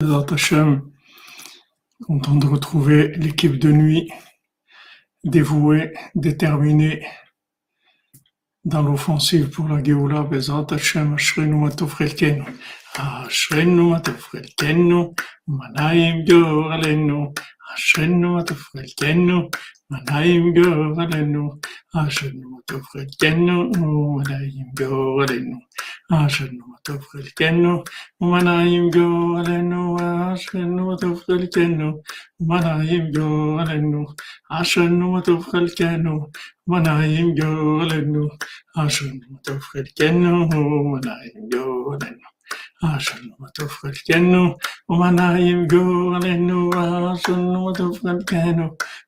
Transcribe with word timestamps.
Content 0.00 0.36
de 2.36 2.46
retrouver 2.46 3.08
l'équipe 3.16 3.58
de 3.58 3.72
nuit 3.72 4.08
dévouée, 5.24 5.92
déterminée 6.14 7.04
dans 8.64 8.82
l'offensive 8.82 9.50
pour 9.50 9.66
la 9.66 9.82
Géoula. 9.82 10.22
Bezat 10.22 10.66
Hashem, 10.70 11.14
Ashrenu 11.14 11.56
Matov 11.56 11.96
Chelkenu, 11.98 12.44
Ashrenu 12.94 13.90
Matov 13.90 14.24
Chelkenu, 14.30 15.16
Manayim 15.48 16.24
Goralenu, 16.24 17.34
Ashrenu 17.74 18.34
Matov 18.34 18.68
Alayim 19.90 20.52
Gorelenu, 20.54 21.58
Ashenu 21.94 22.60
Tovrekenu, 22.68 23.72
Alayim 24.20 24.68
Gorelenu, 24.76 25.58
Ashenu 26.12 26.60
Tovrekenu, 26.84 27.84
Alayim 28.20 28.90
Gorelenu, 28.90 29.96
Ashenu 29.96 30.98
Tovrekenu, 31.00 32.02
Alayim 32.50 33.12
Gorelenu, 33.14 34.04
Ashenu 34.50 35.22
Tovrekenu, 35.24 36.30
Alayim 36.68 37.34
Gorelenu, 37.34 38.28
Ashenu 38.76 39.40
Tovrekenu, 39.42 40.52
Alayim 40.52 41.48
Gorelenu. 41.48 42.37
Asunu 42.82 43.34
matuf 43.38 43.80
kalkenu, 43.82 44.54
umanayim 44.88 45.66
goalenu, 45.68 46.70
asunu 46.72 47.58
matuf 47.66 48.00
kalkenu, 48.02 48.66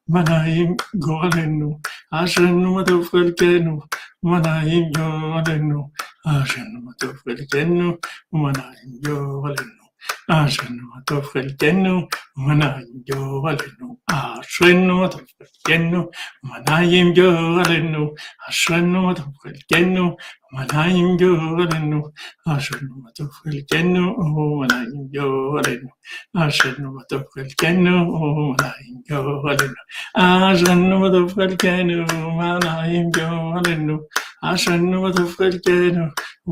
manayim 0.09 0.77
goalenu, 0.99 1.80
asunu 2.11 2.69
matuf 2.77 3.11
kalkenu, 3.11 3.75
manayim 4.23 4.87
goalenu, 4.93 5.80
asunu 6.27 6.79
matuf 6.87 7.16
kalkenu, 7.25 7.99
manayim. 8.33 9.80
Ашену 10.29 10.93
Атофхальтену, 10.99 12.09
Манайо 12.37 13.45
Алену, 13.51 13.99
Ашену 14.07 15.02
Атофхальтену, 15.05 16.11
Манаим 16.43 17.13
Йоалену, 17.13 18.15
Ашену 18.47 19.09
Атофхальтену, 19.11 20.16
Манаим 20.52 21.16
Йоалену, 21.16 22.13
Ашену 22.47 23.07
Атофхальтену, 23.09 24.16
Манаим 24.16 25.11
Йоалену, 25.13 25.93
Ашену 26.35 26.99
Атофхальтену, 26.99 28.05
Манаим 28.17 29.02
Йоалену, 29.09 29.77
Ашену 30.15 31.05
Атофхальтену, 31.07 32.07
Манаим 32.39 33.11
Йоалену, 33.17 34.09
ആഷണ്മുതഫൽക്കനു 34.49 36.05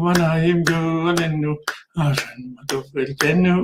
വനായും 0.03 0.59
ഗോവലെന്നു 0.71 1.53
ആഷണ്മുതഫൽക്കനു 2.05 3.57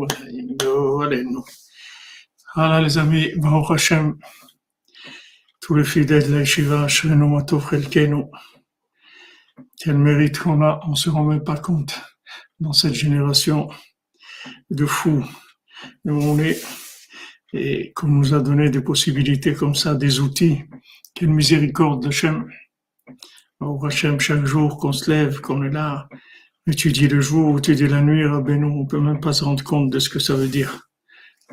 വനായും 0.00 0.50
ഗോവലെന്നു 0.64 1.42
Voilà 2.56 2.80
les 2.82 2.98
amis, 3.02 3.32
Baruch 3.42 3.70
Hashem, 3.74 4.04
tous 5.62 5.74
les 5.78 5.86
fidèles 5.92 6.26
de 6.28 6.34
la 6.34 6.42
Yeshiva, 6.42 6.86
quel 9.80 9.98
mérite 9.98 10.38
qu'on 10.38 10.62
a, 10.62 10.80
on 10.86 10.94
se 10.94 11.10
rend 11.10 11.24
même 11.24 11.42
pas 11.42 11.56
compte 11.56 12.00
dans 12.60 12.72
cette 12.72 12.94
génération 12.94 13.58
de 14.70 14.86
fous 14.86 15.24
où 16.04 16.12
on 16.12 16.38
est 16.38 16.62
et 17.52 17.92
qu'on 17.94 18.08
nous 18.08 18.34
a 18.34 18.40
donné 18.40 18.70
des 18.70 18.80
possibilités 18.80 19.54
comme 19.54 19.74
ça, 19.74 19.94
des 19.94 20.20
outils. 20.20 20.64
Quelle 21.14 21.30
miséricorde 21.30 22.02
d'Hachem. 22.02 22.50
Au 23.60 23.84
Hachem, 23.84 24.20
chaque 24.20 24.44
jour 24.44 24.78
qu'on 24.78 24.92
se 24.92 25.10
lève, 25.10 25.40
qu'on 25.40 25.62
est 25.62 25.70
là, 25.70 26.08
étudier 26.66 27.08
le 27.08 27.20
jour, 27.20 27.58
étudier 27.58 27.88
la 27.88 28.00
nuit, 28.00 28.26
Rabbeinu, 28.26 28.66
on 28.66 28.86
peut 28.86 29.00
même 29.00 29.20
pas 29.20 29.32
se 29.32 29.44
rendre 29.44 29.62
compte 29.62 29.90
de 29.90 29.98
ce 29.98 30.08
que 30.08 30.18
ça 30.18 30.34
veut 30.34 30.48
dire. 30.48 30.88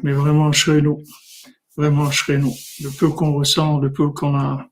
Mais 0.03 0.13
vraiment, 0.13 0.52
nous 0.67 1.03
vraiment, 1.77 2.09
nous 2.30 2.53
Le 2.83 2.97
peu 2.97 3.09
qu'on 3.09 3.33
ressent, 3.33 3.80
le 3.80 3.91
peu 3.91 4.09
qu'on 4.09 4.35
a, 4.35 4.67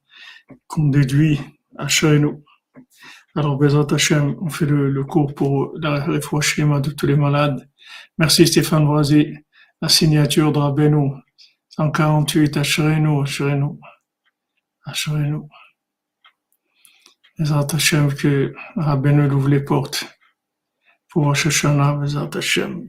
qu'on 0.67 0.87
déduit, 0.87 1.39
à 1.77 1.87
nous 2.17 2.43
Alors, 3.35 3.57
Bezat 3.57 3.87
Hachem, 3.91 4.35
on 4.41 4.49
fait 4.49 4.65
le, 4.65 5.03
cours 5.03 5.33
pour 5.33 5.73
la 5.79 6.05
schéma 6.41 6.79
de 6.79 6.91
tous 6.91 7.05
les 7.05 7.15
malades. 7.15 7.69
Merci 8.17 8.47
Stéphane 8.47 8.85
Voisy. 8.85 9.33
La 9.81 9.87
signature 9.87 10.51
de 10.51 10.59
Rabbeinu. 10.59 11.11
148, 11.69 12.57
Ashrenu, 12.57 13.21
Ashrenu. 13.21 13.79
Ashrenu. 14.85 15.41
Que 17.39 18.53
Rabbeinu 18.75 19.31
ouvre 19.31 19.47
les 19.47 19.61
portes 19.61 20.05
pour 21.09 21.23
Rosh 21.23 21.45
Hashanah, 21.45 21.97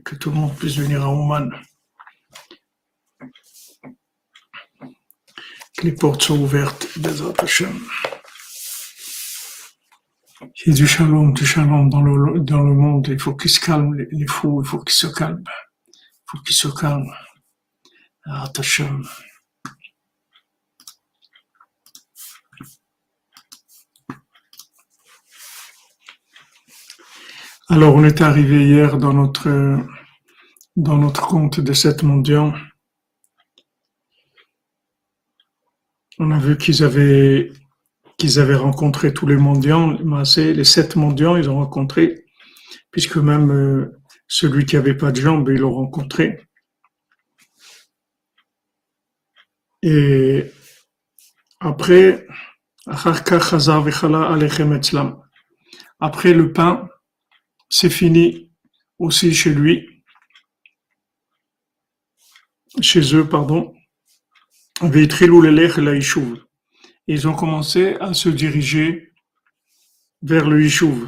que 0.03 0.15
tout 0.15 0.29
le 0.29 0.35
monde 0.35 0.53
puisse 0.57 0.75
venir 0.75 1.03
à 1.03 1.09
Ouman. 1.09 1.49
Que 5.77 5.85
les 5.85 5.93
portes 5.93 6.23
soient 6.23 6.35
ouvertes, 6.35 6.85
Bezat 6.99 7.33
Hashem. 7.39 7.79
Il 10.41 10.67
y 10.67 10.71
a 10.71 10.73
du 10.73 10.85
shalom, 10.85 11.33
du 11.33 11.45
shalom 11.45 11.89
dans 11.89 12.01
le, 12.01 12.41
dans 12.41 12.61
le 12.61 12.73
monde. 12.73 13.07
Il 13.07 13.19
faut 13.21 13.35
qu'ils 13.35 13.51
se 13.51 13.59
calment, 13.61 13.93
les, 13.93 14.27
fous, 14.27 14.61
il 14.65 14.67
faut 14.67 14.79
qu'ils 14.79 14.95
se 14.95 15.07
calment. 15.07 15.43
Il 15.95 16.25
faut 16.29 16.39
qu'ils 16.39 16.55
se 16.57 16.67
calment. 16.67 17.13
Hashem. 18.25 19.05
Alors, 27.73 27.95
on 27.95 28.03
est 28.03 28.19
arrivé 28.19 28.65
hier 28.65 28.97
dans 28.97 29.13
notre, 29.13 29.79
dans 30.75 30.97
compte 31.09 31.61
de 31.61 31.71
sept 31.71 32.03
mendiants. 32.03 32.53
On 36.19 36.31
a 36.31 36.37
vu 36.37 36.57
qu'ils 36.57 36.83
avaient, 36.83 37.49
qu'ils 38.17 38.39
avaient 38.39 38.57
rencontré 38.57 39.13
tous 39.13 39.25
les 39.25 39.37
mendiants, 39.37 39.97
les 40.53 40.65
sept 40.65 40.97
mendiants, 40.97 41.37
ils 41.37 41.49
ont 41.49 41.59
rencontré, 41.59 42.25
puisque 42.91 43.15
même 43.15 43.49
euh, 43.51 43.97
celui 44.27 44.65
qui 44.65 44.75
avait 44.75 44.97
pas 44.97 45.13
de 45.13 45.21
jambes, 45.21 45.47
ils 45.49 45.61
l'ont 45.61 45.73
rencontré. 45.73 46.45
Et 49.81 50.43
après, 51.61 52.27
après 56.01 56.33
le 56.33 56.51
pain, 56.51 56.89
c'est 57.71 57.89
fini 57.89 58.51
aussi 58.99 59.33
chez 59.33 59.53
lui, 59.53 60.03
chez 62.81 63.15
eux, 63.15 63.27
pardon. 63.27 63.73
Ils 67.07 67.27
ont 67.27 67.35
commencé 67.35 67.95
à 67.99 68.13
se 68.13 68.29
diriger 68.29 69.13
vers 70.21 70.47
le 70.47 70.61
Yishuv. 70.63 71.07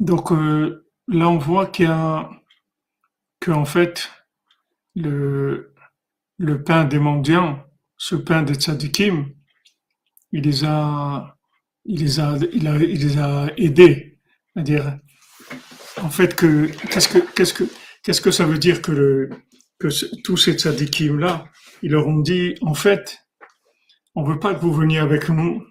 Donc 0.00 0.32
euh, 0.32 0.86
là, 1.08 1.28
on 1.28 1.38
voit 1.38 1.66
qu'il 1.66 1.86
a 1.86 2.30
que 3.40 3.50
en 3.50 3.64
fait 3.64 4.10
le 4.94 5.74
le 6.38 6.62
pain 6.62 6.84
des 6.84 6.98
mendiants, 6.98 7.64
ce 7.96 8.14
pain 8.14 8.42
des 8.42 8.54
tzadikim, 8.54 9.32
il 10.32 10.42
les 10.42 10.64
a 10.64 11.35
il 11.86 12.00
les 12.00 12.20
a, 12.20 12.36
il 12.52 12.66
a, 12.66 12.76
il 12.76 13.00
les 13.00 13.18
a 13.18 13.50
aidés. 13.56 14.18
C'est-à-dire, 14.52 14.98
en 16.02 16.10
fait, 16.10 16.34
que, 16.34 16.66
qu'est-ce 16.88 17.08
que, 17.08 17.18
qu'est-ce 17.34 17.54
que, 17.54 17.64
qu'est-ce 18.02 18.20
que 18.20 18.30
ça 18.30 18.44
veut 18.44 18.58
dire 18.58 18.82
que 18.82 18.92
le, 18.92 19.30
que 19.78 19.88
tous 20.22 20.36
ces 20.36 20.54
tzadikim-là, 20.54 21.48
ils 21.82 21.90
leur 21.90 22.06
ont 22.06 22.20
dit, 22.20 22.54
en 22.62 22.74
fait, 22.74 23.18
on 24.14 24.24
veut 24.24 24.38
pas 24.38 24.54
que 24.54 24.60
vous 24.60 24.72
veniez 24.72 24.98
avec 24.98 25.28
nous. 25.28 25.64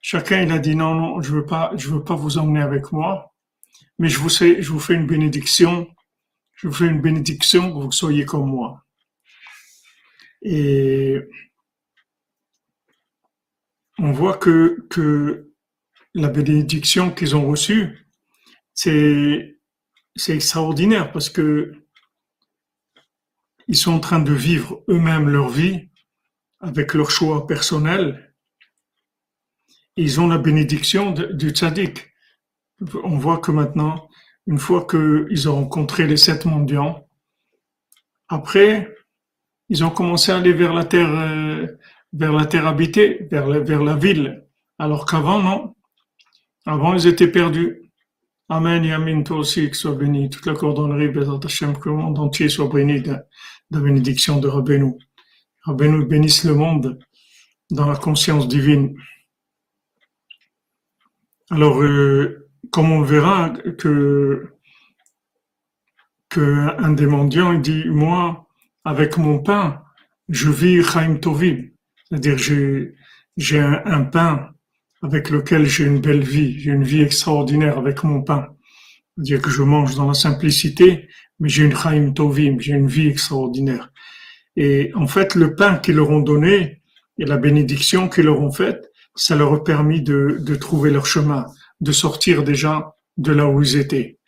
Chacun, 0.00 0.42
il 0.42 0.52
a 0.52 0.58
dit, 0.58 0.74
non, 0.74 0.94
non, 0.94 1.22
je 1.22 1.32
veux 1.32 1.46
pas, 1.46 1.72
je 1.76 1.88
veux 1.88 2.02
pas 2.02 2.16
vous 2.16 2.38
emmener 2.38 2.60
avec 2.60 2.92
moi, 2.92 3.34
mais 3.98 4.08
je 4.08 4.18
vous 4.18 4.28
sais, 4.28 4.60
je 4.60 4.70
vous 4.70 4.80
fais 4.80 4.94
une 4.94 5.06
bénédiction, 5.06 5.88
je 6.56 6.66
vous 6.66 6.74
fais 6.74 6.86
une 6.86 7.00
bénédiction 7.00 7.72
que 7.72 7.84
vous 7.84 7.92
soyez 7.92 8.24
comme 8.24 8.50
moi. 8.50 8.84
Et, 10.42 11.18
on 13.98 14.12
voit 14.12 14.36
que, 14.36 14.86
que 14.90 15.52
la 16.14 16.28
bénédiction 16.28 17.10
qu'ils 17.10 17.36
ont 17.36 17.46
reçue, 17.46 18.06
c'est, 18.74 19.58
c'est 20.16 20.34
extraordinaire 20.34 21.12
parce 21.12 21.30
que 21.30 21.72
ils 23.68 23.76
sont 23.76 23.92
en 23.92 24.00
train 24.00 24.18
de 24.18 24.32
vivre 24.32 24.82
eux-mêmes 24.88 25.28
leur 25.28 25.48
vie 25.48 25.88
avec 26.60 26.94
leur 26.94 27.10
choix 27.10 27.46
personnel. 27.46 28.34
Ils 29.96 30.20
ont 30.20 30.28
la 30.28 30.38
bénédiction 30.38 31.12
du 31.12 31.50
tzaddik. 31.50 32.12
On 33.04 33.18
voit 33.18 33.38
que 33.38 33.52
maintenant, 33.52 34.08
une 34.46 34.58
fois 34.58 34.86
qu'ils 34.86 35.48
ont 35.48 35.54
rencontré 35.54 36.06
les 36.06 36.16
sept 36.16 36.44
mendiants, 36.44 37.08
après, 38.28 38.92
ils 39.68 39.84
ont 39.84 39.90
commencé 39.90 40.32
à 40.32 40.38
aller 40.38 40.52
vers 40.52 40.74
la 40.74 40.84
terre, 40.84 41.10
euh, 41.10 41.66
vers 42.12 42.32
la 42.32 42.46
terre 42.46 42.66
habitée, 42.66 43.26
vers 43.30 43.46
la, 43.46 43.60
vers 43.60 43.82
la 43.82 43.96
ville. 43.96 44.44
Alors 44.78 45.06
qu'avant, 45.06 45.42
non. 45.42 45.74
Avant, 46.66 46.94
ils 46.94 47.06
étaient 47.06 47.30
perdus. 47.30 47.90
Amen, 48.48 48.84
Yamin, 48.84 49.22
toi 49.22 49.38
aussi, 49.38 49.70
que 49.70 49.76
soit 49.76 49.94
béni. 49.94 50.28
Toute 50.28 50.46
la 50.46 50.54
cordonnerie, 50.54 51.08
Bézat 51.08 51.38
que 51.40 51.88
le 51.88 51.96
monde 51.96 52.18
entier 52.18 52.48
soit 52.48 52.68
béni 52.68 53.00
de, 53.00 53.16
la 53.70 53.80
bénédiction 53.80 54.38
de 54.38 54.48
Rabbeinu. 54.48 54.94
Rabbeinu 55.62 56.04
bénisse 56.04 56.44
le 56.44 56.54
monde 56.54 56.98
dans 57.70 57.88
la 57.88 57.96
conscience 57.96 58.46
divine. 58.48 58.94
Alors, 61.50 61.82
euh, 61.82 62.48
comme 62.70 62.92
on 62.92 63.02
verra 63.02 63.50
que, 63.50 64.54
que 66.28 66.40
un 66.78 66.92
des 66.92 67.06
mendiants, 67.06 67.52
il 67.52 67.62
dit, 67.62 67.84
moi, 67.88 68.46
avec 68.84 69.16
mon 69.16 69.38
pain, 69.38 69.82
je 70.28 70.50
vis 70.50 70.82
Chaim 70.82 71.16
Tovim. 71.16 71.71
C'est-à-dire, 72.12 72.36
j'ai, 72.36 72.94
j'ai 73.38 73.58
un 73.58 74.04
pain 74.04 74.50
avec 75.02 75.30
lequel 75.30 75.64
j'ai 75.64 75.84
une 75.84 75.98
belle 75.98 76.22
vie, 76.22 76.60
j'ai 76.60 76.72
une 76.72 76.84
vie 76.84 77.00
extraordinaire 77.00 77.78
avec 77.78 78.04
mon 78.04 78.22
pain. 78.22 78.48
C'est-à-dire 79.16 79.40
que 79.40 79.48
je 79.48 79.62
mange 79.62 79.94
dans 79.94 80.08
la 80.08 80.14
simplicité, 80.14 81.08
mais 81.40 81.48
j'ai 81.48 81.64
une 81.64 81.74
chaim 81.74 82.12
tovim, 82.12 82.60
j'ai 82.60 82.74
une 82.74 82.86
vie 82.86 83.08
extraordinaire. 83.08 83.90
Et 84.56 84.92
en 84.94 85.06
fait, 85.06 85.34
le 85.34 85.54
pain 85.54 85.76
qu'ils 85.76 85.96
leur 85.96 86.10
ont 86.10 86.20
donné 86.20 86.82
et 87.18 87.24
la 87.24 87.38
bénédiction 87.38 88.10
qu'ils 88.10 88.26
leur 88.26 88.42
ont 88.42 88.52
faite, 88.52 88.90
ça 89.14 89.34
leur 89.34 89.54
a 89.54 89.64
permis 89.64 90.02
de, 90.02 90.36
de 90.38 90.54
trouver 90.54 90.90
leur 90.90 91.06
chemin, 91.06 91.46
de 91.80 91.92
sortir 91.92 92.42
déjà 92.42 92.94
de 93.16 93.32
là 93.32 93.48
où 93.48 93.62
ils 93.62 93.76
étaient. 93.76 94.18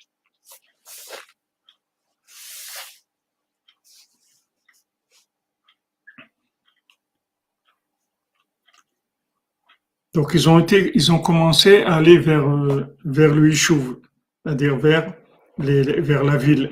Donc 10.14 10.31
ils 10.32 10.49
ont 10.49 10.61
été, 10.61 10.93
ils 10.94 11.11
ont 11.11 11.19
commencé 11.19 11.82
à 11.82 11.96
aller 11.96 12.19
vers 12.19 12.49
euh, 12.49 12.87
vers 13.05 13.34
le 13.34 13.50
c'est-à-dire 13.52 14.76
vers 14.76 15.12
les, 15.58 15.82
vers 16.00 16.22
la 16.22 16.37
ville. 16.37 16.70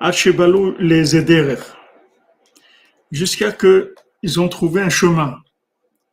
Hachebalou 0.00 0.74
les 0.78 1.16
aider 1.16 1.56
jusqu'à 3.10 3.52
que 3.52 3.94
ils 4.22 4.40
ont 4.40 4.48
trouvé 4.48 4.80
un 4.80 4.88
chemin. 4.88 5.36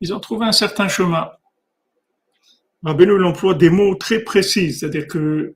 Ils 0.01 0.13
ont 0.13 0.19
trouvé 0.19 0.45
un 0.45 0.51
certain 0.51 0.89
chemin. 0.89 1.29
Rabbeinu 2.83 3.17
l'emploie 3.17 3.53
des 3.53 3.69
mots 3.69 3.95
très 3.95 4.19
précis, 4.19 4.73
c'est-à-dire 4.73 5.07
que 5.07 5.55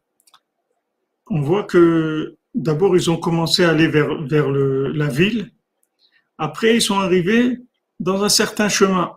on 1.30 1.42
voit 1.42 1.64
que 1.64 2.38
d'abord 2.56 2.96
ils 2.96 3.12
ont 3.12 3.18
commencé 3.18 3.66
à 3.66 3.72
aller 3.72 3.88
vers 3.88 4.22
vers 4.24 4.50
le, 4.50 4.88
la 4.94 5.08
ville. 5.08 5.52
Après 6.38 6.76
ils 6.76 6.82
sont 6.82 7.00
arrivés 7.00 7.58
dans 8.00 8.24
un 8.24 8.30
certain 8.30 8.70
chemin. 8.70 9.16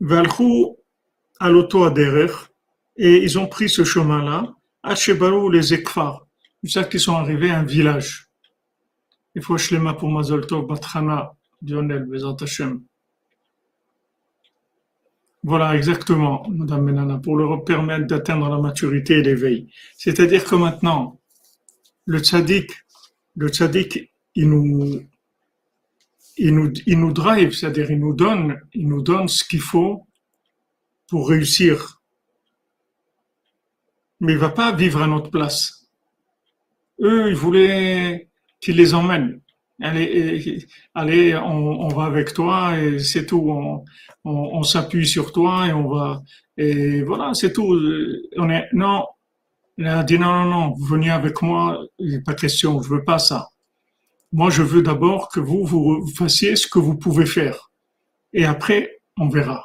Valchou 0.00 0.76
à 1.38 1.48
l'auto 1.48 1.88
et 2.96 3.16
ils 3.16 3.38
ont 3.38 3.46
pris 3.46 3.68
ce 3.68 3.84
chemin-là, 3.84 4.54
à 4.82 4.94
Chebarou 4.94 5.50
les 5.50 5.74
Ekfar, 5.74 6.26
jusqu'à 6.62 6.84
qu'ils 6.84 7.00
sont 7.00 7.14
arrivés 7.14 7.50
à 7.50 7.60
un 7.60 7.64
village. 7.64 8.28
Il 9.34 9.42
faut 9.42 9.56
Shlema 9.56 9.94
pour 9.94 10.10
Mazolto, 10.10 10.62
Batrana, 10.62 11.32
Bezant. 11.62 12.36
Voilà, 15.42 15.74
exactement, 15.74 16.46
Madame 16.50 16.84
Menana, 16.84 17.18
pour 17.18 17.36
leur 17.36 17.64
permettre 17.64 18.06
d'atteindre 18.06 18.48
la 18.50 18.58
maturité 18.58 19.18
et 19.18 19.22
l'éveil. 19.22 19.72
C'est-à-dire 19.96 20.44
que 20.44 20.54
maintenant, 20.54 21.18
le 22.04 22.18
tzaddik, 22.18 22.70
le 23.36 23.48
tzaddik, 23.48 24.12
il 24.34 24.48
nous, 24.48 25.02
il 26.42 26.98
nous, 26.98 27.12
drive, 27.12 27.52
c'est-à-dire 27.52 27.90
il 27.90 28.00
nous 28.00 28.14
donne, 28.14 28.58
il 28.72 28.88
nous 28.88 29.02
donne 29.02 29.28
ce 29.28 29.44
qu'il 29.44 29.60
faut 29.60 30.06
pour 31.06 31.28
réussir. 31.28 32.00
Mais 34.20 34.32
il 34.32 34.38
va 34.38 34.48
pas 34.48 34.72
vivre 34.72 35.02
à 35.02 35.06
notre 35.06 35.30
place. 35.30 35.86
Eux, 37.00 37.28
ils 37.28 37.36
voulaient 37.36 38.28
qu'il 38.60 38.76
les 38.76 38.94
emmène. 38.94 39.40
Allez, 39.82 40.66
allez 40.94 41.36
on, 41.36 41.88
va 41.88 42.04
avec 42.04 42.32
toi 42.32 42.78
et 42.78 42.98
c'est 42.98 43.26
tout. 43.26 43.84
On, 44.24 44.62
s'appuie 44.62 45.06
sur 45.06 45.32
toi 45.32 45.66
et 45.66 45.72
on 45.72 45.88
va. 45.88 46.22
Et 46.56 47.02
voilà, 47.02 47.32
c'est 47.34 47.52
tout. 47.52 47.78
On 48.36 48.50
est 48.50 48.66
non. 48.72 49.04
Il 49.78 49.86
a 49.86 50.04
dit 50.04 50.18
non, 50.18 50.32
non, 50.32 50.50
non. 50.50 50.74
Vous 50.74 50.84
venez 50.84 51.10
avec 51.10 51.40
moi. 51.42 51.82
Pas 52.24 52.34
question. 52.34 52.82
Je 52.82 52.88
veux 52.88 53.04
pas 53.04 53.18
ça. 53.18 53.48
Moi, 54.32 54.50
je 54.50 54.62
veux 54.62 54.82
d'abord 54.82 55.28
que 55.28 55.40
vous, 55.40 55.64
vous 55.64 56.06
fassiez 56.14 56.56
ce 56.56 56.66
que 56.66 56.78
vous 56.78 56.96
pouvez 56.96 57.26
faire. 57.26 57.70
Et 58.32 58.44
après, 58.44 59.00
on 59.18 59.28
verra. 59.28 59.64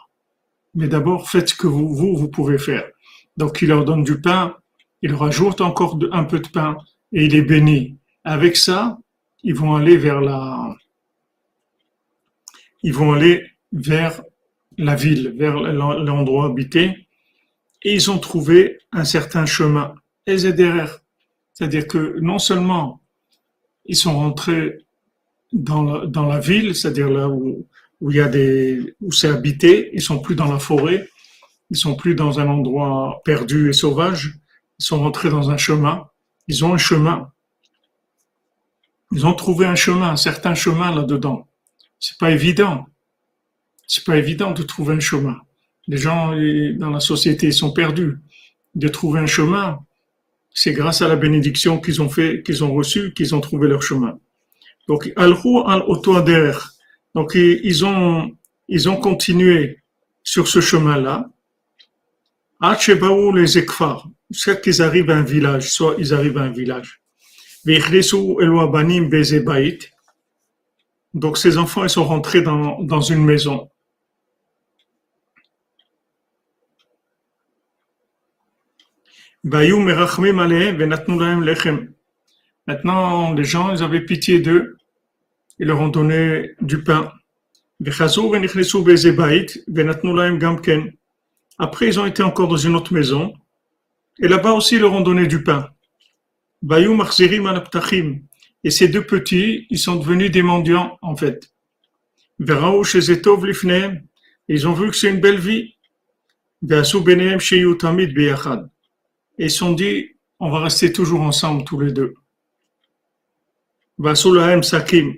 Mais 0.73 0.87
d'abord, 0.87 1.29
faites 1.29 1.49
ce 1.49 1.55
que 1.55 1.67
vous, 1.67 1.95
vous, 1.95 2.27
pouvez 2.27 2.57
faire. 2.57 2.85
Donc, 3.37 3.61
il 3.61 3.69
leur 3.69 3.85
donne 3.85 4.03
du 4.03 4.19
pain, 4.19 4.55
il 5.01 5.13
rajoute 5.13 5.61
encore 5.61 5.99
un 6.11 6.23
peu 6.23 6.39
de 6.39 6.47
pain 6.47 6.77
et 7.13 7.25
il 7.25 7.35
est 7.35 7.43
béni. 7.43 7.97
Avec 8.23 8.57
ça, 8.57 8.97
ils 9.43 9.53
vont 9.53 9.75
aller 9.75 9.97
vers 9.97 10.19
la, 10.19 10.75
ils 12.81 12.93
vont 12.93 13.13
aller 13.13 13.43
vers 13.71 14.21
la 14.77 14.95
ville, 14.95 15.33
vers 15.37 15.57
l'endroit 15.59 16.45
habité, 16.47 17.07
et 17.83 17.93
ils 17.93 18.09
ont 18.11 18.19
trouvé 18.19 18.79
un 18.91 19.05
certain 19.05 19.45
chemin. 19.45 19.93
C'est-à-dire 20.27 21.87
que 21.87 22.19
non 22.19 22.39
seulement 22.39 23.01
ils 23.85 23.95
sont 23.95 24.17
rentrés 24.17 24.79
dans 25.53 25.83
la, 25.83 26.39
ville, 26.39 26.75
c'est-à-dire 26.75 27.09
là 27.09 27.29
où, 27.29 27.65
où 28.01 29.11
c'est 29.11 29.29
habité, 29.29 29.89
ils 29.93 30.01
sont 30.01 30.19
plus 30.19 30.35
dans 30.35 30.51
la 30.51 30.59
forêt, 30.59 31.07
ils 31.69 31.77
sont 31.77 31.95
plus 31.95 32.15
dans 32.15 32.39
un 32.39 32.47
endroit 32.47 33.21
perdu 33.23 33.69
et 33.69 33.73
sauvage, 33.73 34.37
ils 34.79 34.85
sont 34.85 34.99
rentrés 34.99 35.29
dans 35.29 35.49
un 35.49 35.57
chemin, 35.57 36.07
ils 36.47 36.65
ont 36.65 36.73
un 36.73 36.77
chemin. 36.77 37.31
Ils 39.11 39.25
ont 39.25 39.33
trouvé 39.33 39.65
un 39.65 39.75
chemin, 39.75 40.09
un 40.09 40.15
certain 40.17 40.55
chemin 40.55 40.93
là-dedans. 40.93 41.47
C'est 41.99 42.17
pas 42.17 42.31
évident. 42.31 42.85
C'est 43.87 44.03
pas 44.03 44.17
évident 44.17 44.51
de 44.51 44.63
trouver 44.63 44.95
un 44.95 44.99
chemin. 44.99 45.37
Les 45.87 45.97
gens 45.97 46.31
dans 46.77 46.89
la 46.89 46.99
société 46.99 47.51
sont 47.51 47.71
perdus. 47.71 48.17
De 48.73 48.87
trouver 48.89 49.21
un 49.21 49.27
chemin, 49.27 49.79
c'est 50.57 50.71
grâce 50.71 51.01
à 51.01 51.07
la 51.09 51.17
bénédiction 51.17 51.79
qu'ils 51.79 52.01
ont 52.01 52.09
fait, 52.09 52.41
qu'ils 52.41 52.63
ont 52.63 52.73
reçu, 52.73 53.13
qu'ils 53.13 53.35
ont 53.35 53.41
trouvé 53.41 53.67
leur 53.67 53.83
chemin. 53.83 54.17
Donc, 54.87 55.11
al 55.17 55.35
Donc, 57.13 57.35
ils 57.35 57.85
ont, 57.85 58.31
ils 58.69 58.89
ont 58.89 58.95
continué 58.95 59.83
sur 60.23 60.47
ce 60.47 60.61
chemin-là. 60.61 61.29
Hachebaou 62.61 63.33
les 63.33 63.57
ekfar. 63.57 64.07
Jusqu'à 64.31 64.55
qu'ils 64.55 64.81
arrivent 64.81 65.09
à 65.09 65.17
un 65.17 65.23
village, 65.23 65.69
soit 65.71 65.95
ils 65.99 66.13
arrivent 66.13 66.37
à 66.37 66.43
un 66.43 66.51
village. 66.51 67.01
Donc, 71.13 71.37
ces 71.37 71.57
enfants, 71.57 71.83
ils 71.83 71.89
sont 71.89 72.05
rentrés 72.05 72.41
dans, 72.41 72.81
dans 72.81 73.01
une 73.01 73.25
maison. 73.25 73.69
Maintenant, 82.67 83.33
les 83.35 83.43
gens, 83.43 83.71
ils 83.75 83.83
avaient 83.83 84.01
pitié 84.01 84.39
d'eux. 84.39 84.77
Ils 85.59 85.67
leur 85.67 85.79
ont 85.79 85.89
donné 85.89 86.55
du 86.61 86.81
pain. 86.81 87.13
Après, 91.59 91.87
ils 91.87 91.99
ont 91.99 92.05
été 92.07 92.23
encore 92.23 92.47
dans 92.47 92.57
une 92.57 92.75
autre 92.75 92.91
maison. 92.91 93.33
Et 94.17 94.27
là-bas 94.27 94.53
aussi, 94.53 94.77
ils 94.77 94.81
leur 94.81 94.93
ont 94.93 95.01
donné 95.01 95.27
du 95.27 95.43
pain. 95.43 95.69
Et 98.63 98.71
ces 98.71 98.87
deux 98.87 99.05
petits, 99.05 99.67
ils 99.69 99.77
sont 99.77 99.97
devenus 99.97 100.31
des 100.31 100.41
mendiants, 100.41 100.97
en 101.03 101.15
fait. 101.15 101.51
Ils 104.47 104.67
ont 104.67 104.73
vu 104.73 104.89
que 104.89 104.95
c'est 104.95 105.11
une 105.11 105.19
belle 105.19 105.37
vie. 105.39 105.75
Et 109.37 109.49
sont 109.49 109.73
dit, 109.73 110.15
on 110.39 110.49
va 110.49 110.61
rester 110.61 110.91
toujours 110.91 111.21
ensemble 111.21 111.63
tous 111.63 111.79
les 111.79 111.91
deux. 111.91 112.13
Sakim. 114.61 115.13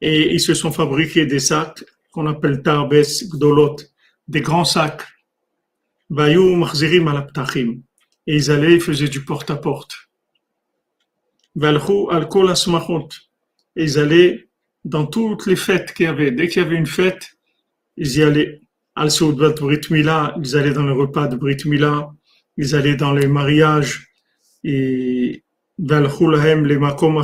Et 0.00 0.34
ils 0.34 0.40
se 0.40 0.54
sont 0.54 0.72
fabriqués 0.72 1.26
des 1.26 1.40
sacs 1.40 1.84
qu'on 2.12 2.26
appelle 2.26 2.62
tarbes 2.62 2.94
gdolot, 3.32 3.76
des 4.28 4.40
grands 4.40 4.64
sacs. 4.64 5.02
Bayou 6.08 6.56
Makhzirim 6.56 7.08
al 7.08 7.26
Et 8.26 8.36
ils 8.36 8.50
allaient, 8.50 8.74
ils 8.74 8.80
faisaient 8.80 9.08
du 9.08 9.24
porte-à-porte. 9.24 9.94
Valchou 11.54 12.10
al 12.10 12.28
kol 12.28 12.52
Et 13.76 13.84
ils 13.84 13.98
allaient 13.98 14.48
dans 14.84 15.06
toutes 15.06 15.46
les 15.46 15.56
fêtes 15.56 15.92
qu'il 15.94 16.04
y 16.04 16.08
avait. 16.08 16.30
Dès 16.30 16.48
qu'il 16.48 16.62
y 16.62 16.64
avait 16.64 16.76
une 16.76 16.86
fête, 16.86 17.36
ils 17.96 18.18
y 18.18 18.22
allaient. 18.22 18.60
Al 18.94 19.08
Brit 19.10 19.80
Mila, 19.90 20.34
ils 20.42 20.56
allaient 20.56 20.72
dans 20.72 20.84
le 20.84 20.92
repas 20.92 21.26
de 21.26 21.36
Brit 21.36 21.58
Mila, 21.66 22.14
ils 22.56 22.74
allaient 22.74 22.96
dans 22.96 23.12
les 23.12 23.26
mariages, 23.26 24.08
et 24.64 25.42
les 25.78 26.78
makom 26.78 27.22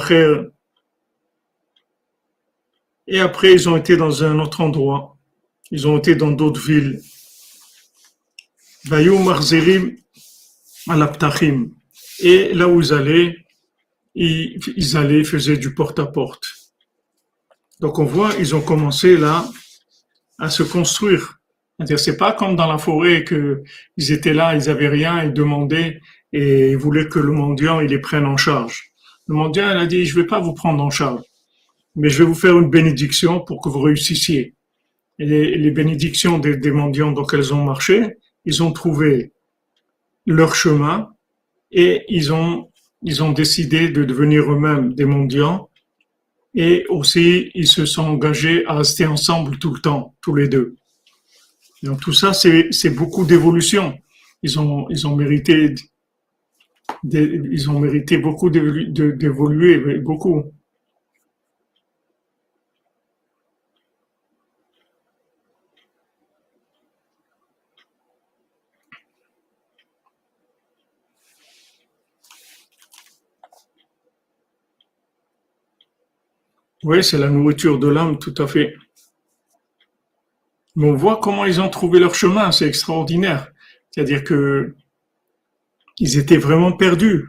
Et 3.07 3.21
après, 3.21 3.53
ils 3.53 3.69
ont 3.69 3.77
été 3.77 3.97
dans 3.97 4.23
un 4.23 4.39
autre 4.39 4.61
endroit. 4.61 5.17
Ils 5.71 5.89
ont 5.89 5.99
été 5.99 6.15
dans 6.15 6.31
d'autres 6.31 6.61
villes. 6.61 7.01
Bayou 8.87 9.19
Marzerim 9.19 9.97
à 10.89 10.97
l'Aptachim. 10.97 11.71
Et 12.21 12.53
là 12.53 12.69
où 12.69 12.81
ils 12.81 12.93
allaient, 12.93 13.37
ils, 14.15 14.97
allaient, 14.97 15.25
faisaient 15.25 15.57
du 15.57 15.75
porte-à-porte. 15.75 16.45
Donc 17.81 17.99
on 17.99 18.05
voit, 18.05 18.33
ils 18.39 18.55
ont 18.55 18.61
commencé 18.61 19.17
là 19.17 19.49
à 20.39 20.51
se 20.51 20.63
construire. 20.63 21.41
C'est 21.97 22.17
pas 22.17 22.33
comme 22.33 22.57
dans 22.57 22.67
la 22.67 22.79
forêt 22.79 23.25
que 23.25 23.63
ils 23.97 24.13
étaient 24.13 24.35
là, 24.35 24.55
ils 24.55 24.69
avaient 24.69 24.89
rien, 24.89 25.25
ils 25.25 25.33
demandaient 25.33 26.01
et 26.33 26.71
ils 26.71 26.77
voulaient 26.77 27.09
que 27.09 27.19
le 27.19 27.33
mendiant 27.33 27.81
il 27.81 27.91
les 27.91 27.99
prenne 27.99 28.27
en 28.27 28.37
charge. 28.37 28.93
Le 29.27 29.35
mendiant 29.35 29.71
il 29.71 29.77
a 29.77 29.87
dit 29.87 30.05
je 30.05 30.15
vais 30.19 30.27
pas 30.27 30.41
vous 30.41 30.55
prendre 30.55 30.83
en 30.83 30.91
charge, 30.91 31.23
mais 31.97 32.09
je 32.09 32.19
vais 32.19 32.25
vous 32.25 32.35
faire 32.35 32.59
une 32.59 32.71
bénédiction 32.71 33.41
pour 33.41 33.63
que 33.63 33.69
vous 33.69 33.81
réussissiez. 33.81 34.55
Et 35.19 35.27
les, 35.27 35.71
bénédictions 35.71 36.39
des, 36.39 36.57
des 36.57 36.71
mendiants 36.71 37.13
donc 37.13 37.35
elles 37.35 37.53
ont 37.53 37.65
marché, 37.65 38.17
ils 38.45 38.63
ont 38.63 38.73
trouvé 38.73 39.33
leur 40.27 40.55
chemin 40.55 41.11
et 41.71 42.05
ils 42.09 42.33
ont 42.33 42.69
ils 43.05 43.23
ont 43.23 43.33
décidé 43.33 43.89
de 43.89 44.05
devenir 44.05 44.51
eux-mêmes 44.53 44.95
des 44.95 45.05
mendiants 45.05 45.69
et 46.55 46.85
aussi 46.89 47.51
ils 47.55 47.67
se 47.67 47.85
sont 47.85 48.05
engagés 48.05 48.65
à 48.67 48.75
rester 48.75 49.07
ensemble 49.07 49.59
tout 49.59 49.75
le 49.75 49.81
temps, 49.81 50.15
tous 50.21 50.35
les 50.35 50.49
deux. 50.49 50.77
Donc 51.83 52.01
tout 52.01 52.13
ça, 52.13 52.33
c'est 52.33 52.91
beaucoup 52.91 53.25
d'évolution. 53.25 53.99
Ils 54.43 54.59
ont, 54.59 54.89
ils 54.91 55.07
ont 55.07 55.17
mérité, 55.17 55.75
ils 57.05 57.71
ont 57.71 57.79
mérité 57.81 58.19
beaucoup 58.19 58.51
d'évoluer, 58.51 59.99
beaucoup. 59.99 60.45
Oui, 76.85 77.03
c'est 77.03 77.19
la 77.19 77.29
nourriture 77.29 77.79
de 77.79 77.89
l'âme, 77.89 78.19
tout 78.19 78.35
à 78.39 78.47
fait. 78.47 78.75
Mais 80.77 80.89
on 80.89 80.95
voit 80.95 81.19
comment 81.19 81.45
ils 81.45 81.61
ont 81.61 81.69
trouvé 81.69 81.99
leur 81.99 82.15
chemin, 82.15 82.51
c'est 82.53 82.67
extraordinaire. 82.67 83.49
C'est-à-dire 83.91 84.25
que 84.25 84.75
ils 85.99 86.19
étaient 86.19 86.39
vraiment 86.39 86.73
perdus, 86.73 87.29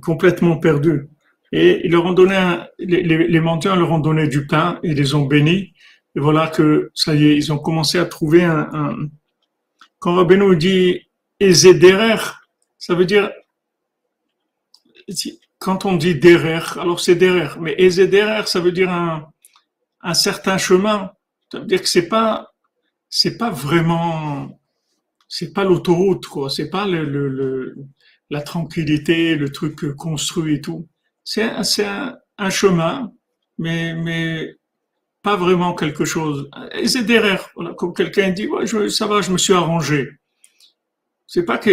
complètement 0.00 0.56
perdus. 0.56 1.08
Et 1.50 1.84
ils 1.84 1.92
leur 1.92 2.04
ont 2.04 2.12
donné 2.12 2.36
les, 2.78 3.02
les, 3.02 3.40
mendiants 3.40 3.74
leur 3.74 3.90
ont 3.90 3.98
donné 3.98 4.28
du 4.28 4.46
pain 4.46 4.78
et 4.82 4.94
les 4.94 5.14
ont 5.14 5.24
bénis. 5.24 5.72
Et 6.14 6.20
voilà 6.20 6.46
que 6.46 6.90
ça 6.94 7.14
y 7.14 7.26
est, 7.26 7.36
ils 7.36 7.52
ont 7.52 7.58
commencé 7.58 7.98
à 7.98 8.06
trouver 8.06 8.44
un. 8.44 8.68
un... 8.72 8.96
Quand 9.98 10.14
Rabbeinu 10.14 10.56
dit 10.56 11.08
Ezederer, 11.40 12.22
ça 12.78 12.94
veut 12.94 13.06
dire 13.06 13.30
quand 15.58 15.84
on 15.84 15.96
dit 15.96 16.14
derer, 16.14 16.60
alors 16.76 17.00
c'est 17.00 17.14
derer, 17.14 17.48
mais 17.60 17.74
ezederer, 17.78 18.46
ça 18.46 18.60
veut 18.60 18.72
dire 18.72 18.90
un, 18.90 19.28
un 20.02 20.14
certain 20.14 20.58
chemin. 20.58 21.12
Ça 21.50 21.60
veut 21.60 21.66
dire 21.66 21.80
que 21.80 21.88
c'est 21.88 22.08
pas, 22.08 22.52
c'est 23.08 23.38
pas 23.38 23.50
vraiment, 23.50 24.60
c'est 25.28 25.52
pas 25.52 25.64
l'autoroute, 25.64 26.26
quoi. 26.26 26.50
C'est 26.50 26.70
pas 26.70 26.86
la 26.86 28.42
tranquillité, 28.42 29.34
le 29.36 29.50
truc 29.50 29.94
construit 29.96 30.56
et 30.56 30.60
tout. 30.60 30.88
C'est, 31.24 31.42
un, 31.44 32.50
chemin, 32.50 33.12
mais, 33.58 33.94
mais 33.94 34.54
pas 35.22 35.36
vraiment 35.36 35.74
quelque 35.74 36.04
chose. 36.04 36.48
Et 36.72 36.88
c'est 36.88 37.04
derrière, 37.04 37.50
voilà, 37.54 37.74
comme 37.74 37.94
quelqu'un 37.94 38.30
dit, 38.30 38.48
ça 38.90 39.06
va, 39.06 39.20
je 39.20 39.32
me 39.32 39.38
suis 39.38 39.52
arrangé. 39.52 40.10
C'est 41.26 41.44
pas 41.44 41.58
que 41.58 41.70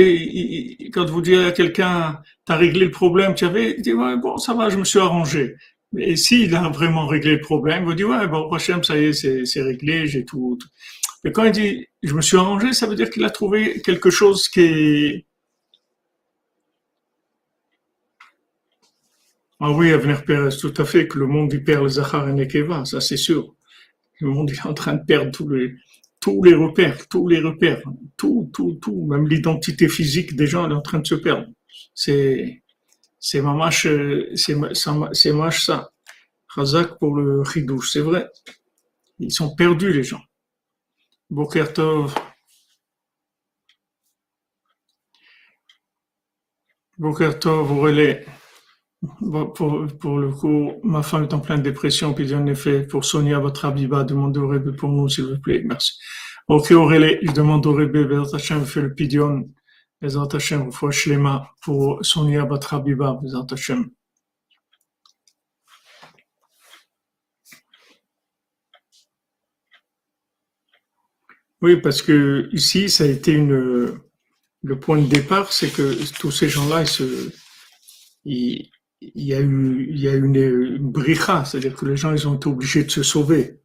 quand 0.91 1.10
vous 1.10 1.22
dites 1.22 1.38
à 1.38 1.51
quelqu'un, 1.53 2.22
t'as 2.44 2.58
réglé 2.58 2.86
le 2.86 2.91
problème, 2.91 3.36
tu 3.36 3.46
avais, 3.46 3.75
dit 3.75 3.94
ouais, 3.94 4.17
bon, 4.17 4.38
ça 4.38 4.53
va, 4.53 4.70
je 4.70 4.77
me 4.77 4.84
suis 4.84 5.00
arrangé. 5.00 5.55
Et 5.98 6.15
s'il 6.15 6.54
a 6.56 6.70
vraiment 6.70 7.08
réglé 7.08 7.34
le 7.34 7.42
problème, 7.42 7.84
il 7.84 7.86
vous 7.86 7.94
dit, 7.94 8.04
ouais, 8.04 8.27
bon, 8.27 8.48
prochain, 8.48 8.82
ça 8.84 8.98
y 8.98 9.06
est, 9.06 9.46
c'est 9.46 9.62
réglé, 9.62 10.08
j'ai 10.08 10.25
tout, 10.25 10.58
Mais 11.24 11.32
quand 11.32 11.46
il 11.46 11.51
dit, 11.51 11.88
je 12.04 12.13
me 12.13 12.22
suis 12.22 12.38
arrangé, 12.38 12.74
ça 12.74 12.88
veut 12.88 12.96
dire 12.96 13.10
qu'il 13.10 13.24
a 13.24 13.30
trouvé 13.30 13.82
quelque 13.82 14.10
chose 14.10 14.48
qui 14.50 14.62
est... 14.62 15.25
Ah 19.60 19.72
oui, 19.72 19.92
Avenir 19.92 20.25
Pérez, 20.25 20.56
tout 20.60 20.74
à 20.77 20.86
fait, 20.86 21.08
que 21.08 21.18
le 21.18 21.27
monde 21.27 21.54
y 21.54 21.60
perd 21.60 21.84
le 21.84 21.89
Zahar 21.89 22.27
et 22.27 22.34
Nekeva, 22.34 22.84
ça 22.84 23.00
c'est 23.00 23.18
sûr. 23.18 23.56
Le 24.20 24.27
monde 24.30 24.51
est 24.51 24.65
en 24.65 24.74
train 24.74 24.94
de 24.96 25.04
perdre 25.04 25.32
tous 25.32 25.48
les, 25.48 25.75
tous 26.20 26.44
les 26.44 26.54
repères, 26.54 27.08
tous 27.08 27.27
les 27.27 27.39
repères, 27.39 27.82
tout, 28.18 28.50
tout, 28.54 28.74
tout, 28.82 29.06
même 29.06 29.27
l'identité 29.27 29.88
physique 29.88 30.36
des 30.36 30.48
gens 30.48 30.70
est 30.70 30.74
en 30.74 30.82
train 30.82 31.00
de 31.00 31.08
se 31.08 31.15
perdre. 31.15 31.48
C'est, 31.94 32.63
c'est 33.25 33.41
mamash, 33.41 33.88
c'est 34.36 35.34
mamash 35.34 35.65
ça. 35.65 35.89
Razak 36.48 37.00
pour 37.00 37.15
le 37.15 37.44
chidouche, 37.44 37.91
c'est 37.91 38.01
vrai. 38.01 38.29
Ils 39.17 39.32
sont 39.32 39.55
perdus, 39.55 39.91
les 39.91 40.03
gens. 40.03 40.22
Bokertov. 41.32 42.13
Bokertov, 47.00 47.79
relais. 47.79 48.27
Pour, 49.55 49.88
pour 50.00 50.20
le 50.20 50.29
coup, 50.32 50.74
ma 50.84 51.01
femme 51.01 51.24
est 51.24 51.34
en 51.34 51.39
pleine 51.39 51.63
dépression, 51.63 52.13
puis 52.13 52.32
en 52.36 52.46
effet, 52.46 52.86
pour 52.86 53.05
Sonia, 53.05 53.39
votre 53.39 53.65
Abiba, 53.65 54.03
demandez 54.03 54.39
au 54.39 54.48
Rebbe 54.48 54.75
pour 54.75 54.89
nous, 54.89 55.10
s'il 55.10 55.25
vous 55.25 55.39
plaît. 55.39 55.63
Merci. 55.65 55.94
Ok, 56.48 56.70
Aurélie, 56.72 57.17
il 57.24 57.34
demande 57.34 57.65
au 57.65 57.74
Rebbe, 57.74 58.08
Bertachem 58.08 58.65
fait 58.65 58.82
le 58.82 58.94
pidion. 58.94 59.50
Bezat 60.06 60.36
Hashem, 60.36 60.70
Shlema 60.92 61.52
pour 61.64 62.06
Sonia 62.06 62.46
Batrabiba, 62.46 63.20
Bezat 63.24 63.48
Hashem. 63.52 63.90
Oui, 71.62 71.78
parce 71.78 72.04
que 72.04 72.48
ici, 72.52 72.88
ça 72.88 73.06
a 73.06 73.08
été 73.08 73.32
une, 73.32 74.00
le 74.62 74.80
point 74.80 75.02
de 75.02 75.08
départ, 75.08 75.52
c'est 75.52 75.72
que 75.72 75.98
tous 76.20 76.30
ces 76.30 76.50
gens-là, 76.50 76.84
il, 78.26 78.70
y 79.02 79.34
a 79.34 79.42
eu, 79.42 79.88
il 79.90 80.00
y 80.00 80.08
a 80.08 80.14
une, 80.14 80.36
une 80.36 80.92
bricha, 80.92 81.46
c'est-à-dire 81.46 81.76
que 81.76 81.88
les 81.88 81.98
gens, 81.98 82.14
ils 82.14 82.28
ont 82.28 82.36
été 82.36 82.48
obligés 82.48 82.84
de 82.84 82.92
se 82.92 83.02
sauver. 83.02 83.60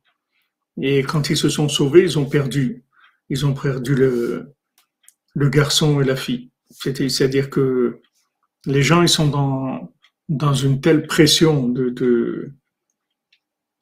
Et 0.81 1.03
quand 1.03 1.29
ils 1.29 1.37
se 1.37 1.51
sont 1.51 1.69
sauvés, 1.69 2.01
ils 2.01 2.19
ont 2.19 2.25
perdu, 2.25 2.87
ils 3.29 3.45
ont 3.45 3.53
perdu 3.53 3.95
le, 3.95 4.55
le 5.35 5.49
garçon 5.49 6.01
et 6.01 6.05
la 6.05 6.17
fille. 6.17 6.51
C'est-à-dire 6.71 7.51
que 7.51 8.01
les 8.67 8.83
gens, 8.83 9.03
ils 9.03 9.09
sont 9.09 9.29
dans, 9.29 9.93
dans 10.29 10.55
une 10.55 10.81
telle 10.81 11.07
pression 11.07 11.69
de, 11.69 11.91
de, 11.91 12.53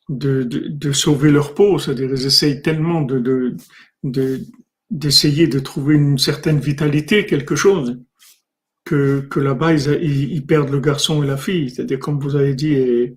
de, 0.09 0.93
sauver 0.93 1.31
leur 1.31 1.55
peau, 1.55 1.78
c'est-à-dire 1.78 2.11
ils 2.11 2.26
essayent 2.26 2.62
tellement 2.62 3.02
de, 3.02 3.19
de, 3.19 3.57
de, 4.05 4.40
d'essayer 4.90 5.47
de 5.47 5.59
trouver 5.59 5.97
une 5.97 6.19
certaine 6.19 6.61
vitalité, 6.61 7.26
quelque 7.26 7.57
chose, 7.57 8.00
que, 8.85 9.21
que 9.21 9.40
là-bas, 9.40 9.75
ils, 9.75 10.33
ils, 10.33 10.47
perdent 10.47 10.71
le 10.71 10.81
garçon 10.81 11.23
et 11.23 11.26
la 11.26 11.37
fille. 11.37 11.69
C'est-à-dire, 11.69 11.99
comme 11.99 12.19
vous 12.19 12.37
avez 12.37 12.55
dit, 12.55 13.17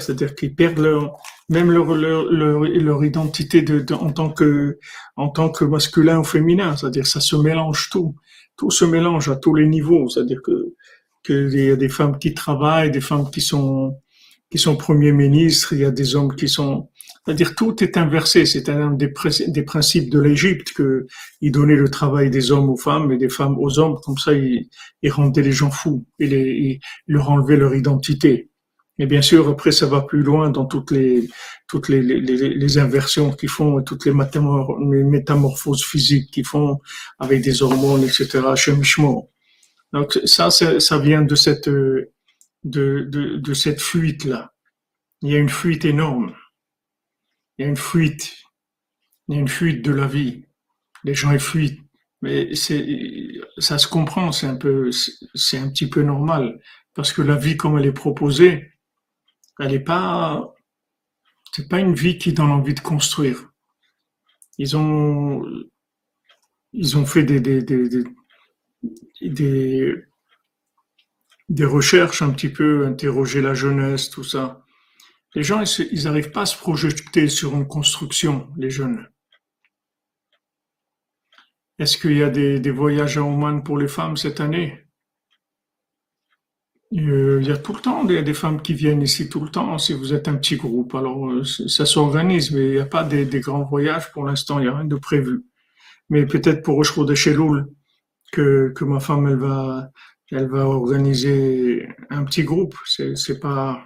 c'est-à-dire 0.00 0.34
qu'ils 0.34 0.54
perdent 0.54 0.78
leur, 0.78 1.16
même 1.48 1.70
leur, 1.70 1.94
leur, 1.94 2.24
leur, 2.30 3.04
identité 3.04 3.62
de, 3.62 3.84
en, 3.94 4.12
tant 4.12 4.30
que, 4.30 4.78
en 5.16 5.28
tant 5.28 5.48
que 5.48 5.64
masculin 5.64 6.18
ou 6.20 6.24
féminin, 6.24 6.76
c'est-à-dire 6.76 7.06
ça 7.06 7.20
se 7.20 7.36
mélange 7.36 7.88
tout, 7.90 8.14
tout 8.56 8.70
se 8.70 8.84
mélange 8.84 9.28
à 9.28 9.36
tous 9.36 9.54
les 9.54 9.66
niveaux, 9.66 10.08
c'est-à-dire 10.08 10.42
que 10.42 10.74
qu'il 11.24 11.54
y 11.54 11.70
a 11.70 11.76
des 11.76 11.88
femmes 11.88 12.18
qui 12.18 12.34
travaillent, 12.34 12.90
des 12.90 13.00
femmes 13.00 13.30
qui 13.30 13.40
sont 13.40 13.96
qui 14.50 14.58
sont 14.58 14.76
premiers 14.76 15.12
ministres, 15.12 15.72
il 15.72 15.80
y 15.80 15.84
a 15.84 15.90
des 15.90 16.14
hommes 16.14 16.36
qui 16.36 16.48
sont, 16.48 16.90
c'est-à-dire 17.24 17.54
tout 17.54 17.82
est 17.82 17.96
inversé, 17.96 18.46
c'est 18.46 18.68
un 18.68 18.90
des, 18.92 19.12
des 19.48 19.62
principes 19.62 20.10
de 20.10 20.20
l'Égypte 20.20 20.72
que 20.74 21.06
il 21.40 21.50
donnait 21.50 21.74
le 21.74 21.88
travail 21.88 22.30
des 22.30 22.52
hommes 22.52 22.68
aux 22.68 22.76
femmes 22.76 23.10
et 23.10 23.16
des 23.16 23.30
femmes 23.30 23.58
aux 23.58 23.78
hommes, 23.78 23.96
comme 24.04 24.18
ça 24.18 24.34
il, 24.34 24.68
il 25.02 25.10
rendait 25.10 25.42
les 25.42 25.52
gens 25.52 25.70
fous. 25.70 26.06
Et, 26.18 26.26
les, 26.26 26.80
il 27.06 27.14
leur 27.14 27.30
enlevait 27.30 27.56
leur 27.56 27.74
identité. 27.74 28.50
Et 28.98 29.06
bien 29.06 29.22
sûr, 29.22 29.48
après, 29.48 29.72
ça 29.72 29.86
va 29.86 30.02
plus 30.02 30.22
loin 30.22 30.50
dans 30.50 30.66
toutes 30.66 30.92
les, 30.92 31.28
toutes 31.66 31.88
les, 31.88 32.00
les, 32.00 32.20
les 32.20 32.78
inversions 32.78 33.32
qu'ils 33.32 33.48
font 33.48 33.80
et 33.80 33.84
toutes 33.84 34.04
les 34.04 34.12
métamorphoses 34.12 35.84
physiques 35.84 36.30
qu'ils 36.30 36.46
font 36.46 36.80
avec 37.18 37.42
des 37.42 37.62
hormones, 37.62 38.04
etc., 38.04 38.40
chemichement. 38.54 39.30
Donc, 39.92 40.18
ça, 40.24 40.50
ça 40.50 40.98
vient 40.98 41.22
de 41.22 41.34
cette, 41.34 41.68
de, 41.68 42.12
de, 42.62 43.36
de 43.36 43.54
cette 43.54 43.80
fuite-là. 43.80 44.52
Il 45.22 45.32
y 45.32 45.36
a 45.36 45.38
une 45.38 45.48
fuite 45.48 45.84
énorme. 45.84 46.34
Il 47.58 47.62
y 47.62 47.64
a 47.66 47.68
une 47.68 47.76
fuite. 47.76 48.32
Il 49.28 49.34
y 49.34 49.38
a 49.38 49.40
une 49.40 49.48
fuite 49.48 49.84
de 49.84 49.92
la 49.92 50.06
vie. 50.06 50.44
Les 51.02 51.14
gens, 51.14 51.32
ils 51.32 51.40
fuient. 51.40 51.80
Mais 52.22 52.54
c'est, 52.54 52.86
ça 53.58 53.78
se 53.78 53.86
comprend, 53.86 54.32
c'est 54.32 54.46
un 54.46 54.56
peu, 54.56 54.90
c'est 55.34 55.58
un 55.58 55.68
petit 55.68 55.88
peu 55.88 56.02
normal. 56.02 56.60
Parce 56.94 57.12
que 57.12 57.22
la 57.22 57.36
vie, 57.36 57.56
comme 57.56 57.78
elle 57.78 57.86
est 57.86 57.92
proposée, 57.92 58.70
elle 59.60 59.74
est 59.74 59.80
pas, 59.80 60.54
c'est 61.52 61.68
pas 61.68 61.80
une 61.80 61.94
vie 61.94 62.18
qui 62.18 62.32
donne 62.32 62.50
envie 62.50 62.74
de 62.74 62.80
construire. 62.80 63.50
Ils 64.58 64.76
ont, 64.76 65.44
ils 66.72 66.96
ont 66.96 67.06
fait 67.06 67.24
des, 67.24 67.40
des, 67.40 67.62
des, 67.62 67.88
des, 69.22 69.94
des 71.48 71.64
recherches 71.64 72.22
un 72.22 72.30
petit 72.30 72.48
peu, 72.48 72.86
interroger 72.86 73.40
la 73.40 73.54
jeunesse, 73.54 74.10
tout 74.10 74.24
ça. 74.24 74.64
Les 75.34 75.42
gens, 75.42 75.62
ils 75.90 76.04
n'arrivent 76.04 76.30
pas 76.30 76.42
à 76.42 76.46
se 76.46 76.56
projeter 76.56 77.28
sur 77.28 77.54
une 77.54 77.66
construction, 77.66 78.52
les 78.56 78.70
jeunes. 78.70 79.08
Est-ce 81.80 81.98
qu'il 81.98 82.16
y 82.16 82.22
a 82.22 82.30
des, 82.30 82.60
des 82.60 82.70
voyages 82.70 83.18
à 83.18 83.24
Oman 83.24 83.64
pour 83.64 83.78
les 83.78 83.88
femmes 83.88 84.16
cette 84.16 84.40
année? 84.40 84.83
Il 86.96 87.44
y 87.44 87.50
a 87.50 87.56
tout 87.56 87.74
le 87.74 87.80
temps 87.80 88.04
des, 88.04 88.22
des 88.22 88.34
femmes 88.34 88.62
qui 88.62 88.72
viennent 88.72 89.02
ici 89.02 89.28
tout 89.28 89.40
le 89.40 89.50
temps, 89.50 89.78
si 89.78 89.92
vous 89.92 90.14
êtes 90.14 90.28
un 90.28 90.36
petit 90.36 90.56
groupe. 90.56 90.94
Alors, 90.94 91.28
euh, 91.28 91.42
ça 91.42 91.86
s'organise, 91.86 92.52
mais 92.52 92.66
il 92.66 92.70
n'y 92.70 92.78
a 92.78 92.86
pas 92.86 93.02
des, 93.02 93.26
grands 93.40 93.64
voyages 93.64 94.12
pour 94.12 94.24
l'instant, 94.24 94.60
il 94.60 94.62
n'y 94.62 94.68
a 94.68 94.76
rien 94.76 94.84
de 94.84 94.94
prévu. 94.94 95.44
Mais 96.08 96.24
peut-être 96.24 96.62
pour 96.62 96.76
Rochereau 96.76 97.04
de 97.04 97.16
Cheloul, 97.16 97.66
que, 98.30 98.72
que 98.76 98.84
ma 98.84 99.00
femme, 99.00 99.26
elle 99.26 99.38
va, 99.38 99.90
elle 100.30 100.46
va 100.46 100.68
organiser 100.68 101.88
un 102.10 102.22
petit 102.22 102.44
groupe. 102.44 102.76
C'est, 102.86 103.40
pas, 103.40 103.84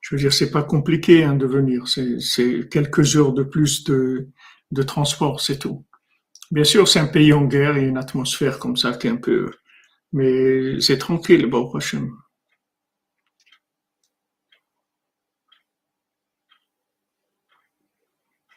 je 0.00 0.16
veux 0.16 0.20
dire, 0.20 0.32
c'est 0.32 0.50
pas 0.50 0.64
compliqué 0.64 1.22
hein, 1.22 1.34
de 1.34 1.46
venir. 1.46 1.86
C'est 1.86 2.68
quelques 2.68 3.14
heures 3.16 3.32
de 3.32 3.44
plus 3.44 3.84
de, 3.84 4.28
de 4.72 4.82
transport, 4.82 5.40
c'est 5.40 5.58
tout. 5.60 5.86
Bien 6.50 6.64
sûr, 6.64 6.88
c'est 6.88 6.98
un 6.98 7.06
pays 7.06 7.32
en 7.32 7.44
guerre 7.44 7.76
et 7.76 7.86
une 7.86 7.98
atmosphère 7.98 8.58
comme 8.58 8.76
ça 8.76 8.92
qui 8.92 9.06
est 9.06 9.10
un 9.10 9.16
peu, 9.16 9.50
mais 10.12 10.80
c'est 10.80 10.98
tranquille, 10.98 11.46
bon, 11.46 11.66
prochain. 11.68 12.08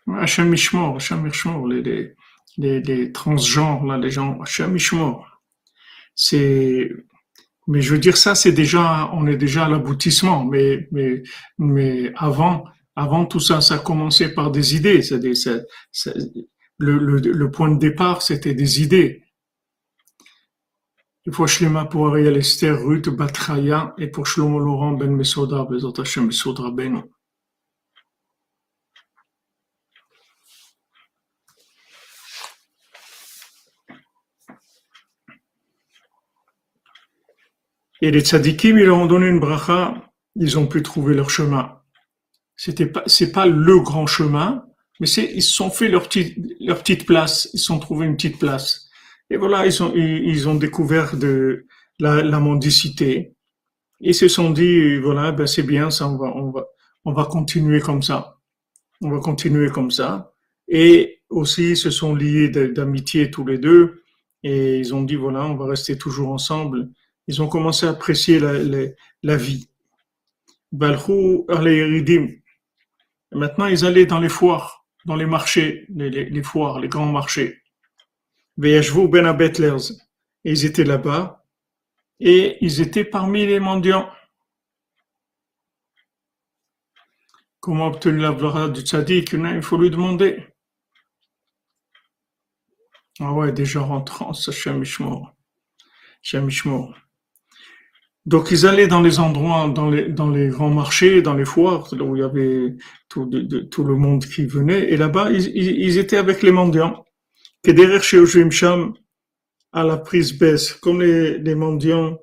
Hachem 0.08 0.53
Hachem 0.53 1.70
les, 1.70 2.15
les, 2.58 2.81
les, 2.81 3.12
transgenres, 3.12 3.86
là, 3.86 3.98
les 3.98 4.10
gens, 4.10 4.39
Hachem 4.41 4.72
Mishmor. 4.74 5.41
C'est, 6.15 6.91
mais 7.67 7.81
je 7.81 7.93
veux 7.93 8.00
dire, 8.00 8.17
ça, 8.17 8.36
c'est 8.36 8.51
déjà, 8.51 9.10
on 9.13 9.27
est 9.27 9.38
déjà 9.38 9.65
à 9.65 9.70
l'aboutissement, 9.70 10.43
mais, 10.46 10.88
mais, 10.91 11.24
mais 11.58 12.12
avant, 12.15 12.65
avant 12.96 13.25
tout 13.25 13.39
ça, 13.39 13.62
ça 13.62 13.75
a 13.75 13.79
commencé 13.79 14.34
par 14.34 14.51
des 14.51 14.75
idées. 14.75 15.01
C'est, 15.01 15.20
le, 16.79 16.98
le, 16.98 17.20
le 17.20 17.51
point 17.51 17.70
de 17.72 17.79
départ, 17.79 18.22
c'était 18.22 18.55
des 18.55 18.81
idées 18.81 19.24
pour 21.30 21.48
Shlema 21.48 21.86
pour 21.86 22.08
Ariel 22.08 22.38
Esther, 22.38 22.82
Ruth 22.82 23.10
Batraya 23.10 23.94
et 24.00 24.08
pour 24.08 24.25
Shlomo 24.25 24.58
Laurent 24.58 24.94
Ben 24.94 25.16
Mesoda, 25.16 25.66
Bezat 25.66 26.01
Hashem 26.01 26.25
Mesoda 26.25 26.72
Ben. 26.72 27.04
Et 38.04 38.10
les 38.10 38.22
tzadikim, 38.22 38.80
ils 38.80 38.86
leur 38.86 38.98
ont 38.98 39.06
donné 39.06 39.28
une 39.28 39.40
bracha, 39.40 39.94
ils 40.36 40.58
ont 40.58 40.66
pu 40.66 40.82
trouver 40.82 41.13
leur 41.13 41.30
chemin. 41.30 41.84
C'était 42.56 42.88
pas, 42.88 43.04
c'est 43.06 43.32
pas 43.32 43.46
le 43.46 43.80
grand 43.80 44.08
chemin, 44.08 44.66
mais 45.00 45.06
c'est, 45.06 45.32
ils 45.32 45.44
se 45.44 45.54
sont 45.54 45.70
fait 45.70 45.88
leur 45.88 46.08
petite, 46.08 46.36
leur 46.60 46.80
petite 46.80 47.06
place, 47.06 47.48
ils 47.54 47.60
se 47.60 47.66
sont 47.66 47.78
trouvé 47.78 48.08
une 48.08 48.16
petite 48.16 48.40
place. 48.40 48.91
Et 49.32 49.38
voilà, 49.38 49.66
ils 49.66 49.82
ont, 49.82 49.94
ils 49.96 50.50
ont 50.50 50.56
découvert 50.56 51.16
de 51.16 51.66
la, 52.00 52.22
la 52.22 52.40
mendicité. 52.42 53.34
Ils 54.02 54.14
se 54.14 54.28
sont 54.28 54.50
dit, 54.50 54.98
voilà, 54.98 55.32
ben 55.32 55.48
c'est 55.48 55.64
bien, 55.64 55.90
ça, 55.90 56.10
on 56.10 56.18
va, 56.18 56.36
on 56.36 56.52
va, 56.52 56.68
on 57.06 57.14
va 57.14 57.24
continuer 57.24 57.80
comme 57.80 58.04
ça. 58.04 58.40
On 59.00 59.10
va 59.10 59.20
continuer 59.20 59.70
comme 59.70 59.90
ça. 59.90 60.34
Et 60.68 61.22
aussi, 61.30 61.70
ils 61.72 61.78
se 61.78 61.92
sont 61.92 62.14
liés 62.14 62.50
d'amitié 62.50 63.32
tous 63.32 63.46
les 63.46 63.58
deux. 63.58 64.04
Et 64.44 64.80
ils 64.80 64.94
ont 64.94 65.04
dit, 65.04 65.16
voilà, 65.16 65.46
on 65.46 65.56
va 65.56 65.68
rester 65.68 65.98
toujours 65.98 66.30
ensemble. 66.34 66.90
Ils 67.28 67.42
ont 67.42 67.48
commencé 67.48 67.86
à 67.86 67.92
apprécier 67.92 68.38
la, 68.38 68.52
la, 68.62 68.88
la 69.24 69.38
vie. 69.38 69.70
Maintenant, 73.32 73.68
ils 73.68 73.86
allaient 73.86 74.05
dans 74.05 74.20
les 74.20 74.29
foires, 74.29 74.86
dans 75.05 75.16
les 75.16 75.25
marchés, 75.25 75.86
les, 75.96 76.10
les 76.10 76.44
foires, 76.44 76.82
les 76.82 76.90
grands 76.90 77.05
marchés. 77.05 77.61
Veyashvu 78.57 79.07
ben 79.07 79.25
Abetlers. 79.25 79.92
Et 80.44 80.51
ils 80.51 80.66
étaient 80.66 80.83
là-bas. 80.83 81.46
Et 82.20 82.57
ils 82.61 82.81
étaient 82.81 83.05
parmi 83.05 83.46
les 83.46 83.59
mendiants. 83.59 84.09
Comment 87.59 87.87
obtenir 87.87 88.35
la 88.40 88.68
du 88.70 88.81
tzaddik 88.81 89.33
Il 89.33 89.61
faut 89.61 89.77
lui 89.77 89.92
demander. 89.92 90.48
Ah 93.20 93.33
ouais, 93.33 93.51
déjà 93.51 93.81
rentrant, 93.81 94.33
ça, 94.33 94.51
Shemishmor. 94.51 95.35
Shemishmor. 96.24 96.96
Donc 98.25 98.51
ils 98.51 98.66
allaient 98.68 98.87
dans 98.87 99.01
les 99.01 99.20
endroits, 99.20 99.68
dans 99.68 99.90
les, 99.90 100.48
grands 100.50 100.70
marchés, 100.70 101.22
dans 101.22 101.33
les 101.33 101.46
foires, 101.46 101.92
où 101.94 102.16
il 102.16 102.20
y 102.20 102.24
avait 102.24 102.75
tout, 103.09 103.29
le 103.31 103.96
monde 103.96 104.25
qui 104.25 104.46
venait. 104.46 104.92
Et 104.92 104.98
là-bas, 104.98 105.31
ils 105.31 105.98
étaient 105.98 106.18
avec 106.18 106.44
les 106.44 106.51
mendiants. 106.51 107.03
כדרך 107.67 108.04
שיושבים 108.04 108.50
שם 108.50 108.91
à 109.73 109.85
la 109.85 109.99
prise 109.99 110.32
baisse, 110.32 110.73
comme 110.73 111.02
les, 111.02 111.39
les 111.39 111.54
mendiants 111.54 112.19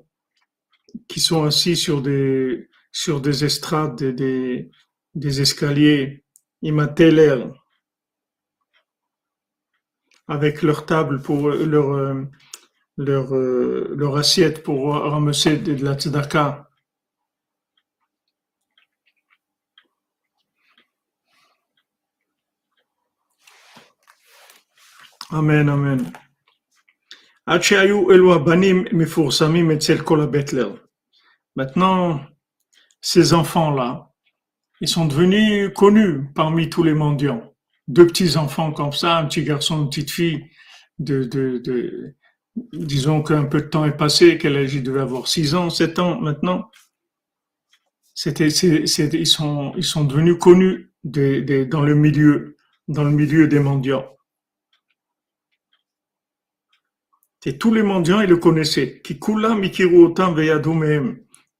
qui 1.06 1.20
sont 1.20 1.44
assis 1.44 1.76
sur 1.76 2.02
des, 2.02 2.68
sur 2.90 3.20
des 3.20 3.44
estrades, 3.44 3.94
des, 3.96 4.12
des, 4.12 4.70
des 5.14 5.40
escaliers, 5.40 6.24
imateler, 6.62 7.44
avec 10.26 10.62
leur 10.62 10.84
table 10.86 11.22
pour 11.22 11.50
leur, 11.50 12.16
leur, 12.96 13.34
leur 13.34 14.16
assiette 14.16 14.62
pour 14.62 14.94
ramasser 14.94 15.58
de 15.58 15.84
la 15.84 15.94
tzedaka. 15.94 16.67
Amen, 25.31 25.69
amen. 25.69 26.11
Maintenant, 31.55 32.21
ces 33.01 33.33
enfants-là, 33.33 34.11
ils 34.81 34.87
sont 34.87 35.05
devenus 35.05 35.71
connus 35.75 36.31
parmi 36.33 36.69
tous 36.69 36.81
les 36.81 36.95
mendiants. 36.95 37.53
Deux 37.87 38.07
petits 38.07 38.37
enfants 38.37 38.71
comme 38.71 38.91
ça, 38.91 39.17
un 39.17 39.25
petit 39.25 39.43
garçon, 39.43 39.83
une 39.83 39.89
petite 39.89 40.09
fille, 40.09 40.49
de, 40.97 41.23
de, 41.23 41.59
de 41.59 42.15
disons 42.73 43.21
qu'un 43.21 43.45
peu 43.45 43.61
de 43.61 43.67
temps 43.67 43.85
est 43.85 43.97
passé, 43.97 44.39
qu'elle 44.39 44.53
devait 44.81 45.01
avoir 45.01 45.27
six 45.27 45.53
ans, 45.53 45.69
sept 45.69 45.99
ans 45.99 46.19
maintenant. 46.19 46.71
C'était, 48.15 48.49
c'est, 48.49 48.87
c'est, 48.87 49.13
ils 49.13 49.27
sont, 49.27 49.73
ils 49.77 49.83
sont 49.83 50.05
devenus 50.05 50.37
connus 50.39 50.91
de, 51.03 51.41
de, 51.41 51.65
dans 51.65 51.81
le 51.81 51.93
milieu, 51.93 52.57
dans 52.87 53.03
le 53.03 53.11
milieu 53.11 53.47
des 53.47 53.59
mendiants. 53.59 54.07
Et 57.45 57.57
tous 57.57 57.73
les 57.73 57.83
mendiants, 57.83 58.19
ils 58.19 58.29
le 58.29 58.37
connaissaient. 58.37 59.01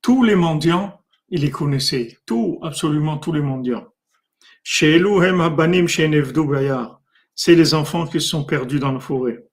Tous 0.02 0.24
les 0.24 0.36
mendiants, 0.36 1.02
ils 1.30 1.42
les 1.42 1.52
connaissaient. 1.52 2.18
Tout, 2.26 2.60
absolument 2.62 3.18
tous 3.18 3.32
les 3.32 3.42
mendiants. 3.42 3.88
C'est 4.64 5.00
les 7.56 7.74
enfants 7.74 8.08
qui 8.08 8.20
sont 8.20 8.44
perdus 8.44 8.80
dans 8.80 8.92
la 8.92 9.00
forêt. 9.00 9.46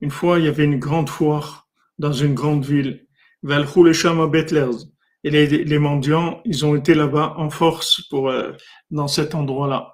Une 0.00 0.10
fois, 0.10 0.38
il 0.38 0.44
y 0.44 0.48
avait 0.48 0.64
une 0.64 0.78
grande 0.78 1.08
foire 1.08 1.68
dans 1.98 2.12
une 2.12 2.34
grande 2.34 2.64
ville. 2.64 3.06
Et 5.24 5.30
les, 5.30 5.46
les 5.46 5.78
mendiants, 5.78 6.40
ils 6.44 6.64
ont 6.64 6.76
été 6.76 6.94
là-bas 6.94 7.34
en 7.36 7.50
force 7.50 8.02
pour, 8.08 8.28
euh, 8.28 8.52
dans 8.90 9.08
cet 9.08 9.34
endroit-là. 9.34 9.93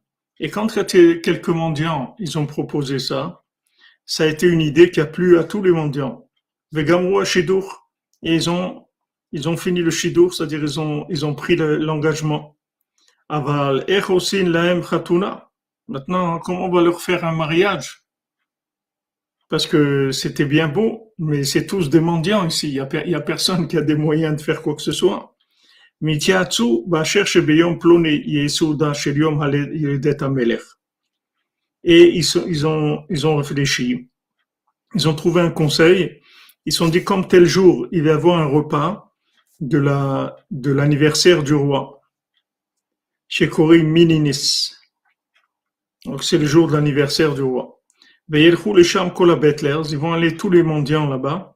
Et 0.43 0.49
quand 0.49 0.73
quelques 0.73 1.49
mendiants, 1.49 2.15
ils 2.17 2.39
ont 2.39 2.47
proposé 2.47 2.97
ça, 2.97 3.43
ça 4.07 4.23
a 4.23 4.25
été 4.25 4.47
une 4.47 4.59
idée 4.59 4.89
qui 4.89 4.99
a 4.99 5.05
plu 5.05 5.37
à 5.37 5.43
tous 5.43 5.61
les 5.61 5.69
mendiants. 5.69 6.27
Et 6.75 6.81
ils 8.23 8.49
ont, 8.49 8.87
ils 9.31 9.47
ont 9.47 9.55
fini 9.55 9.81
le 9.81 9.91
Shidur, 9.91 10.33
c'est-à-dire 10.33 10.61
ils 10.63 10.79
ont, 10.79 11.05
ils 11.09 11.27
ont 11.27 11.35
pris 11.35 11.55
l'engagement. 11.55 12.57
Aval 13.29 13.85
Laem 13.87 14.81
Maintenant, 15.87 16.39
comment 16.39 16.65
on 16.65 16.71
va 16.71 16.81
leur 16.81 17.01
faire 17.01 17.23
un 17.23 17.33
mariage? 17.33 18.03
Parce 19.47 19.67
que 19.67 20.11
c'était 20.11 20.45
bien 20.45 20.67
beau, 20.67 21.13
mais 21.19 21.43
c'est 21.43 21.67
tous 21.67 21.91
des 21.91 21.99
mendiants 21.99 22.47
ici. 22.47 22.69
Il 22.69 22.87
n'y 23.05 23.15
a 23.15 23.21
personne 23.21 23.67
qui 23.67 23.77
a 23.77 23.81
des 23.81 23.95
moyens 23.95 24.37
de 24.37 24.41
faire 24.41 24.63
quoi 24.63 24.73
que 24.73 24.81
ce 24.81 24.91
soit. 24.91 25.35
Et 31.83 32.09
ils, 32.09 32.23
sont, 32.23 32.45
ils, 32.47 32.65
ont, 32.65 33.03
ils 33.09 33.27
ont 33.27 33.37
réfléchi. 33.37 34.09
Ils 34.95 35.07
ont 35.07 35.15
trouvé 35.15 35.41
un 35.41 35.51
conseil. 35.51 36.21
Ils 36.65 36.73
sont 36.73 36.87
dit, 36.87 37.03
comme 37.03 37.27
tel 37.27 37.45
jour, 37.45 37.87
il 37.91 38.03
va 38.03 38.09
y 38.09 38.13
avoir 38.13 38.39
un 38.39 38.45
repas 38.45 39.13
de 39.59 39.77
la, 39.77 40.35
de 40.49 40.71
l'anniversaire 40.71 41.43
du 41.43 41.53
roi. 41.53 42.01
Chez 43.27 43.47
Kori 43.47 43.83
Mininis. 43.83 44.71
Donc, 46.05 46.23
c'est 46.23 46.39
le 46.39 46.45
jour 46.45 46.67
de 46.67 46.73
l'anniversaire 46.73 47.33
du 47.35 47.43
roi. 47.43 47.79
Ils 48.27 49.97
vont 49.97 50.13
aller 50.13 50.35
tous 50.35 50.49
les 50.49 50.63
mendiants 50.63 51.07
là-bas. 51.07 51.55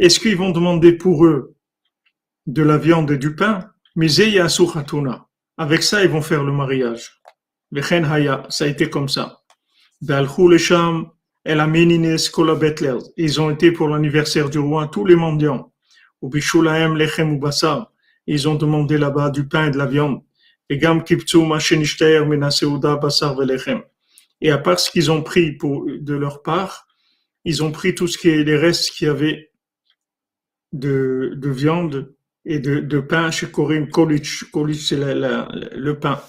Est-ce 0.00 0.18
qu'ils 0.18 0.38
vont 0.38 0.50
demander 0.50 0.94
pour 0.94 1.26
eux 1.26 1.54
de 2.46 2.62
la 2.62 2.78
viande 2.78 3.10
et 3.10 3.18
du 3.18 3.36
pain? 3.36 3.70
Avec 5.58 5.82
ça, 5.82 6.02
ils 6.02 6.08
vont 6.08 6.22
faire 6.22 6.42
le 6.42 6.52
mariage. 6.52 7.20
Ça 7.70 8.64
a 8.64 8.66
été 8.66 8.88
comme 8.88 9.10
ça. 9.10 9.42
Ils 13.18 13.40
ont 13.42 13.50
été 13.50 13.72
pour 13.72 13.88
l'anniversaire 13.88 14.48
du 14.48 14.58
roi, 14.58 14.88
tous 14.88 15.04
les 15.04 15.16
mendiants. 15.16 15.70
Ils 18.26 18.48
ont 18.48 18.54
demandé 18.54 18.96
là-bas 18.96 19.28
du 19.28 19.46
pain 19.46 19.66
et 19.66 19.70
de 19.70 19.76
la 19.76 19.84
viande. 19.84 20.22
Et 20.70 20.82
à 24.50 24.56
part 24.56 24.80
ce 24.80 24.90
qu'ils 24.90 25.10
ont 25.10 25.22
pris 25.22 25.58
de 25.58 26.14
leur 26.14 26.42
part, 26.42 26.86
ils 27.44 27.62
ont 27.62 27.70
pris 27.70 27.94
tout 27.94 28.06
ce 28.06 28.16
qui 28.16 28.30
est 28.30 28.44
les 28.44 28.56
restes 28.56 28.92
qu'il 28.92 29.06
y 29.06 29.10
avait 29.10 29.49
de, 30.72 31.34
de 31.36 31.50
viande 31.50 32.14
et 32.44 32.58
de, 32.58 32.80
de 32.80 33.00
pain 33.00 33.30
chez 33.30 33.50
Korim 33.50 33.88
Kolich. 33.88 34.44
Kolich, 34.50 34.86
c'est 34.86 34.96
la, 34.96 35.14
la, 35.14 35.48
le 35.74 35.98
pain. 35.98 36.20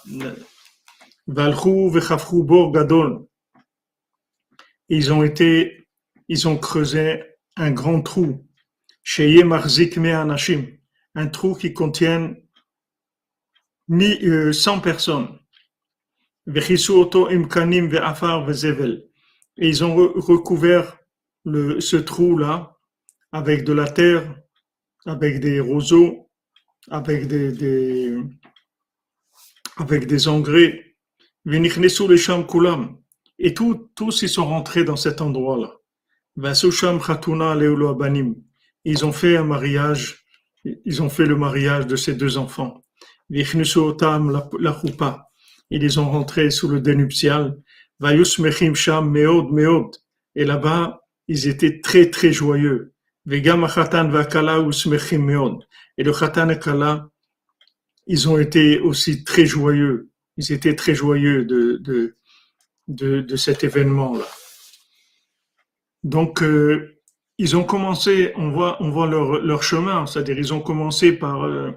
Ils 4.89 5.13
ont 5.13 5.23
été, 5.23 5.87
ils 6.27 6.47
ont 6.47 6.57
creusé 6.57 7.23
un 7.55 7.71
grand 7.71 8.01
trou. 8.01 8.45
Chez 9.03 9.43
Marzik 9.43 9.97
me 9.97 10.13
anashim. 10.13 10.65
Un 11.15 11.27
trou 11.27 11.55
qui 11.55 11.73
contient 11.73 12.33
mi, 13.87 14.17
euh, 14.23 14.53
100 14.53 14.79
personnes. 14.79 15.39
Vechisu 16.47 16.91
oto 16.93 17.29
imkanim 17.29 17.87
ve'afar 17.87 18.45
ve'zevel. 18.45 19.07
Et 19.57 19.69
ils 19.69 19.83
ont 19.83 19.95
recouvert 19.95 20.97
le, 21.45 21.79
ce 21.79 21.97
trou-là 21.97 22.77
avec 23.31 23.63
de 23.63 23.73
la 23.73 23.87
terre, 23.87 24.35
avec 25.05 25.39
des 25.39 25.59
roseaux, 25.59 26.29
avec 26.89 27.27
des, 27.27 27.51
des 27.51 28.17
avec 29.77 30.07
des 30.07 30.27
engrais. 30.27 30.95
Et 33.39 33.53
tous, 33.53 33.89
tous 33.95 34.21
ils 34.21 34.29
sont 34.29 34.45
rentrés 34.45 34.83
dans 34.83 34.95
cet 34.95 35.21
endroit-là. 35.21 35.75
Ils 38.83 39.05
ont 39.05 39.11
fait 39.11 39.37
un 39.37 39.43
mariage, 39.43 40.25
ils 40.63 41.01
ont 41.01 41.09
fait 41.09 41.25
le 41.25 41.35
mariage 41.35 41.87
de 41.87 41.95
ces 41.95 42.13
deux 42.13 42.37
enfants. 42.37 42.81
Ils 43.29 43.47
les 45.71 45.97
ont 45.97 46.11
rentrés 46.11 46.51
sous 46.51 46.67
le 46.67 46.79
dénuptial. 46.79 47.57
Et 50.35 50.45
là-bas, 50.45 51.01
ils 51.27 51.47
étaient 51.47 51.79
très 51.81 52.09
très 52.09 52.31
joyeux. 52.31 52.90
Et 53.25 53.41
le 56.03 56.11
Khatan 56.11 56.49
et 56.49 56.59
Kala, 56.59 57.09
ils 58.07 58.29
ont 58.29 58.37
été 58.37 58.79
aussi 58.79 59.23
très 59.23 59.45
joyeux. 59.45 60.09
Ils 60.37 60.51
étaient 60.51 60.75
très 60.75 60.95
joyeux 60.95 61.45
de, 61.45 61.77
de, 61.77 62.17
de, 62.87 63.21
de 63.21 63.35
cet 63.35 63.63
événement-là. 63.63 64.25
Donc, 66.03 66.41
euh, 66.41 66.97
ils 67.37 67.55
ont 67.55 67.63
commencé, 67.63 68.33
on 68.35 68.51
voit, 68.51 68.81
on 68.81 68.89
voit 68.89 69.07
leur, 69.07 69.39
leur 69.41 69.63
chemin, 69.63 70.05
c'est-à-dire 70.05 70.37
ils 70.37 70.53
ont 70.53 70.61
commencé 70.61 71.11
par, 71.11 71.43
euh, 71.43 71.71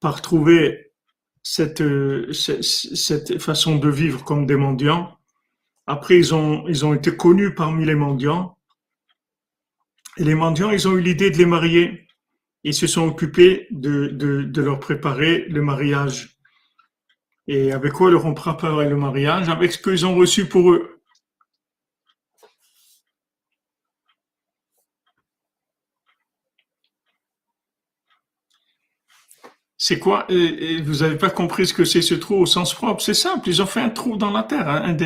par 0.00 0.22
trouver 0.22 0.92
cette, 1.42 1.80
euh, 1.80 2.32
cette, 2.32 2.62
cette, 2.62 3.38
façon 3.40 3.76
de 3.76 3.88
vivre 3.88 4.24
comme 4.24 4.46
des 4.46 4.56
mendiants. 4.56 5.16
Après, 5.86 6.16
ils 6.16 6.34
ont, 6.34 6.66
ils 6.68 6.84
ont 6.84 6.94
été 6.94 7.16
connus 7.16 7.54
parmi 7.54 7.84
les 7.84 7.94
mendiants. 7.94 8.53
Et 10.16 10.24
les 10.24 10.34
mendiants, 10.34 10.70
ils 10.70 10.86
ont 10.86 10.92
eu 10.96 11.00
l'idée 11.00 11.30
de 11.30 11.38
les 11.38 11.46
marier. 11.46 12.06
Ils 12.62 12.74
se 12.74 12.86
sont 12.86 13.06
occupés 13.06 13.66
de, 13.70 14.50
leur 14.60 14.80
préparer 14.80 15.46
le 15.48 15.62
mariage. 15.62 16.38
Et 17.46 17.72
avec 17.72 17.92
quoi 17.92 18.10
leur 18.10 18.24
ont 18.24 18.34
préparé 18.34 18.88
le 18.88 18.96
mariage 18.96 19.48
Avec 19.48 19.72
ce 19.72 19.78
qu'ils 19.78 20.06
ont 20.06 20.14
reçu 20.14 20.46
pour 20.46 20.72
eux. 20.72 21.02
C'est 29.76 29.98
quoi? 29.98 30.26
Vous 30.30 30.98
n'avez 31.00 31.18
pas 31.18 31.28
compris 31.28 31.66
ce 31.66 31.74
que 31.74 31.84
c'est 31.84 32.00
ce 32.00 32.14
trou 32.14 32.36
au 32.36 32.46
sens 32.46 32.72
propre? 32.72 33.02
C'est 33.02 33.12
simple, 33.12 33.48
ils 33.48 33.60
ont 33.60 33.66
fait 33.66 33.82
un 33.82 33.90
trou 33.90 34.16
dans 34.16 34.30
la 34.30 34.42
terre. 34.42 34.66
Hein, 34.66 34.96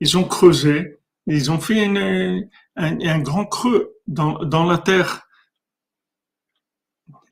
ils 0.00 0.18
ont 0.18 0.24
creusé, 0.24 0.95
ils 1.26 1.50
ont 1.50 1.58
fait 1.58 1.84
un, 2.76 3.18
grand 3.20 3.46
creux 3.46 3.96
dans, 4.06 4.64
la 4.64 4.78
terre. 4.78 5.26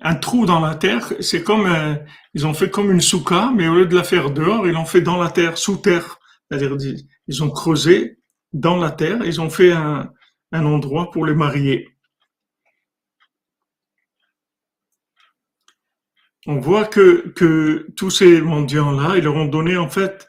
Un 0.01 0.17
trou 0.17 0.47
dans 0.47 0.61
la 0.61 0.75
terre, 0.75 1.13
c'est 1.21 1.43
comme 1.43 1.67
euh, 1.67 1.95
ils 2.35 2.47
ont 2.47 2.55
fait 2.55 2.69
comme 2.69 2.91
une 2.91 3.01
souka, 3.01 3.53
mais 3.55 3.69
au 3.69 3.75
lieu 3.77 3.87
de 3.87 3.97
la 3.97 4.05
faire 4.05 4.31
dehors, 4.31 4.67
ils 4.67 4.73
l'ont 4.73 4.85
fait 4.85 5.01
dans 5.01 5.17
la 5.17 5.31
terre, 5.31 5.57
sous 5.57 5.77
terre. 5.77 6.19
C'est-à-dire 6.51 6.77
ils 7.27 7.43
ont 7.43 7.51
creusé 7.51 8.19
dans 8.53 8.77
la 8.77 8.91
terre, 8.91 9.25
ils 9.25 9.41
ont 9.41 9.51
fait 9.51 9.73
un, 9.73 10.11
endroit 10.53 11.11
pour 11.11 11.27
les 11.27 11.35
marier. 11.35 11.89
On 16.47 16.61
voit 16.61 16.85
que, 16.85 17.29
que 17.31 17.89
tous 17.97 18.11
ces 18.11 18.41
mendiants-là, 18.41 19.17
ils 19.17 19.25
leur 19.25 19.35
ont 19.35 19.47
donné 19.47 19.77
en 19.77 19.89
fait 19.89 20.29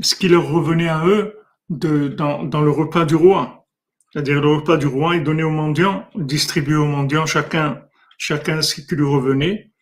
ce 0.00 0.14
qui 0.14 0.28
leur 0.28 0.48
revenait 0.48 0.88
à 0.88 1.06
eux 1.06 1.35
dans, 1.68 2.62
le 2.62 2.70
repas 2.70 3.04
du 3.04 3.14
roi. 3.14 3.66
C'est-à-dire 4.12 4.40
le 4.40 4.56
repas 4.56 4.76
du 4.76 4.86
roi 4.86 5.16
est 5.16 5.20
donné 5.20 5.42
aux 5.42 5.50
mendiants, 5.50 6.08
distribué 6.14 6.76
aux 6.76 6.86
mendiants, 6.86 7.26
chacun, 7.26 7.82
chacun 8.18 8.62
ce 8.62 8.80
qui 8.80 8.94
lui 8.94 9.04
revenait. 9.04 9.72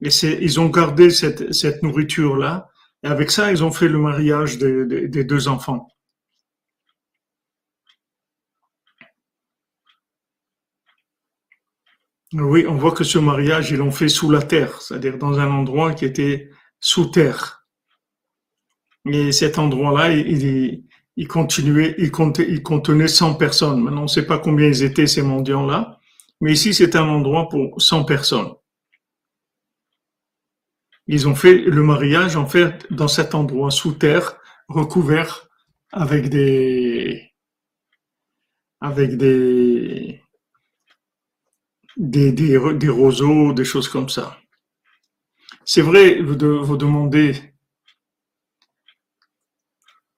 Et 0.00 0.08
ils 0.40 0.60
ont 0.60 0.68
gardé 0.68 1.10
cette, 1.10 1.82
nourriture-là. 1.82 2.68
Et 3.02 3.06
avec 3.06 3.30
ça, 3.30 3.52
ils 3.52 3.62
ont 3.62 3.70
fait 3.70 3.88
le 3.88 3.98
mariage 3.98 4.58
des 4.58 5.24
deux 5.24 5.48
enfants. 5.48 5.88
Oui, 12.36 12.66
on 12.68 12.74
voit 12.74 12.90
que 12.90 13.04
ce 13.04 13.18
mariage, 13.18 13.70
ils 13.70 13.76
l'ont 13.76 13.92
fait 13.92 14.08
sous 14.08 14.28
la 14.28 14.42
terre, 14.42 14.82
c'est-à-dire 14.82 15.18
dans 15.18 15.38
un 15.38 15.48
endroit 15.52 15.94
qui 15.94 16.04
était 16.04 16.50
sous 16.80 17.06
terre. 17.06 17.64
Et 19.06 19.30
cet 19.30 19.58
endroit-là, 19.60 20.10
il, 20.10 20.84
il 21.16 21.28
continuait, 21.28 21.94
il, 21.98 22.10
comptait, 22.10 22.46
il 22.48 22.62
contenait 22.62 23.08
100 23.08 23.34
personnes. 23.34 23.82
Maintenant, 23.82 24.00
on 24.00 24.04
ne 24.04 24.08
sait 24.08 24.26
pas 24.26 24.38
combien 24.38 24.66
ils 24.66 24.82
étaient 24.82 25.06
ces 25.06 25.22
mendiants-là, 25.22 26.00
mais 26.40 26.52
ici, 26.52 26.74
c'est 26.74 26.96
un 26.96 27.08
endroit 27.08 27.48
pour 27.48 27.80
100 27.80 28.04
personnes. 28.04 28.52
Ils 31.06 31.28
ont 31.28 31.34
fait 31.34 31.54
le 31.54 31.82
mariage, 31.82 32.36
en 32.36 32.46
fait, 32.46 32.86
dans 32.90 33.08
cet 33.08 33.34
endroit 33.34 33.70
sous 33.70 33.92
terre, 33.92 34.36
recouvert 34.68 35.48
avec 35.92 36.28
des, 36.28 37.30
avec 38.80 39.16
des, 39.16 40.22
des, 41.96 42.32
des, 42.32 42.88
roseaux, 42.88 43.52
des 43.52 43.64
choses 43.64 43.88
comme 43.88 44.08
ça. 44.08 44.38
C'est 45.64 45.82
vrai, 45.82 46.20
vous 46.20 46.36
demandez 46.36 47.53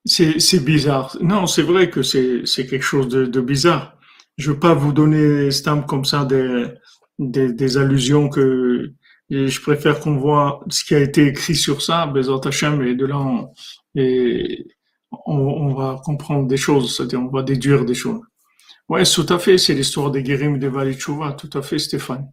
c'est 0.06 0.64
bizarre. 0.64 1.16
Non, 1.20 1.46
c'est 1.46 1.62
vrai 1.62 1.90
que 1.90 2.02
c'est 2.02 2.66
quelque 2.66 2.82
chose 2.82 3.08
de, 3.08 3.26
de, 3.26 3.40
bizarre. 3.40 3.98
Je 4.38 4.52
veux 4.52 4.58
pas 4.58 4.74
vous 4.74 4.92
donner, 4.92 5.50
Stam, 5.50 5.84
comme 5.86 6.04
ça 6.04 6.24
des, 6.24 6.66
des, 7.18 7.52
des 7.52 7.78
allusions 7.78 8.28
que 8.28 8.92
je 9.30 9.60
préfère 9.60 10.00
qu'on 10.00 10.16
voit 10.16 10.60
ce 10.70 10.84
qui 10.84 10.94
a 10.94 11.00
été 11.00 11.26
écrit 11.26 11.56
sur 11.56 11.82
ça, 11.82 12.06
Bezat 12.06 12.40
Hashem, 12.44 12.82
et 12.82 12.94
de 12.94 13.06
là, 13.06 13.18
on, 13.18 13.50
et 13.94 14.66
on, 15.26 15.36
on, 15.36 15.74
va 15.74 16.00
comprendre 16.04 16.46
des 16.46 16.56
choses, 16.56 16.96
c'est-à-dire 16.96 17.20
on 17.20 17.28
va 17.28 17.42
déduire 17.42 17.84
des 17.84 17.94
choses. 17.94 18.20
Ouais, 18.88 19.02
tout 19.04 19.26
à 19.28 19.38
fait, 19.38 19.58
c'est 19.58 19.74
l'histoire 19.74 20.10
des 20.10 20.22
Guérim 20.22 20.58
de 20.58 20.68
Valitchouva, 20.68 21.32
tout 21.32 21.50
à 21.58 21.62
fait, 21.62 21.78
Stéphane. 21.78 22.30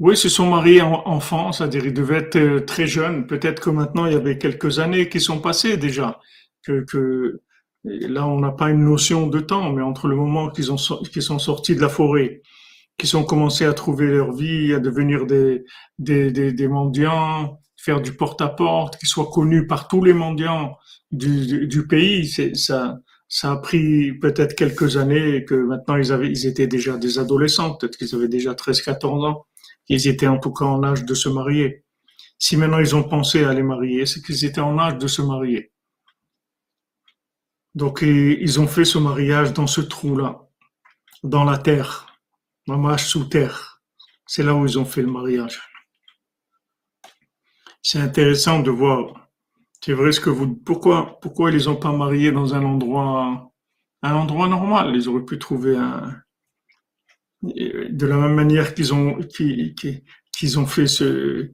Oui, 0.00 0.16
se 0.16 0.28
sont 0.28 0.50
mariés 0.50 0.82
en 0.82 1.06
enfants, 1.06 1.52
c'est-à-dire 1.52 1.86
ils 1.86 1.94
devaient 1.94 2.16
être 2.18 2.36
euh, 2.36 2.60
très 2.60 2.86
jeunes. 2.86 3.26
Peut-être 3.26 3.60
que 3.62 3.70
maintenant 3.70 4.06
il 4.06 4.12
y 4.12 4.16
avait 4.16 4.38
quelques 4.38 4.78
années 4.80 5.08
qui 5.08 5.20
sont 5.20 5.40
passées 5.40 5.76
déjà. 5.76 6.20
Que, 6.64 6.84
que 6.84 7.40
là 7.84 8.26
on 8.26 8.40
n'a 8.40 8.50
pas 8.50 8.70
une 8.70 8.84
notion 8.84 9.26
de 9.28 9.38
temps, 9.40 9.72
mais 9.72 9.82
entre 9.82 10.08
le 10.08 10.16
moment 10.16 10.50
qu'ils 10.50 10.72
ont 10.72 10.76
qu'ils 11.12 11.22
sont 11.22 11.38
sortis 11.38 11.76
de 11.76 11.80
la 11.80 11.88
forêt, 11.88 12.42
qu'ils 12.98 13.16
ont 13.16 13.24
commencé 13.24 13.64
à 13.66 13.72
trouver 13.72 14.06
leur 14.08 14.32
vie, 14.32 14.74
à 14.74 14.80
devenir 14.80 15.26
des 15.26 15.64
des, 15.98 16.32
des, 16.32 16.52
des 16.52 16.68
mendiants, 16.68 17.60
faire 17.76 18.00
du 18.00 18.12
porte-à-porte, 18.16 18.96
qu'ils 18.98 19.08
soient 19.08 19.30
connus 19.32 19.66
par 19.66 19.86
tous 19.88 20.02
les 20.02 20.12
mendiants 20.14 20.76
du, 21.12 21.46
du, 21.46 21.66
du 21.68 21.86
pays, 21.86 22.26
ça. 22.26 22.98
Ça 23.28 23.50
a 23.52 23.56
pris 23.56 24.12
peut-être 24.20 24.54
quelques 24.54 24.96
années 24.96 25.36
et 25.36 25.44
que 25.44 25.54
maintenant 25.54 25.96
ils 25.96 26.12
avaient, 26.12 26.28
ils 26.28 26.46
étaient 26.46 26.66
déjà 26.68 26.96
des 26.98 27.18
adolescents, 27.18 27.74
peut-être 27.74 27.96
qu'ils 27.96 28.14
avaient 28.14 28.28
déjà 28.28 28.54
treize 28.54 28.80
quatorze 28.82 29.24
ans. 29.24 29.46
Ils 29.88 30.08
étaient 30.08 30.26
en 30.26 30.38
tout 30.38 30.52
cas 30.52 30.64
en 30.64 30.82
âge 30.82 31.04
de 31.04 31.14
se 31.14 31.28
marier. 31.28 31.84
Si 32.38 32.56
maintenant 32.56 32.78
ils 32.80 32.96
ont 32.96 33.04
pensé 33.04 33.44
à 33.44 33.52
les 33.52 33.62
marier, 33.62 34.06
c'est 34.06 34.22
qu'ils 34.22 34.44
étaient 34.44 34.60
en 34.60 34.78
âge 34.78 34.98
de 34.98 35.06
se 35.06 35.22
marier. 35.22 35.72
Donc 37.74 38.02
ils 38.02 38.60
ont 38.60 38.68
fait 38.68 38.84
ce 38.84 38.98
mariage 38.98 39.52
dans 39.52 39.66
ce 39.66 39.80
trou-là, 39.80 40.40
dans 41.22 41.44
la 41.44 41.58
terre, 41.58 42.06
mamage 42.66 43.06
sous 43.06 43.24
terre. 43.24 43.82
C'est 44.26 44.42
là 44.42 44.54
où 44.54 44.64
ils 44.66 44.78
ont 44.78 44.84
fait 44.84 45.02
le 45.02 45.10
mariage. 45.10 45.60
C'est 47.82 48.00
intéressant 48.00 48.60
de 48.60 48.70
voir. 48.70 49.28
C'est 49.80 49.92
vrai 49.92 50.12
ce 50.12 50.20
que 50.20 50.30
vous. 50.30 50.54
Pourquoi, 50.54 51.20
pourquoi 51.20 51.50
ils 51.50 51.54
les 51.56 51.68
ont 51.68 51.76
pas 51.76 51.92
mariés 51.92 52.32
dans 52.32 52.54
un 52.54 52.64
endroit, 52.64 53.52
un 54.02 54.14
endroit 54.14 54.48
normal? 54.48 54.96
Ils 54.96 55.08
auraient 55.08 55.26
pu 55.26 55.38
trouver 55.38 55.76
un. 55.76 56.23
De 57.90 58.06
la 58.06 58.16
même 58.16 58.34
manière 58.34 58.74
qu'ils 58.74 58.94
ont, 58.94 59.18
qu'ils, 59.20 60.58
ont 60.58 60.66
fait 60.66 60.86
ce, 60.86 61.50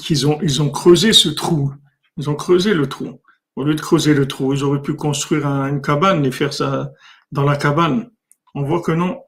qu'ils 0.00 0.26
ont, 0.26 0.38
ils 0.42 0.62
ont 0.62 0.70
creusé 0.70 1.12
ce 1.12 1.28
trou. 1.28 1.72
Ils 2.16 2.30
ont 2.30 2.34
creusé 2.34 2.72
le 2.74 2.88
trou. 2.88 3.20
Au 3.56 3.64
lieu 3.64 3.74
de 3.74 3.80
creuser 3.80 4.14
le 4.14 4.26
trou, 4.26 4.52
ils 4.54 4.62
auraient 4.64 4.82
pu 4.82 4.94
construire 4.94 5.46
un- 5.46 5.68
une 5.68 5.82
cabane 5.82 6.24
et 6.24 6.30
faire 6.32 6.52
ça 6.52 6.90
dans 7.32 7.44
la 7.44 7.56
cabane. 7.56 8.10
On 8.54 8.62
voit 8.64 8.80
que 8.82 8.92
non. 8.92 9.20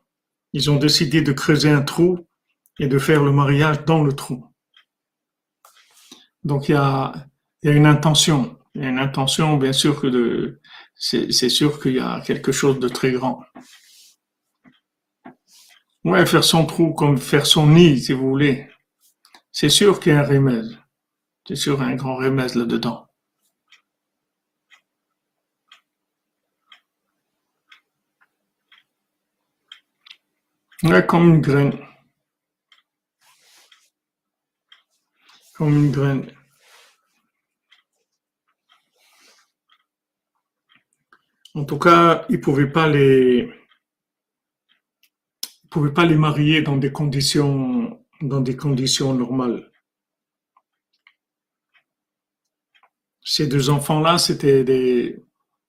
Ils 0.53 0.71
ont 0.71 0.77
décidé 0.77 1.21
de 1.23 1.33
creuser 1.33 1.71
un 1.71 1.83
trou 1.83 2.27
et 2.79 2.87
de 2.89 2.99
faire 2.99 3.23
le 3.23 3.33
mariage 3.33 3.85
dans 3.85 4.03
le 4.03 4.13
trou. 4.13 4.47
Donc 6.45 6.69
il 6.69 6.73
y 6.73 6.75
a, 6.77 7.13
il 7.63 7.71
y 7.71 7.73
a 7.73 7.77
une 7.77 7.87
intention. 7.87 8.59
Il 8.75 8.83
y 8.83 8.87
a 8.87 8.91
une 8.91 8.99
intention, 8.99 9.57
bien 9.57 9.73
sûr 9.73 10.01
que 10.01 10.07
de, 10.07 10.61
c'est 10.95 11.31
sûr 11.49 11.81
qu'il 11.83 11.95
y 11.95 12.01
a 12.01 12.21
quelque 12.21 12.53
chose 12.53 12.79
de 12.79 12.89
très 12.89 13.13
grand. 13.13 13.43
Ouais, 16.05 16.27
faire 16.27 16.45
son 16.45 16.65
trou 16.67 16.95
comme 16.95 17.19
faire 17.19 17.47
son 17.47 17.67
nid, 17.67 18.01
si 18.01 18.13
vous 18.13 18.29
voulez. 18.29 18.69
C'est 19.53 19.69
sûr 19.69 20.01
qu'il 20.01 20.13
y 20.13 20.17
a 20.17 20.21
un 20.21 20.27
remède. 20.27 20.79
C'est 21.47 21.57
sûr 21.57 21.77
qu'il 21.77 21.85
y 21.87 21.89
a 21.89 21.93
un 21.93 21.97
grand 21.97 22.17
remède 22.17 22.55
là-dedans. 22.55 23.09
Ouais, 30.85 31.05
comme 31.07 31.35
une 31.35 31.41
graine. 31.41 31.73
Comme 35.55 35.75
une 35.77 35.91
graine. 35.91 36.31
En 41.55 41.65
tout 41.65 41.79
cas, 41.79 42.25
ils 42.29 42.41
pouvaient 42.41 42.71
pas 42.71 42.87
les, 42.87 43.53
ils 45.69 45.71
pouvaient 45.71 45.93
pas 45.93 46.07
les 46.07 46.17
marier 46.17 46.63
dans 46.63 46.79
des 46.79 46.91
conditions, 46.91 48.01
dans 48.23 48.41
des 48.41 48.57
conditions 48.57 49.13
normales. 49.13 49.71
Ces 53.23 53.47
deux 53.47 53.71
enfants-là, 53.71 54.19
c'était 54.19 54.65
des, 54.65 55.17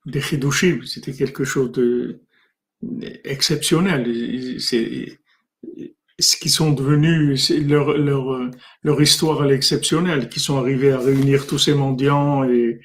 des 0.06 0.20
chidushim, 0.20 0.82
c'était 0.84 1.12
quelque 1.12 1.44
chose 1.44 1.72
de 1.72 2.22
exceptionnel. 3.24 4.06
Ils- 4.08 4.60
C'est, 4.60 5.20
ce 6.18 6.36
qu'ils 6.36 6.50
sont 6.50 6.72
devenus, 6.72 7.50
leur, 7.50 7.96
leur, 7.96 8.50
leur 8.82 9.00
histoire 9.02 9.44
elle 9.44 9.52
est 9.52 9.56
exceptionnelle, 9.56 10.28
qu'ils 10.28 10.42
sont 10.42 10.58
arrivés 10.58 10.92
à 10.92 10.98
réunir 10.98 11.46
tous 11.46 11.58
ces 11.58 11.74
mendiants 11.74 12.44
et 12.44 12.80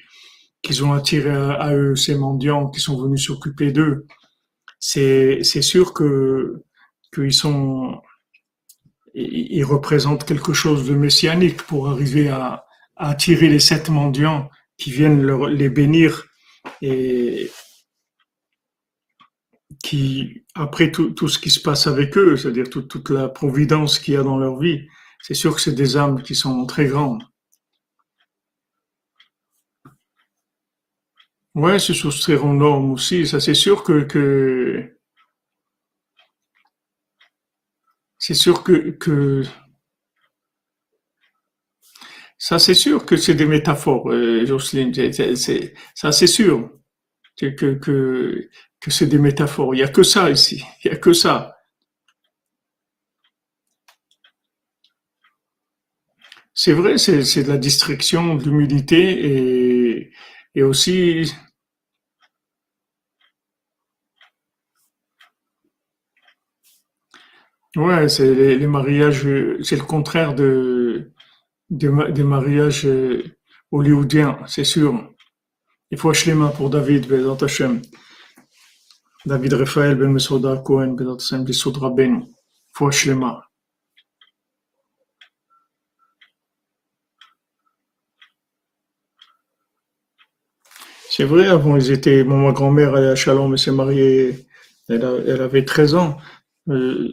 qu'ils 0.62 0.84
ont 0.84 0.92
attiré 0.92 1.30
à, 1.30 1.52
à 1.52 1.74
eux 1.76 1.96
ces 1.96 2.16
mendiants 2.16 2.70
qui 2.70 2.80
sont 2.80 3.00
venus 3.02 3.26
s'occuper 3.26 3.72
d'eux. 3.72 4.06
C'est, 4.80 5.42
c'est 5.44 5.62
sûr 5.62 5.94
que, 5.94 6.62
qu'ils 7.20 7.32
sont, 7.32 8.00
ils 9.14 9.64
représentent 9.64 10.24
quelque 10.24 10.52
chose 10.52 10.86
de 10.86 10.94
messianique 10.94 11.62
pour 11.62 11.88
arriver 11.88 12.28
à, 12.28 12.64
à 12.96 13.10
attirer 13.10 13.48
les 13.48 13.60
sept 13.60 13.88
mendiants 13.88 14.50
qui 14.78 14.90
viennent 14.90 15.22
leur- 15.22 15.48
les 15.48 15.70
bénir 15.70 16.26
et 16.82 17.50
qui, 19.82 20.44
après 20.54 20.90
tout, 20.92 21.10
tout 21.10 21.28
ce 21.28 21.38
qui 21.38 21.50
se 21.50 21.60
passe 21.60 21.86
avec 21.86 22.16
eux, 22.18 22.36
c'est-à-dire 22.36 22.68
toute 22.68 22.88
toute 22.88 23.10
la 23.10 23.28
providence 23.28 23.98
qu'il 23.98 24.14
y 24.14 24.16
a 24.16 24.22
dans 24.22 24.38
leur 24.38 24.58
vie, 24.58 24.86
c'est 25.22 25.34
sûr 25.34 25.54
que 25.54 25.60
c'est 25.60 25.74
des 25.74 25.96
âmes 25.96 26.22
qui 26.22 26.34
sont 26.34 26.66
très 26.66 26.86
grandes. 26.86 27.24
Ouais, 31.56 31.78
se 31.80 31.92
soustraire 31.92 32.44
aux 32.44 32.52
normes 32.54 32.92
aussi, 32.92 33.26
ça 33.26 33.40
c'est 33.40 33.54
sûr 33.54 33.82
que 33.82 34.95
c'est 38.26 38.34
sûr 38.34 38.64
que, 38.64 39.44
ça 42.38 42.58
c'est 42.58 42.74
sûr 42.74 43.06
que 43.06 43.16
c'est 43.16 43.36
des 43.36 43.46
métaphores, 43.46 44.10
euh, 44.10 44.44
Jocelyne, 44.44 44.92
c'est, 44.92 45.74
ça 45.94 46.10
c'est 46.10 46.26
sûr 46.26 46.72
que, 47.36 48.48
c'est 48.88 49.06
des 49.06 49.18
métaphores. 49.18 49.76
Il 49.76 49.78
y 49.78 49.84
a 49.84 49.88
que 49.88 50.02
ça 50.02 50.28
ici, 50.28 50.64
il 50.84 50.90
y 50.90 50.94
a 50.94 50.96
que 50.96 51.12
ça. 51.12 51.56
C'est 56.52 56.72
vrai, 56.72 56.98
c'est, 56.98 57.22
c'est 57.22 57.44
de 57.44 57.48
la 57.48 57.58
distraction, 57.58 58.34
de 58.34 58.42
l'humilité 58.42 60.10
et 60.56 60.62
aussi, 60.64 61.32
ouais, 67.76 68.08
c'est 68.08 68.34
les, 68.34 68.66
mariages, 68.66 69.26
c'est 69.62 69.76
le 69.76 69.82
contraire 69.84 70.34
de, 70.34 71.12
des, 71.70 71.88
ma- 71.88 72.10
des 72.10 72.24
mariages 72.24 72.86
euh, 72.86 73.24
hollywoodiens, 73.72 74.38
c'est 74.46 74.64
sûr. 74.64 75.10
Il 75.90 75.98
faut 75.98 76.10
les 76.26 76.34
mains 76.34 76.48
pour 76.50 76.70
David, 76.70 77.08
Bezat 77.08 77.44
Hashem. 77.44 77.82
David 79.26 79.52
Raphaël 79.52 79.94
Ben 79.94 80.10
Mesouda 80.10 80.56
Cohen, 80.64 80.94
Bezat 80.94 81.16
Hashem, 81.16 81.44
Bissoud 81.44 81.76
Rabbeinu. 81.76 82.22
Il 82.24 82.72
faut 82.72 82.86
les. 82.88 83.42
C'est 91.10 91.24
vrai, 91.24 91.46
avant, 91.46 91.76
ils 91.76 91.90
étaient, 91.90 92.24
bon, 92.24 92.38
ma 92.38 92.52
grand-mère, 92.52 92.96
elle 92.96 93.04
est 93.04 93.08
à 93.08 93.14
Chalon, 93.14 93.48
mais 93.48 93.56
s'est 93.56 93.72
mariée, 93.72 94.46
elle 94.88 95.40
avait 95.40 95.64
13 95.64 95.94
ans. 95.94 96.18
Euh, 96.68 97.08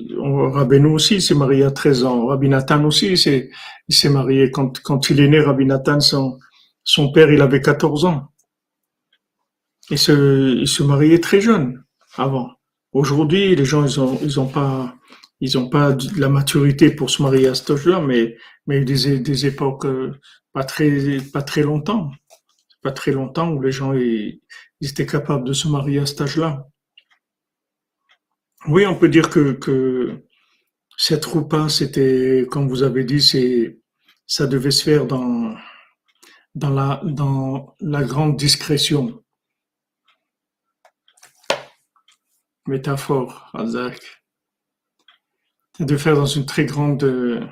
Rabbeinu 0.51 0.87
aussi 0.87 1.21
s'est 1.21 1.35
marié 1.35 1.63
à 1.63 1.71
13 1.71 2.05
ans. 2.05 2.25
Rabbi 2.27 2.49
Nathan 2.49 2.83
aussi, 2.85 3.17
s'est- 3.17 3.49
marié 4.09 4.49
quand, 4.51 4.79
quand 4.81 5.09
il 5.09 5.19
est 5.19 5.27
né, 5.27 5.39
Rabbi 5.39 5.65
Nathan, 5.65 5.99
son, 5.99 6.39
père, 7.11 7.31
il 7.31 7.41
avait 7.41 7.61
14 7.61 8.05
ans. 8.05 8.29
Il 9.89 9.97
se, 9.97 10.65
se 10.65 10.83
mariait 10.83 11.19
très 11.19 11.41
jeune, 11.41 11.83
avant. 12.15 12.51
Aujourd'hui, 12.93 13.55
les 13.55 13.65
gens, 13.65 13.85
ils 13.85 13.99
ont, 13.99 14.17
ils 14.23 14.39
ont 14.39 14.47
pas, 14.47 14.95
ils 15.41 15.51
la 16.17 16.29
maturité 16.29 16.89
pour 16.91 17.09
se 17.09 17.21
marier 17.21 17.47
à 17.47 17.55
cet 17.55 17.71
âge-là, 17.71 17.99
mais, 18.01 18.35
mais 18.65 18.81
il 18.81 18.89
y 18.89 18.93
a 18.93 19.15
des, 19.15 19.19
des 19.19 19.45
époques, 19.45 19.85
euh, 19.85 20.13
pas 20.53 20.63
très, 20.63 21.17
pas 21.33 21.41
très 21.41 21.63
longtemps, 21.63 22.11
pas 22.81 22.91
très 22.91 23.11
longtemps 23.11 23.51
où 23.51 23.61
les 23.61 23.71
gens, 23.71 23.93
étaient 24.81 25.05
capables 25.05 25.45
de 25.45 25.53
se 25.53 25.67
marier 25.67 25.99
à 25.99 26.05
cet 26.05 26.21
âge-là. 26.21 26.67
Oui, 28.67 28.85
on 28.85 28.95
peut 28.95 29.09
dire 29.09 29.29
que, 29.29 30.23
cette 30.97 31.25
roupa, 31.25 31.67
c'était, 31.69 32.45
comme 32.49 32.67
vous 32.69 32.83
avez 32.83 33.03
dit, 33.03 33.21
c'est, 33.21 33.79
ça 34.25 34.47
devait 34.47 34.71
se 34.71 34.83
faire 34.83 35.05
dans, 35.05 35.55
la, 36.55 38.03
grande 38.03 38.37
discrétion. 38.37 39.21
Métaphore. 42.65 43.51
C'est 45.77 45.85
de 45.85 45.97
faire 45.97 46.15
dans 46.15 46.25
une 46.25 46.45
très 46.45 46.65
grande, 46.65 47.49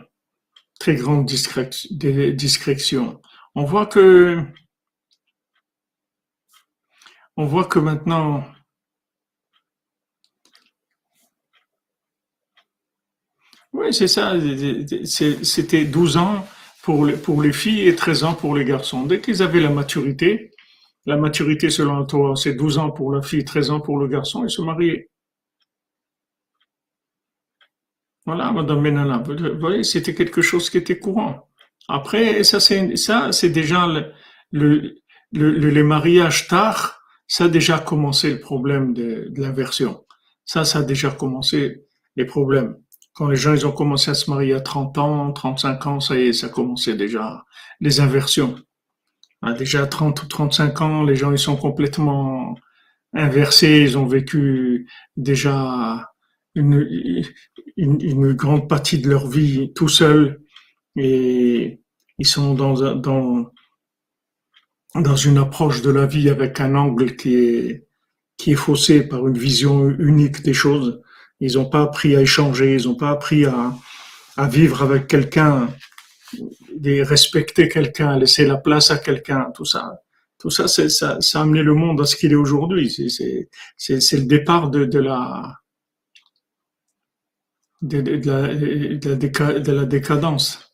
très 0.80 0.96
grande 0.96 1.26
discrétion. 1.26 3.22
On 3.56 3.66
voit 3.66 3.86
que, 3.86 4.46
on 7.36 7.46
voit 7.46 7.66
que 7.66 7.80
maintenant, 7.80 8.46
Oui, 13.74 13.94
c'est 13.94 14.08
ça. 14.08 14.34
C'était 15.44 15.86
12 15.86 16.18
ans 16.18 16.46
pour 16.84 17.06
les, 17.06 17.14
pour 17.14 17.42
les 17.42 17.54
filles 17.54 17.88
et 17.88 17.96
13 17.96 18.24
ans 18.24 18.34
pour 18.34 18.56
les 18.56 18.66
garçons. 18.66 19.04
Dès 19.04 19.22
qu'ils 19.22 19.42
avaient 19.42 19.62
la 19.62 19.70
maturité, 19.70 20.52
la 21.06 21.18
maturité 21.18 21.70
selon 21.70 22.06
Torah, 22.06 22.36
c'est 22.36 22.54
12 22.56 22.78
ans 22.78 22.92
pour 22.92 23.14
la 23.14 23.22
fille, 23.22 23.46
13 23.46 23.72
ans 23.72 23.80
pour 23.82 23.98
le 24.00 24.08
garçon, 24.08 24.44
ils 24.46 24.50
se 24.52 24.62
mariaient. 24.62 25.10
Voilà, 28.26 28.52
Madame 28.52 28.84
Benalla, 28.84 29.18
vous 29.26 29.60
voyez, 29.60 29.84
c'était 29.84 30.14
quelque 30.14 30.42
chose 30.42 30.70
qui 30.70 30.78
était 30.78 31.00
courant. 31.00 31.48
Après, 31.88 32.44
ça, 32.44 32.60
c'est, 32.60 32.96
ça, 32.96 33.32
c'est 33.32 33.50
déjà 33.50 33.88
le, 33.88 34.14
le, 34.52 34.96
le, 35.34 35.70
les 35.70 35.84
mariages 35.84 36.48
tard, 36.48 37.02
ça 37.28 37.46
a 37.46 37.48
déjà 37.50 37.80
commencé 37.80 38.30
le 38.32 38.40
problème 38.40 38.94
de, 38.94 39.28
de 39.30 39.42
l'inversion. 39.42 40.06
Ça, 40.46 40.66
ça 40.66 40.80
a 40.80 40.84
déjà 40.84 41.10
commencé 41.12 41.84
les 42.16 42.26
problèmes. 42.26 42.76
Quand 43.22 43.28
les 43.28 43.36
gens, 43.36 43.54
ils 43.54 43.68
ont 43.68 43.72
commencé 43.72 44.10
à 44.10 44.16
se 44.16 44.32
marier 44.32 44.56
à 44.56 44.62
30 44.62 44.98
ans, 44.98 45.32
35 45.32 45.86
ans, 45.86 46.00
ça 46.00 46.18
y 46.18 46.30
est, 46.30 46.34
ça 46.34 46.50
commençait 46.50 46.96
déjà 46.96 47.46
les 47.80 48.00
inversions. 48.00 48.56
Ah, 49.44 49.54
déjà 49.54 49.84
à 49.84 49.86
30 49.86 50.24
ou 50.24 50.26
35 50.26 50.82
ans, 50.82 51.04
les 51.04 51.16
gens, 51.16 51.32
ils 51.32 51.38
sont 51.38 51.56
complètement 51.56 52.56
inversés, 53.14 53.82
ils 53.84 53.96
ont 53.96 54.08
vécu 54.08 54.90
déjà 55.18 56.12
une 56.56 58.34
grande 58.34 58.68
partie 58.68 58.98
de 58.98 59.08
leur 59.08 59.28
vie 59.28 59.72
tout 59.76 59.88
seuls 59.88 60.42
et 60.96 61.80
ils 62.18 62.26
sont 62.26 62.56
dans, 62.56 62.96
dans, 62.96 63.52
dans 64.96 65.16
une 65.16 65.38
approche 65.38 65.84
de 65.84 65.92
la 65.92 66.08
vie 66.08 66.28
avec 66.28 66.60
un 66.60 66.74
angle 66.74 67.16
qui 67.16 67.36
est, 67.36 67.86
qui 68.38 68.54
est 68.54 68.56
faussé 68.56 69.08
par 69.08 69.28
une 69.28 69.38
vision 69.38 69.92
unique 69.92 70.42
des 70.42 70.56
choses. 70.56 71.04
Ils 71.42 71.56
n'ont 71.56 71.70
pas 71.70 71.82
appris 71.82 72.16
à 72.16 72.22
échanger, 72.22 72.76
ils 72.76 72.88
n'ont 72.88 72.96
pas 72.96 73.10
appris 73.10 73.46
à, 73.46 73.74
vivre 74.48 74.84
avec 74.84 75.08
quelqu'un, 75.08 75.70
de 76.76 77.02
respecter 77.02 77.68
quelqu'un, 77.68 78.18
laisser 78.18 78.46
la 78.46 78.58
place 78.58 78.92
à 78.92 78.98
quelqu'un, 78.98 79.52
tout 79.54 79.66
ça. 79.66 80.02
Tout 80.40 80.50
ça, 80.50 80.68
ça, 80.68 81.18
a 81.18 81.42
amené 81.42 81.62
le 81.62 81.76
monde 81.76 82.02
à 82.02 82.06
ce 82.06 82.16
qu'il 82.16 82.32
est 82.32 82.36
aujourd'hui. 82.36 82.90
C'est 82.90 84.18
le 84.18 84.26
départ 84.26 84.72
de, 84.72 85.00
la, 85.00 85.60
décadence. 89.86 90.71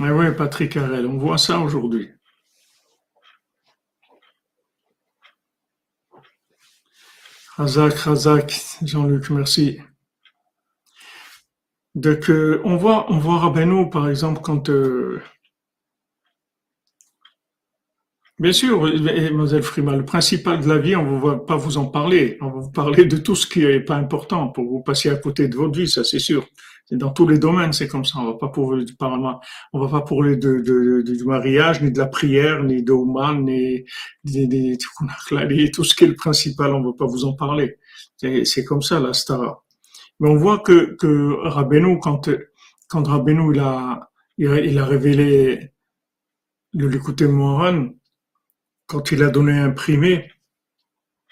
Mais 0.00 0.10
oui, 0.10 0.34
Patrick 0.34 0.78
Harel, 0.78 1.06
on 1.06 1.18
voit 1.18 1.36
ça 1.36 1.58
aujourd'hui. 1.58 2.08
Razak, 7.58 7.98
Razak, 7.98 8.62
Jean-Luc, 8.82 9.28
merci. 9.28 9.78
Donc, 11.94 12.30
euh, 12.30 12.62
on 12.64 12.76
voit, 12.76 13.12
on 13.12 13.18
voit 13.18 13.52
par 13.90 14.08
exemple, 14.08 14.40
quand 14.40 14.70
euh, 14.70 15.20
Bien 18.38 18.54
sûr, 18.54 18.80
mademoiselle 18.80 19.62
Frima, 19.62 19.94
le 19.94 20.06
principal 20.06 20.62
de 20.62 20.68
la 20.68 20.78
vie, 20.78 20.96
on 20.96 21.16
ne 21.16 21.20
va 21.20 21.36
pas 21.36 21.56
vous 21.56 21.76
en 21.76 21.84
parler. 21.84 22.38
On 22.40 22.46
va 22.46 22.60
vous 22.60 22.70
parler 22.70 23.04
de 23.04 23.18
tout 23.18 23.34
ce 23.34 23.46
qui 23.46 23.58
n'est 23.58 23.80
pas 23.80 23.96
important 23.96 24.48
pour 24.48 24.64
vous 24.64 24.80
passer 24.80 25.10
à 25.10 25.16
côté 25.16 25.46
de 25.46 25.56
votre 25.56 25.78
vie, 25.78 25.86
ça 25.86 26.04
c'est 26.04 26.18
sûr. 26.18 26.46
Dans 26.92 27.10
tous 27.10 27.28
les 27.28 27.38
domaines, 27.38 27.72
c'est 27.72 27.86
comme 27.86 28.04
ça. 28.04 28.18
On 28.18 28.26
va 28.26 28.34
pas 28.34 28.48
parler 28.48 28.84
on 29.72 29.80
va 29.80 29.88
pas 29.88 30.00
parler 30.00 30.36
de, 30.36 30.60
de, 30.60 31.02
du 31.02 31.24
mariage, 31.24 31.82
ni 31.82 31.92
de 31.92 31.98
la 31.98 32.06
prière, 32.06 32.64
ni 32.64 32.82
d'Oman, 32.82 33.44
ni 33.44 33.84
de, 34.24 35.70
tout 35.72 35.84
ce 35.84 35.94
qui 35.94 36.04
est 36.04 36.08
le 36.08 36.16
principal, 36.16 36.74
on 36.74 36.82
va 36.82 36.92
pas 36.92 37.06
vous 37.06 37.24
en 37.24 37.34
parler. 37.34 37.78
C'est 38.16 38.64
comme 38.64 38.82
ça, 38.82 38.98
la 38.98 39.12
star. 39.12 39.64
Mais 40.18 40.28
on 40.28 40.36
voit 40.36 40.58
que, 40.58 40.96
que 40.96 41.98
quand, 42.00 42.28
quand 42.88 43.06
Rabbeinu, 43.06 43.54
il 43.54 43.60
a, 43.60 44.10
il 44.36 44.78
a, 44.78 44.84
révélé 44.84 45.72
le 46.74 46.88
l'écouter 46.88 47.26
Moran, 47.26 47.88
quand 48.86 49.12
il 49.12 49.22
a 49.22 49.30
donné 49.30 49.52
à 49.52 49.64
imprimer, 49.64 50.30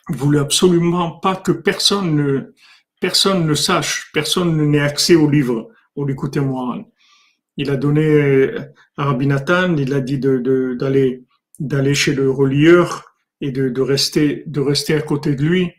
il 0.09 0.17
voulait 0.17 0.39
absolument 0.39 1.19
pas 1.19 1.37
que 1.37 1.53
personne 1.53 2.17
ne, 2.17 2.55
personne 3.01 3.47
ne 3.47 3.55
sache, 3.55 4.11
personne 4.13 4.71
n'ait 4.71 4.81
accès 4.81 5.15
au 5.15 5.29
livre, 5.31 5.71
au 5.95 6.05
l'écouter 6.05 6.41
moral. 6.41 6.85
Il 7.57 7.71
a 7.71 7.77
donné 7.77 8.51
à 8.97 9.05
Rabbi 9.05 9.27
Nathan, 9.27 9.77
il 9.77 9.93
a 9.93 10.01
dit 10.01 10.19
de, 10.19 10.75
d'aller, 10.79 11.25
d'aller 11.59 11.95
chez 11.95 12.15
le 12.15 12.31
relieur 12.31 13.15
et 13.41 13.51
de, 13.51 13.69
de, 13.69 13.81
rester, 13.81 14.45
de 14.47 14.61
rester 14.61 14.95
à 14.95 15.01
côté 15.01 15.35
de 15.35 15.43
lui 15.43 15.73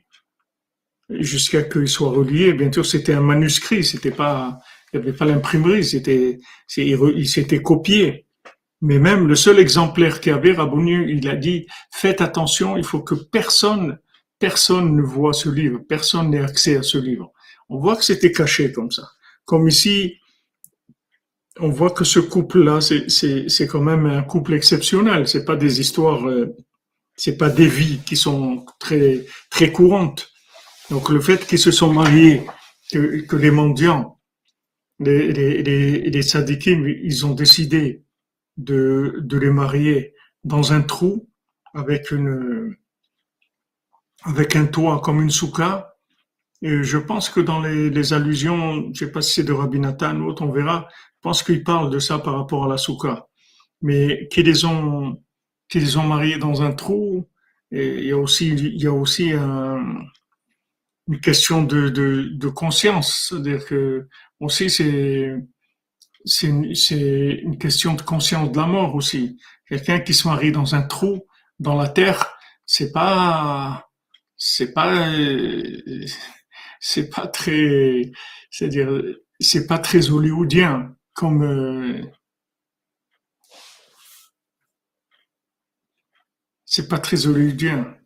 jusqu'à 1.09 1.63
qu'il 1.63 1.87
soit 1.87 2.09
relié. 2.09 2.53
Bien 2.53 2.71
sûr, 2.71 2.85
c'était 2.85 3.13
un 3.13 3.21
manuscrit, 3.21 3.83
c'était 3.83 4.11
pas, 4.11 4.59
il 4.93 4.99
n'y 4.99 5.07
avait 5.07 5.17
pas 5.17 5.25
l'imprimerie, 5.25 5.83
c'était, 5.83 6.39
il 6.77 7.29
s'était 7.29 7.61
copié. 7.61 8.25
Mais 8.81 8.99
même 8.99 9.27
le 9.27 9.35
seul 9.35 9.59
exemplaire 9.59 10.21
qu'il 10.21 10.31
avait, 10.31 10.53
Rabouni, 10.53 11.11
il 11.11 11.27
a 11.27 11.35
dit, 11.35 11.67
faites 11.91 12.21
attention, 12.21 12.77
il 12.77 12.83
faut 12.83 13.01
que 13.01 13.15
personne, 13.15 13.99
personne 14.39 14.95
ne 14.95 15.01
voit 15.01 15.33
ce 15.33 15.49
livre, 15.49 15.79
personne 15.87 16.31
n'ait 16.31 16.41
accès 16.41 16.77
à 16.77 16.83
ce 16.83 16.97
livre. 16.97 17.31
On 17.67 17.77
voit 17.77 17.95
que 17.95 18.03
c'était 18.03 18.31
caché 18.31 18.71
comme 18.71 18.91
ça. 18.91 19.11
Comme 19.45 19.67
ici, 19.67 20.15
on 21.59 21.69
voit 21.69 21.91
que 21.91 22.05
ce 22.05 22.19
couple-là, 22.19 22.79
c'est 22.81 23.67
quand 23.67 23.81
même 23.81 24.05
un 24.05 24.23
couple 24.23 24.53
exceptionnel. 24.53 25.27
C'est 25.27 25.45
pas 25.45 25.57
des 25.57 25.81
histoires, 25.81 26.25
euh, 26.27 26.55
c'est 27.15 27.37
pas 27.37 27.49
des 27.49 27.67
vies 27.67 27.99
qui 28.05 28.15
sont 28.15 28.65
très, 28.79 29.25
très 29.49 29.71
courantes. 29.71 30.31
Donc 30.89 31.09
le 31.09 31.19
fait 31.19 31.45
qu'ils 31.45 31.59
se 31.59 31.71
sont 31.71 31.93
mariés, 31.93 32.43
que, 32.91 33.35
les 33.35 33.51
mendiants, 33.51 34.19
les, 34.99 35.31
les, 35.31 35.61
les, 35.61 36.09
les 36.09 36.35
ils 37.03 37.25
ont 37.25 37.35
décidé 37.35 38.03
de, 38.57 39.19
de 39.19 39.37
les 39.37 39.51
marier 39.51 40.15
dans 40.43 40.73
un 40.73 40.81
trou 40.81 41.29
avec 41.73 42.09
une 42.11 42.75
avec 44.23 44.55
un 44.55 44.65
toit 44.65 45.01
comme 45.01 45.21
une 45.21 45.31
souka. 45.31 45.95
Et 46.61 46.83
je 46.83 46.97
pense 46.97 47.29
que 47.29 47.39
dans 47.39 47.61
les, 47.61 47.89
les 47.89 48.13
allusions, 48.13 48.91
je 48.93 49.05
sais 49.05 49.11
pas 49.11 49.21
si 49.21 49.35
c'est 49.35 49.43
de 49.43 49.53
Rabbi 49.53 49.79
Nathan 49.79 50.15
ou 50.19 50.27
autre, 50.29 50.43
on 50.43 50.51
verra, 50.51 50.87
je 50.91 51.21
pense 51.21 51.43
qu'il 51.43 51.63
parle 51.63 51.89
de 51.89 51.99
ça 51.99 52.19
par 52.19 52.35
rapport 52.35 52.65
à 52.65 52.67
la 52.67 52.77
souka. 52.77 53.27
Mais 53.81 54.27
qu'ils 54.29 54.45
les 54.45 54.65
ont, 54.65 55.21
qu'ils 55.69 55.83
les 55.83 55.97
ont 55.97 56.03
mariés 56.03 56.37
dans 56.37 56.61
un 56.61 56.73
trou, 56.73 57.27
et 57.71 57.99
il 57.99 58.05
y 58.05 58.11
a 58.11 58.17
aussi, 58.17 58.49
il 58.49 58.81
y 58.81 58.87
a 58.87 58.93
aussi 58.93 59.31
un, 59.31 60.03
une 61.07 61.19
question 61.19 61.63
de, 61.63 61.89
de, 61.89 62.29
de 62.31 62.47
conscience. 62.49 63.27
C'est-à-dire 63.29 63.65
que 63.65 64.07
aussi 64.39 64.69
c'est, 64.69 65.35
c'est 66.25 66.47
une, 66.47 67.57
question 67.57 67.93
de 67.95 68.01
conscience 68.01 68.51
de 68.51 68.57
la 68.57 68.67
mort 68.67 68.95
aussi. 68.95 69.39
Quelqu'un 69.67 69.99
qui 69.99 70.13
se 70.13 70.27
marie 70.27 70.51
dans 70.51 70.75
un 70.75 70.83
trou 70.83 71.25
dans 71.59 71.75
la 71.75 71.87
terre, 71.87 72.37
c'est 72.65 72.91
pas, 72.91 73.88
c'est 74.39 74.73
pas, 74.73 75.07
c'est 76.79 77.09
pas 77.09 77.27
très, 77.27 78.11
c'est-à-dire, 78.51 78.89
c'est 79.39 79.67
pas 79.67 79.79
très 79.79 80.09
hollywoodien 80.09 80.95
comme. 81.13 82.09
C'est 86.63 86.87
pas 86.87 86.99
très 86.99 87.27
hollywoodien. 87.27 87.97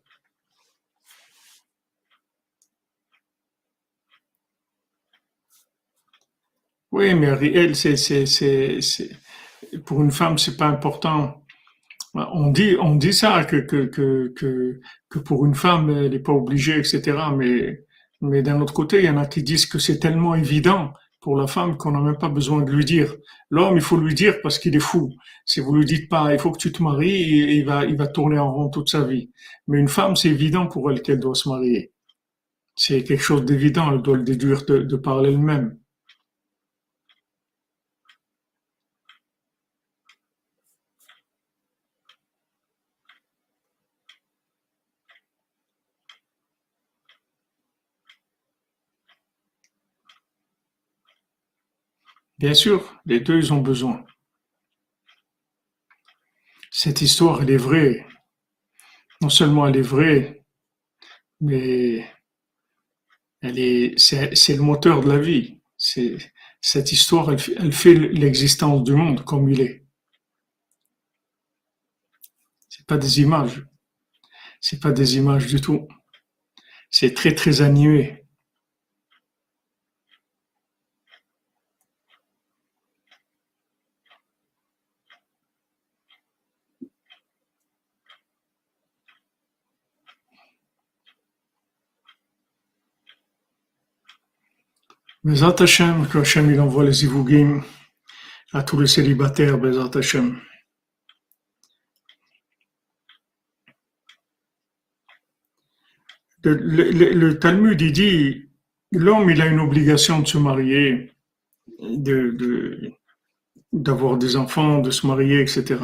Oui, 6.92 7.14
mais 7.14 7.32
réel, 7.34 7.76
c'est, 7.76 7.96
c'est, 7.98 8.24
c'est, 8.26 8.80
c'est, 8.80 9.10
pour 9.84 10.02
une 10.02 10.12
femme, 10.12 10.38
c'est 10.38 10.56
pas 10.56 10.66
important. 10.66 11.43
On 12.14 12.50
dit, 12.50 12.76
on 12.80 12.94
dit 12.96 13.12
ça 13.12 13.44
que 13.44 13.56
que 13.56 13.86
que 13.86 14.80
que, 15.10 15.18
pour 15.18 15.44
une 15.46 15.54
femme, 15.54 15.90
elle 15.90 16.10
n'est 16.12 16.18
pas 16.20 16.32
obligée, 16.32 16.78
etc. 16.78 17.02
Mais 17.36 17.84
mais 18.20 18.42
d'un 18.42 18.60
autre 18.60 18.72
côté, 18.72 18.98
il 19.00 19.04
y 19.06 19.10
en 19.10 19.16
a 19.16 19.26
qui 19.26 19.42
disent 19.42 19.66
que 19.66 19.78
c'est 19.78 19.98
tellement 19.98 20.34
évident 20.36 20.92
pour 21.20 21.36
la 21.36 21.46
femme 21.48 21.76
qu'on 21.76 21.90
n'a 21.92 22.00
même 22.00 22.18
pas 22.18 22.28
besoin 22.28 22.62
de 22.62 22.70
lui 22.70 22.84
dire. 22.84 23.14
L'homme, 23.50 23.76
il 23.76 23.82
faut 23.82 23.96
lui 23.96 24.14
dire 24.14 24.40
parce 24.42 24.58
qu'il 24.58 24.76
est 24.76 24.80
fou. 24.80 25.10
Si 25.44 25.60
vous 25.60 25.74
lui 25.74 25.84
dites 25.84 26.08
pas, 26.08 26.32
il 26.32 26.38
faut 26.38 26.52
que 26.52 26.58
tu 26.58 26.70
te 26.72 26.82
maries, 26.82 27.56
il 27.58 27.64
va 27.64 27.84
il 27.84 27.96
va 27.96 28.06
tourner 28.06 28.38
en 28.38 28.52
rond 28.52 28.68
toute 28.70 28.90
sa 28.90 29.04
vie. 29.04 29.30
Mais 29.68 29.78
une 29.80 29.88
femme, 29.88 30.16
c'est 30.16 30.28
évident 30.30 30.66
pour 30.68 30.90
elle 30.90 31.02
qu'elle 31.02 31.20
doit 31.20 31.34
se 31.34 31.48
marier. 31.48 31.92
C'est 32.76 33.04
quelque 33.04 33.22
chose 33.22 33.44
d'évident. 33.44 33.92
Elle 33.92 34.02
doit 34.02 34.16
le 34.16 34.22
déduire 34.24 34.64
de, 34.66 34.78
de 34.82 34.96
par 34.96 35.24
elle-même. 35.26 35.78
Bien 52.44 52.52
sûr, 52.52 53.00
les 53.06 53.20
deux, 53.20 53.52
ont 53.52 53.62
besoin. 53.62 54.04
Cette 56.70 57.00
histoire, 57.00 57.40
elle 57.40 57.48
est 57.48 57.56
vraie. 57.56 58.06
non 59.22 59.30
seulement 59.30 59.66
elle 59.66 59.78
est 59.78 59.80
vraie, 59.80 60.44
mais 61.40 62.06
elle 63.40 63.58
est, 63.58 63.98
c'est, 63.98 64.56
le 64.56 64.60
moteur 64.60 65.00
de 65.00 65.10
la 65.10 65.18
vie. 65.18 65.62
Cette 65.78 66.92
histoire, 66.92 67.30
elle, 67.32 67.72
fait 67.72 67.94
l'existence 67.94 68.84
du 68.84 68.92
monde 68.92 69.24
comme 69.24 69.48
il 69.48 69.62
est. 69.62 69.86
C'est 72.68 72.86
pas 72.86 72.98
des 72.98 73.22
images. 73.22 73.64
C'est 74.60 74.80
pas 74.82 74.92
des 74.92 75.16
images 75.16 75.46
du 75.46 75.62
tout. 75.62 75.88
C'est 76.90 77.14
très 77.14 77.34
très 77.34 77.62
animé. 77.62 78.23
Bezat 95.24 95.62
Hashem, 95.62 96.06
que 96.08 96.18
Hashem 96.18 96.50
il 96.50 96.60
envoie 96.60 96.84
les 96.84 97.04
Ivougim 97.04 97.62
à 98.52 98.62
tous 98.62 98.78
les 98.78 98.86
célibataires, 98.86 99.56
Bezat 99.56 99.96
Hashem. 99.98 100.38
Le, 106.42 107.32
Talmud 107.38 107.80
il 107.80 107.92
dit 107.92 108.50
l'homme 108.92 109.30
il 109.30 109.40
a 109.40 109.46
une 109.46 109.60
obligation 109.60 110.20
de 110.20 110.26
se 110.26 110.36
marier, 110.36 111.10
d'avoir 113.72 114.18
des 114.18 114.36
enfants, 114.36 114.80
de 114.80 114.90
se 114.90 115.06
marier, 115.06 115.40
etc. 115.40 115.76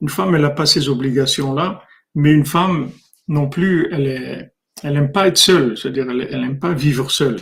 Une 0.00 0.08
femme, 0.08 0.36
elle 0.36 0.42
n'a 0.42 0.50
pas 0.50 0.66
ces 0.66 0.88
obligations-là, 0.88 1.82
mais 2.14 2.32
une 2.32 2.46
femme 2.46 2.92
non 3.26 3.48
plus, 3.48 3.88
elle 3.90 4.06
est, 4.06 4.52
elle 4.84 4.96
aime 4.96 5.10
pas 5.10 5.26
être 5.26 5.38
seule, 5.38 5.76
c'est-à-dire 5.76 6.08
elle, 6.08 6.28
elle 6.30 6.44
aime 6.44 6.60
pas 6.60 6.74
vivre 6.74 7.10
seule. 7.10 7.40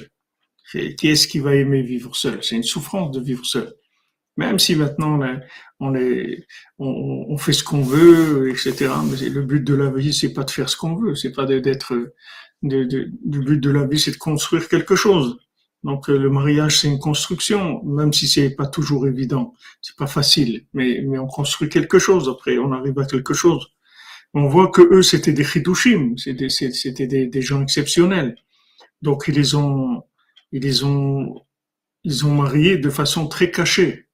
Qui 0.72 1.08
est-ce 1.08 1.28
qui 1.28 1.38
va 1.38 1.54
aimer 1.54 1.82
vivre 1.82 2.16
seul? 2.16 2.42
C'est 2.42 2.56
une 2.56 2.62
souffrance 2.62 3.10
de 3.10 3.20
vivre 3.20 3.44
seul. 3.44 3.74
Même 4.38 4.58
si 4.58 4.74
maintenant 4.74 5.20
on, 5.78 5.94
est, 5.94 6.46
on, 6.78 7.36
fait 7.36 7.52
ce 7.52 7.62
qu'on 7.62 7.82
veut, 7.82 8.48
etc. 8.50 8.90
Mais 9.04 9.28
le 9.28 9.42
but 9.42 9.62
de 9.62 9.74
la 9.74 9.90
vie, 9.90 10.14
c'est 10.14 10.32
pas 10.32 10.44
de 10.44 10.50
faire 10.50 10.70
ce 10.70 10.76
qu'on 10.76 10.96
veut, 10.96 11.14
c'est 11.14 11.32
pas 11.32 11.44
d'être. 11.44 11.94
Le 12.62 13.40
but 13.40 13.60
de 13.60 13.70
la 13.70 13.86
vie, 13.86 14.00
c'est 14.00 14.12
de 14.12 14.16
construire 14.16 14.68
quelque 14.68 14.96
chose. 14.96 15.38
Donc 15.84 16.08
le 16.08 16.30
mariage, 16.30 16.80
c'est 16.80 16.88
une 16.88 17.00
construction, 17.00 17.82
même 17.84 18.12
si 18.12 18.26
c'est 18.26 18.50
pas 18.50 18.68
toujours 18.68 19.06
évident, 19.06 19.52
c'est 19.82 19.96
pas 19.96 20.06
facile, 20.06 20.64
mais 20.72 21.02
mais 21.04 21.18
on 21.18 21.26
construit 21.26 21.68
quelque 21.68 21.98
chose. 21.98 22.28
Après, 22.28 22.56
on 22.56 22.72
arrive 22.72 22.98
à 23.00 23.04
quelque 23.04 23.34
chose. 23.34 23.66
On 24.32 24.48
voit 24.48 24.68
que 24.68 24.82
eux, 24.94 25.02
c'était 25.02 25.32
des 25.32 25.44
chidushim, 25.44 26.16
c'était 26.16 27.06
des, 27.06 27.26
des 27.26 27.42
gens 27.42 27.62
exceptionnels. 27.62 28.36
Donc 29.02 29.24
ils 29.28 29.34
les 29.34 29.54
ont 29.54 30.04
ils 30.52 30.62
les 30.62 30.84
ont, 30.84 31.42
ils 32.04 32.26
ont 32.26 32.34
marié 32.34 32.76
de 32.76 32.90
façon 32.90 33.26
très 33.26 33.50
cachée, 33.50 34.06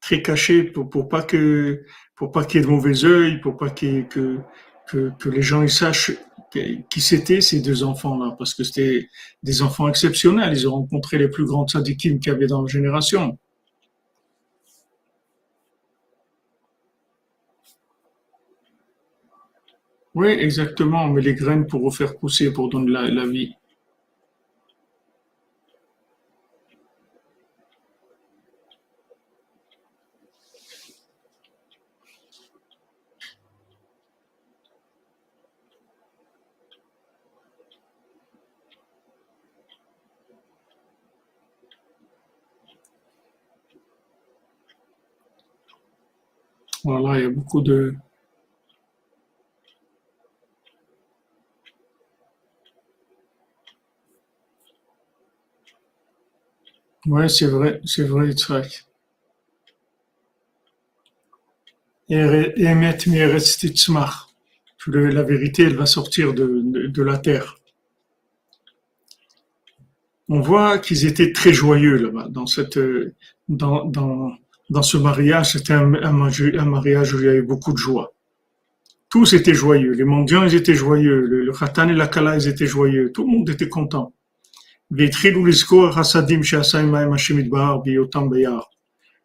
très 0.00 0.22
cachée 0.22 0.64
pour, 0.64 1.08
pas 1.08 1.22
que, 1.22 1.84
pour 2.16 2.32
pas 2.32 2.44
qu'il 2.44 2.60
y 2.60 2.62
ait 2.62 2.66
de 2.66 2.70
mauvais 2.70 3.04
œil, 3.04 3.40
pour 3.40 3.56
pas 3.56 3.70
que, 3.70 4.06
les 5.24 5.42
gens 5.42 5.66
sachent 5.68 6.12
qui 6.90 7.00
c'était 7.00 7.40
ces 7.40 7.60
deux 7.62 7.82
enfants-là, 7.82 8.34
parce 8.38 8.54
que 8.54 8.62
c'était 8.62 9.08
des 9.42 9.62
enfants 9.62 9.88
exceptionnels. 9.88 10.52
Ils 10.54 10.68
ont 10.68 10.72
rencontré 10.72 11.18
les 11.18 11.28
plus 11.28 11.46
grands 11.46 11.66
sadikim 11.66 12.20
qu'il 12.20 12.32
y 12.32 12.34
avait 12.34 12.46
dans 12.46 12.62
la 12.62 12.68
génération. 12.68 13.38
Oui, 20.14 20.28
exactement, 20.28 21.08
mais 21.08 21.22
les 21.22 21.34
graines 21.34 21.66
pour 21.66 21.82
refaire 21.82 22.18
pousser, 22.18 22.52
pour 22.52 22.68
donner 22.68 22.90
la 22.90 23.26
vie. 23.26 23.54
Voilà, 46.84 47.18
il 47.18 47.22
y 47.22 47.26
a 47.26 47.30
beaucoup 47.30 47.60
de 47.60 47.96
Ouais, 57.06 57.28
c'est 57.28 57.46
vrai, 57.46 57.80
c'est 57.84 58.02
vrai, 58.02 58.26
Yitzhak. 58.26 58.86
Emet. 62.08 62.98
La 64.86 65.22
vérité, 65.22 65.62
elle 65.64 65.76
va 65.76 65.86
sortir 65.86 66.34
de, 66.34 66.60
de, 66.64 66.86
de 66.86 67.02
la 67.02 67.18
terre. 67.18 67.56
On 70.28 70.40
voit 70.40 70.78
qu'ils 70.78 71.06
étaient 71.06 71.32
très 71.32 71.52
joyeux 71.52 71.96
là-bas, 71.96 72.26
dans 72.28 72.46
cette, 72.46 72.78
dans, 73.48 73.84
dans, 73.84 74.32
dans 74.70 74.82
ce 74.82 74.96
mariage, 74.96 75.52
c'était 75.52 75.74
un, 75.74 75.84
mariage 75.84 77.14
où 77.14 77.18
il 77.18 77.24
y 77.24 77.28
avait 77.28 77.42
beaucoup 77.42 77.72
de 77.72 77.78
joie. 77.78 78.12
Tous 79.08 79.32
étaient 79.34 79.54
joyeux. 79.54 79.92
Les 79.92 80.04
mendiants, 80.04 80.44
ils 80.44 80.54
étaient 80.54 80.74
joyeux. 80.74 81.20
Le, 81.26 81.44
le 81.44 81.52
khatan 81.52 81.88
et 81.88 81.94
la 81.94 82.08
kala, 82.08 82.36
ils 82.36 82.48
étaient 82.48 82.66
joyeux. 82.66 83.12
Tout 83.12 83.24
le 83.24 83.30
monde 83.30 83.50
était 83.50 83.68
content. 83.68 84.14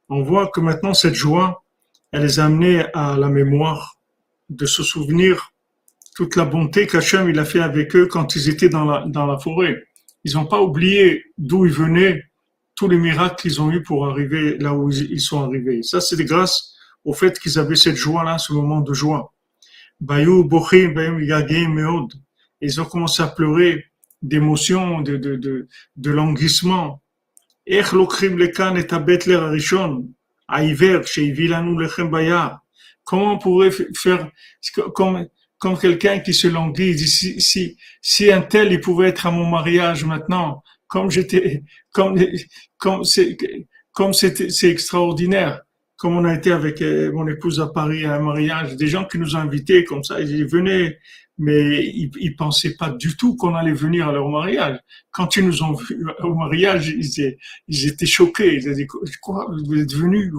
On 0.09 0.23
voit 0.23 0.47
que 0.47 0.59
maintenant, 0.61 0.93
cette 0.93 1.15
joie, 1.15 1.63
elle 2.11 2.23
les 2.23 2.39
a 2.39 2.45
amenés 2.45 2.85
à 2.93 3.17
la 3.17 3.29
mémoire 3.29 3.97
de 4.49 4.65
se 4.65 4.83
souvenir 4.83 5.51
toute 6.15 6.35
la 6.35 6.45
bonté 6.45 6.87
qu'Hachem 6.87 7.29
il 7.29 7.37
a 7.37 7.45
fait 7.45 7.59
avec 7.59 7.95
eux 7.95 8.07
quand 8.07 8.35
ils 8.35 8.49
étaient 8.49 8.69
dans 8.69 8.85
la, 8.85 9.05
dans 9.07 9.25
la 9.25 9.37
forêt. 9.37 9.83
Ils 10.23 10.33
n'ont 10.33 10.45
pas 10.45 10.61
oublié 10.61 11.25
d'où 11.37 11.65
ils 11.65 11.71
venaient, 11.71 12.23
tous 12.77 12.87
les 12.87 12.97
miracles 12.97 13.41
qu'ils 13.41 13.59
ont 13.59 13.71
eu 13.71 13.81
pour 13.81 14.07
arriver 14.07 14.57
là 14.59 14.73
où 14.73 14.89
ils 14.91 15.19
sont 15.19 15.43
arrivés. 15.43 15.81
Ça, 15.81 15.99
c'est 15.99 16.23
grâce 16.23 16.75
au 17.03 17.11
fait 17.11 17.37
qu'ils 17.39 17.57
avaient 17.57 17.75
cette 17.75 17.95
joie-là, 17.95 18.37
ce 18.37 18.53
moment 18.53 18.81
de 18.81 18.93
joie. 18.93 19.33
Ils 22.61 22.79
ont 22.79 22.85
commencé 22.85 23.23
à 23.23 23.27
pleurer 23.27 23.85
d'émotion, 24.21 25.01
de, 25.01 25.17
de, 25.17 25.35
de, 25.35 25.67
de 25.95 26.11
languissement. 26.11 27.01
Comment 33.03 33.33
on 33.33 33.39
pourrait 33.39 33.71
faire 33.71 34.29
comme, 34.93 35.27
comme 35.57 35.79
quelqu'un 35.79 36.19
qui 36.19 36.33
se 36.33 36.47
languit, 36.47 36.99
si, 36.99 37.41
si, 37.41 37.77
si 38.01 38.31
un 38.31 38.41
tel 38.41 38.71
il 38.71 38.81
pouvait 38.81 39.07
être 39.09 39.25
à 39.25 39.31
mon 39.31 39.49
mariage 39.49 40.05
maintenant, 40.05 40.63
comme 40.87 41.11
j'étais, 41.11 41.63
comme, 41.91 42.19
comme 42.77 43.03
c'est, 43.03 43.37
comme 43.91 44.13
c'est, 44.13 44.51
c'est 44.51 44.69
extraordinaire. 44.69 45.61
Comme 45.97 46.15
on 46.15 46.25
a 46.25 46.35
été 46.35 46.51
avec 46.51 46.81
euh, 46.83 47.11
mon 47.11 47.27
épouse 47.27 47.59
à 47.59 47.67
Paris 47.67 48.05
à 48.05 48.15
un 48.15 48.19
mariage, 48.19 48.75
des 48.75 48.87
gens 48.87 49.05
qui 49.05 49.17
nous 49.17 49.35
ont 49.35 49.39
invités 49.39 49.83
comme 49.83 50.03
ça, 50.03 50.21
ils 50.21 50.45
venaient, 50.45 50.99
mais 51.39 51.85
ils, 51.87 52.11
ils 52.19 52.35
pensaient 52.35 52.75
pas 52.75 52.91
du 52.91 53.17
tout 53.17 53.35
qu'on 53.35 53.55
allait 53.55 53.73
venir 53.73 54.07
à 54.07 54.11
leur 54.11 54.29
mariage. 54.29 54.79
Quand 55.11 55.35
ils 55.35 55.45
nous 55.45 55.63
ont 55.63 55.73
vus 55.73 56.05
au 56.21 56.35
mariage, 56.35 56.89
ils 56.89 57.07
étaient, 57.07 57.37
ils 57.67 57.87
étaient 57.87 58.05
choqués. 58.05 58.55
Ils 58.55 58.69
ont 58.69 58.73
dit, 58.73 58.85
quoi, 59.21 59.47
vous 59.65 59.79
êtes 59.79 59.93
venus? 59.93 60.31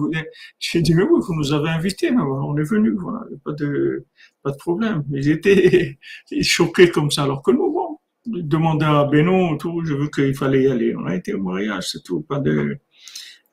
J'ai 0.59 0.81
dit, 0.81 0.93
mais 0.93 1.03
oui, 1.03 1.19
vous 1.21 1.35
nous 1.35 1.51
avez 1.51 1.69
invités, 1.69 2.09
on 2.11 2.57
est 2.57 2.63
venus, 2.63 2.93
voilà, 2.97 3.19
pas 3.43 3.51
de, 3.51 4.05
pas 4.41 4.51
de 4.51 4.57
problème. 4.57 5.03
Ils 5.11 5.29
étaient 5.29 5.97
choqués 6.41 6.89
comme 6.89 7.11
ça, 7.11 7.23
alors 7.23 7.43
que 7.43 7.51
nous, 7.51 7.88
demander 8.25 8.85
à 8.85 9.05
Benoît, 9.05 9.57
tout, 9.59 9.83
je 9.85 9.93
veux 9.93 10.09
qu'il 10.09 10.35
fallait 10.35 10.63
y 10.63 10.67
aller. 10.67 10.95
On 10.95 11.05
a 11.05 11.15
été 11.15 11.33
au 11.33 11.41
mariage, 11.41 11.89
c'est 11.91 12.03
tout, 12.03 12.21
pas 12.21 12.39
de. 12.39 12.77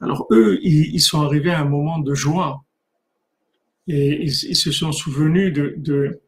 Alors 0.01 0.27
eux, 0.31 0.59
ils, 0.63 1.01
sont 1.01 1.23
arrivés 1.23 1.53
à 1.53 1.61
un 1.61 1.65
moment 1.65 1.99
de 1.99 2.15
joie 2.15 2.63
et 3.89 4.25
ils, 4.25 4.31
se 4.31 4.71
sont 4.71 4.93
souvenus 4.93 5.53
de, 5.55 5.75
de, 5.79 6.21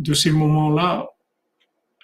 de 0.00 0.14
ces 0.14 0.32
moments-là. 0.32 1.08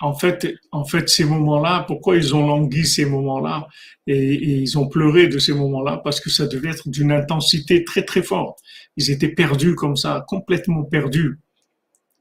En 0.00 0.14
fait, 0.14 0.54
en 0.70 0.84
fait, 0.84 1.08
ces 1.08 1.24
moments-là, 1.24 1.84
pourquoi 1.86 2.16
ils 2.16 2.34
ont 2.34 2.46
langui 2.46 2.86
ces 2.86 3.04
moments-là? 3.04 3.66
Et, 4.06 4.16
et, 4.16 4.56
ils 4.58 4.78
ont 4.78 4.88
pleuré 4.88 5.28
de 5.28 5.38
ces 5.38 5.54
moments-là 5.54 6.00
Parce 6.04 6.20
que 6.20 6.30
ça 6.30 6.46
devait 6.46 6.70
être 6.70 6.88
d'une 6.88 7.10
intensité 7.10 7.84
très 7.84 8.04
très 8.04 8.22
forte. 8.22 8.60
Ils 8.96 9.10
étaient 9.10 9.28
perdus 9.28 9.74
comme 9.74 9.96
ça, 9.96 10.24
complètement 10.28 10.84
perdus 10.84 11.40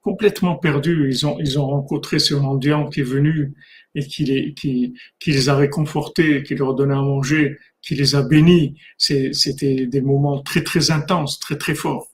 complètement 0.02 0.56
perdus. 0.56 1.10
Ils 1.10 1.26
ont, 1.26 1.38
ils 1.40 1.60
ont 1.60 1.68
rencontré 1.68 2.20
ce 2.20 2.34
mendiant 2.34 2.90
qui 2.90 3.02
est 3.02 3.04
venu 3.04 3.54
et 3.96 4.06
qui 4.06 4.24
les, 4.26 4.54
qui, 4.54 4.94
qui 5.20 5.32
les 5.32 5.50
a 5.50 5.56
réconfortés, 5.56 6.44
qui 6.44 6.56
leur 6.56 6.74
donné 6.76 6.94
à 6.94 7.02
manger, 7.02 7.58
qui 7.82 7.96
les 7.96 8.16
a 8.16 8.22
bénis. 8.22 8.76
C'était 8.98 9.86
des 9.86 10.02
moments 10.02 10.42
très, 10.42 10.64
très 10.64 10.92
intenses, 10.92 11.40
très, 11.40 11.58
très 11.58 11.76
forts. 11.76 12.08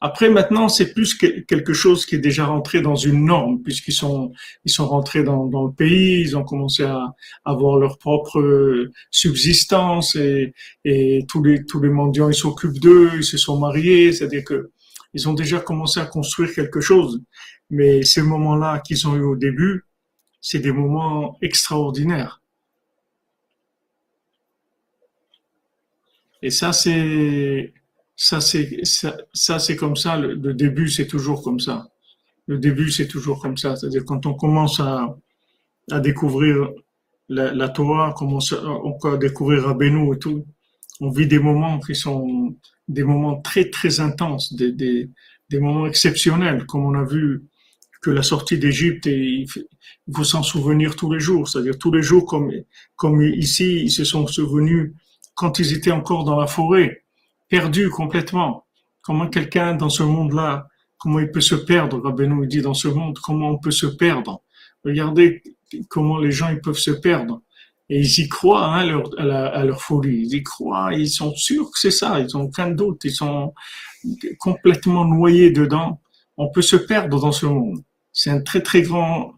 Après, 0.00 0.28
maintenant, 0.28 0.68
c'est 0.68 0.92
plus 0.92 1.14
quelque 1.14 1.72
chose 1.72 2.04
qui 2.04 2.16
est 2.16 2.18
déjà 2.18 2.44
rentré 2.44 2.82
dans 2.82 2.94
une 2.94 3.24
norme, 3.24 3.62
puisqu'ils 3.62 3.94
sont, 3.94 4.32
ils 4.66 4.70
sont 4.70 4.86
rentrés 4.86 5.24
dans, 5.24 5.46
dans 5.46 5.64
le 5.64 5.72
pays, 5.72 6.20
ils 6.20 6.36
ont 6.36 6.44
commencé 6.44 6.82
à 6.82 7.14
avoir 7.46 7.78
leur 7.78 7.96
propre 7.96 8.90
subsistance 9.10 10.14
et, 10.16 10.52
et 10.84 11.24
tous 11.26 11.42
les, 11.42 11.64
tous 11.64 11.80
les 11.80 11.88
mendiants, 11.88 12.28
ils 12.28 12.34
s'occupent 12.34 12.80
d'eux, 12.80 13.12
ils 13.16 13.24
se 13.24 13.38
sont 13.38 13.58
mariés, 13.58 14.12
c'est-à-dire 14.12 14.44
que 14.44 14.72
ils 15.14 15.28
ont 15.28 15.34
déjà 15.34 15.60
commencé 15.60 16.00
à 16.00 16.06
construire 16.06 16.52
quelque 16.54 16.80
chose. 16.80 17.22
Mais 17.70 18.02
ces 18.02 18.22
moments-là 18.22 18.80
qu'ils 18.80 19.06
ont 19.08 19.14
eu 19.14 19.22
au 19.22 19.36
début, 19.36 19.84
c'est 20.40 20.58
des 20.58 20.72
moments 20.72 21.38
extraordinaires. 21.40 22.42
Et 26.42 26.50
ça, 26.50 26.74
c'est, 26.74 27.72
ça, 28.16 28.40
c'est, 28.42 28.80
ça, 28.84 29.58
c'est 29.58 29.76
comme 29.76 29.96
ça. 29.96 30.18
Le, 30.18 30.52
début, 30.52 30.90
c'est 30.90 31.06
toujours 31.06 31.42
comme 31.42 31.58
ça. 31.58 31.88
Le 32.46 32.58
début, 32.58 32.90
c'est 32.90 33.08
toujours 33.08 33.40
comme 33.40 33.56
ça. 33.56 33.76
C'est-à-dire 33.76 34.04
quand 34.04 34.26
on 34.26 34.34
commence 34.34 34.78
à, 34.80 35.16
à 35.90 36.00
découvrir 36.00 36.68
la, 37.30 37.54
la 37.54 37.68
Torah, 37.70 38.10
on 38.10 38.12
commence 38.12 38.52
à, 38.52 39.16
découvrir 39.16 39.62
Rabbeinu 39.62 40.14
et 40.14 40.18
tout, 40.18 40.44
on 41.04 41.10
vit 41.10 41.26
des 41.26 41.38
moments 41.38 41.78
qui 41.80 41.94
sont 41.94 42.56
des 42.88 43.04
moments 43.04 43.40
très, 43.48 43.64
très 43.70 44.00
intenses, 44.00 44.52
des, 44.54 44.72
des, 44.72 45.10
des 45.50 45.60
moments 45.60 45.86
exceptionnels, 45.86 46.64
comme 46.66 46.84
on 46.84 46.94
a 46.94 47.04
vu 47.04 47.44
que 48.02 48.10
la 48.10 48.22
sortie 48.22 48.58
d'Égypte, 48.58 49.06
il 49.06 49.46
faut 50.14 50.24
s'en 50.24 50.42
souvenir 50.42 50.94
tous 50.94 51.10
les 51.14 51.20
jours. 51.20 51.48
C'est-à-dire 51.48 51.78
tous 51.78 51.92
les 51.92 52.02
jours, 52.02 52.26
comme, 52.26 52.50
comme 52.96 53.22
ici, 53.22 53.68
ils 53.86 53.90
se 53.90 54.04
sont 54.04 54.26
souvenus 54.26 54.92
quand 55.34 55.58
ils 55.58 55.72
étaient 55.76 55.96
encore 56.00 56.24
dans 56.24 56.38
la 56.38 56.46
forêt, 56.46 57.04
perdus 57.48 57.90
complètement. 57.90 58.66
Comment 59.02 59.28
quelqu'un 59.28 59.74
dans 59.74 59.88
ce 59.98 60.02
monde-là, 60.02 60.68
comment 60.98 61.20
il 61.20 61.30
peut 61.30 61.40
se 61.52 61.54
perdre, 61.54 62.00
Rabbeinu 62.00 62.46
dit 62.46 62.62
dans 62.62 62.74
ce 62.84 62.88
monde, 62.88 63.18
comment 63.22 63.50
on 63.50 63.58
peut 63.58 63.76
se 63.82 63.86
perdre? 63.86 64.42
Regardez 64.84 65.42
comment 65.88 66.18
les 66.18 66.32
gens 66.38 66.50
ils 66.50 66.60
peuvent 66.60 66.84
se 66.88 66.90
perdre. 66.90 67.42
Et 67.90 68.00
ils 68.00 68.24
y 68.24 68.28
croient 68.28 68.64
hein, 68.64 69.02
à, 69.18 69.64
leur 69.64 69.82
folie. 69.82 70.22
Ils 70.22 70.34
y 70.36 70.42
croient, 70.42 70.94
ils 70.94 71.10
sont 71.10 71.34
sûrs 71.34 71.70
que 71.70 71.78
c'est 71.78 71.90
ça, 71.90 72.18
ils 72.20 72.36
ont 72.36 72.42
aucun 72.42 72.70
doute, 72.70 73.02
ils 73.04 73.12
sont 73.12 73.52
complètement 74.38 75.04
noyés 75.04 75.50
dedans. 75.50 76.00
On 76.36 76.50
peut 76.50 76.62
se 76.62 76.76
perdre 76.76 77.20
dans 77.20 77.32
ce 77.32 77.46
monde. 77.46 77.82
C'est 78.12 78.30
un 78.30 78.40
très 78.40 78.62
très 78.62 78.82
grand, 78.82 79.34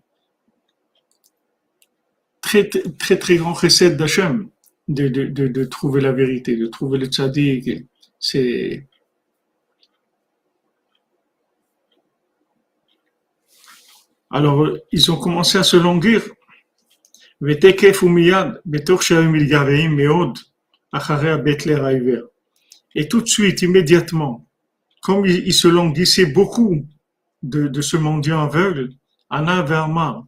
très 2.41 2.69
très 2.69 3.19
très 3.19 3.37
grand 3.37 3.53
recette 3.53 3.97
d'Hachem 3.97 4.49
de, 4.89 5.65
trouver 5.65 6.01
la 6.01 6.13
vérité, 6.13 6.57
de 6.57 6.67
trouver 6.67 6.99
le 6.99 7.07
tzaddik. 7.07 7.87
C'est 8.19 8.87
alors 14.31 14.69
ils 14.93 15.11
ont 15.11 15.17
commencé 15.17 15.59
à 15.59 15.63
se 15.63 15.77
languir. 15.77 16.23
Et 22.95 23.09
tout 23.09 23.21
de 23.21 23.29
suite, 23.29 23.63
immédiatement, 23.63 24.47
comme 25.03 25.27
il, 25.27 25.53
se 25.53 25.69
languissait 25.69 26.27
beaucoup 26.27 26.87
de, 27.43 27.83
ce 27.83 27.97
mendiant 27.97 28.43
aveugle, 28.43 28.91
Anna 29.29 29.63
Verma, 29.63 30.27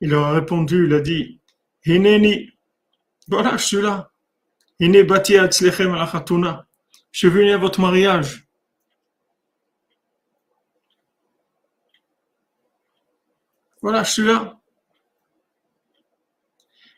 il 0.00 0.10
leur 0.10 0.26
a 0.26 0.32
répondu, 0.32 0.86
il 0.86 0.94
a 0.94 1.00
dit, 1.00 1.40
voilà, 3.26 3.56
je 3.56 3.64
suis 3.64 3.80
là. 3.82 4.10
Je 4.80 4.86
suis 7.12 7.28
venu 7.28 7.50
à 7.52 7.58
votre 7.58 7.80
mariage. 7.80 8.46
Voilà, 13.82 14.04
je 14.04 14.12
suis 14.12 14.22
là. 14.22 14.57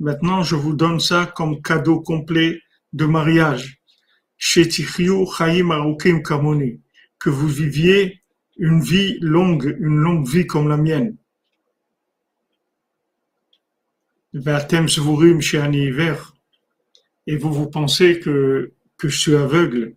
Maintenant, 0.00 0.42
je 0.42 0.54
vous 0.54 0.74
donne 0.74 1.00
ça 1.00 1.26
comme 1.26 1.60
cadeau 1.60 2.00
complet 2.00 2.60
de 2.92 3.04
mariage. 3.04 3.80
Que 7.18 7.30
vous 7.30 7.48
viviez 7.48 8.22
une 8.56 8.80
vie 8.80 9.18
longue, 9.20 9.76
une 9.80 9.96
longue 9.96 10.28
vie 10.28 10.46
comme 10.46 10.68
la 10.68 10.76
mienne. 10.76 11.16
Et 17.26 17.36
vous, 17.36 17.52
vous 17.52 17.68
pensez 17.68 18.20
que, 18.20 18.72
que 18.96 19.08
je 19.08 19.18
suis 19.18 19.34
aveugle. 19.34 19.96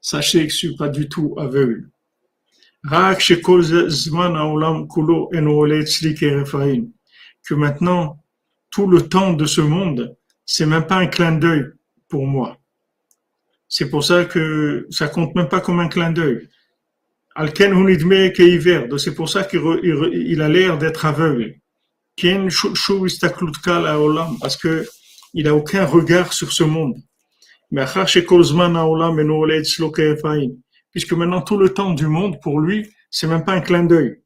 Sachez 0.00 0.46
que 0.46 0.52
je 0.52 0.56
suis 0.56 0.76
pas 0.76 0.88
du 0.88 1.08
tout 1.08 1.34
aveugle. 1.38 1.88
Que 7.46 7.54
maintenant, 7.54 8.18
tout 8.70 8.86
le 8.86 9.08
temps 9.08 9.32
de 9.32 9.46
ce 9.46 9.60
monde, 9.60 10.16
c'est 10.44 10.66
même 10.66 10.86
pas 10.86 10.96
un 10.96 11.06
clin 11.06 11.32
d'œil 11.32 11.64
pour 12.08 12.26
moi. 12.26 12.58
C'est 13.68 13.88
pour 13.90 14.04
ça 14.04 14.24
que 14.24 14.86
ça 14.90 15.08
compte 15.08 15.34
même 15.34 15.48
pas 15.48 15.60
comme 15.60 15.80
un 15.80 15.88
clin 15.88 16.10
d'œil. 16.10 16.48
C'est 18.98 19.14
pour 19.14 19.28
ça 19.28 19.44
qu'il 19.44 20.40
a 20.40 20.48
l'air 20.48 20.78
d'être 20.78 21.06
aveugle. 21.06 21.54
Parce 24.40 24.56
que 24.56 24.86
il 25.36 25.44
n'a 25.44 25.54
aucun 25.54 25.84
regard 25.84 26.32
sur 26.32 26.52
ce 26.52 26.62
monde. 26.62 26.96
Puisque 30.92 31.12
maintenant 31.12 31.42
tout 31.42 31.56
le 31.56 31.68
temps 31.70 31.92
du 31.92 32.06
monde, 32.06 32.40
pour 32.40 32.60
lui, 32.60 32.88
c'est 33.10 33.26
même 33.26 33.44
pas 33.44 33.54
un 33.54 33.60
clin 33.60 33.82
d'œil. 33.82 34.20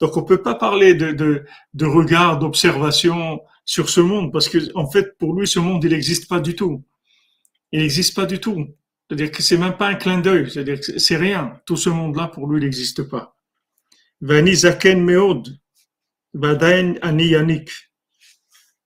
Donc 0.00 0.16
on 0.16 0.22
peut 0.22 0.42
pas 0.42 0.54
parler 0.54 0.94
de, 0.94 1.12
de, 1.12 1.44
de 1.74 1.86
regard, 1.86 2.38
d'observation 2.38 3.40
sur 3.64 3.88
ce 3.88 4.00
monde, 4.00 4.32
parce 4.32 4.48
que 4.48 4.58
en 4.74 4.90
fait, 4.90 5.16
pour 5.18 5.34
lui, 5.34 5.46
ce 5.46 5.58
monde, 5.58 5.84
il 5.84 5.90
n'existe 5.90 6.28
pas 6.28 6.40
du 6.40 6.54
tout. 6.56 6.84
Il 7.72 7.80
n'existe 7.80 8.16
pas 8.16 8.26
du 8.26 8.40
tout. 8.40 8.66
C'est-à-dire 9.06 9.30
que 9.30 9.42
c'est 9.42 9.56
même 9.56 9.76
pas 9.76 9.88
un 9.88 9.94
clin 9.94 10.20
d'œil. 10.20 10.50
C'est-à-dire 10.50 10.80
que 10.80 10.98
c'est 10.98 11.16
rien. 11.16 11.60
Tout 11.66 11.76
ce 11.76 11.88
monde-là, 11.88 12.28
pour 12.28 12.46
lui, 12.46 12.60
il 12.60 12.64
n'existe 12.64 13.02
pas. 13.04 13.36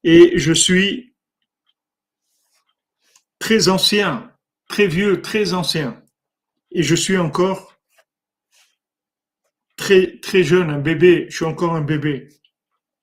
Et 0.05 0.39
je 0.39 0.53
suis 0.53 1.15
très 3.39 3.69
ancien, 3.69 4.31
très 4.69 4.87
vieux, 4.87 5.23
très 5.23 5.55
ancien. 5.55 6.04
Et 6.75 6.83
je 6.83 6.95
suis 6.97 7.17
encore 7.17 7.79
très, 9.77 10.19
très 10.19 10.43
jeune, 10.43 10.71
un 10.71 10.81
bébé. 10.81 11.27
Je 11.31 11.37
suis 11.37 11.45
encore 11.45 11.75
un 11.75 11.83
bébé. 11.83 12.29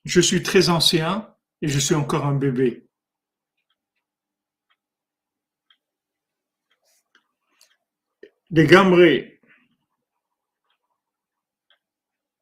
Je 0.03 0.19
suis 0.19 0.43
très 0.43 0.69
ancien 0.69 1.33
et 1.61 1.67
je 1.67 1.79
suis 1.79 1.95
encore 1.95 2.25
un 2.25 2.35
bébé. 2.35 2.85
Des 8.49 8.67
gambrés, 8.67 9.39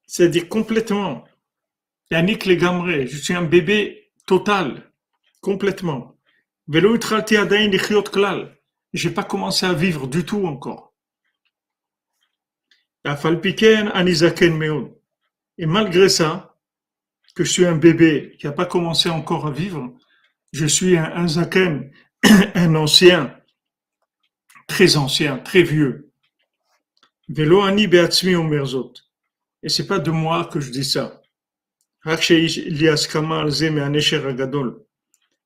c'est-à-dire 0.07 0.49
complètement 0.49 1.23
Yannick 2.09 2.45
Legamre, 2.45 3.05
je 3.05 3.15
suis 3.15 3.35
un 3.35 3.43
bébé 3.43 4.11
total, 4.25 4.91
complètement. 5.41 6.17
Klal. 8.11 8.57
J'ai 8.93 9.11
pas 9.11 9.23
commencé 9.23 9.67
à 9.67 9.73
vivre 9.73 10.07
du 10.07 10.25
tout 10.25 10.47
encore. 10.47 10.88
Et 15.57 15.65
malgré 15.65 16.09
ça, 16.09 16.49
que 17.39 17.45
je 17.45 17.53
suis 17.53 17.65
un 17.65 17.77
bébé 17.77 18.35
qui 18.37 18.47
n'a 18.47 18.51
pas 18.51 18.65
commencé 18.65 19.09
encore 19.09 19.47
à 19.47 19.51
vivre, 19.51 19.93
je 20.51 20.65
suis 20.65 20.97
un, 20.97 21.25
zaken, 21.25 21.89
un 22.53 22.75
ancien, 22.75 23.33
très 24.67 24.97
ancien, 24.97 25.37
très 25.37 25.63
vieux. 25.63 26.11
Et 29.63 29.69
c'est 29.69 29.87
pas 29.87 29.99
de 29.99 30.11
moi 30.11 30.49
que 30.51 30.59
je 30.59 30.69
dis 30.69 30.83
ça. 30.83 31.21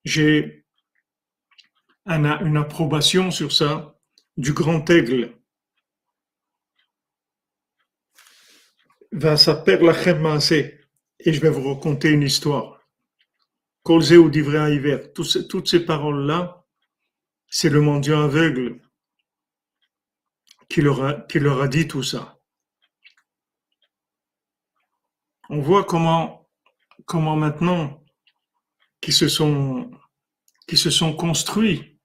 J'ai 0.04 0.66
une 2.08 2.58
approbation 2.58 3.30
sur 3.30 3.52
ça 3.52 3.96
du 4.36 4.54
grand 4.54 4.90
aigle. 4.90 5.36
Va 9.14 9.38
s'appeler 9.38 9.78
la 9.78 9.94
et 11.20 11.34
je 11.34 11.40
vais 11.40 11.50
vous 11.50 11.72
raconter 11.72 12.10
une 12.10 12.24
histoire. 12.24 12.82
Colzé 13.84 14.18
ou 14.18 14.30
d'Ivray 14.30 14.76
hiver. 14.76 15.14
Toutes 15.14 15.68
ces 15.68 15.86
paroles-là, 15.86 16.66
c'est 17.48 17.70
le 17.70 17.80
mendiant 17.80 18.24
aveugle 18.24 18.82
qui 20.68 20.82
leur, 20.82 21.04
a, 21.04 21.68
dit 21.68 21.88
tout 21.88 22.02
ça. 22.02 22.40
On 25.50 25.60
voit 25.60 25.84
comment, 25.84 26.50
comment 27.06 27.36
maintenant, 27.36 28.04
qui 29.00 29.12
se 29.12 29.28
sont, 29.28 29.92
construits, 31.16 32.00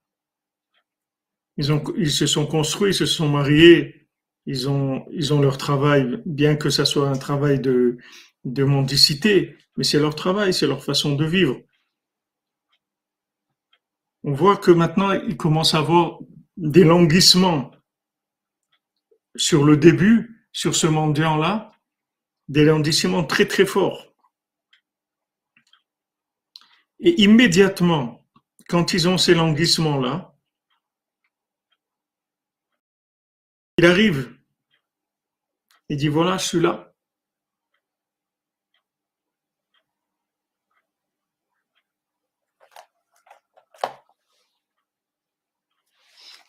ils 1.56 2.10
se 2.10 2.26
sont 2.26 2.46
construits, 2.46 2.90
ils 2.90 2.94
se 2.94 3.06
sont 3.06 3.30
mariés, 3.30 3.97
ils 4.48 4.68
ont, 4.68 5.06
ils 5.12 5.32
ont 5.32 5.40
leur 5.40 5.58
travail, 5.58 6.20
bien 6.26 6.56
que 6.56 6.70
ça 6.70 6.84
soit 6.84 7.08
un 7.08 7.18
travail 7.18 7.60
de, 7.60 7.98
de 8.44 8.64
mendicité, 8.64 9.56
mais 9.76 9.84
c'est 9.84 10.00
leur 10.00 10.16
travail, 10.16 10.52
c'est 10.52 10.66
leur 10.66 10.82
façon 10.82 11.14
de 11.14 11.24
vivre 11.24 11.56
on 14.24 14.32
voit 14.32 14.56
que 14.56 14.70
maintenant, 14.70 15.12
il 15.12 15.36
commence 15.36 15.74
à 15.74 15.78
avoir 15.78 16.18
des 16.56 16.84
languissements 16.84 17.70
sur 19.36 19.64
le 19.64 19.76
début, 19.76 20.46
sur 20.52 20.74
ce 20.74 20.86
mendiant-là, 20.86 21.72
des 22.48 22.64
languissements 22.64 23.24
très 23.24 23.46
très 23.46 23.66
forts. 23.66 24.14
Et 27.00 27.22
immédiatement, 27.22 28.26
quand 28.68 28.92
ils 28.92 29.08
ont 29.08 29.18
ces 29.18 29.34
languissements-là, 29.34 30.36
il 33.78 33.86
arrive, 33.86 34.36
il 35.88 35.96
dit 35.96 36.08
voilà, 36.08 36.36
je 36.38 36.46
suis 36.46 36.60
là. 36.60 36.92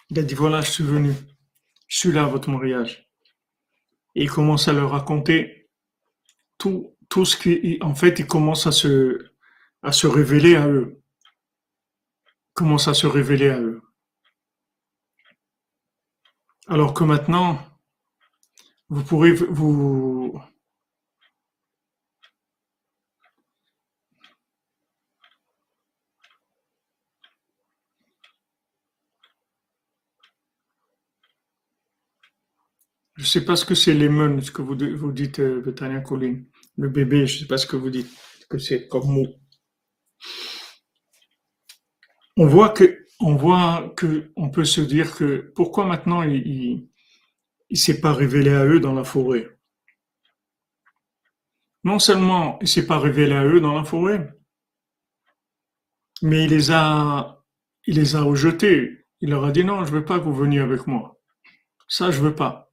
Il 0.10 0.20
a 0.20 0.24
dit 0.24 0.34
voilà, 0.34 0.62
je 0.62 0.72
suis 0.72 0.84
venu, 0.84 1.14
je 1.88 1.98
suis 1.98 2.12
là 2.12 2.24
à 2.24 2.28
votre 2.28 2.50
mariage. 2.50 3.08
Et 4.16 4.24
il 4.24 4.30
commence 4.30 4.68
à 4.68 4.74
leur 4.74 4.92
raconter 4.92 5.70
tout, 6.58 6.98
tout 7.10 7.26
ce 7.26 7.38
qui, 7.38 7.78
en 7.82 7.96
fait, 7.96 8.20
il 8.20 8.28
commence 8.28 8.66
à 8.68 8.72
se, 8.72 9.32
à 9.84 9.92
se 9.92 10.08
révéler 10.08 10.56
à 10.56 10.68
eux. 10.68 11.02
Commence 12.54 12.88
à 12.88 12.94
se 12.94 13.08
révéler 13.08 13.50
à 13.50 13.60
eux. 13.60 13.82
Alors 16.68 16.94
que 16.94 17.04
maintenant, 17.04 17.69
vous 18.90 19.04
pourrez 19.04 19.34
vous, 19.34 20.40
Je 33.20 33.24
ne 33.26 33.28
sais 33.28 33.44
pas 33.44 33.58
ce 33.58 33.66
que 33.66 33.76
c'est 33.76 33.94
lemon, 33.94 34.40
ce 34.40 34.50
que 34.50 34.62
vous, 34.62 34.78
vous 34.98 35.12
dites, 35.12 35.40
euh, 35.40 35.60
Betania 35.62 36.00
Colline. 36.00 36.46
Le 36.78 36.88
bébé, 36.88 37.28
je 37.28 37.36
ne 37.36 37.40
sais 37.42 37.48
pas 37.48 37.58
ce 37.58 37.68
que 37.68 37.76
vous 37.76 37.90
dites, 37.90 38.10
que 38.50 38.58
c'est 38.58 38.88
comme 38.88 39.08
mot. 39.08 39.28
On 42.38 42.48
voit 42.48 42.70
que, 42.70 43.06
on 43.20 43.36
voit 43.36 43.94
que, 43.98 44.32
on 44.38 44.50
peut 44.50 44.64
se 44.64 44.80
dire 44.80 45.14
que 45.18 45.52
pourquoi 45.54 45.86
maintenant 45.86 46.24
il, 46.24 46.89
s'est 47.78 48.02
pas 48.02 48.14
révélé 48.14 48.52
à 48.52 48.66
eux 48.66 48.80
dans 48.80 48.94
la 48.94 49.04
forêt. 49.04 49.48
Non 51.84 52.00
seulement 52.00 52.58
il 52.62 52.68
s'est 52.68 52.88
pas 52.88 53.00
révélé 53.00 53.34
à 53.34 53.46
eux 53.46 53.62
dans 53.62 53.76
la 53.76 53.84
forêt, 53.84 54.34
mais 56.22 56.46
il 56.46 56.50
les 56.50 56.72
a, 56.72 57.44
il 57.86 57.96
les 57.96 58.16
a 58.16 58.22
rejetés. 58.22 59.06
Il 59.22 59.30
leur 59.30 59.46
a 59.46 59.52
dit 59.52 59.64
non, 59.64 59.86
je 59.86 59.92
veux 59.92 60.06
pas 60.06 60.20
que 60.20 60.24
vous 60.24 60.36
veniez 60.36 60.60
avec 60.60 60.88
moi. 60.88 61.20
Ça, 61.88 62.12
je 62.12 62.22
veux 62.22 62.36
pas. 62.36 62.72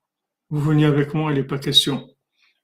Vous 0.48 0.60
venez 0.60 0.84
avec 0.84 1.14
moi, 1.14 1.32
il 1.32 1.36
n'est 1.36 1.44
pas 1.44 1.58
question. 1.58 2.08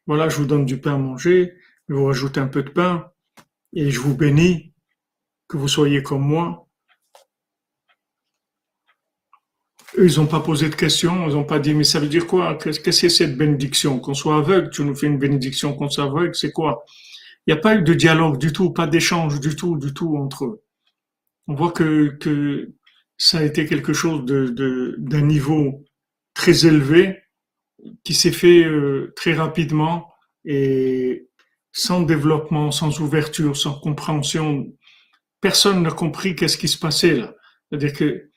Voilà, 0.07 0.29
je 0.29 0.37
vous 0.37 0.47
donne 0.47 0.67
du 0.67 0.81
pain 0.81 0.95
à 0.95 0.99
manger, 0.99 1.55
je 1.89 1.95
vous 1.95 2.07
rajoute 2.07 2.39
un 2.39 2.47
peu 2.47 2.63
de 2.63 2.71
pain, 2.71 3.11
et 3.73 3.91
je 3.91 4.01
vous 4.01 4.17
bénis, 4.17 4.75
que 5.49 5.57
vous 5.57 5.69
soyez 5.69 6.03
comme 6.03 6.23
moi. 6.23 6.69
Eux, 9.81 9.82
ils 9.99 10.17
n'ont 10.17 10.27
pas 10.27 10.41
posé 10.41 10.69
de 10.69 10.75
questions, 10.75 11.29
ils 11.29 11.35
n'ont 11.35 11.45
pas 11.45 11.59
dit, 11.59 11.75
mais 11.75 11.85
ça 11.85 12.01
veut 12.01 12.09
dire 12.09 12.27
quoi? 12.27 12.57
Qu'est-ce 12.57 12.81
que 12.81 12.93
c'est 12.93 13.09
cette 13.09 13.37
bénédiction? 13.37 13.99
Qu'on 13.99 14.15
soit 14.15 14.37
aveugle, 14.37 14.71
tu 14.71 14.83
nous 14.85 14.95
fais 14.95 15.07
une 15.07 15.19
bénédiction 15.19 15.75
qu'on 15.75 15.91
soit 15.91 16.05
aveugle, 16.05 16.35
c'est 16.35 16.53
quoi? 16.53 16.85
Il 17.47 17.53
n'y 17.53 17.59
a 17.59 17.61
pas 17.61 17.75
eu 17.77 17.83
de 17.83 17.95
dialogue 17.95 18.39
du 18.39 18.53
tout, 18.53 18.71
pas 18.71 18.87
d'échange 18.87 19.41
du 19.41 19.55
tout, 19.57 19.77
du 19.77 19.93
tout 19.93 20.17
entre 20.17 20.45
eux. 20.45 20.63
On 21.49 21.55
voit 21.55 21.73
que, 21.73 22.17
que 22.21 22.73
ça 23.19 23.39
a 23.39 23.43
été 23.43 23.67
quelque 23.67 23.93
chose 23.93 24.25
de, 24.25 24.95
d'un 24.99 25.23
niveau 25.23 25.85
très 26.35 26.67
élevé, 26.67 27.19
qui 28.05 28.15
s'est 28.15 28.33
fait 28.33 28.65
euh, 28.65 29.13
très 29.17 29.35
rapidement 29.35 30.09
et 30.45 31.29
sans 31.73 32.03
développement, 32.03 32.71
sans 32.71 33.01
ouverture, 33.01 33.57
sans 33.57 33.75
compréhension. 33.75 34.73
Personne 35.41 35.83
n'a 35.83 35.91
compris 35.91 36.37
qu'est-ce 36.37 36.57
qui 36.57 36.69
se 36.69 36.79
passait 36.79 37.17
là. 37.17 37.35
C'est-à-dire 37.69 37.93
que 37.93 38.31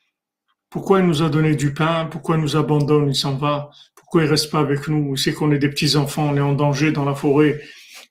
pourquoi 0.76 1.00
il 1.00 1.06
nous 1.06 1.22
a 1.22 1.30
donné 1.30 1.56
du 1.56 1.72
pain, 1.72 2.04
pourquoi 2.04 2.36
il 2.36 2.42
nous 2.42 2.54
abandonne, 2.54 3.08
il 3.08 3.14
s'en 3.14 3.34
va, 3.34 3.70
pourquoi 3.94 4.24
il 4.24 4.28
reste 4.28 4.50
pas 4.50 4.58
avec 4.58 4.88
nous, 4.88 5.14
il 5.14 5.18
sait 5.18 5.32
qu'on 5.32 5.50
est 5.50 5.58
des 5.58 5.70
petits 5.70 5.96
enfants, 5.96 6.28
on 6.28 6.36
est 6.36 6.40
en 6.40 6.52
danger 6.52 6.92
dans 6.92 7.06
la 7.06 7.14
forêt. 7.14 7.62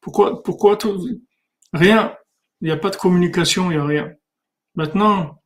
Pourquoi, 0.01 0.41
pourquoi 0.41 0.75
tout, 0.75 1.07
rien. 1.73 2.15
Il 2.61 2.65
n'y 2.65 2.71
a 2.71 2.77
pas 2.77 2.89
de 2.89 2.95
communication, 2.95 3.69
il 3.69 3.75
n'y 3.75 3.83
a 3.83 3.85
rien. 3.85 4.11
Maintenant, 4.73 5.43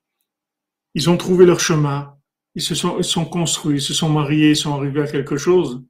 ils 0.93 1.09
ont 1.09 1.17
trouvé 1.17 1.45
leur 1.45 1.59
chemin, 1.59 2.15
ils 2.55 2.61
se 2.61 2.73
sont, 2.73 3.25
construits, 3.25 3.79
ils 3.79 3.81
se 3.81 3.93
sont 3.93 4.07
mariés, 4.07 4.51
ils 4.51 4.55
sont 4.55 4.73
arrivés 4.73 5.01
à 5.01 5.07
quelque 5.07 5.35
chose, 5.35 5.83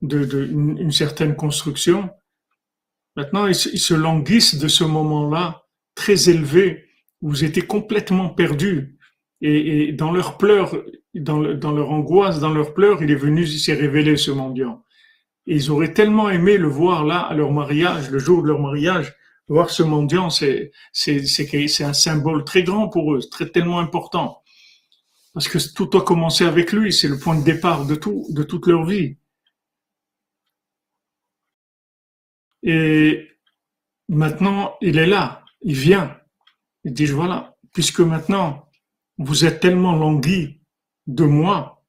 de, 0.00 0.24
de 0.24 0.46
une, 0.46 0.90
certaine 0.90 1.36
construction. 1.36 2.08
Maintenant, 3.14 3.46
ils, 3.46 3.54
se 3.54 3.92
languissent 3.92 4.54
de 4.54 4.68
ce 4.68 4.84
moment-là 4.84 5.64
très 5.94 6.30
élevé 6.30 6.86
où 7.20 7.28
vous 7.28 7.44
étiez 7.44 7.60
complètement 7.60 8.30
perdus. 8.30 8.96
Et, 9.44 9.90
dans 9.92 10.12
leur 10.12 10.38
pleurs, 10.38 10.72
dans, 11.14 11.40
leur 11.40 11.90
angoisse, 11.90 12.38
dans 12.38 12.52
leur 12.52 12.74
pleurs, 12.74 13.02
il 13.02 13.10
est 13.10 13.16
venu, 13.16 13.42
il 13.42 13.58
s'est 13.58 13.74
révélé 13.74 14.16
ce 14.16 14.30
mendiant. 14.30 14.84
Et 15.48 15.56
ils 15.56 15.70
auraient 15.72 15.92
tellement 15.92 16.30
aimé 16.30 16.56
le 16.58 16.68
voir 16.68 17.04
là, 17.04 17.18
à 17.18 17.34
leur 17.34 17.50
mariage, 17.50 18.08
le 18.10 18.20
jour 18.20 18.42
de 18.42 18.48
leur 18.48 18.60
mariage, 18.60 19.12
voir 19.48 19.70
ce 19.70 19.82
mendiant, 19.82 20.30
c'est, 20.30 20.70
un 21.80 21.92
symbole 21.92 22.44
très 22.44 22.62
grand 22.62 22.88
pour 22.88 23.14
eux, 23.14 23.20
très, 23.28 23.48
tellement 23.48 23.80
important. 23.80 24.42
Parce 25.34 25.48
que 25.48 25.58
tout 25.74 25.90
a 25.98 26.02
commencé 26.02 26.44
avec 26.44 26.72
lui, 26.72 26.92
c'est 26.92 27.08
le 27.08 27.18
point 27.18 27.36
de 27.36 27.44
départ 27.44 27.84
de 27.84 27.96
tout, 27.96 28.26
de 28.30 28.44
toute 28.44 28.68
leur 28.68 28.84
vie. 28.84 29.16
Et 32.62 33.28
maintenant, 34.08 34.76
il 34.80 34.98
est 34.98 35.06
là, 35.06 35.44
il 35.62 35.74
vient. 35.74 36.16
Il 36.84 36.92
dit, 36.92 37.06
voilà, 37.06 37.56
puisque 37.72 38.00
maintenant, 38.00 38.68
vous 39.24 39.44
êtes 39.44 39.60
tellement 39.60 39.94
langui 39.94 40.60
de 41.06 41.24
moi. 41.24 41.84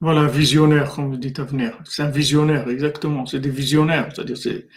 Voilà, 0.00 0.28
visionnaire, 0.28 0.92
comme 0.92 1.10
vous 1.10 1.16
dites 1.16 1.40
à 1.40 1.44
venir. 1.44 1.78
C'est 1.84 2.02
un 2.02 2.10
visionnaire, 2.10 2.68
exactement. 2.68 3.26
C'est 3.26 3.40
des 3.40 3.50
visionnaires, 3.50 4.12
c'est-à-dire 4.14 4.36
c'est 4.36 4.68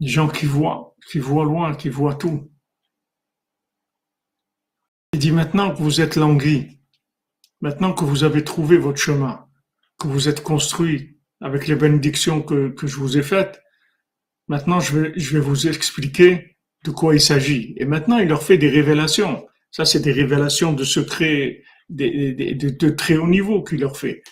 des 0.00 0.08
gens 0.08 0.28
qui 0.28 0.46
voient, 0.46 0.96
qui 1.10 1.18
voient 1.18 1.44
loin, 1.44 1.74
qui 1.74 1.90
voient 1.90 2.14
tout. 2.14 2.50
Il 5.12 5.18
dit 5.18 5.30
maintenant 5.30 5.74
que 5.74 5.82
vous 5.82 6.00
êtes 6.00 6.16
langui, 6.16 6.80
maintenant 7.60 7.92
que 7.92 8.04
vous 8.04 8.24
avez 8.24 8.42
trouvé 8.42 8.78
votre 8.78 8.98
chemin, 8.98 9.46
que 9.98 10.08
vous 10.08 10.28
êtes 10.28 10.42
construit 10.42 11.20
avec 11.40 11.68
les 11.68 11.76
bénédictions 11.76 12.42
que, 12.42 12.74
je 12.82 12.96
vous 12.96 13.18
ai 13.18 13.22
faites, 13.22 13.62
maintenant 14.48 14.80
je 14.80 14.98
vais 14.98 15.40
vous 15.40 15.68
expliquer 15.68 16.53
de 16.84 16.90
quoi 16.90 17.14
il 17.14 17.20
s'agit. 17.20 17.74
Et 17.78 17.86
maintenant, 17.86 18.18
il 18.18 18.28
leur 18.28 18.42
fait 18.42 18.58
des 18.58 18.68
révélations. 18.68 19.46
Ça, 19.70 19.84
c'est 19.84 20.00
des 20.00 20.12
révélations 20.12 20.72
de 20.72 20.84
secrets 20.84 21.62
de, 21.88 22.90
très 22.90 23.16
haut 23.16 23.26
niveau 23.26 23.64
qu'il 23.64 23.80
leur 23.80 23.96
fait. 23.96 24.22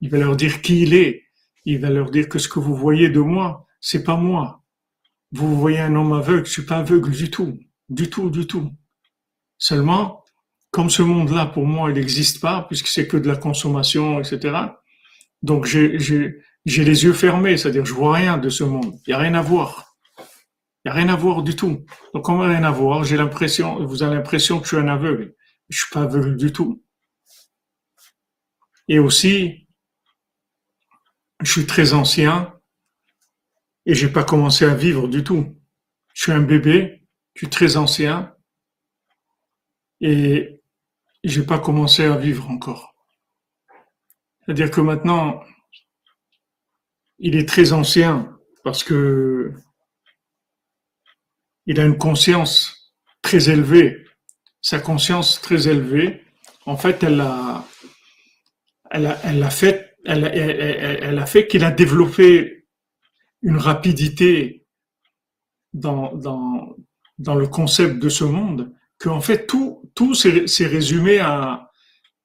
Il 0.00 0.10
va 0.10 0.18
leur 0.18 0.36
dire 0.36 0.60
qui 0.60 0.82
il 0.82 0.94
est. 0.94 1.24
Il 1.64 1.78
va 1.78 1.90
leur 1.90 2.10
dire 2.10 2.28
que 2.28 2.38
ce 2.38 2.48
que 2.48 2.58
vous 2.58 2.74
voyez 2.74 3.08
de 3.08 3.20
moi, 3.20 3.66
c'est 3.80 4.02
pas 4.02 4.16
moi. 4.16 4.64
Vous 5.32 5.58
voyez 5.58 5.78
un 5.78 5.94
homme 5.94 6.12
aveugle, 6.12 6.46
je 6.46 6.52
suis 6.52 6.62
pas 6.62 6.78
aveugle 6.78 7.12
du 7.12 7.30
tout. 7.30 7.58
Du 7.88 8.10
tout, 8.10 8.28
du 8.30 8.46
tout. 8.46 8.70
Seulement, 9.58 10.24
comme 10.70 10.90
ce 10.90 11.02
monde-là, 11.02 11.46
pour 11.46 11.66
moi, 11.66 11.90
il 11.90 11.94
n'existe 11.94 12.40
pas, 12.40 12.62
puisque 12.62 12.88
c'est 12.88 13.06
que 13.06 13.16
de 13.16 13.28
la 13.28 13.36
consommation, 13.36 14.20
etc. 14.20 14.56
Donc 15.42 15.66
j'ai 15.66 15.96
les 16.66 17.04
yeux 17.04 17.12
fermés, 17.12 17.56
c'est-à-dire 17.56 17.84
je 17.84 17.94
vois 17.94 18.14
rien 18.14 18.38
de 18.38 18.48
ce 18.48 18.64
monde. 18.64 18.98
Il 19.06 19.10
n'y 19.10 19.14
a 19.14 19.18
rien 19.18 19.34
à 19.34 19.42
voir. 19.42 19.89
Il 20.84 20.88
n'y 20.88 20.92
a 20.92 20.94
rien 20.94 21.08
à 21.12 21.16
voir 21.16 21.42
du 21.42 21.54
tout. 21.54 21.84
Donc 22.14 22.24
comme 22.24 22.36
il 22.36 22.48
n'y 22.48 22.54
a 22.54 22.58
rien 22.58 22.64
à 22.64 22.70
voir, 22.70 23.04
j'ai 23.04 23.16
l'impression, 23.16 23.84
vous 23.84 24.02
avez 24.02 24.14
l'impression 24.14 24.58
que 24.58 24.64
je 24.64 24.68
suis 24.68 24.76
un 24.78 24.88
aveugle. 24.88 25.34
Je 25.68 25.78
suis 25.78 25.90
pas 25.92 26.02
aveugle 26.02 26.36
du 26.36 26.52
tout. 26.52 26.82
Et 28.88 28.98
aussi, 28.98 29.68
je 31.42 31.50
suis 31.50 31.66
très 31.66 31.92
ancien 31.92 32.58
et 33.86 33.94
j'ai 33.94 34.08
pas 34.08 34.24
commencé 34.24 34.64
à 34.64 34.74
vivre 34.74 35.06
du 35.06 35.22
tout. 35.22 35.56
Je 36.14 36.22
suis 36.22 36.32
un 36.32 36.40
bébé, 36.40 37.02
je 37.34 37.40
suis 37.40 37.50
très 37.50 37.76
ancien 37.76 38.34
et 40.00 40.62
j'ai 41.24 41.44
pas 41.44 41.58
commencé 41.58 42.04
à 42.04 42.16
vivre 42.16 42.50
encore. 42.50 42.94
C'est-à-dire 44.40 44.70
que 44.70 44.80
maintenant, 44.80 45.42
il 47.18 47.36
est 47.36 47.48
très 47.48 47.72
ancien 47.72 48.36
parce 48.64 48.82
que 48.82 49.52
il 51.66 51.80
a 51.80 51.84
une 51.84 51.98
conscience 51.98 52.92
très 53.22 53.50
élevée. 53.50 54.04
Sa 54.60 54.78
conscience 54.78 55.40
très 55.40 55.68
élevée, 55.68 56.24
en 56.66 56.76
fait, 56.76 57.02
elle 57.02 57.20
a, 57.20 57.64
elle 58.90 59.06
a, 59.06 59.50
fait, 59.50 59.96
elle, 60.04 61.18
a 61.18 61.26
fait 61.26 61.46
qu'il 61.46 61.64
a 61.64 61.70
développé 61.70 62.66
une 63.42 63.56
rapidité 63.56 64.66
dans, 65.72 66.12
dans, 66.14 67.34
le 67.34 67.46
concept 67.46 67.98
de 67.98 68.08
ce 68.08 68.24
monde, 68.24 68.74
qu'en 68.98 69.20
fait 69.20 69.46
tout, 69.46 69.90
tout 69.94 70.14
s'est 70.14 70.66
résumé 70.66 71.20
à, 71.20 71.70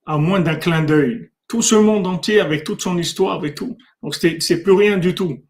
à 0.05 0.17
moins 0.17 0.39
d'un 0.39 0.55
clin 0.55 0.83
d'œil. 0.83 1.31
Tout 1.47 1.61
ce 1.61 1.75
monde 1.75 2.07
entier 2.07 2.39
avec 2.39 2.63
toute 2.63 2.81
son 2.81 2.97
histoire, 2.97 3.35
avec 3.35 3.55
tout. 3.55 3.77
Donc 4.01 4.15
c'est 4.15 4.63
plus 4.63 4.73
rien 4.73 4.97
du 4.97 5.13
tout. 5.13 5.43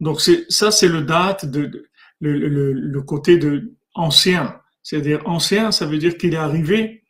Donc 0.00 0.20
ça, 0.20 0.70
c'est 0.70 0.88
le 0.88 1.02
date 1.02 1.46
de, 1.46 1.88
le, 2.20 2.72
le, 2.72 3.02
côté 3.02 3.38
de 3.38 3.74
ancien. 3.94 4.60
C'est-à-dire 4.82 5.22
ancien, 5.26 5.72
ça 5.72 5.86
veut 5.86 5.98
dire 5.98 6.16
qu'il 6.16 6.34
est 6.34 6.38
arrivé 6.38 7.02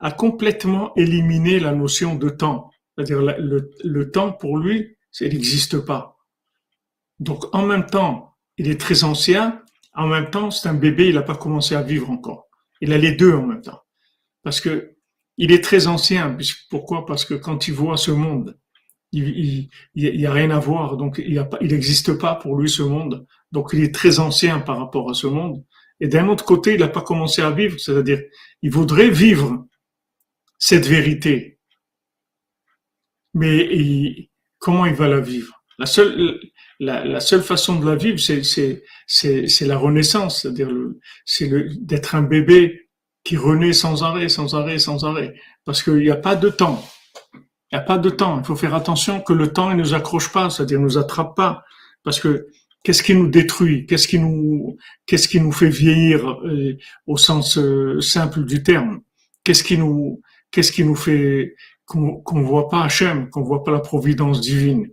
à 0.00 0.10
complètement 0.10 0.94
éliminer 0.96 1.58
la 1.58 1.72
notion 1.72 2.14
de 2.14 2.28
temps. 2.28 2.70
C'est-à-dire 2.96 3.22
le, 3.22 3.70
le, 3.84 4.10
temps 4.10 4.32
pour 4.32 4.58
lui, 4.58 4.96
il 5.20 5.28
n'existe 5.28 5.78
pas. 5.78 6.16
Donc 7.18 7.54
en 7.54 7.64
même 7.66 7.86
temps, 7.86 8.34
il 8.58 8.68
est 8.70 8.80
très 8.80 9.04
ancien, 9.04 9.62
en 9.94 10.06
même 10.06 10.30
temps, 10.30 10.50
c'est 10.50 10.68
un 10.68 10.74
bébé, 10.74 11.08
il 11.08 11.14
n'a 11.14 11.22
pas 11.22 11.36
commencé 11.36 11.74
à 11.74 11.82
vivre 11.82 12.10
encore. 12.10 12.48
Il 12.80 12.92
a 12.92 12.98
les 12.98 13.12
deux 13.12 13.34
en 13.34 13.46
même 13.46 13.62
temps. 13.62 13.80
Parce 14.42 14.60
que 14.60 14.96
il 15.38 15.52
est 15.52 15.62
très 15.64 15.86
ancien. 15.86 16.36
Pourquoi? 16.70 17.04
Parce 17.04 17.24
que 17.24 17.34
quand 17.34 17.68
il 17.68 17.74
voit 17.74 17.96
ce 17.96 18.10
monde, 18.10 18.58
il 19.12 19.68
n'y 19.94 20.26
a 20.26 20.32
rien 20.32 20.50
à 20.50 20.58
voir. 20.58 20.96
Donc 20.96 21.22
il 21.24 21.46
n'existe 21.60 22.18
pas 22.18 22.34
pour 22.34 22.58
lui 22.58 22.68
ce 22.68 22.82
monde. 22.82 23.26
Donc 23.56 23.70
il 23.72 23.82
est 23.82 23.94
très 23.94 24.18
ancien 24.18 24.60
par 24.60 24.76
rapport 24.76 25.08
à 25.08 25.14
ce 25.14 25.26
monde. 25.26 25.64
Et 25.98 26.08
d'un 26.08 26.28
autre 26.28 26.44
côté, 26.44 26.74
il 26.74 26.80
n'a 26.80 26.88
pas 26.88 27.00
commencé 27.00 27.40
à 27.40 27.50
vivre. 27.50 27.80
C'est-à-dire, 27.80 28.20
il 28.60 28.70
voudrait 28.70 29.08
vivre 29.08 29.64
cette 30.58 30.86
vérité. 30.86 31.58
Mais 33.32 34.28
comment 34.58 34.84
il 34.84 34.92
va 34.92 35.08
la 35.08 35.20
vivre? 35.20 35.54
La 35.78 35.86
seule, 35.86 36.38
seule 37.20 37.42
façon 37.42 37.80
de 37.80 37.86
la 37.86 37.96
vivre, 37.96 38.18
c'est, 38.18 38.82
la 39.62 39.78
renaissance, 39.78 40.42
c'est-à-dire 40.42 40.68
c'est 41.24 41.48
d'être 41.80 42.14
un 42.14 42.22
bébé 42.22 42.90
qui 43.24 43.38
renaît 43.38 43.72
sans 43.72 44.04
arrêt, 44.04 44.28
sans 44.28 44.54
arrêt, 44.54 44.78
sans 44.78 45.06
arrêt. 45.06 45.32
Parce 45.64 45.82
qu'il 45.82 45.96
n'y 45.96 46.10
a 46.10 46.16
pas 46.16 46.36
de 46.36 46.50
temps. 46.50 46.86
Il 47.34 47.40
n'y 47.72 47.78
a 47.78 47.82
pas 47.82 47.96
de 47.96 48.10
temps. 48.10 48.38
Il 48.38 48.44
faut 48.44 48.54
faire 48.54 48.74
attention 48.74 49.22
que 49.22 49.32
le 49.32 49.50
temps 49.50 49.70
ne 49.70 49.76
nous 49.76 49.94
accroche 49.94 50.30
pas, 50.30 50.50
c'est-à-dire 50.50 50.78
ne 50.78 50.84
nous 50.84 50.98
attrape 50.98 51.34
pas. 51.34 51.64
Parce 52.04 52.20
que 52.20 52.48
qu'est-ce 52.86 53.02
qui 53.02 53.16
nous 53.16 53.26
détruit? 53.26 53.84
Qu'est-ce 53.84 54.06
qui 54.06 54.20
nous, 54.20 54.76
qu'est-ce 55.06 55.26
qui 55.26 55.40
nous 55.40 55.50
fait 55.50 55.68
vieillir 55.68 56.40
euh, 56.44 56.78
au 57.08 57.16
sens 57.16 57.58
euh, 57.58 58.00
simple 58.00 58.44
du 58.44 58.62
terme? 58.62 59.00
Qu'est-ce 59.42 59.64
qui 59.64 59.76
nous, 59.76 60.22
qu'est-ce 60.52 60.70
qui 60.70 60.84
nous 60.84 60.94
fait 60.94 61.56
qu'on, 61.84 62.22
voit 62.42 62.68
pas 62.68 62.84
Hachem, 62.84 63.28
qu'on 63.28 63.42
voit 63.42 63.64
pas 63.64 63.72
la 63.72 63.80
providence 63.80 64.40
divine? 64.40 64.88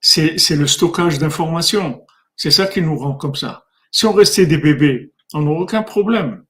C'est 0.00 0.56
le 0.56 0.66
stockage 0.66 1.20
d'informations. 1.20 2.04
C'est 2.34 2.50
ça 2.50 2.66
qui 2.66 2.82
nous 2.82 2.98
rend 2.98 3.14
comme 3.14 3.36
ça. 3.36 3.64
Si 3.92 4.06
on 4.06 4.12
restait 4.12 4.46
des 4.46 4.58
bébés, 4.58 5.12
on 5.32 5.42
n'aurait 5.42 5.62
aucun 5.62 5.84
problème. 5.84 6.42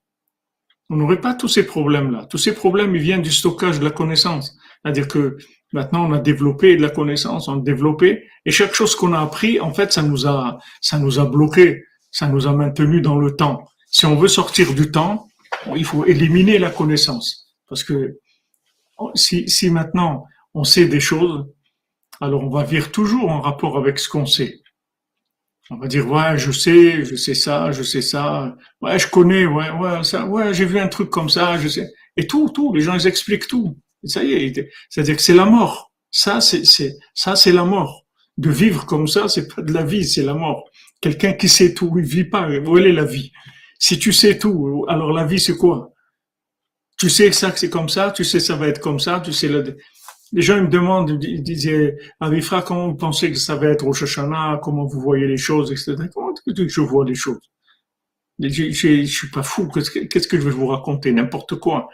On 0.89 0.95
n'aurait 0.95 1.21
pas 1.21 1.35
tous 1.35 1.47
ces 1.47 1.63
problèmes-là. 1.63 2.25
Tous 2.25 2.39
ces 2.39 2.55
problèmes, 2.55 2.95
ils 2.95 3.03
viennent 3.03 3.21
du 3.21 3.31
stockage 3.31 3.77
de 3.77 3.83
la 3.83 3.91
connaissance. 3.91 4.57
C'est-à-dire 4.81 5.07
que 5.07 5.37
maintenant, 5.73 6.09
on 6.09 6.13
a 6.13 6.19
développé 6.19 6.75
de 6.75 6.81
la 6.81 6.89
connaissance, 6.89 7.47
on 7.47 7.59
a 7.59 7.61
développé, 7.61 8.27
et 8.45 8.51
chaque 8.51 8.73
chose 8.73 8.95
qu'on 8.95 9.13
a 9.13 9.19
appris, 9.19 9.59
en 9.59 9.73
fait, 9.73 9.91
ça 9.91 10.01
nous 10.01 10.27
a, 10.27 10.59
ça 10.81 10.99
nous 10.99 11.19
a 11.19 11.25
bloqué, 11.25 11.83
ça 12.11 12.27
nous 12.27 12.47
a 12.47 12.53
maintenu 12.53 13.01
dans 13.01 13.17
le 13.17 13.35
temps. 13.35 13.65
Si 13.89 14.05
on 14.05 14.15
veut 14.15 14.27
sortir 14.27 14.73
du 14.73 14.91
temps, 14.91 15.27
il 15.75 15.85
faut 15.85 16.05
éliminer 16.05 16.59
la 16.59 16.69
connaissance. 16.69 17.55
Parce 17.67 17.83
que 17.83 18.17
si, 19.15 19.49
si 19.49 19.69
maintenant 19.69 20.25
on 20.53 20.63
sait 20.63 20.87
des 20.87 20.99
choses, 20.99 21.45
alors 22.19 22.43
on 22.43 22.49
va 22.49 22.63
vivre 22.63 22.91
toujours 22.91 23.29
en 23.29 23.41
rapport 23.41 23.77
avec 23.77 23.99
ce 23.99 24.09
qu'on 24.09 24.25
sait. 24.25 24.59
On 25.69 25.77
va 25.77 25.87
dire 25.87 26.09
ouais, 26.09 26.37
je 26.37 26.51
sais, 26.51 27.05
je 27.05 27.15
sais 27.15 27.33
ça, 27.33 27.71
je 27.71 27.81
sais 27.83 28.01
ça, 28.01 28.55
ouais, 28.81 28.99
je 28.99 29.07
connais, 29.07 29.45
ouais, 29.45 29.71
ouais, 29.71 30.03
ça, 30.03 30.25
ouais, 30.25 30.53
j'ai 30.53 30.65
vu 30.65 30.79
un 30.79 30.89
truc 30.89 31.09
comme 31.09 31.29
ça, 31.29 31.57
je 31.57 31.69
sais. 31.69 31.89
Et 32.17 32.27
tout, 32.27 32.49
tout, 32.49 32.73
les 32.73 32.81
gens 32.81 32.95
ils 32.95 33.07
expliquent 33.07 33.47
tout. 33.47 33.77
Ça 34.03 34.23
y 34.23 34.33
est, 34.33 34.69
c'est-à-dire 34.89 35.15
que 35.15 35.21
c'est 35.21 35.33
la 35.33 35.45
mort. 35.45 35.91
Ça, 36.09 36.41
c'est, 36.41 36.65
c'est, 36.65 36.97
ça, 37.13 37.35
c'est 37.35 37.51
la 37.51 37.63
mort. 37.63 38.05
De 38.37 38.49
vivre 38.49 38.85
comme 38.85 39.07
ça, 39.07 39.27
c'est 39.27 39.53
pas 39.53 39.61
de 39.61 39.71
la 39.71 39.83
vie, 39.83 40.05
c'est 40.05 40.23
la 40.23 40.33
mort. 40.33 40.69
Quelqu'un 40.99 41.33
qui 41.33 41.49
sait 41.49 41.73
tout, 41.73 41.93
il 41.97 42.05
vit 42.05 42.25
pas. 42.25 42.49
Où 42.49 42.77
est 42.77 42.91
la 42.91 43.05
vie? 43.05 43.31
Si 43.79 43.97
tu 43.97 44.13
sais 44.13 44.37
tout, 44.37 44.85
alors 44.87 45.11
la 45.11 45.25
vie 45.25 45.39
c'est 45.39 45.57
quoi? 45.57 45.93
Tu 46.97 47.09
sais 47.09 47.31
ça 47.31 47.51
que 47.51 47.59
c'est 47.59 47.69
comme 47.69 47.89
ça, 47.89 48.11
tu 48.11 48.23
sais 48.23 48.39
ça 48.39 48.55
va 48.55 48.67
être 48.67 48.79
comme 48.79 48.99
ça, 48.99 49.19
tu 49.21 49.33
sais 49.33 49.49
les 50.33 50.41
gens 50.41 50.61
me 50.61 50.67
demandent, 50.67 51.19
ils 51.21 51.43
disaient, 51.43 51.97
Avifra, 52.19 52.61
comment 52.61 52.87
vous 52.87 52.95
pensez 52.95 53.31
que 53.31 53.37
ça 53.37 53.55
va 53.55 53.67
être 53.67 53.85
au 53.85 53.93
Shoshana, 53.93 54.59
comment 54.63 54.85
vous 54.85 55.01
voyez 55.01 55.27
les 55.27 55.37
choses, 55.37 55.71
etc. 55.71 55.95
Comment 56.13 56.33
est-ce 56.33 56.53
que 56.53 56.67
je 56.67 56.81
vois 56.81 57.05
les 57.05 57.15
choses? 57.15 57.41
Je, 58.39 58.71
je, 58.71 59.03
suis 59.03 59.29
pas 59.29 59.43
fou, 59.43 59.67
qu'est-ce 59.67 60.27
que 60.27 60.39
je 60.39 60.43
vais 60.43 60.51
vous 60.51 60.67
raconter? 60.67 61.11
N'importe 61.11 61.55
quoi. 61.55 61.89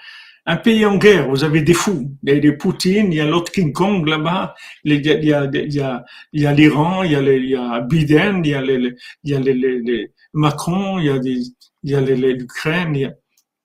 Un 0.50 0.58
pays 0.58 0.86
en 0.86 0.96
guerre, 0.96 1.30
vous 1.30 1.44
avez 1.44 1.62
des 1.62 1.74
fous. 1.74 2.10
Il 2.24 2.34
y 2.34 2.38
a 2.38 2.40
des 2.40 2.54
Poutine, 2.54 3.12
il 3.12 3.18
y 3.18 3.20
a 3.20 3.26
l'autre 3.26 3.52
King 3.52 3.74
Kong 3.74 4.08
là-bas, 4.08 4.56
il 4.86 5.06
y 5.06 5.34
a, 5.34 5.46
l'Iran, 6.54 7.04
il 7.04 7.12
y 7.12 7.16
a, 7.16 7.22
il 7.22 7.50
y 7.50 7.56
a 7.56 7.82
Biden, 7.82 8.42
il 8.44 8.52
y 8.52 8.54
a, 8.56 8.62
les, 8.62 8.96
il 9.24 9.32
y 9.32 9.36
a 9.36 9.40
les, 9.40 10.12
Macron, 10.34 11.00
il 11.00 11.06
y 11.06 11.10
a, 11.10 11.20
il 11.24 11.92
y 11.92 11.96
a 11.96 12.02
l'Ukraine. 12.02 13.14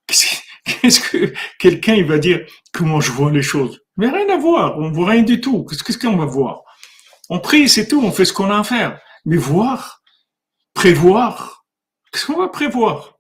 Qu'est-ce 0.07 1.01
que 1.01 1.33
quelqu'un 1.59 1.95
il 1.95 2.05
va 2.05 2.19
dire 2.19 2.45
comment 2.73 3.01
je 3.01 3.11
vois 3.11 3.33
les 3.33 3.43
choses 3.43 3.83
mais 3.97 4.09
rien 4.09 4.29
à 4.31 4.39
voir, 4.39 4.79
on 4.79 4.91
voit 4.91 5.11
rien 5.11 5.23
du 5.23 5.41
tout. 5.41 5.65
Qu'est-ce 5.65 5.99
qu'on 5.99 6.17
va 6.17 6.25
voir 6.25 6.63
On 7.29 7.41
prie, 7.41 7.69
c'est 7.69 7.87
tout, 7.87 8.03
on 8.03 8.13
fait 8.13 8.25
ce 8.25 8.33
qu'on 8.33 8.51
a 8.51 8.59
à 8.59 8.65
faire. 8.65 8.99
Mais 9.25 9.37
voir, 9.37 10.03
prévoir, 10.75 11.65
qu'est-ce 12.11 12.27
qu'on 12.27 12.39
va 12.39 12.49
prévoir 12.49 13.12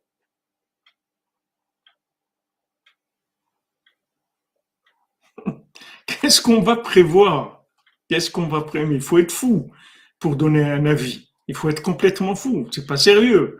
Qu'est-ce 6.22 6.40
qu'on 6.40 6.62
va 6.62 6.76
prévoir? 6.76 7.64
Qu'est-ce 8.08 8.30
qu'on 8.30 8.46
va 8.46 8.60
prévoir 8.60 8.92
Il 8.92 9.00
faut 9.00 9.18
être 9.18 9.32
fou 9.32 9.72
pour 10.20 10.36
donner 10.36 10.62
un 10.62 10.86
avis. 10.86 11.28
Il 11.48 11.56
faut 11.56 11.68
être 11.68 11.82
complètement 11.82 12.36
fou. 12.36 12.68
C'est 12.70 12.86
pas 12.86 12.96
sérieux. 12.96 13.58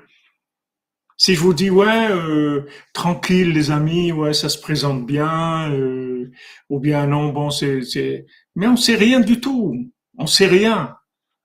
Si 1.17 1.35
je 1.35 1.41
vous 1.41 1.55
dis 1.55 1.71
ouais, 1.71 2.09
euh, 2.11 2.63
tranquille 2.93 3.53
les 3.53 3.73
amis, 3.73 4.13
ouais, 4.13 4.33
ça 4.33 4.49
se 4.49 4.61
présente 4.61 5.05
bien, 5.05 5.73
euh, 5.73 6.31
ou 6.69 6.79
bien 6.79 7.05
non, 7.09 7.31
bon, 7.31 7.51
c'est, 7.51 8.27
mais 8.55 8.69
on 8.69 8.77
sait 8.77 8.95
rien 8.97 9.19
du 9.19 9.41
tout, 9.41 9.77
on 10.17 10.27
sait 10.27 10.47
rien. 10.47 10.97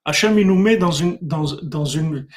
Hachem 0.06 0.38
il 0.38 0.48
nous 0.48 0.56
met 0.56 0.78
dans 0.78 0.92
une, 0.92 1.18
dans, 1.22 1.86
une, 1.86 2.28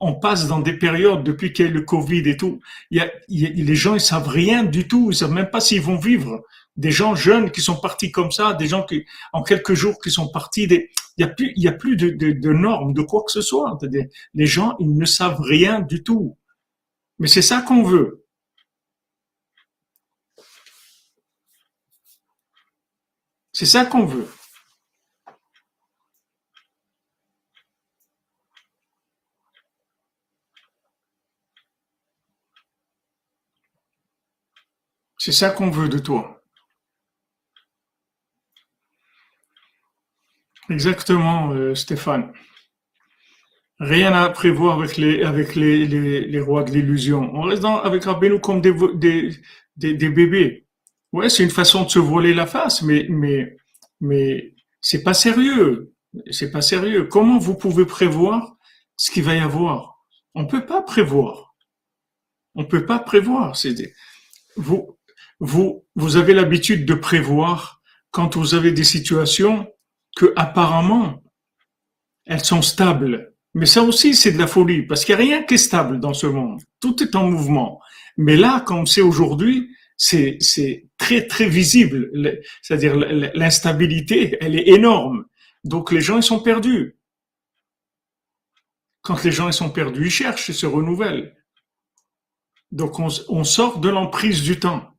on 0.00 0.14
passe 0.14 0.48
dans 0.48 0.60
des 0.60 0.78
périodes 0.78 1.24
depuis 1.24 1.52
qu'il 1.52 1.66
y 1.66 1.68
a 1.68 1.72
le 1.72 1.82
Covid 1.82 2.28
et 2.28 2.36
tout. 2.36 2.60
Y 2.90 3.00
a, 3.00 3.10
les 3.28 3.74
gens 3.74 3.94
ils 3.94 4.00
savent 4.00 4.28
rien 4.28 4.64
du 4.64 4.88
tout, 4.88 5.10
ils 5.10 5.16
savent 5.16 5.32
même 5.32 5.50
pas 5.50 5.60
s'ils 5.60 5.82
vont 5.82 5.98
vivre. 5.98 6.42
Des 6.76 6.90
gens 6.90 7.14
jeunes 7.14 7.50
qui 7.50 7.60
sont 7.60 7.76
partis 7.76 8.10
comme 8.10 8.30
ça, 8.32 8.54
des 8.54 8.66
gens 8.66 8.84
qui 8.84 9.04
en 9.32 9.42
quelques 9.42 9.74
jours 9.74 9.98
qui 10.02 10.10
sont 10.10 10.28
partis. 10.28 10.64
Il 10.64 10.88
y 11.18 11.24
a 11.24 11.28
plus, 11.28 11.52
il 11.56 11.62
y 11.62 11.68
a 11.68 11.72
plus 11.72 11.96
de 11.96 12.52
normes, 12.52 12.94
de 12.94 13.02
quoi 13.02 13.22
que 13.24 13.32
ce 13.32 13.42
soit. 13.42 13.78
Les 14.34 14.46
gens 14.46 14.76
ils 14.78 14.96
ne 14.96 15.04
savent 15.04 15.40
rien 15.40 15.80
du 15.80 16.02
tout. 16.02 16.38
Mais 17.18 17.28
c'est 17.28 17.42
ça 17.42 17.62
qu'on 17.62 17.82
veut. 17.84 18.24
C'est 23.52 23.66
ça 23.66 23.84
qu'on 23.86 24.06
veut. 24.06 24.28
C'est 35.18 35.32
ça 35.32 35.50
qu'on 35.50 35.70
veut 35.70 35.88
de 35.88 35.98
toi. 35.98 36.41
Exactement, 40.72 41.52
euh, 41.52 41.74
Stéphane. 41.74 42.32
Rien 43.78 44.12
à 44.12 44.30
prévoir 44.30 44.78
avec 44.78 44.96
les, 44.96 45.22
avec 45.22 45.54
les, 45.54 45.86
les, 45.86 46.20
les 46.20 46.40
rois 46.40 46.62
de 46.62 46.70
l'illusion. 46.70 47.30
On 47.34 47.42
reste 47.42 47.62
dans, 47.62 47.78
avec 47.80 48.04
Rabbeinu 48.04 48.40
comme 48.40 48.60
des, 48.60 48.72
des, 48.94 49.94
des, 49.94 50.08
bébés. 50.08 50.66
Ouais, 51.12 51.28
c'est 51.28 51.42
une 51.42 51.50
façon 51.50 51.84
de 51.84 51.90
se 51.90 51.98
voiler 51.98 52.32
la 52.32 52.46
face, 52.46 52.82
mais, 52.82 53.06
mais, 53.10 53.56
mais 54.00 54.54
c'est 54.80 55.02
pas 55.02 55.14
sérieux. 55.14 55.92
C'est 56.30 56.50
pas 56.50 56.62
sérieux. 56.62 57.04
Comment 57.04 57.38
vous 57.38 57.54
pouvez 57.54 57.84
prévoir 57.84 58.56
ce 58.96 59.10
qu'il 59.10 59.24
va 59.24 59.34
y 59.34 59.40
avoir? 59.40 60.04
On 60.34 60.46
peut 60.46 60.64
pas 60.64 60.82
prévoir. 60.82 61.54
On 62.54 62.64
peut 62.64 62.86
pas 62.86 62.98
prévoir. 62.98 63.56
C'est 63.56 63.74
vous, 64.56 64.96
vous, 65.40 65.84
vous 65.96 66.16
avez 66.16 66.34
l'habitude 66.34 66.86
de 66.86 66.94
prévoir 66.94 67.82
quand 68.10 68.36
vous 68.36 68.54
avez 68.54 68.72
des 68.72 68.84
situations 68.84 69.71
que 70.16 70.32
apparemment 70.36 71.22
elles 72.24 72.44
sont 72.44 72.62
stables. 72.62 73.34
Mais 73.54 73.66
ça 73.66 73.82
aussi, 73.82 74.14
c'est 74.14 74.32
de 74.32 74.38
la 74.38 74.46
folie, 74.46 74.82
parce 74.86 75.04
qu'il 75.04 75.14
n'y 75.16 75.20
a 75.20 75.24
rien 75.24 75.42
qui 75.42 75.54
est 75.54 75.58
stable 75.58 76.00
dans 76.00 76.14
ce 76.14 76.26
monde. 76.26 76.62
Tout 76.80 77.02
est 77.02 77.14
en 77.14 77.30
mouvement. 77.30 77.80
Mais 78.16 78.36
là, 78.36 78.60
comme 78.60 78.86
c'est 78.86 79.02
aujourd'hui, 79.02 79.70
c'est, 79.96 80.38
très, 80.96 81.26
très 81.26 81.48
visible. 81.48 82.10
C'est-à-dire, 82.62 82.96
l'instabilité, 83.34 84.38
elle 84.40 84.56
est 84.56 84.68
énorme. 84.68 85.26
Donc, 85.64 85.92
les 85.92 86.00
gens, 86.00 86.16
ils 86.16 86.22
sont 86.22 86.40
perdus. 86.40 86.96
Quand 89.02 89.22
les 89.22 89.32
gens, 89.32 89.48
ils 89.48 89.54
sont 89.54 89.70
perdus, 89.70 90.06
ils 90.06 90.10
cherchent, 90.10 90.48
ils 90.48 90.54
se 90.54 90.66
renouvellent. 90.66 91.36
Donc, 92.70 92.98
on, 92.98 93.08
on 93.28 93.44
sort 93.44 93.78
de 93.78 93.88
l'emprise 93.90 94.42
du 94.42 94.58
temps. 94.58 94.96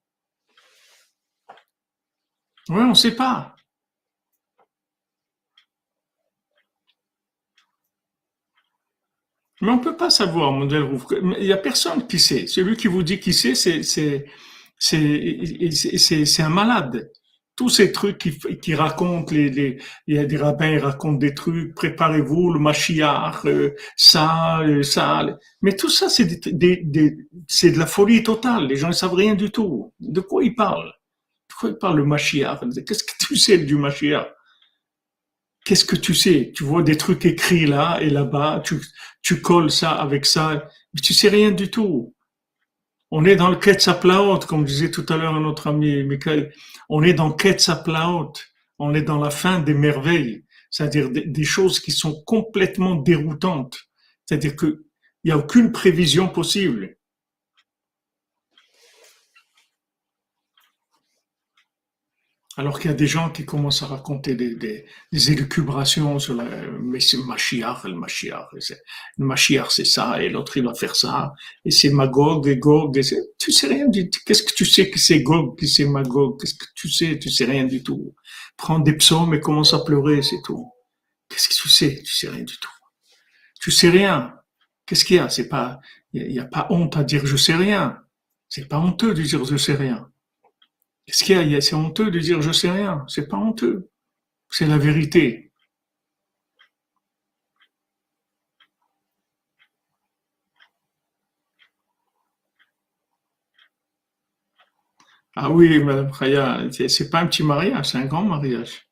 Oui, 2.70 2.82
on 2.82 2.90
ne 2.90 2.94
sait 2.94 3.16
pas. 3.16 3.53
Mais 9.64 9.72
on 9.72 9.78
ne 9.78 9.82
peut 9.82 9.96
pas 9.96 10.10
savoir, 10.10 10.52
Rouf. 10.52 11.06
Il 11.40 11.46
n'y 11.46 11.54
a 11.54 11.58
personne 11.58 12.06
qui 12.06 12.20
sait. 12.20 12.48
Celui 12.48 12.76
qui 12.76 12.90
vous 12.90 13.02
dit 13.02 13.22
qui 13.22 13.32
sait, 13.32 13.56
c'est, 13.56 14.26
un 16.42 16.50
malade. 16.50 17.10
Tous 17.56 17.70
ces 17.70 17.94
trucs 17.94 18.18
qui, 18.18 18.38
qui 18.60 18.76
racontent, 18.76 19.34
les, 19.34 19.50
les, 19.50 19.82
il 20.08 20.16
y 20.16 20.20
a 20.20 20.26
des 20.26 20.36
rabbins, 20.36 20.70
ils 20.70 20.80
racontent 20.80 21.18
des 21.18 21.34
trucs, 21.34 21.74
préparez-vous, 21.76 22.52
le 22.52 22.60
Mashiach, 22.60 23.46
euh, 23.46 23.74
ça, 23.96 24.60
euh, 24.64 24.84
ça. 24.84 25.26
Mais 25.62 25.78
tout 25.78 25.90
ça, 25.90 26.10
c'est, 26.10 26.26
de 26.26 27.80
la 27.80 27.86
folie 27.86 28.22
totale. 28.22 28.68
Les 28.68 28.76
gens 28.76 28.90
ne 28.90 28.94
savent 28.94 29.14
rien 29.14 29.34
du 29.34 29.50
tout. 29.50 29.94
De 30.02 30.20
quoi 30.20 30.44
ils 30.44 30.56
parlent? 30.56 30.92
De 31.50 31.56
quoi 31.58 31.70
ils 31.70 31.78
parlent 31.78 32.00
le 32.00 32.06
Mashiach? 32.06 32.60
Qu'est-ce 32.86 33.06
que 33.06 33.14
tu 33.18 33.38
sais 33.38 33.60
du 33.60 33.78
Mashiach? 33.78 34.28
Qu'est-ce 35.64 35.86
que 35.86 35.96
tu 35.96 36.14
sais? 36.14 36.52
Tu 36.54 36.66
vois 36.66 36.84
des 36.84 36.98
trucs 36.98 37.26
écrits 37.26 37.66
là 37.66 37.98
et 38.02 38.10
là-bas, 38.10 38.62
tu 39.24 39.42
colles 39.42 39.72
ça 39.72 39.92
avec 39.92 40.26
ça, 40.26 40.70
mais 40.94 41.02
tu 41.02 41.14
sais 41.14 41.30
rien 41.30 41.52
du 41.52 41.72
tout. 41.72 42.14
On 43.10 43.26
est 43.26 43.36
dans 43.36 43.50
le 43.50 43.56
Ketzaplaot, 43.56 44.40
comme 44.40 44.66
disait 44.66 44.92
tout 44.92 45.06
à 45.10 45.18
l'heure 45.18 45.40
notre 45.40 45.68
ami 45.68 46.04
Michael. 46.04 46.54
On 46.90 47.04
est 47.04 47.14
dans 47.14 47.32
Ketzaplaot. 47.32 48.34
On 48.80 48.94
est 48.94 49.04
dans 49.04 49.20
la 49.20 49.30
fin 49.30 49.60
des 49.60 49.74
merveilles. 49.74 50.44
C'est-à-dire 50.70 51.10
des, 51.10 51.26
des 51.26 51.44
choses 51.44 51.80
qui 51.80 51.92
sont 51.92 52.24
complètement 52.24 52.96
déroutantes. 52.96 53.80
C'est-à-dire 54.26 54.56
qu'il 54.56 54.80
n'y 55.26 55.32
a 55.32 55.38
aucune 55.38 55.72
prévision 55.72 56.28
possible. 56.28 56.98
Alors 62.56 62.80
qu'il 62.80 62.92
y 62.92 62.94
a 62.94 62.98
des 62.98 63.08
gens 63.08 63.32
qui 63.32 63.46
commencent 63.46 63.82
à 63.82 63.88
raconter 63.88 64.36
des, 64.36 64.54
des, 64.54 64.86
des 65.12 65.32
élucubrations 65.32 66.20
sur 66.20 66.36
la, 66.36 66.46
mais 66.82 67.00
c'est 67.00 67.18
Mashiach, 67.18 67.84
le 67.86 67.96
Mashiach, 67.96 68.50
le 68.54 69.70
c'est 69.70 69.86
ça, 69.86 70.22
et 70.22 70.30
l'autre 70.30 70.56
il 70.58 70.64
va 70.64 70.76
faire 70.76 70.96
ça, 70.96 71.34
et 71.66 71.72
c'est 71.72 71.90
Magog 71.90 72.48
et 72.48 72.58
Gog, 72.58 72.96
et 73.00 73.02
tu 73.40 73.52
sais 73.52 73.66
rien 73.68 73.88
du 73.88 74.08
tout. 74.08 74.20
Qu'est-ce 74.26 74.44
que 74.44 74.54
tu 74.54 74.66
sais 74.66 74.92
que 74.92 75.00
c'est 75.00 75.24
Gog, 75.24 75.58
que 75.58 75.66
c'est 75.66 75.86
Magog? 75.86 76.40
Qu'est-ce 76.40 76.54
que 76.54 76.66
tu 76.76 76.90
sais? 76.90 77.18
Tu 77.18 77.32
sais 77.32 77.46
rien 77.46 77.64
du 77.66 77.82
tout. 77.82 78.14
Prends 78.56 78.80
des 78.80 78.94
psaumes 78.94 79.34
et 79.34 79.40
commence 79.40 79.74
à 79.74 79.80
pleurer, 79.80 80.22
c'est 80.22 80.42
tout. 80.44 80.72
Qu'est-ce 81.30 81.50
que 81.50 81.56
tu 81.56 81.70
sais? 81.70 82.04
Tu 82.06 82.14
sais 82.14 82.30
rien 82.30 82.44
du 82.44 82.58
tout. 82.58 82.70
Tu 83.60 83.72
sais 83.72 83.90
rien. 83.90 84.36
Qu'est-ce 84.86 85.06
qu'il 85.06 85.16
y 85.16 85.20
a? 85.20 85.28
C'est 85.28 85.50
pas, 85.50 85.80
il 86.12 86.28
n'y 86.28 86.40
a, 86.40 86.44
a 86.44 86.46
pas 86.46 86.68
honte 86.70 86.98
à 86.98 87.04
dire 87.04 87.26
je 87.26 87.36
sais 87.36 87.56
rien. 87.56 87.98
C'est 88.48 88.68
pas 88.68 88.78
honteux 88.78 89.16
de 89.16 89.24
dire 89.24 89.44
je 89.44 89.58
sais 89.58 89.74
rien. 89.74 90.08
Qu'est-ce 91.06 91.24
qu'il 91.24 91.50
y 91.50 91.56
a 91.56 91.62
C'est 91.62 91.76
honteux 91.76 92.12
de 92.12 92.20
dire 92.20 92.42
je 92.42 92.52
sais 92.52 92.72
rien. 92.72 93.06
C'est 93.08 93.28
pas 93.28 93.38
honteux. 93.38 93.90
C'est 94.50 94.68
la 94.68 94.78
vérité. 94.78 95.52
Ah 105.36 105.50
oui, 105.52 105.80
Madame 105.84 106.12
Khaya, 106.12 106.70
c'est 106.72 107.10
pas 107.10 107.20
un 107.22 107.28
petit 107.28 107.44
mariage, 107.44 107.88
c'est 107.90 107.98
un 108.00 108.06
grand 108.06 108.24
mariage. 108.24 108.88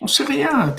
On 0.00 0.06
sait 0.06 0.24
rien. 0.24 0.74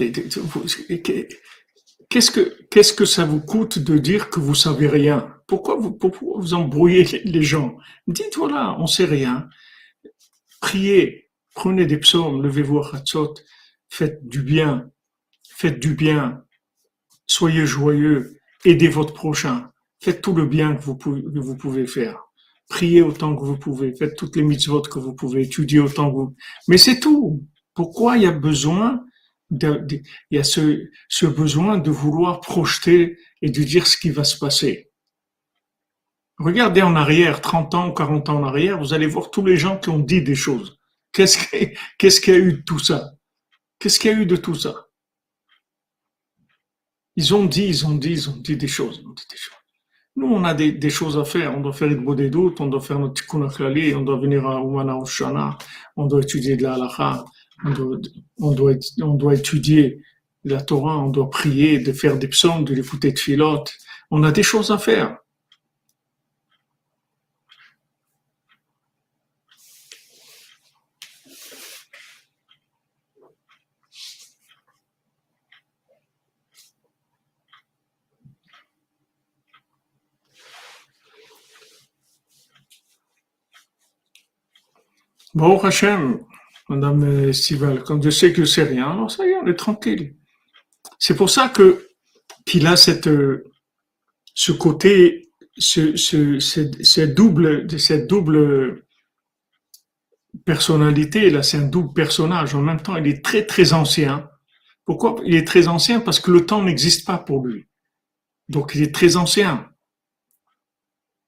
Qu'est-ce 2.09 2.31
que, 2.31 2.57
qu'est-ce 2.69 2.93
que 2.93 3.05
ça 3.05 3.25
vous 3.25 3.41
coûte 3.41 3.79
de 3.79 3.97
dire 3.97 4.29
que 4.29 4.39
vous 4.39 4.55
savez 4.55 4.87
rien? 4.87 5.33
Pourquoi 5.47 5.75
vous, 5.75 5.91
pourquoi 5.91 6.39
vous 6.39 6.53
embrouillez 6.53 7.21
les 7.25 7.41
gens? 7.41 7.77
Dites 8.07 8.35
voilà, 8.37 8.75
on 8.79 8.87
sait 8.87 9.05
rien. 9.05 9.49
Priez, 10.61 11.29
prenez 11.53 11.85
des 11.85 11.97
psaumes, 11.97 12.41
levez-vous 12.41 12.79
à 12.79 12.95
Hatzot, 12.95 13.33
faites 13.89 14.27
du 14.27 14.41
bien, 14.41 14.89
faites 15.49 15.79
du 15.79 15.93
bien, 15.93 16.43
soyez 17.27 17.65
joyeux, 17.65 18.39
aidez 18.65 18.87
votre 18.87 19.13
prochain, 19.13 19.71
faites 20.01 20.21
tout 20.21 20.33
le 20.33 20.45
bien 20.45 20.75
que 20.75 20.81
vous 20.81 20.95
pouvez, 20.95 21.23
que 21.23 21.39
vous 21.39 21.55
pouvez 21.55 21.87
faire. 21.87 22.23
Priez 22.69 23.01
autant 23.01 23.35
que 23.35 23.45
vous 23.45 23.57
pouvez, 23.57 23.95
faites 23.95 24.17
toutes 24.17 24.35
les 24.35 24.43
mitzvot 24.43 24.81
que 24.81 24.99
vous 24.99 25.13
pouvez, 25.13 25.43
étudiez 25.43 25.79
autant 25.79 26.11
que 26.11 26.15
vous. 26.15 26.35
Mais 26.67 26.77
c'est 26.77 26.99
tout. 26.99 27.45
Pourquoi 27.73 28.17
il 28.17 28.23
y 28.23 28.27
a 28.27 28.31
besoin 28.31 29.05
il 29.49 30.03
y 30.31 30.37
a 30.37 30.43
ce, 30.43 31.25
besoin 31.25 31.77
de 31.77 31.89
vouloir 31.89 32.41
projeter 32.41 33.17
et 33.41 33.49
de 33.49 33.63
dire 33.63 33.87
ce 33.87 33.97
qui 33.97 34.09
va 34.09 34.23
se 34.23 34.37
passer. 34.37 34.91
Regardez 36.37 36.81
en 36.81 36.95
arrière, 36.95 37.41
30 37.41 37.73
ans 37.73 37.89
ou 37.89 37.93
40 37.93 38.29
ans 38.29 38.37
en 38.37 38.43
arrière, 38.43 38.77
vous 38.77 38.93
allez 38.93 39.07
voir 39.07 39.31
tous 39.31 39.45
les 39.45 39.57
gens 39.57 39.77
qui 39.77 39.89
ont 39.89 39.99
dit 39.99 40.21
des 40.21 40.35
choses. 40.35 40.79
Qu'est-ce 41.11 41.37
qu'il 42.21 42.33
y 42.33 42.37
a 42.37 42.39
eu 42.39 42.53
de 42.53 42.61
tout 42.61 42.79
ça? 42.79 43.13
Qu'est-ce 43.79 43.99
qu'il 43.99 44.11
y 44.11 44.13
a 44.13 44.17
eu 44.17 44.25
de 44.25 44.35
tout 44.35 44.55
ça? 44.55 44.87
Ils 47.15 47.33
ont 47.33 47.45
dit, 47.45 47.65
ils 47.65 47.87
ont 47.87 47.95
dit, 47.95 48.11
ils 48.11 48.29
ont 48.29 48.37
dit 48.37 48.55
des 48.55 48.67
choses. 48.67 49.03
Nous, 50.15 50.27
on 50.27 50.43
a 50.43 50.53
des, 50.53 50.71
des, 50.71 50.89
choses 50.89 51.17
à 51.17 51.25
faire. 51.25 51.55
On 51.55 51.61
doit 51.61 51.73
faire 51.73 51.87
le 51.87 52.15
des 52.15 52.29
doutes, 52.29 52.59
on 52.61 52.67
doit 52.67 52.81
faire 52.81 52.99
notre 52.99 53.15
tikkun 53.15 53.41
on 53.95 54.01
doit 54.01 54.19
venir 54.19 54.45
à 54.47 54.61
Oumana 54.61 54.97
Oshana, 54.97 55.57
on 55.95 56.05
doit 56.05 56.21
étudier 56.21 56.57
de 56.57 56.63
la 56.63 56.73
halakha, 56.73 57.25
on 57.63 57.71
doit, 57.71 57.97
on 59.01 59.13
doit, 59.15 59.33
étudier 59.35 60.01
la 60.43 60.61
Torah, 60.61 60.97
on 60.97 61.09
doit 61.09 61.29
prier, 61.29 61.79
de 61.79 61.91
faire 61.91 62.17
des 62.17 62.27
psaumes, 62.27 62.63
de 62.63 62.81
foutre 62.81 63.07
de 63.07 63.17
filotes. 63.17 63.73
On 64.11 64.23
a 64.23 64.31
des 64.31 64.43
choses 64.43 64.71
à 64.71 64.77
faire. 64.77 65.17
Bon, 85.33 85.59
Hachem, 85.59 86.25
Madame 86.69 87.31
Stival, 87.33 87.83
quand 87.83 88.01
je 88.01 88.09
sais 88.09 88.33
que 88.33 88.45
c'est 88.45 88.63
rien, 88.63 88.91
alors 88.91 89.09
ça 89.09 89.25
y 89.25 89.29
est, 89.29 89.37
on 89.37 89.47
est 89.47 89.55
tranquille. 89.55 90.15
C'est 90.99 91.15
pour 91.15 91.29
ça 91.29 91.49
que 91.49 91.87
qu'il 92.45 92.67
a 92.67 92.75
cette 92.75 93.09
ce 94.37 94.51
côté, 94.51 95.31
ce, 95.57 95.95
ce, 95.95 96.37
cette, 96.39 97.15
double, 97.15 97.67
cette 97.79 98.05
double 98.05 98.85
personnalité 100.45 101.31
là, 101.31 101.41
c'est 101.41 101.57
un 101.57 101.67
double 101.67 101.93
personnage. 101.93 102.53
En 102.53 102.61
même 102.61 102.79
temps, 102.79 102.95
il 102.97 103.07
est 103.07 103.25
très 103.25 103.47
très 103.47 103.73
ancien. 103.73 104.29
Pourquoi? 104.85 105.15
Il 105.25 105.33
est 105.33 105.47
très 105.47 105.67
ancien 105.67 105.99
parce 105.99 106.19
que 106.19 106.29
le 106.29 106.45
temps 106.45 106.61
n'existe 106.61 107.07
pas 107.07 107.17
pour 107.17 107.47
lui. 107.47 107.65
Donc 108.47 108.73
il 108.75 108.83
est 108.83 108.93
très 108.93 109.15
ancien 109.15 109.67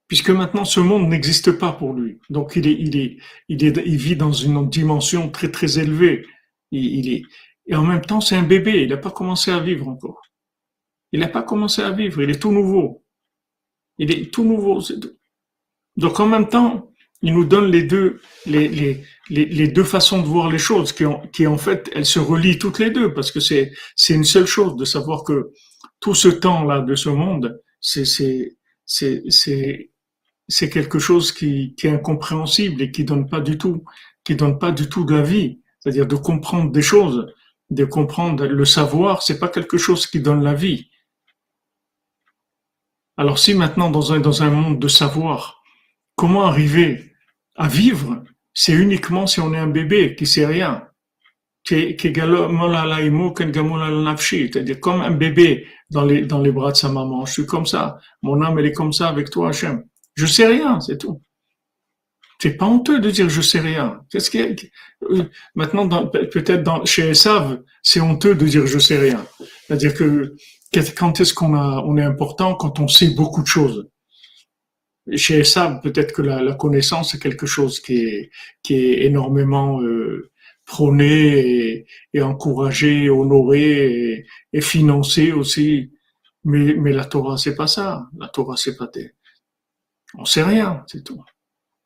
puisque 0.09 0.31
maintenant 0.31 0.65
ce 0.65 0.81
monde 0.81 1.07
n'existe 1.07 1.53
pas 1.53 1.71
pour 1.71 1.93
lui. 1.93 2.19
Donc 2.29 2.53
il 2.57 2.67
est, 2.67 2.73
il 2.73 2.97
est, 2.97 3.17
il 3.47 3.63
est, 3.63 3.81
il 3.85 3.95
vit 3.95 4.17
dans 4.17 4.33
une 4.33 4.69
dimension 4.69 5.29
très 5.29 5.49
très 5.49 5.79
élevée. 5.79 6.25
Il, 6.71 7.09
est, 7.13 7.23
et 7.67 7.75
en 7.75 7.83
même 7.83 8.01
temps 8.01 8.19
c'est 8.19 8.35
un 8.35 8.43
bébé. 8.43 8.83
Il 8.83 8.89
n'a 8.89 8.97
pas 8.97 9.11
commencé 9.11 9.51
à 9.51 9.59
vivre 9.59 9.87
encore. 9.87 10.21
Il 11.11 11.21
n'a 11.21 11.29
pas 11.29 11.43
commencé 11.43 11.81
à 11.81 11.91
vivre. 11.91 12.21
Il 12.21 12.29
est 12.29 12.41
tout 12.41 12.51
nouveau. 12.51 13.05
Il 13.99 14.11
est 14.11 14.33
tout 14.33 14.43
nouveau. 14.43 14.81
Donc 15.95 16.19
en 16.19 16.27
même 16.27 16.49
temps, 16.49 16.91
il 17.21 17.33
nous 17.33 17.45
donne 17.45 17.69
les 17.69 17.83
deux, 17.83 18.21
les, 18.45 18.67
les, 18.69 19.03
les, 19.29 19.67
deux 19.67 19.83
façons 19.83 20.21
de 20.21 20.27
voir 20.27 20.49
les 20.49 20.57
choses, 20.57 20.93
qui, 20.93 21.05
ont, 21.05 21.21
qui 21.33 21.45
en 21.47 21.57
fait, 21.57 21.89
elles 21.93 22.05
se 22.05 22.19
relient 22.19 22.57
toutes 22.57 22.79
les 22.79 22.91
deux, 22.91 23.13
parce 23.13 23.31
que 23.31 23.41
c'est, 23.41 23.73
c'est 23.95 24.13
une 24.13 24.23
seule 24.23 24.45
chose 24.45 24.77
de 24.77 24.85
savoir 24.85 25.23
que 25.25 25.51
tout 25.99 26.15
ce 26.15 26.29
temps-là 26.29 26.79
de 26.79 26.95
ce 26.95 27.09
monde, 27.09 27.61
c'est, 27.81 28.05
c'est, 28.05 28.55
c'est, 28.85 29.89
c'est, 30.49 30.69
quelque 30.69 30.99
chose 30.99 31.31
qui, 31.31 31.75
qui 31.75 31.87
est 31.87 31.91
incompréhensible 31.91 32.81
et 32.81 32.91
qui 32.91 33.05
donne 33.05 33.29
pas 33.29 33.39
du 33.39 33.57
tout, 33.57 33.85
qui 34.23 34.35
donne 34.35 34.59
pas 34.59 34.71
du 34.71 34.89
tout 34.89 35.05
de 35.05 35.15
la 35.15 35.21
vie. 35.21 35.61
C'est-à-dire 35.79 36.07
de 36.07 36.15
comprendre 36.15 36.71
des 36.71 36.81
choses, 36.81 37.33
de 37.69 37.85
comprendre 37.85 38.45
le 38.45 38.65
savoir, 38.65 39.21
c'est 39.21 39.39
pas 39.39 39.47
quelque 39.47 39.77
chose 39.77 40.07
qui 40.07 40.19
donne 40.19 40.43
la 40.43 40.53
vie. 40.53 40.89
Alors 43.17 43.39
si 43.39 43.53
maintenant 43.53 43.89
dans 43.91 44.13
un, 44.13 44.19
dans 44.19 44.43
un 44.43 44.49
monde 44.49 44.79
de 44.79 44.87
savoir, 44.87 45.61
comment 46.15 46.45
arriver 46.45 47.13
à 47.55 47.67
vivre, 47.67 48.23
c'est 48.53 48.73
uniquement 48.73 49.27
si 49.27 49.39
on 49.39 49.53
est 49.53 49.57
un 49.57 49.67
bébé 49.67 50.15
qui 50.15 50.25
sait 50.25 50.45
rien. 50.45 50.85
C'est-à-dire 51.65 52.29
comme 54.79 55.01
un 55.01 55.11
bébé 55.11 55.67
dans 55.89 56.05
les, 56.05 56.21
dans 56.21 56.39
les 56.39 56.51
bras 56.51 56.71
de 56.71 56.77
sa 56.77 56.89
maman. 56.89 57.25
Je 57.25 57.33
suis 57.33 57.45
comme 57.45 57.65
ça. 57.65 57.99
Mon 58.21 58.41
âme, 58.41 58.57
elle 58.59 58.67
est 58.67 58.73
comme 58.73 58.93
ça 58.93 59.09
avec 59.09 59.29
toi, 59.29 59.49
Hachem. 59.49 59.83
Je 60.19 60.25
sais 60.25 60.47
rien, 60.47 60.81
c'est 60.81 60.97
tout. 60.97 61.21
C'est 62.41 62.57
pas 62.57 62.65
honteux 62.65 62.99
de 62.99 63.09
dire 63.09 63.29
je 63.29 63.41
sais 63.41 63.61
rien. 63.61 64.01
Qu'est-ce 64.11 64.37
euh, 64.37 65.23
maintenant 65.55 65.87
peut-être 66.07 66.85
chez 66.85 67.09
Esav, 67.11 67.61
c'est 67.83 68.01
honteux 68.01 68.35
de 68.35 68.45
dire 68.45 68.67
je 68.67 68.79
sais 68.79 68.97
rien. 68.97 69.25
C'est-à-dire 69.39 69.93
que 69.93 70.35
quand 70.97 71.21
est-ce 71.21 71.33
qu'on 71.33 71.53
on 71.55 71.95
est 71.95 72.03
important 72.03 72.53
quand 72.55 72.81
on 72.81 72.89
sait 72.89 73.11
beaucoup 73.11 73.41
de 73.41 73.47
choses? 73.47 73.87
Chez 75.15 75.39
Esav, 75.39 75.79
peut-être 75.79 76.11
que 76.13 76.21
la, 76.21 76.53
connaissance 76.53 77.15
est 77.15 77.19
quelque 77.19 77.45
chose 77.45 77.79
qui 77.79 77.95
est, 78.69 79.05
énormément 79.09 79.81
euh, 79.81 80.31
prôné 80.65 81.85
et, 82.13 82.21
encouragé, 82.21 83.09
honoré 83.09 84.25
et, 84.51 84.61
financé 84.61 85.31
aussi. 85.31 85.91
Mais, 86.43 86.73
mais 86.73 86.91
la 86.91 87.05
Torah, 87.05 87.37
c'est 87.37 87.55
pas 87.55 87.67
ça. 87.67 88.09
La 88.17 88.27
Torah, 88.27 88.57
c'est 88.57 88.75
pas 88.75 88.87
des... 88.93 89.13
On 90.15 90.25
sait 90.25 90.43
rien, 90.43 90.83
c'est 90.87 91.03
tout. 91.03 91.23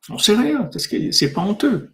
On 0.09 0.17
sait 0.17 0.35
rien, 0.35 0.63
parce 0.63 0.87
que 0.87 1.11
c'est 1.11 1.33
pas 1.33 1.41
honteux. 1.41 1.93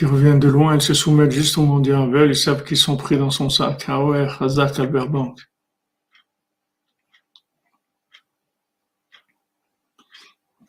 qui 0.00 0.06
reviennent 0.06 0.40
de 0.40 0.48
loin, 0.48 0.74
ils 0.74 0.80
se 0.80 0.94
soumettent 0.94 1.30
juste 1.30 1.58
au 1.58 1.62
mondial 1.62 2.08
ils 2.30 2.34
savent 2.34 2.64
qu'ils 2.64 2.78
sont 2.78 2.96
pris 2.96 3.18
dans 3.18 3.30
son 3.30 3.50
sac. 3.50 3.84
Ah 3.86 4.02
ouais, 4.02 4.26
Albert 4.78 5.08
Bank. 5.10 5.38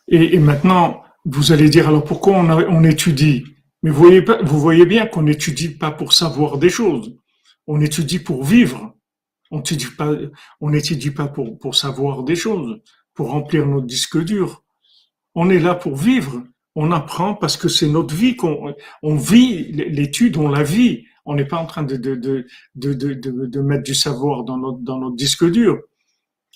Et, 0.10 0.38
maintenant, 0.40 1.06
vous 1.26 1.52
allez 1.52 1.70
dire, 1.70 1.88
alors 1.88 2.04
pourquoi 2.04 2.38
on, 2.38 2.84
étudie? 2.84 3.44
Mais 3.84 3.90
vous 3.90 4.60
voyez, 4.60 4.86
bien 4.86 5.06
qu'on 5.06 5.24
n'étudie 5.24 5.70
pas 5.70 5.92
pour 5.92 6.14
savoir 6.14 6.58
des 6.58 6.70
choses. 6.70 7.16
On 7.68 7.80
étudie 7.82 8.20
pour 8.20 8.44
vivre. 8.44 8.94
On 9.52 9.58
n'étudie 9.58 9.88
pas, 9.98 10.12
on 10.62 10.70
n'étudie 10.70 11.12
pas 11.12 11.28
pour, 11.28 11.76
savoir 11.76 12.24
des 12.24 12.36
choses, 12.36 12.80
pour 13.14 13.30
remplir 13.32 13.66
notre 13.66 13.86
disque 13.86 14.24
dur. 14.24 14.64
On 15.36 15.50
est 15.50 15.60
là 15.60 15.76
pour 15.76 15.96
vivre 15.96 16.44
on 16.76 16.92
apprend 16.92 17.36
parce 17.36 17.58
que 17.58 17.68
c'est 17.68 17.88
notre 17.88 18.16
vie 18.16 18.36
qu'on 18.36 18.74
on 19.04 19.16
vit 19.16 19.72
l'étude, 19.72 20.38
on 20.38 20.50
la 20.50 20.64
vit. 20.64 21.06
On 21.26 21.36
n'est 21.36 21.46
pas 21.46 21.58
en 21.58 21.66
train 21.66 21.84
de, 21.84 23.62
mettre 23.62 23.84
du 23.84 23.94
savoir 23.94 24.44
dans 24.44 24.58
notre, 24.58 24.80
dans 24.80 24.98
notre 24.98 25.16
disque 25.16 25.50
dur. 25.50 25.80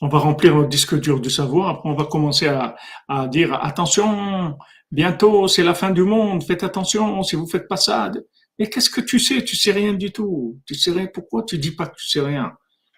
On 0.05 0.07
va 0.07 0.19
remplir 0.19 0.53
notre 0.53 0.69
disque 0.69 0.99
dur 0.99 1.19
du 1.19 1.31
savoir, 1.31 1.69
après 1.69 1.89
on 1.89 1.95
va 1.95 2.05
commencer 2.05 2.45
à, 2.45 3.27
dire 3.27 3.55
attention, 3.55 4.55
bientôt 4.91 5.47
c'est 5.47 5.63
la 5.63 5.73
fin 5.73 5.89
du 5.89 6.03
monde, 6.03 6.43
faites 6.43 6.63
attention 6.63 7.23
si 7.23 7.35
vous 7.35 7.47
faites 7.47 7.67
pas 7.67 7.75
ça. 7.75 8.11
Mais 8.59 8.69
qu'est-ce 8.69 8.91
que 8.91 9.01
tu 9.01 9.17
sais? 9.17 9.43
Tu 9.43 9.55
sais 9.55 9.71
rien 9.71 9.93
du 9.93 10.11
tout. 10.11 10.59
Tu 10.67 10.75
sais 10.75 10.91
rien. 10.91 11.07
Pourquoi 11.11 11.41
tu 11.41 11.57
dis 11.57 11.71
pas 11.71 11.87
que 11.87 11.95
tu 11.95 12.07
sais 12.07 12.21
rien? 12.21 12.53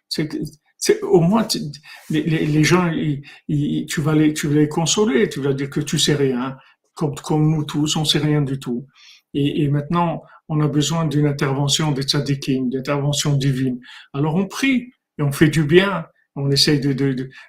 C'est 0.09 1.01
au 1.01 1.21
moins 1.21 1.47
les, 2.09 2.63
gens, 2.65 2.91
tu 3.47 4.01
vas 4.01 4.13
les, 4.13 4.33
tu 4.33 4.47
vas 4.49 4.55
les 4.55 4.67
consoler, 4.67 5.29
tu 5.29 5.39
vas 5.39 5.53
dire 5.53 5.69
que 5.69 5.79
tu 5.79 5.97
sais 5.97 6.13
rien 6.13 6.57
comme, 6.93 7.49
nous 7.49 7.63
tous, 7.63 7.95
on 7.95 8.03
sait 8.03 8.19
rien 8.19 8.41
du 8.41 8.59
tout. 8.59 8.85
Et, 9.33 9.69
maintenant, 9.69 10.23
on 10.49 10.59
a 10.59 10.67
besoin 10.67 11.05
d'une 11.05 11.27
intervention 11.27 11.93
des 11.93 12.03
tzadikim, 12.03 12.69
d'intervention 12.69 13.33
divine. 13.33 13.79
Alors 14.13 14.35
on 14.35 14.47
prie 14.47 14.89
et 15.17 15.21
on 15.21 15.31
fait 15.31 15.49
du 15.49 15.63
bien. 15.63 16.05
On 16.39 16.51
essaye 16.51 16.79
de 16.79 16.93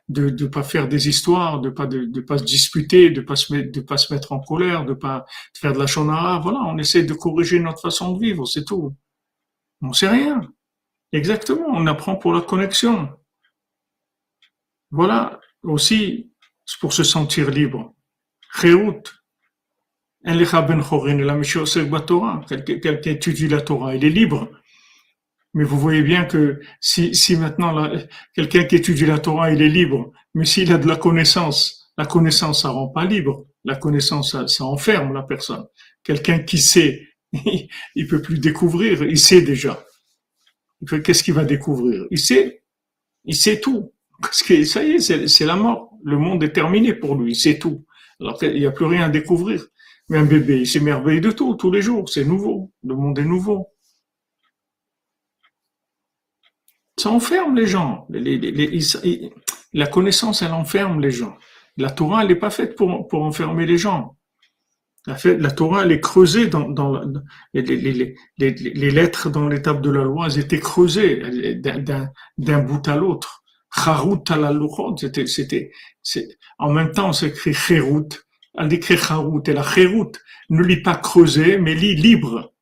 de, 0.09 0.47
pas 0.47 0.63
faire 0.63 0.89
des 0.89 1.09
histoires, 1.09 1.61
de 1.61 1.69
pas 1.69 1.87
de, 1.87 2.21
pas 2.21 2.39
se 2.39 2.45
disputer, 2.45 3.11
de 3.11 3.21
de 3.21 3.81
pas 3.81 3.97
se 3.99 4.13
mettre 4.15 4.33
en 4.33 4.41
colère, 4.41 4.87
de 4.87 4.95
pas 4.95 5.27
faire 5.55 5.75
de 5.75 5.79
la 5.79 5.87
shonara. 5.87 6.39
Voilà, 6.39 6.61
on 6.65 6.79
essaye 6.79 7.05
de 7.05 7.13
corriger 7.13 7.61
notre 7.61 7.83
façon 7.83 8.15
de 8.15 8.21
vivre, 8.21 8.47
c'est 8.47 8.65
tout. 8.65 8.97
On 9.83 9.93
sait 9.93 10.09
rien. 10.09 10.41
Exactement, 11.13 11.67
on 11.69 11.87
apprend 11.87 12.17
pour 12.17 12.33
la 12.33 12.41
connexion. 12.41 13.11
Voilà, 14.91 15.39
aussi, 15.63 16.33
pour 16.81 16.95
se 16.95 17.05
sentir 17.05 17.51
libre. 17.51 17.95
Ben 22.51 22.65
quelqu'un 22.65 23.11
étudie 23.11 23.49
la 23.49 23.61
Torah, 23.61 23.95
il 23.95 24.05
est 24.05 24.11
libre. 24.11 24.51
Mais 25.59 25.65
vous 25.65 25.77
voyez 25.77 26.03
bien 26.03 26.25
que 26.25 26.61
si, 26.81 27.37
maintenant 27.37 27.91
quelqu'un 28.33 28.63
qui 28.63 28.77
étudie 28.77 29.07
la 29.07 29.19
Torah, 29.19 29.51
il 29.51 29.61
est 29.61 29.69
libre, 29.69 30.13
mais 30.33 30.45
s'il 30.45 30.73
a 30.73 30.79
de 30.79 30.87
la 30.87 30.95
connaissance, 30.95 31.91
la 31.99 32.07
connaissance, 32.07 32.63
ça 32.63 32.69
rend 32.69 32.87
pas 32.87 33.05
libre. 33.05 33.45
La 33.65 33.75
connaissance, 33.75 34.37
ça, 34.47 34.65
enferme 34.65 35.13
la 35.13 35.25
personne. 35.25 35.65
Quelqu'un 36.05 36.39
qui 36.39 36.59
sait, 36.59 37.09
il 37.97 38.07
peut 38.07 38.23
plus 38.23 38.39
découvrir, 38.39 39.03
il 39.03 39.19
sait 39.19 39.43
déjà. 39.43 39.85
Qu'est-ce 41.03 41.25
qu'il 41.25 41.35
va 41.35 41.45
découvrir? 41.45 42.07
Il 42.13 42.21
sait, 42.21 42.63
il 43.25 43.35
sait 43.35 43.59
tout. 43.59 43.93
Parce 44.23 44.45
que 44.45 44.63
ça 44.63 44.85
y 44.85 44.93
est, 44.93 45.27
c'est 45.27 45.45
la 45.45 45.57
mort. 45.57 45.91
Le 46.05 46.19
monde 46.19 46.45
est 46.45 46.53
terminé 46.53 46.95
pour 46.95 47.17
lui, 47.17 47.33
il 47.33 47.37
sait 47.37 47.59
tout. 47.59 47.85
Alors 48.21 48.39
qu'il 48.39 48.55
n'y 48.55 48.67
a 48.67 48.71
plus 48.71 48.87
rien 48.87 49.07
à 49.07 49.09
découvrir. 49.09 49.67
Mais 50.09 50.19
un 50.19 50.25
bébé, 50.25 50.61
il 50.61 50.69
s'émerveille 50.69 51.21
de 51.21 51.33
tout, 51.33 51.57
tous 51.57 51.73
les 51.73 51.83
jours. 51.83 52.09
C'est 52.09 52.25
nouveau. 52.25 52.71
Le 52.85 52.95
monde 52.95 53.19
est 53.19 53.25
nouveau. 53.25 53.67
Ça 56.99 57.11
enferme 57.11 57.55
les 57.57 57.67
gens. 57.67 58.07
la 59.73 59.87
connaissance, 59.87 60.43
elle 60.43 60.53
enferme 60.53 61.01
les 61.01 61.11
gens. 61.11 61.37
La 61.77 61.91
Torah, 61.91 62.23
elle 62.23 62.29
n'est 62.29 62.35
pas 62.35 62.51
faite 62.51 62.75
pour, 62.75 63.07
enfermer 63.13 63.67
les 63.67 63.79
gens. 63.79 64.17
La, 65.07 65.17
la 65.25 65.51
Torah, 65.53 65.85
elle 65.85 65.93
est 65.93 66.01
creusée 66.01 66.49
dans, 66.49 66.69
dans 66.69 67.01
les, 67.55 68.91
lettres 68.91 69.31
dans 69.31 69.49
l'étape 69.49 69.81
de 69.81 69.91
la 69.91 70.03
loi, 70.03 70.27
elles 70.27 70.41
étaient 70.41 70.59
creusées 70.59 71.23
d'un 72.37 72.59
bout 72.59 72.87
à 72.89 72.97
l'autre. 72.97 73.45
Charut 73.75 74.25
la 74.31 74.53
c'était, 74.97 75.27
c'était, 75.27 75.71
en 76.59 76.73
même 76.73 76.91
temps, 76.91 77.11
on 77.11 77.13
s'écrit 77.13 77.55
Cherut, 77.55 78.09
elle 78.59 78.69
décrit 78.69 78.97
Charout 78.97 79.43
et 79.47 79.53
la 79.53 79.63
Cherout 79.63 80.13
ne 80.51 80.63
lit 80.63 80.83
pas 80.83 80.97
creuser, 80.97 81.59
mais 81.59 81.75
lit 81.75 81.95
libre. 81.95 82.53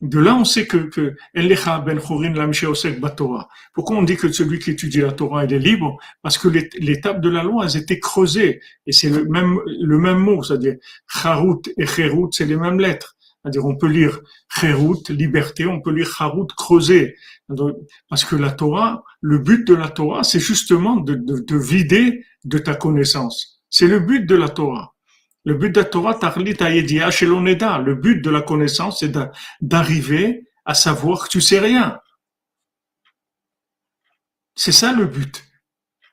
De 0.00 0.18
là, 0.18 0.34
on 0.34 0.44
sait 0.44 0.66
que, 0.66 0.78
que 0.78 1.14
ben 1.34 2.00
Pourquoi 3.74 3.96
on 3.96 4.02
dit 4.02 4.16
que 4.16 4.32
celui 4.32 4.58
qui 4.58 4.70
étudie 4.70 5.00
la 5.00 5.12
Torah, 5.12 5.44
il 5.44 5.52
est 5.52 5.58
libre? 5.58 5.98
Parce 6.22 6.38
que 6.38 6.48
l'étape 6.48 7.20
de 7.20 7.28
la 7.28 7.42
loi, 7.42 7.66
elles 7.66 7.76
étaient 7.76 7.98
creusées. 7.98 8.60
Et 8.86 8.92
c'est 8.92 9.10
le 9.10 9.24
même, 9.26 9.60
le 9.66 9.98
même 9.98 10.18
mot, 10.18 10.42
c'est-à-dire, 10.42 10.76
Charout 11.06 11.62
et 11.76 11.86
Cherout, 11.86 12.30
c'est 12.32 12.46
les 12.46 12.56
mêmes 12.56 12.80
lettres. 12.80 13.16
C'est-à-dire, 13.42 13.66
on 13.66 13.76
peut 13.76 13.88
lire 13.88 14.20
Cherout, 14.48 15.08
liberté, 15.10 15.66
on 15.66 15.82
peut 15.82 15.92
lire 15.92 16.10
Charout, 16.10 16.46
creuser. 16.56 17.16
Parce 18.08 18.24
que 18.24 18.36
la 18.36 18.52
Torah, 18.52 19.04
le 19.20 19.38
but 19.38 19.66
de 19.66 19.74
la 19.74 19.88
Torah, 19.88 20.24
c'est 20.24 20.40
justement 20.40 20.96
de, 20.96 21.14
de, 21.14 21.40
de 21.40 21.56
vider 21.56 22.24
de 22.44 22.58
ta 22.58 22.74
connaissance. 22.74 23.62
C'est 23.68 23.86
le 23.86 24.00
but 24.00 24.24
de 24.24 24.34
la 24.34 24.48
Torah. 24.48 24.94
Le 25.50 25.56
but 25.56 25.74
de 25.74 25.80
la 25.80 25.84
Torah, 25.84 26.16
le 26.22 27.94
but 27.94 28.22
de 28.22 28.30
la 28.30 28.40
connaissance, 28.40 29.00
c'est 29.00 29.12
d'arriver 29.60 30.46
à 30.64 30.74
savoir 30.74 31.24
que 31.24 31.28
tu 31.28 31.40
sais 31.40 31.58
rien. 31.58 31.98
C'est 34.54 34.70
ça 34.70 34.92
le 34.92 35.06
but. 35.06 35.44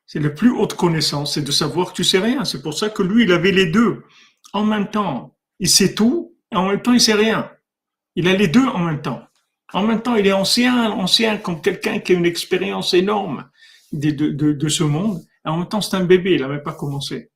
C'est 0.07 0.19
la 0.19 0.31
plus 0.31 0.49
haute 0.49 0.73
connaissance, 0.73 1.35
c'est 1.35 1.43
de 1.43 1.51
savoir 1.51 1.89
que 1.89 1.97
tu 1.97 2.03
sais 2.03 2.17
rien. 2.17 2.45
C'est 2.45 2.63
pour 2.63 2.73
ça 2.73 2.89
que 2.89 3.03
lui, 3.03 3.25
il 3.25 3.31
avait 3.31 3.51
les 3.51 3.67
deux 3.67 4.05
en 4.53 4.65
même 4.65 4.89
temps. 4.89 5.38
Il 5.59 5.69
sait 5.69 5.93
tout 5.93 6.35
et 6.51 6.55
en 6.55 6.69
même 6.69 6.81
temps, 6.81 6.93
il 6.93 7.01
sait 7.01 7.13
rien. 7.13 7.51
Il 8.15 8.27
a 8.27 8.33
les 8.33 8.47
deux 8.47 8.65
en 8.65 8.79
même 8.79 9.03
temps. 9.03 9.21
En 9.71 9.83
même 9.83 10.01
temps, 10.01 10.15
il 10.15 10.25
est 10.25 10.33
ancien, 10.33 10.89
ancien 10.89 11.38
comme 11.38 11.61
quelqu'un 11.61 11.99
qui 11.99 12.13
a 12.13 12.15
une 12.15 12.25
expérience 12.25 12.95
énorme 12.95 13.47
de, 13.91 14.67
ce 14.67 14.83
monde. 14.83 15.21
En 15.45 15.57
même 15.57 15.69
temps, 15.69 15.81
c'est 15.81 15.95
un 15.95 16.05
bébé, 16.05 16.33
il 16.33 16.41
n'a 16.41 16.47
même 16.47 16.63
pas 16.63 16.73
commencé. 16.73 17.29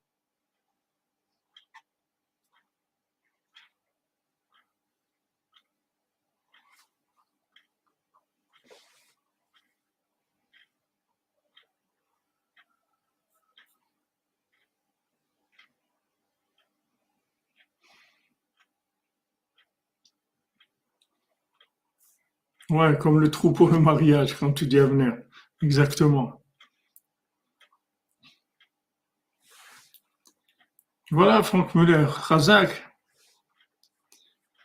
Ouais, 22.72 22.96
comme 22.98 23.20
le 23.20 23.30
trou 23.30 23.52
pour 23.52 23.68
le 23.68 23.78
mariage, 23.78 24.34
quand 24.38 24.52
tu 24.54 24.66
dis 24.66 24.78
avenir. 24.78 25.18
Exactement. 25.62 26.42
Voilà, 31.10 31.42
Franck 31.42 31.74
Muller. 31.74 32.06
Razak, 32.08 32.70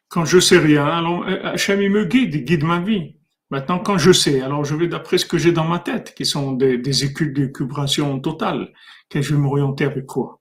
quand 0.08 0.24
je 0.24 0.40
sais 0.40 0.58
rien, 0.58 0.86
alors 0.86 1.24
euh, 1.28 1.44
Hachem, 1.44 1.82
il 1.82 1.92
me 1.92 2.06
guide, 2.06 2.34
il 2.34 2.46
guide 2.46 2.64
ma 2.64 2.80
vie. 2.80 3.18
Maintenant, 3.50 3.80
quand 3.80 3.98
je 3.98 4.14
sais, 4.14 4.42
alors 4.42 4.64
je 4.64 4.76
vais 4.76 4.88
d'après 4.88 5.18
ce 5.18 5.26
que 5.26 5.38
j'ai 5.38 5.52
dans 5.52 5.68
ma 5.68 5.80
tête, 5.80 6.16
qui 6.16 6.26
sont 6.26 6.54
des, 6.54 6.78
des 6.78 7.04
écubrations 7.04 8.20
totales, 8.22 8.72
que 9.10 9.22
je 9.22 9.34
vais 9.36 9.40
m'orienter 9.42 9.84
avec 9.84 10.06
quoi? 10.06 10.40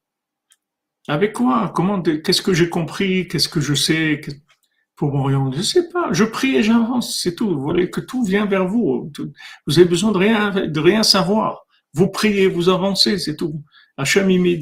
Avec 1.09 1.33
quoi? 1.33 1.73
Comment 1.75 2.01
Qu'est-ce 2.01 2.43
que 2.43 2.55
j'ai 2.55 2.69
compris? 2.69 3.27
Qu'est-ce 3.27 3.49
que 3.49 3.61
je 3.61 3.75
sais? 3.75 4.21
Pour 4.97 5.13
m'orienter 5.13 5.59
Je 5.59 5.63
sais 5.63 5.89
pas. 5.89 6.09
Je 6.13 6.25
prie 6.25 6.57
et 6.57 6.63
j'avance, 6.63 7.21
c'est 7.21 7.35
tout. 7.35 7.49
Vous 7.49 7.61
voyez 7.61 7.91
que 7.91 8.01
tout 8.01 8.25
vient 8.25 8.47
vers 8.47 8.67
vous. 8.67 9.13
Vous 9.67 9.79
avez 9.79 9.89
besoin 9.89 10.13
de 10.13 10.19
rien, 10.19 10.51
de 10.51 10.81
rien 10.81 11.03
savoir. 11.03 11.67
Vous 11.93 12.09
priez, 12.09 12.47
vous 12.47 12.69
avancez, 12.69 13.19
c'est 13.19 13.37
tout. 13.37 13.63
Hachem, 13.97 14.31
il 14.31 14.43
met 14.43 14.61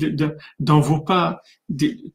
dans 0.60 0.80
vos 0.80 1.00
pas 1.00 1.40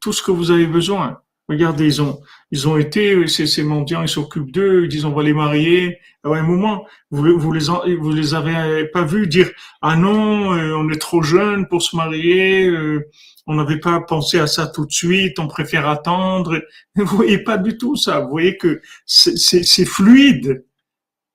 tout 0.00 0.12
ce 0.12 0.22
que 0.22 0.30
vous 0.30 0.50
avez 0.50 0.66
besoin. 0.66 1.20
Regardez, 1.48 1.84
ils 1.84 2.00
ont, 2.00 2.20
ils 2.52 2.68
ont 2.68 2.76
été, 2.76 3.26
ces, 3.26 3.64
mendiants, 3.64 4.02
ils 4.02 4.08
s'occupent 4.08 4.52
d'eux, 4.52 4.84
ils 4.84 4.88
disent 4.88 5.04
on 5.04 5.12
va 5.12 5.24
les 5.24 5.34
marier. 5.34 5.98
À 6.22 6.28
un 6.28 6.42
moment, 6.42 6.86
vous, 7.10 7.38
vous 7.38 7.52
les, 7.52 7.66
vous 7.96 8.12
les 8.12 8.34
avez 8.34 8.86
pas 8.86 9.02
vus 9.02 9.26
dire 9.26 9.50
ah 9.82 9.96
non, 9.96 10.54
euh, 10.54 10.74
on 10.76 10.88
est 10.90 11.00
trop 11.00 11.22
jeune 11.22 11.66
pour 11.66 11.82
se 11.82 11.96
marier, 11.96 12.68
euh, 12.68 13.10
on 13.46 13.54
n'avait 13.54 13.80
pas 13.80 14.00
pensé 14.00 14.38
à 14.38 14.46
ça 14.46 14.66
tout 14.66 14.86
de 14.86 14.92
suite, 14.92 15.38
on 15.38 15.48
préfère 15.48 15.88
attendre. 15.88 16.62
Vous 16.94 17.06
voyez 17.06 17.38
pas 17.38 17.58
du 17.58 17.78
tout 17.78 17.96
ça. 17.96 18.20
Vous 18.20 18.30
voyez 18.30 18.56
que 18.56 18.80
c'est 19.06 19.84
fluide. 19.84 20.64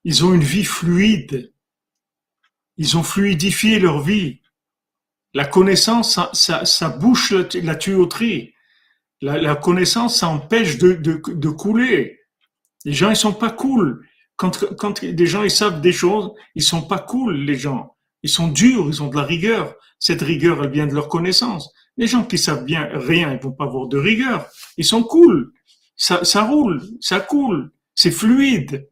Ils 0.04 0.24
ont 0.24 0.34
une 0.34 0.44
vie 0.44 0.64
fluide. 0.64 1.52
Ils 2.78 2.98
ont 2.98 3.04
fluidifié 3.04 3.80
leur 3.80 4.02
vie. 4.02 4.42
La 5.34 5.46
connaissance, 5.46 6.20
ça, 6.34 6.90
bouche 6.90 7.32
la, 7.32 7.76
tuyauterie. 7.76 8.54
La, 9.22 9.56
connaissance, 9.56 10.20
ça 10.20 10.28
empêche 10.30 10.78
de, 10.78 10.94
de, 10.94 11.50
couler. 11.50 12.20
Les 12.86 12.94
gens, 12.94 13.10
ils 13.10 13.16
sont 13.16 13.34
pas 13.34 13.52
cool. 13.52 14.08
Quand, 14.38 14.66
quand 14.78 15.04
des 15.04 15.26
gens, 15.26 15.44
ils 15.44 15.52
savent 15.52 15.82
des 15.82 15.92
choses, 15.92 16.32
ils 16.56 16.64
sont 16.64 16.84
pas 16.84 17.00
cool, 17.00 17.36
les 17.36 17.58
gens. 17.58 17.96
Ils 18.24 18.30
sont 18.30 18.48
durs, 18.48 18.86
ils 18.88 19.04
ont 19.04 19.08
de 19.08 19.16
la 19.16 19.24
rigueur. 19.24 19.76
Cette 20.00 20.22
rigueur, 20.22 20.64
elle 20.64 20.72
vient 20.72 20.88
de 20.88 20.94
leur 20.94 21.10
connaissance. 21.10 21.74
Les 21.98 22.08
gens 22.08 22.26
qui 22.26 22.38
savent 22.38 22.66
bien 22.66 22.90
rien, 22.92 23.32
ils 23.34 23.40
vont 23.40 23.54
pas 23.54 23.66
avoir 23.66 23.88
de 23.88 23.98
rigueur. 23.98 24.48
Ils 24.78 24.86
sont 24.86 25.04
cool. 25.04 25.54
Ça, 25.96 26.20
roule, 26.44 26.82
ça 27.00 27.20
coule. 27.22 27.72
C'est 27.94 28.12
fluide. 28.12 28.90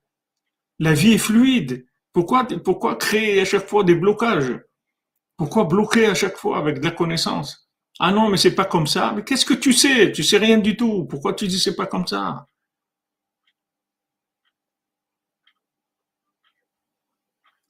La 0.79 0.93
vie 0.93 1.13
est 1.13 1.17
fluide. 1.17 1.85
Pourquoi, 2.13 2.47
pourquoi 2.63 2.95
créer 2.95 3.41
à 3.41 3.45
chaque 3.45 3.67
fois 3.67 3.83
des 3.83 3.95
blocages? 3.95 4.57
Pourquoi 5.35 5.65
bloquer 5.65 6.05
à 6.05 6.13
chaque 6.13 6.37
fois 6.37 6.57
avec 6.57 6.79
de 6.79 6.85
la 6.85 6.91
connaissance? 6.91 7.69
Ah 7.99 8.11
non, 8.11 8.29
mais 8.29 8.37
c'est 8.37 8.55
pas 8.55 8.65
comme 8.65 8.87
ça. 8.87 9.11
Mais 9.15 9.23
qu'est-ce 9.23 9.45
que 9.45 9.53
tu 9.53 9.73
sais? 9.73 10.11
Tu 10.11 10.23
sais 10.23 10.37
rien 10.37 10.57
du 10.57 10.77
tout. 10.77 11.05
Pourquoi 11.05 11.33
tu 11.33 11.47
dis 11.47 11.59
c'est 11.59 11.75
pas 11.75 11.87
comme 11.87 12.07
ça? 12.07 12.47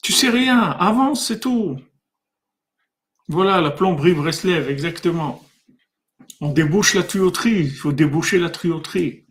Tu 0.03 0.11
sais 0.11 0.29
rien. 0.29 0.59
Avance, 0.59 1.27
c'est 1.27 1.39
tout. 1.39 1.79
Voilà, 3.29 3.61
la 3.61 3.71
plomberie 3.71 4.13
Breslev, 4.13 4.69
exactement. 4.69 5.43
On 6.41 6.51
débouche 6.51 6.93
la 6.93 7.03
tuyauterie. 7.03 7.61
Il 7.61 7.71
faut 7.71 7.91
déboucher 7.93 8.37
la 8.39 8.49
tuyauterie. 8.49 9.25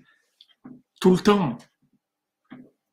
Tout 1.01 1.13
le 1.13 1.19
temps. 1.21 1.59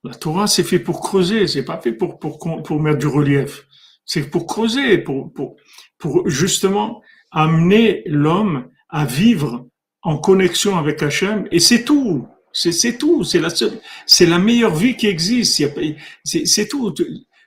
La 0.03 0.13
Torah, 0.13 0.47
c'est 0.47 0.63
fait 0.63 0.79
pour 0.79 1.01
creuser. 1.01 1.47
C'est 1.47 1.65
pas 1.65 1.79
fait 1.79 1.93
pour, 1.93 2.19
pour, 2.19 2.39
pour 2.63 2.81
mettre 2.81 2.99
du 2.99 3.07
relief. 3.07 3.65
C'est 4.05 4.29
pour 4.29 4.47
creuser, 4.47 4.97
pour, 4.97 5.31
pour, 5.33 5.55
pour 5.97 6.27
justement 6.27 7.01
amener 7.31 8.01
l'homme 8.05 8.69
à 8.89 9.05
vivre 9.05 9.67
en 10.01 10.17
connexion 10.17 10.77
avec 10.77 11.03
Hachem, 11.03 11.47
et 11.51 11.59
c'est 11.59 11.83
tout. 11.83 12.27
C'est 12.51 12.97
tout. 12.97 13.23
C'est 13.23 13.39
la 13.39 13.51
seule, 13.51 13.79
c'est 14.07 14.25
la 14.25 14.39
meilleure 14.39 14.73
vie 14.73 14.95
qui 14.95 15.07
existe. 15.07 15.61
C'est 16.23 16.67
tout. 16.67 16.93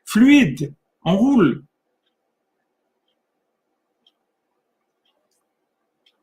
Fluide. 0.05 0.75
On 1.05 1.17
roule. 1.17 1.65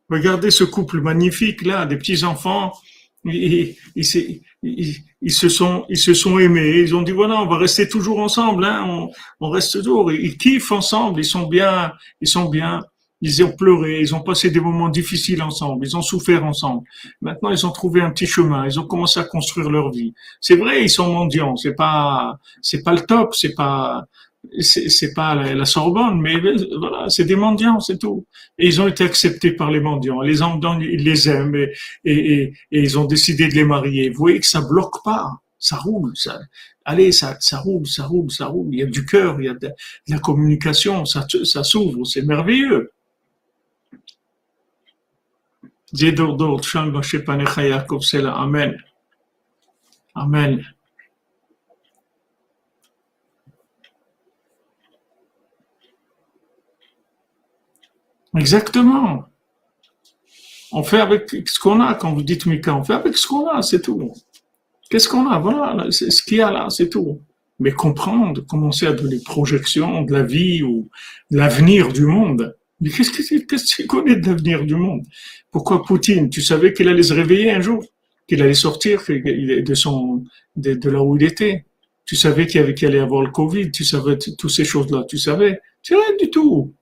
Regardez 0.09 0.51
ce 0.51 0.63
couple 0.63 1.01
magnifique 1.01 1.63
là, 1.63 1.85
des 1.85 1.97
petits 1.97 2.23
enfants. 2.23 2.73
Ils, 3.25 3.75
se 4.05 5.49
sont, 5.49 5.85
ils 5.89 5.97
se 5.97 6.13
sont 6.13 6.39
aimés. 6.39 6.79
Ils 6.79 6.95
ont 6.95 7.01
dit 7.01 7.11
voilà, 7.11 7.41
on 7.41 7.47
va 7.47 7.57
rester 7.57 7.87
toujours 7.87 8.19
ensemble. 8.19 8.63
Hein, 8.65 8.85
on, 8.87 9.11
on 9.39 9.49
reste 9.49 9.73
toujours. 9.73 10.11
Ils 10.11 10.37
kiffent 10.37 10.71
ensemble. 10.71 11.19
Ils 11.19 11.25
sont 11.25 11.47
bien. 11.47 11.93
Ils 12.21 12.27
sont 12.27 12.49
bien. 12.49 12.81
Ils 13.21 13.43
ont 13.43 13.51
pleuré, 13.51 13.99
ils 13.99 14.15
ont 14.15 14.21
passé 14.21 14.49
des 14.49 14.61
moments 14.61 14.87
difficiles 14.87 15.41
ensemble, 15.41 15.85
ils 15.85 15.97
ont 15.97 16.01
souffert 16.01 16.45
ensemble. 16.45 16.87
Maintenant, 17.21 17.49
ils 17.49 17.65
ont 17.65 17.71
trouvé 17.71 18.01
un 18.01 18.11
petit 18.11 18.25
chemin, 18.25 18.65
ils 18.65 18.79
ont 18.79 18.87
commencé 18.87 19.19
à 19.19 19.23
construire 19.23 19.69
leur 19.69 19.91
vie. 19.91 20.13
C'est 20.39 20.55
vrai, 20.55 20.83
ils 20.83 20.89
sont 20.89 21.11
mendiants, 21.11 21.57
c'est 21.57 21.75
pas, 21.75 22.37
c'est 22.61 22.81
pas 22.81 22.93
le 22.93 23.01
top, 23.01 23.35
c'est 23.35 23.55
pas, 23.55 24.05
c'est 24.61 25.13
pas 25.13 25.35
la, 25.35 25.65
Sorbonne, 25.65 26.21
mais 26.21 26.39
voilà, 26.77 27.09
c'est 27.09 27.25
des 27.25 27.35
mendiants, 27.35 27.79
c'est 27.79 27.97
tout. 27.97 28.25
Et 28.57 28.67
ils 28.67 28.81
ont 28.81 28.87
été 28.87 29.03
acceptés 29.03 29.51
par 29.51 29.69
les 29.69 29.79
mendiants. 29.79 30.21
Les 30.21 30.39
mendiants, 30.39 30.79
ils 30.79 31.03
les 31.03 31.29
aiment 31.29 31.55
et, 32.05 32.53
ils 32.71 32.99
ont 32.99 33.05
décidé 33.05 33.47
de 33.47 33.53
les 33.53 33.65
marier. 33.65 34.09
Vous 34.09 34.17
voyez 34.17 34.39
que 34.39 34.47
ça 34.47 34.61
bloque 34.61 35.03
pas, 35.03 35.29
ça 35.59 35.75
roule, 35.75 36.13
allez, 36.85 37.11
ça, 37.11 37.37
ça 37.39 37.59
roule, 37.59 37.85
ça 37.85 38.05
roule, 38.05 38.31
ça 38.31 38.47
roule. 38.47 38.69
Il 38.71 38.79
y 38.79 38.83
a 38.83 38.85
du 38.85 39.05
cœur, 39.05 39.39
il 39.39 39.45
y 39.45 39.49
a 39.49 39.53
de, 39.53 39.69
la 40.07 40.19
communication, 40.19 41.05
ça, 41.05 41.25
ça 41.43 41.63
s'ouvre, 41.63 42.05
c'est 42.05 42.23
merveilleux. 42.23 42.91
Amen. 48.35 48.77
Amen. 50.15 50.63
Exactement. 58.37 59.25
On 60.71 60.83
fait 60.83 60.99
avec 60.99 61.29
ce 61.47 61.59
qu'on 61.59 61.81
a, 61.81 61.95
quand 61.95 62.13
vous 62.13 62.21
dites 62.21 62.45
Mika, 62.45 62.75
on 62.75 62.83
fait 62.83 62.93
avec 62.93 63.17
ce 63.17 63.27
qu'on 63.27 63.47
a, 63.47 63.61
c'est 63.61 63.81
tout. 63.81 64.13
Qu'est-ce 64.89 65.09
qu'on 65.09 65.27
a? 65.27 65.39
Voilà, 65.39 65.87
c'est 65.91 66.11
ce 66.11 66.21
qu'il 66.23 66.37
y 66.37 66.41
a 66.41 66.51
là, 66.51 66.69
c'est 66.69 66.89
tout. 66.89 67.21
Mais 67.59 67.71
comprendre, 67.71 68.45
commencer 68.45 68.85
à 68.85 68.93
donner 68.93 69.19
projection 69.19 70.03
de 70.03 70.13
la 70.13 70.23
vie 70.23 70.63
ou 70.63 70.89
de 71.31 71.37
l'avenir 71.37 71.91
du 71.91 72.05
monde. 72.05 72.55
Mais 72.79 72.89
qu'est-ce 72.89 73.11
que 73.11 73.55
tu 73.79 73.87
connais 73.87 74.15
de 74.15 74.27
l'avenir 74.27 74.63
du 74.63 74.75
monde? 74.75 75.03
Pourquoi 75.51 75.83
Poutine? 75.83 76.29
Tu 76.29 76.41
savais 76.41 76.71
qu'il 76.71 76.87
allait 76.87 77.03
se 77.03 77.13
réveiller 77.13 77.51
un 77.51 77.61
jour, 77.61 77.83
qu'il 78.27 78.41
allait 78.41 78.53
sortir 78.53 79.01
de 79.07 79.73
son 79.73 80.23
de, 80.55 80.89
là 80.89 81.03
où 81.03 81.17
il 81.17 81.23
était. 81.23 81.65
Tu 82.05 82.15
savais 82.15 82.47
qu'il 82.47 82.61
allait 82.61 82.99
avoir 82.99 83.21
le 83.21 83.31
Covid. 83.31 83.71
Tu 83.71 83.83
savais 83.83 84.17
toutes 84.17 84.49
ces 84.49 84.65
choses-là. 84.65 85.03
Tu 85.09 85.17
savais 85.17 85.59
sais 85.81 85.95
rien 85.95 86.15
du 86.19 86.29
tout. 86.29 86.73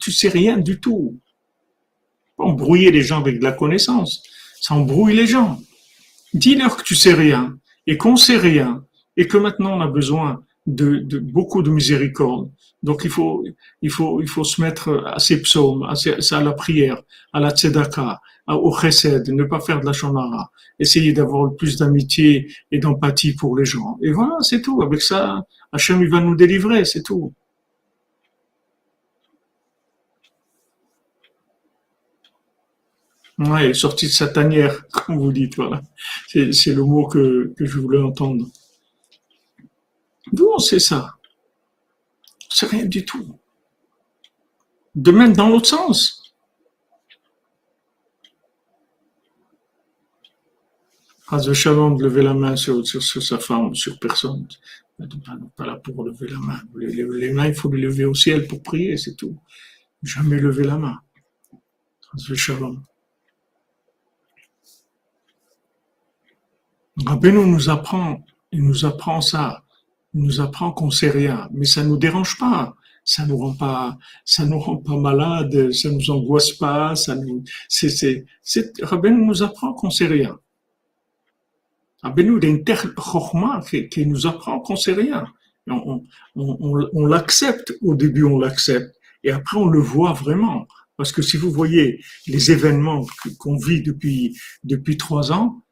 Tu, 0.00 0.12
sais 0.12 0.28
rien 0.28 0.58
du 0.58 0.80
tout. 0.80 1.18
Embrouiller 2.38 2.90
les 2.90 3.02
gens 3.02 3.20
avec 3.20 3.38
de 3.38 3.44
la 3.44 3.52
connaissance, 3.52 4.22
ça 4.60 4.74
embrouille 4.74 5.14
les 5.14 5.26
gens. 5.26 5.60
Dis-leur 6.34 6.76
que 6.76 6.82
tu 6.82 6.94
sais 6.94 7.14
rien 7.14 7.56
et 7.86 7.96
qu'on 7.96 8.16
sait 8.16 8.38
rien 8.38 8.84
et 9.16 9.26
que 9.26 9.36
maintenant 9.36 9.76
on 9.76 9.80
a 9.80 9.88
besoin 9.88 10.42
de, 10.66 11.18
beaucoup 11.18 11.62
de 11.62 11.70
miséricorde. 11.70 12.50
Donc 12.82 13.02
il 13.04 13.10
faut, 13.10 13.44
il 13.82 13.90
faut, 13.90 14.22
il 14.22 14.28
faut 14.28 14.44
se 14.44 14.60
mettre 14.60 15.04
à 15.06 15.18
ces 15.18 15.42
psaumes, 15.42 15.82
à, 15.82 15.94
à 15.94 16.40
la 16.40 16.52
prière, 16.52 17.02
à 17.32 17.40
la 17.40 17.50
tzedaka, 17.50 18.20
au 18.48 18.74
chesed, 18.76 19.28
ne 19.28 19.44
pas 19.44 19.60
faire 19.60 19.80
de 19.80 19.86
la 19.86 19.92
shonara, 19.92 20.50
essayer 20.78 21.12
d'avoir 21.12 21.44
le 21.44 21.54
plus 21.54 21.76
d'amitié 21.76 22.50
et 22.70 22.78
d'empathie 22.78 23.34
pour 23.34 23.56
les 23.56 23.64
gens. 23.64 23.98
Et 24.02 24.12
voilà, 24.12 24.36
c'est 24.40 24.62
tout. 24.62 24.82
Avec 24.82 25.02
ça, 25.02 25.44
Hachem, 25.72 26.02
il 26.02 26.08
va 26.08 26.20
nous 26.20 26.36
délivrer, 26.36 26.84
c'est 26.84 27.02
tout. 27.02 27.34
Ouais, 33.40 33.72
sorti 33.72 34.06
de 34.06 34.12
sa 34.12 34.28
tanière, 34.28 34.86
comme 34.92 35.18
vous 35.18 35.32
dites, 35.32 35.56
voilà. 35.56 35.82
C'est 36.28 36.74
le 36.74 36.84
mot 36.84 37.06
que, 37.06 37.54
je 37.58 37.78
voulais 37.78 37.98
entendre. 37.98 38.46
D'où 40.30 40.50
on 40.54 40.58
sait 40.58 40.78
ça? 40.78 41.14
C'est 42.50 42.66
rien 42.66 42.84
du 42.84 43.04
tout. 43.04 43.38
De 44.94 45.10
même 45.10 45.32
dans 45.32 45.48
l'autre 45.48 45.68
sens. 45.68 46.18
de 51.32 51.52
Shalom 51.52 51.96
de 51.96 52.02
lever 52.02 52.22
la 52.22 52.34
main 52.34 52.56
sur, 52.56 52.84
sur, 52.86 53.22
sa 53.22 53.38
femme, 53.38 53.74
sur 53.74 53.98
personne. 53.98 54.48
Pas 55.56 55.64
là 55.64 55.76
pour 55.76 56.04
lever 56.04 56.26
la 56.26 56.40
main. 56.40 56.60
Les, 56.76 57.32
mains, 57.32 57.46
il 57.46 57.54
faut 57.54 57.70
les 57.70 57.82
lever 57.82 58.04
au 58.04 58.14
ciel 58.14 58.46
pour 58.48 58.62
prier, 58.62 58.96
c'est 58.98 59.14
tout. 59.14 59.40
Jamais 60.02 60.38
lever 60.38 60.64
la 60.64 60.76
main. 60.76 61.00
de 62.28 62.34
Shalom. 62.34 62.84
Rabbeinu 67.06 67.46
nous 67.46 67.70
apprend 67.70 68.22
il 68.52 68.64
nous 68.64 68.84
apprend 68.84 69.20
ça. 69.20 69.64
Il 70.14 70.22
nous 70.22 70.40
apprend 70.40 70.72
qu'on 70.72 70.90
sait 70.90 71.10
rien. 71.10 71.48
Mais 71.52 71.66
ça 71.66 71.84
nous 71.84 71.96
dérange 71.96 72.38
pas. 72.38 72.74
Ça 73.04 73.24
nous 73.26 73.38
rend 73.38 73.54
pas, 73.54 73.98
ça 74.24 74.44
nous 74.44 74.58
rend 74.58 74.76
pas 74.76 74.96
malade, 74.96 75.72
ça 75.72 75.90
nous 75.90 76.10
angoisse 76.10 76.52
pas, 76.52 76.94
ça 76.94 77.16
nous, 77.16 77.42
c'est, 77.66 77.88
c'est, 77.88 78.26
c'est, 78.42 78.72
nous 79.02 79.42
apprend 79.42 79.72
qu'on 79.72 79.90
sait 79.90 80.06
rien. 80.06 80.38
Rabbeinu, 82.02 82.36
il 82.36 82.44
y 82.44 82.46
a 82.46 82.50
une 82.50 82.62
terre 82.62 82.86
qui, 83.68 83.88
qui 83.88 84.06
nous 84.06 84.26
apprend 84.26 84.60
qu'on 84.60 84.76
sait 84.76 84.92
rien. 84.92 85.24
On, 85.66 86.04
on, 86.36 86.58
on, 86.60 86.88
on 86.92 87.06
l'accepte, 87.06 87.72
au 87.80 87.94
début 87.94 88.22
on 88.22 88.38
l'accepte, 88.38 88.94
et 89.24 89.32
après 89.32 89.56
on 89.56 89.66
le 89.66 89.80
voit 89.80 90.12
vraiment. 90.12 90.68
Parce 90.98 91.10
que 91.10 91.22
si 91.22 91.38
vous 91.38 91.50
voyez 91.50 92.04
les 92.26 92.52
événements 92.52 93.06
qu'on 93.38 93.56
vit 93.56 93.82
depuis, 93.82 94.38
depuis 94.62 94.98
trois 94.98 95.32
ans, 95.32 95.62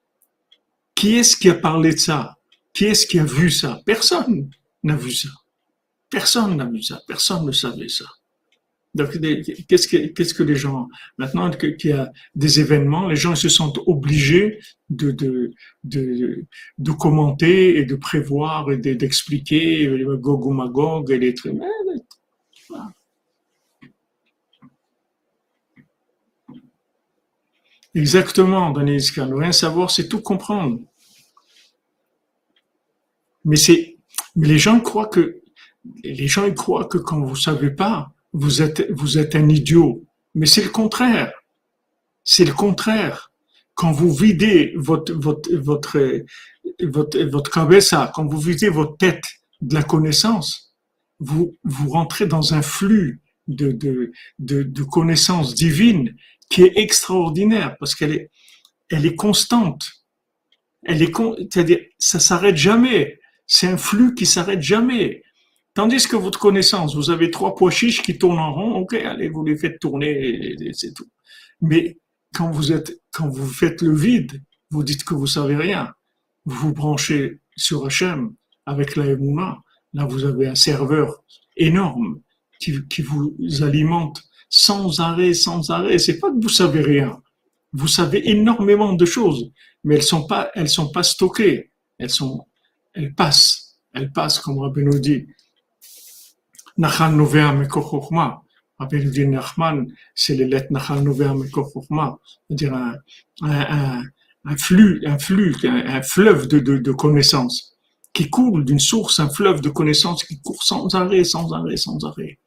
qui 0.98 1.14
est-ce 1.14 1.36
qui 1.36 1.48
a 1.48 1.54
parlé 1.54 1.92
de 1.92 1.98
ça? 1.98 2.36
Qui 2.74 2.86
est-ce 2.86 3.06
qui 3.06 3.20
a 3.20 3.24
vu 3.24 3.50
ça? 3.50 3.80
Personne 3.86 4.50
n'a 4.82 4.96
vu 4.96 5.12
ça. 5.12 5.28
Personne 6.10 6.56
n'a 6.56 6.64
vu 6.64 6.82
ça. 6.82 7.00
Personne 7.06 7.46
ne 7.46 7.52
savait 7.52 7.88
ça. 7.88 8.06
Donc, 8.94 9.16
qu'est-ce 9.68 10.34
que, 10.34 10.42
les 10.42 10.56
gens, 10.56 10.88
maintenant 11.16 11.50
qu'il 11.52 11.76
y 11.84 11.92
a 11.92 12.10
des 12.34 12.58
événements, 12.58 13.06
les 13.06 13.14
gens 13.14 13.36
se 13.36 13.48
sentent 13.48 13.78
obligés 13.86 14.58
de, 14.90 15.52
commenter 16.98 17.78
et 17.78 17.84
de 17.84 17.94
prévoir 17.94 18.72
et 18.72 18.78
d'expliquer 18.78 19.88
Gog 20.18 20.46
ou 20.46 20.52
Magog 20.52 21.12
et 21.12 21.18
les 21.18 21.32
trucs. 21.32 21.54
Exactement, 27.94 28.70
Denise 28.70 29.16
ne 29.16 29.34
Rien 29.34 29.52
savoir, 29.52 29.90
c'est 29.90 30.08
tout 30.08 30.20
comprendre. 30.20 30.80
Mais 33.44 33.56
c'est, 33.56 33.96
les 34.36 34.58
gens 34.58 34.80
croient 34.80 35.08
que, 35.08 35.40
les 36.04 36.28
gens 36.28 36.50
croient 36.52 36.86
que 36.86 36.98
quand 36.98 37.20
vous 37.20 37.36
savez 37.36 37.70
pas, 37.70 38.12
vous 38.32 38.62
êtes, 38.62 38.90
vous 38.90 39.18
êtes 39.18 39.34
un 39.34 39.48
idiot. 39.48 40.04
Mais 40.34 40.46
c'est 40.46 40.62
le 40.62 40.70
contraire. 40.70 41.32
C'est 42.24 42.44
le 42.44 42.52
contraire. 42.52 43.32
Quand 43.74 43.92
vous 43.92 44.12
videz 44.12 44.72
votre, 44.76 45.12
votre, 45.12 45.52
votre, 45.54 46.24
votre, 46.82 47.18
votre 47.24 47.50
cabeza, 47.50 48.10
quand 48.14 48.26
vous 48.26 48.40
videz 48.40 48.68
votre 48.68 48.96
tête 48.96 49.22
de 49.60 49.74
la 49.74 49.82
connaissance, 49.82 50.74
vous, 51.20 51.56
vous 51.64 51.88
rentrez 51.90 52.26
dans 52.26 52.54
un 52.54 52.62
flux 52.62 53.20
de, 53.46 53.72
de, 53.72 54.12
de, 54.38 54.62
de 54.62 54.82
connaissances 54.82 55.54
divines 55.54 56.14
qui 56.50 56.62
est 56.62 56.72
extraordinaire 56.76 57.76
parce 57.78 57.94
qu'elle 57.94 58.12
est, 58.12 58.30
elle 58.90 59.06
est 59.06 59.14
constante. 59.14 59.86
Elle 60.82 61.02
est, 61.02 61.12
c'est-à-dire, 61.50 61.80
ça 61.98 62.20
s'arrête 62.20 62.56
jamais. 62.56 63.17
C'est 63.48 63.66
un 63.66 63.76
flux 63.76 64.14
qui 64.14 64.26
s'arrête 64.26 64.62
jamais. 64.62 65.22
Tandis 65.74 66.06
que 66.06 66.16
votre 66.16 66.38
connaissance, 66.38 66.94
vous 66.94 67.10
avez 67.10 67.30
trois 67.30 67.54
pois 67.54 67.70
chiches 67.70 68.02
qui 68.02 68.18
tournent 68.18 68.38
en 68.38 68.52
rond, 68.52 68.74
ok, 68.74 68.94
allez, 68.94 69.28
vous 69.28 69.44
les 69.44 69.56
faites 69.56 69.80
tourner, 69.80 70.54
c'est 70.72 70.92
tout. 70.92 71.08
Mais 71.60 71.98
quand 72.34 72.50
vous 72.50 72.72
êtes, 72.72 73.00
quand 73.10 73.28
vous 73.28 73.46
faites 73.46 73.82
le 73.82 73.94
vide, 73.94 74.42
vous 74.70 74.84
dites 74.84 75.04
que 75.04 75.14
vous 75.14 75.26
savez 75.26 75.56
rien. 75.56 75.94
Vous 76.44 76.68
vous 76.68 76.72
branchez 76.74 77.40
sur 77.56 77.86
Hachem 77.86 78.34
avec 78.66 78.96
la 78.96 79.06
Emouna. 79.06 79.58
Là, 79.94 80.04
vous 80.04 80.24
avez 80.24 80.46
un 80.48 80.54
serveur 80.54 81.24
énorme 81.56 82.20
qui, 82.60 82.86
qui 82.88 83.02
vous 83.02 83.34
alimente 83.62 84.22
sans 84.50 85.00
arrêt, 85.00 85.32
sans 85.32 85.70
arrêt. 85.70 85.98
C'est 85.98 86.18
pas 86.18 86.30
que 86.30 86.40
vous 86.40 86.48
savez 86.48 86.80
rien. 86.80 87.22
Vous 87.72 87.88
savez 87.88 88.28
énormément 88.30 88.94
de 88.94 89.04
choses, 89.04 89.50
mais 89.84 89.96
elles 89.96 90.02
sont 90.02 90.26
pas, 90.26 90.50
elles 90.54 90.68
sont 90.68 90.90
pas 90.90 91.02
stockées. 91.02 91.72
Elles 91.98 92.10
sont, 92.10 92.46
elles 92.98 93.14
passent. 93.14 93.78
Elles 93.94 94.12
passent, 94.12 94.38
comme 94.38 94.58
Rabbi 94.58 94.82
nous 94.82 94.98
dit. 94.98 95.26
Nachal. 96.76 97.14
Rabbi 98.78 99.04
nous 99.04 99.10
dit 99.10 99.26
Nachman, 99.26 99.86
c'est 100.14 100.34
les 100.34 100.44
lettres 100.44 100.72
Nachal 100.72 101.02
Novea 101.02 101.34
Mekochokma. 101.34 102.18
C'est-à-dire 102.48 102.74
un, 102.74 104.02
un, 104.44 104.56
flux, 104.56 105.02
un 105.06 105.18
flux, 105.18 105.56
un, 105.64 106.02
fleuve 106.02 106.46
de, 106.48 106.92
connaissances 106.92 107.76
qui 108.12 108.28
coule 108.30 108.64
d'une 108.64 108.80
source, 108.80 109.20
un 109.20 109.30
fleuve 109.30 109.60
de 109.60 109.68
connaissances 109.68 110.24
qui 110.24 110.40
court 110.40 110.62
sans 110.62 110.94
arrêt, 110.94 111.24
sans 111.24 111.52
arrêt, 111.52 111.76
sans 111.76 112.04
arrêt 112.04 112.38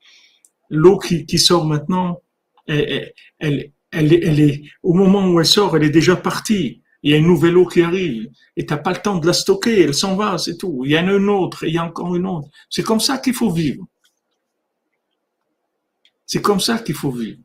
l'eau 0.72 0.98
qui, 0.98 1.38
sort 1.38 1.65
maintenant, 1.65 2.22
elle, 2.65 3.14
elle, 3.40 3.72
elle, 3.91 4.14
elle, 4.14 4.40
est, 4.40 4.64
au 4.82 4.94
moment 4.94 5.28
où 5.28 5.40
elle 5.40 5.45
sort, 5.45 5.76
elle 5.76 5.84
est 5.84 5.90
déjà 5.90 6.15
partie. 6.15 6.81
Il 7.03 7.11
y 7.11 7.14
a 7.14 7.18
une 7.18 7.28
nouvelle 7.28 7.57
eau 7.57 7.65
qui 7.65 7.82
arrive 7.82 8.30
et 8.56 8.65
t'as 8.65 8.78
pas 8.78 8.91
le 8.91 9.02
temps 9.02 9.18
de 9.18 9.26
la 9.26 9.34
stocker, 9.34 9.82
elle 9.82 9.94
s'en 9.94 10.15
va, 10.15 10.38
c'est 10.38 10.57
tout. 10.57 10.84
Il 10.86 10.91
y 10.91 10.98
en 10.98 11.07
a 11.07 11.14
une 11.14 11.30
autre, 11.30 11.64
il 11.65 11.73
y 11.73 11.78
a 11.78 11.86
encore 11.86 12.15
une 12.15 12.28
autre. 12.28 12.48
C'est 12.69 12.84
comme 12.84 12.99
ça 12.99 13.18
qu'il 13.18 13.34
faut 13.34 13.52
vivre. 13.52 13.86
C'est 16.26 16.41
comme 16.41 16.60
ça 16.60 16.80
qu'il 16.80 16.95
faut 16.95 17.11
vivre. 17.11 17.40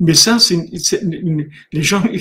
Mais 0.00 0.14
ça, 0.14 0.38
c'est 0.38 0.58
les 1.72 1.82
gens. 1.82 2.04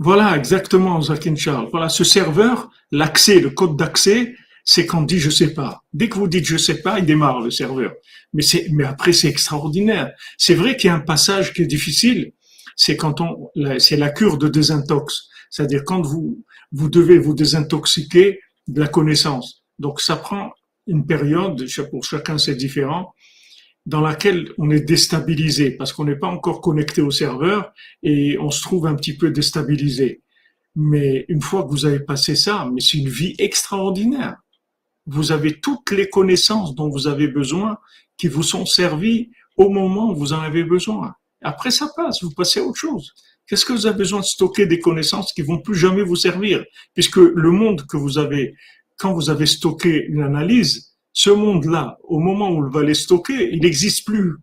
Voilà, 0.00 0.36
exactement, 0.36 1.00
Zakin 1.02 1.34
Charles. 1.34 1.70
Voilà, 1.72 1.88
ce 1.88 2.04
serveur, 2.04 2.70
l'accès, 2.92 3.40
le 3.40 3.50
code 3.50 3.76
d'accès, 3.76 4.36
c'est 4.62 4.86
qu'on 4.86 5.02
dit 5.02 5.18
je 5.18 5.30
sais 5.30 5.54
pas. 5.54 5.82
Dès 5.92 6.08
que 6.08 6.16
vous 6.16 6.28
dites 6.28 6.44
je 6.44 6.56
sais 6.56 6.82
pas, 6.82 7.00
il 7.00 7.04
démarre 7.04 7.40
le 7.40 7.50
serveur. 7.50 7.94
Mais 8.32 8.42
c'est, 8.42 8.68
mais 8.70 8.84
après 8.84 9.12
c'est 9.12 9.26
extraordinaire. 9.26 10.12
C'est 10.36 10.54
vrai 10.54 10.76
qu'il 10.76 10.88
y 10.88 10.90
a 10.90 10.94
un 10.94 11.00
passage 11.00 11.52
qui 11.52 11.62
est 11.62 11.66
difficile. 11.66 12.32
C'est 12.78 12.96
quand 12.96 13.20
on, 13.20 13.50
c'est 13.78 13.98
la 13.98 14.08
cure 14.08 14.38
de 14.38 14.48
désintox. 14.48 15.28
C'est-à-dire 15.50 15.82
quand 15.84 16.00
vous, 16.00 16.42
vous 16.72 16.88
devez 16.88 17.18
vous 17.18 17.34
désintoxiquer 17.34 18.40
de 18.66 18.80
la 18.80 18.88
connaissance. 18.88 19.64
Donc 19.78 20.00
ça 20.00 20.16
prend 20.16 20.52
une 20.86 21.04
période, 21.04 21.66
pour 21.90 22.04
chacun 22.04 22.38
c'est 22.38 22.54
différent, 22.54 23.12
dans 23.84 24.00
laquelle 24.00 24.50
on 24.56 24.70
est 24.70 24.80
déstabilisé 24.80 25.72
parce 25.72 25.92
qu'on 25.92 26.04
n'est 26.04 26.16
pas 26.16 26.28
encore 26.28 26.62
connecté 26.62 27.02
au 27.02 27.10
serveur 27.10 27.72
et 28.02 28.38
on 28.38 28.50
se 28.50 28.62
trouve 28.62 28.86
un 28.86 28.94
petit 28.94 29.16
peu 29.16 29.30
déstabilisé. 29.30 30.22
Mais 30.74 31.26
une 31.28 31.42
fois 31.42 31.64
que 31.64 31.68
vous 31.68 31.84
avez 31.84 32.00
passé 32.00 32.36
ça, 32.36 32.66
mais 32.72 32.80
c'est 32.80 32.96
une 32.96 33.08
vie 33.08 33.34
extraordinaire 33.38 34.36
vous 35.08 35.32
avez 35.32 35.58
toutes 35.58 35.90
les 35.90 36.08
connaissances 36.08 36.74
dont 36.74 36.90
vous 36.90 37.06
avez 37.06 37.28
besoin 37.28 37.78
qui 38.18 38.28
vous 38.28 38.42
sont 38.42 38.66
servies 38.66 39.30
au 39.56 39.70
moment 39.70 40.10
où 40.10 40.14
vous 40.14 40.34
en 40.34 40.40
avez 40.40 40.64
besoin. 40.64 41.14
Après, 41.42 41.70
ça 41.70 41.88
passe, 41.94 42.22
vous 42.22 42.32
passez 42.32 42.60
à 42.60 42.64
autre 42.64 42.78
chose. 42.78 43.12
Qu'est-ce 43.46 43.64
que 43.64 43.72
vous 43.72 43.86
avez 43.86 43.96
besoin 43.96 44.20
de 44.20 44.24
stocker 44.24 44.66
des 44.66 44.78
connaissances 44.78 45.32
qui 45.32 45.42
vont 45.42 45.58
plus 45.58 45.74
jamais 45.76 46.02
vous 46.02 46.16
servir? 46.16 46.64
Puisque 46.94 47.16
le 47.16 47.50
monde 47.50 47.86
que 47.86 47.96
vous 47.96 48.18
avez, 48.18 48.54
quand 48.98 49.12
vous 49.14 49.30
avez 49.30 49.46
stocké 49.46 50.04
une 50.06 50.22
analyse, 50.22 50.94
ce 51.12 51.30
monde-là, 51.30 51.98
au 52.04 52.18
moment 52.18 52.50
où 52.50 52.70
vous 52.70 52.78
les 52.80 52.94
stocker, 52.94 53.50
il 53.52 53.62
n'existe 53.62 54.06
plus. 54.06 54.34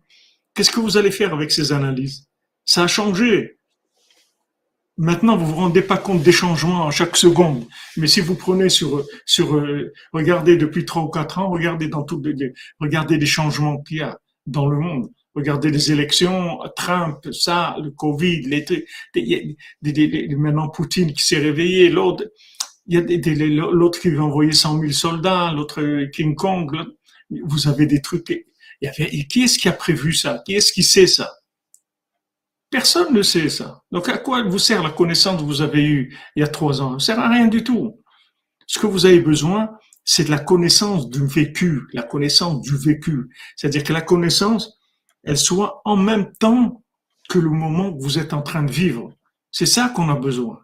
Qu'est-ce 0.54 0.70
que 0.70 0.80
vous 0.80 0.96
allez 0.96 1.10
faire 1.10 1.32
avec 1.32 1.52
ces 1.52 1.72
analyses? 1.72 2.26
Ça 2.64 2.82
a 2.82 2.86
changé. 2.86 3.58
Maintenant, 4.98 5.36
vous 5.36 5.46
vous 5.46 5.56
rendez 5.56 5.82
pas 5.82 5.98
compte 5.98 6.22
des 6.22 6.32
changements 6.32 6.88
à 6.88 6.90
chaque 6.90 7.16
seconde. 7.16 7.66
Mais 7.96 8.06
si 8.06 8.20
vous 8.20 8.34
prenez 8.34 8.70
sur, 8.70 9.04
sur, 9.26 9.54
euh, 9.54 9.92
regardez 10.12 10.56
depuis 10.56 10.84
trois 10.86 11.02
ou 11.02 11.08
quatre 11.08 11.38
ans, 11.38 11.50
regardez 11.50 11.88
dans 11.88 12.02
tout, 12.02 12.22
regardez 12.80 13.18
les 13.18 13.26
changements 13.26 13.82
qu'il 13.82 13.98
y 13.98 14.02
a 14.02 14.18
dans 14.46 14.66
le 14.66 14.78
monde. 14.78 15.10
Regardez 15.36 15.70
les 15.70 15.92
élections, 15.92 16.60
Trump, 16.74 17.30
ça, 17.30 17.76
le 17.82 17.90
Covid, 17.90 18.40
les, 18.42 20.34
maintenant 20.34 20.70
Poutine 20.70 21.12
qui 21.12 21.26
s'est 21.26 21.38
réveillé, 21.38 21.90
l'autre, 21.90 22.24
il 22.86 22.94
y 22.94 22.98
a 22.98 23.70
l'autre 23.70 24.00
qui 24.00 24.08
veut 24.08 24.22
envoyer 24.22 24.52
100 24.52 24.80
000 24.80 24.92
soldats, 24.92 25.52
l'autre 25.52 26.06
King 26.12 26.34
Kong. 26.34 26.74
Vous 27.44 27.68
avez 27.68 27.84
des 27.84 28.00
trucs. 28.00 28.30
Et 28.80 29.26
qui 29.28 29.42
est-ce 29.42 29.58
qui 29.58 29.68
a 29.68 29.72
prévu 29.72 30.14
ça? 30.14 30.42
Qui 30.46 30.54
est-ce 30.54 30.72
qui 30.72 30.82
sait 30.82 31.06
ça? 31.06 31.30
Personne 32.70 33.12
ne 33.12 33.22
sait 33.22 33.50
ça. 33.50 33.82
Donc 33.92 34.08
à 34.08 34.16
quoi 34.16 34.42
vous 34.42 34.58
sert 34.58 34.82
la 34.82 34.90
connaissance 34.90 35.40
que 35.40 35.46
vous 35.46 35.60
avez 35.60 35.82
eue 35.82 36.16
il 36.34 36.40
y 36.40 36.42
a 36.44 36.48
trois 36.48 36.80
ans? 36.80 36.98
Ça 36.98 37.14
ne 37.14 37.18
sert 37.18 37.20
à 37.20 37.28
rien 37.28 37.48
du 37.48 37.62
tout. 37.62 38.00
Ce 38.66 38.78
que 38.78 38.86
vous 38.86 39.04
avez 39.04 39.20
besoin, 39.20 39.68
c'est 40.02 40.24
de 40.24 40.30
la 40.30 40.38
connaissance 40.38 41.10
du 41.10 41.26
vécu, 41.26 41.82
la 41.92 42.04
connaissance 42.04 42.62
du 42.62 42.76
vécu. 42.76 43.28
C'est-à-dire 43.56 43.84
que 43.84 43.92
la 43.92 44.00
connaissance, 44.00 44.75
elle 45.26 45.36
soit 45.36 45.82
en 45.84 45.96
même 45.96 46.32
temps 46.34 46.82
que 47.28 47.38
le 47.38 47.50
moment 47.50 47.92
que 47.92 48.02
vous 48.02 48.18
êtes 48.18 48.32
en 48.32 48.42
train 48.42 48.62
de 48.62 48.72
vivre. 48.72 49.12
C'est 49.50 49.66
ça 49.66 49.88
qu'on 49.88 50.08
a 50.08 50.14
besoin. 50.14 50.60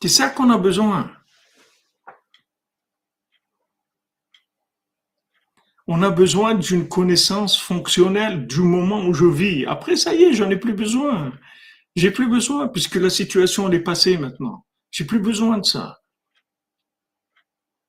C'est 0.00 0.08
ça 0.08 0.30
qu'on 0.30 0.50
a 0.50 0.56
besoin. 0.56 1.12
on 5.92 6.04
a 6.04 6.10
besoin 6.10 6.54
d'une 6.54 6.88
connaissance 6.88 7.60
fonctionnelle 7.60 8.46
du 8.46 8.60
moment 8.60 9.04
où 9.04 9.12
je 9.12 9.24
vis. 9.24 9.66
Après, 9.66 9.96
ça 9.96 10.14
y 10.14 10.22
est, 10.22 10.34
j'en 10.34 10.48
ai 10.48 10.56
plus 10.56 10.72
besoin. 10.72 11.32
J'ai 11.96 12.12
plus 12.12 12.28
besoin 12.28 12.68
puisque 12.68 12.94
la 12.94 13.10
situation 13.10 13.68
est 13.72 13.80
passée 13.80 14.16
maintenant. 14.16 14.64
J'ai 14.92 15.04
plus 15.04 15.18
besoin 15.18 15.58
de 15.58 15.64
ça. 15.64 15.99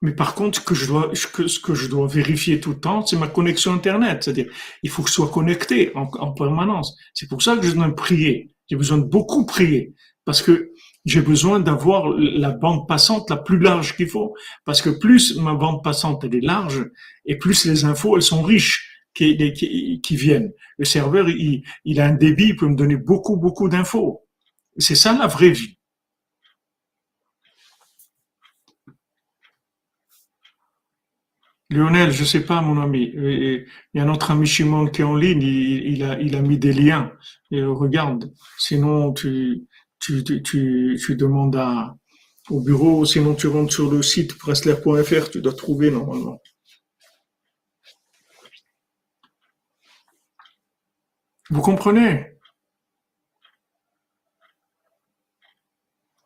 Mais 0.02 0.14
par 0.14 0.34
contre, 0.34 0.60
ce 0.60 0.64
que 0.64 0.74
je 0.74 0.88
dois, 0.88 1.12
ce 1.14 1.60
que 1.60 1.76
je 1.76 1.88
dois 1.88 2.08
vérifier 2.08 2.60
tout 2.60 2.72
le 2.72 2.80
temps, 2.80 3.06
c'est 3.06 3.18
ma 3.18 3.28
connexion 3.28 3.74
Internet. 3.74 4.24
C'est-à-dire, 4.24 4.52
il 4.82 4.90
faut 4.90 5.04
que 5.04 5.10
je 5.10 5.14
sois 5.14 5.30
connecté 5.30 5.92
en, 5.96 6.10
en 6.20 6.32
permanence. 6.32 6.96
C'est 7.14 7.30
pour 7.30 7.42
ça 7.44 7.56
que 7.56 7.66
je 7.66 7.74
dois 7.74 7.94
prier. 7.96 8.52
J'ai 8.68 8.76
besoin 8.76 8.98
de 8.98 9.04
beaucoup 9.04 9.46
prier. 9.46 9.94
Parce 10.26 10.42
que 10.42 10.72
j'ai 11.06 11.22
besoin 11.22 11.60
d'avoir 11.60 12.10
la 12.18 12.52
bande 12.52 12.88
passante 12.88 13.30
la 13.30 13.38
plus 13.38 13.60
large 13.60 13.96
qu'il 13.96 14.08
faut. 14.08 14.36
Parce 14.66 14.82
que 14.82 14.90
plus 14.90 15.38
ma 15.38 15.54
bande 15.54 15.84
passante, 15.84 16.24
elle 16.24 16.36
est 16.36 16.42
large, 16.42 16.86
et 17.26 17.38
plus 17.38 17.66
les 17.66 17.86
infos, 17.86 18.16
elles 18.16 18.24
sont 18.24 18.44
riches 18.44 18.88
qui, 19.14 19.36
viennent. 20.12 20.52
Le 20.78 20.86
serveur, 20.86 21.28
il 21.30 22.00
a 22.00 22.06
un 22.06 22.14
débit, 22.14 22.50
il 22.50 22.56
peut 22.56 22.68
me 22.68 22.76
donner 22.76 22.98
beaucoup, 22.98 23.36
beaucoup 23.36 23.68
d'infos. 23.68 24.22
C'est 24.78 24.96
ça 24.96 25.18
la 25.18 25.28
vraie 25.28 25.50
vie. 25.50 25.78
Lionel, 31.72 32.12
je 32.12 32.26
sais 32.26 32.42
pas, 32.42 32.60
mon 32.62 32.82
ami. 32.82 33.14
Il 33.16 33.66
y 33.94 34.00
a 34.00 34.06
notre 34.06 34.32
ami 34.32 34.46
Chimon 34.46 34.88
qui 34.88 35.02
est 35.02 35.06
en 35.06 35.16
ligne. 35.16 35.42
Il, 35.42 36.04
a, 36.04 36.42
mis 36.42 36.58
des 36.58 36.74
liens. 36.74 37.14
Et 37.50 37.64
regarde. 37.64 38.34
Sinon, 38.58 39.14
tu, 39.14 39.66
demandes 40.02 41.56
au 42.50 42.60
bureau. 42.62 43.06
Sinon, 43.06 43.36
tu 43.36 43.48
rentres 43.48 43.74
sur 43.74 43.90
le 43.90 44.04
site 44.04 44.38
pressler.fr. 44.38 45.30
Tu 45.32 45.42
dois 45.42 45.54
trouver 45.54 45.92
normalement. 45.92 46.42
Vous 51.50 51.62
comprenez? 51.62 52.38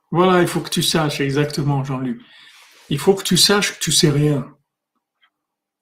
Voilà, 0.10 0.42
il 0.42 0.48
faut 0.48 0.62
que 0.62 0.70
tu 0.70 0.82
saches 0.82 1.20
exactement, 1.20 1.84
Jean-Luc. 1.84 2.20
Il 2.90 2.98
faut 2.98 3.14
que 3.14 3.24
tu 3.24 3.38
saches 3.38 3.74
que 3.74 3.84
tu 3.84 3.92
sais 3.92 4.10
rien. 4.10 4.55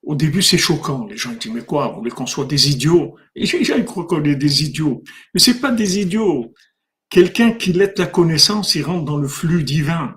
Au 0.03 0.15
début, 0.15 0.41
c'est 0.41 0.57
choquant. 0.57 1.05
Les 1.05 1.15
gens 1.15 1.31
disent, 1.31 1.51
mais 1.51 1.61
quoi, 1.61 1.88
vous 1.88 1.99
voulez 1.99 2.11
qu'on 2.11 2.25
soit 2.25 2.45
des 2.45 2.69
idiots? 2.69 3.15
Et 3.35 3.45
les 3.45 3.63
gens 3.63 3.81
croient 3.84 4.05
qu'on 4.05 4.23
est 4.23 4.35
des 4.35 4.63
idiots. 4.63 5.01
Mais 5.34 5.39
c'est 5.39 5.61
pas 5.61 5.71
des 5.71 5.99
idiots. 5.99 6.53
Quelqu'un 7.09 7.53
qui 7.53 7.71
lève 7.71 7.93
la 7.97 8.07
connaissance, 8.07 8.75
il 8.75 8.84
rentre 8.84 9.05
dans 9.05 9.17
le 9.17 9.27
flux 9.27 9.63
divin. 9.63 10.15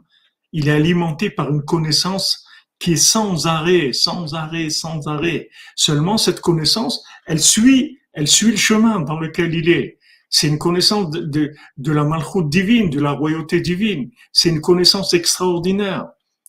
Il 0.52 0.68
est 0.68 0.72
alimenté 0.72 1.30
par 1.30 1.52
une 1.52 1.62
connaissance 1.62 2.44
qui 2.78 2.94
est 2.94 2.96
sans 2.96 3.46
arrêt, 3.46 3.92
sans 3.92 4.34
arrêt, 4.34 4.70
sans 4.70 5.06
arrêt. 5.06 5.48
Seulement, 5.76 6.18
cette 6.18 6.40
connaissance, 6.40 7.04
elle 7.26 7.40
suit, 7.40 7.98
elle 8.12 8.26
suit 8.26 8.50
le 8.50 8.56
chemin 8.56 9.00
dans 9.00 9.20
lequel 9.20 9.54
il 9.54 9.68
est. 9.68 9.98
C'est 10.30 10.48
une 10.48 10.58
connaissance 10.58 11.10
de, 11.10 11.20
de, 11.20 11.52
de 11.76 11.92
la 11.92 12.04
malchoute 12.04 12.48
divine, 12.48 12.90
de 12.90 13.00
la 13.00 13.12
royauté 13.12 13.60
divine. 13.60 14.10
C'est 14.32 14.48
une 14.48 14.60
connaissance 14.60 15.14
extraordinaire. 15.14 16.06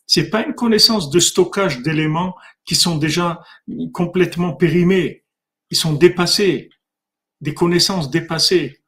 C'est 0.08 0.30
pas 0.30 0.46
une 0.46 0.56
connaissance 0.56 1.10
de 1.10 1.20
stockage 1.20 1.82
d'éléments 1.82 2.36
qui 2.66 2.76
sont 2.76 2.98
déjà 2.98 3.42
complètement 3.94 4.54
périmés. 4.54 5.26
Ils 5.70 5.78
sont 5.78 5.94
dépassés. 5.94 6.70
Des 7.42 7.54
connaissances 7.54 8.10
dépassées. 8.10 8.82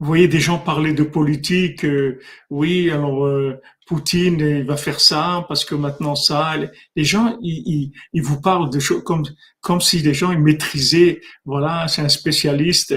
Vous 0.00 0.06
voyez 0.06 0.28
des 0.28 0.38
gens 0.38 0.58
parler 0.58 0.92
de 0.92 1.02
politique. 1.02 1.84
Euh, 1.84 2.20
oui, 2.50 2.90
alors 2.90 3.26
euh, 3.26 3.60
Poutine 3.86 4.38
il 4.38 4.64
va 4.64 4.76
faire 4.76 5.00
ça 5.00 5.44
parce 5.48 5.64
que 5.64 5.74
maintenant 5.74 6.14
ça. 6.14 6.54
Les 6.94 7.04
gens, 7.04 7.36
ils, 7.40 7.90
ils, 8.12 8.22
vous 8.22 8.40
parlent 8.40 8.70
de 8.70 8.78
choses 8.78 9.02
comme 9.02 9.24
comme 9.60 9.80
si 9.80 9.98
les 10.00 10.14
gens 10.14 10.30
ils 10.30 10.38
maîtrisaient. 10.38 11.20
Voilà, 11.44 11.88
c'est 11.88 12.02
un 12.02 12.08
spécialiste. 12.08 12.94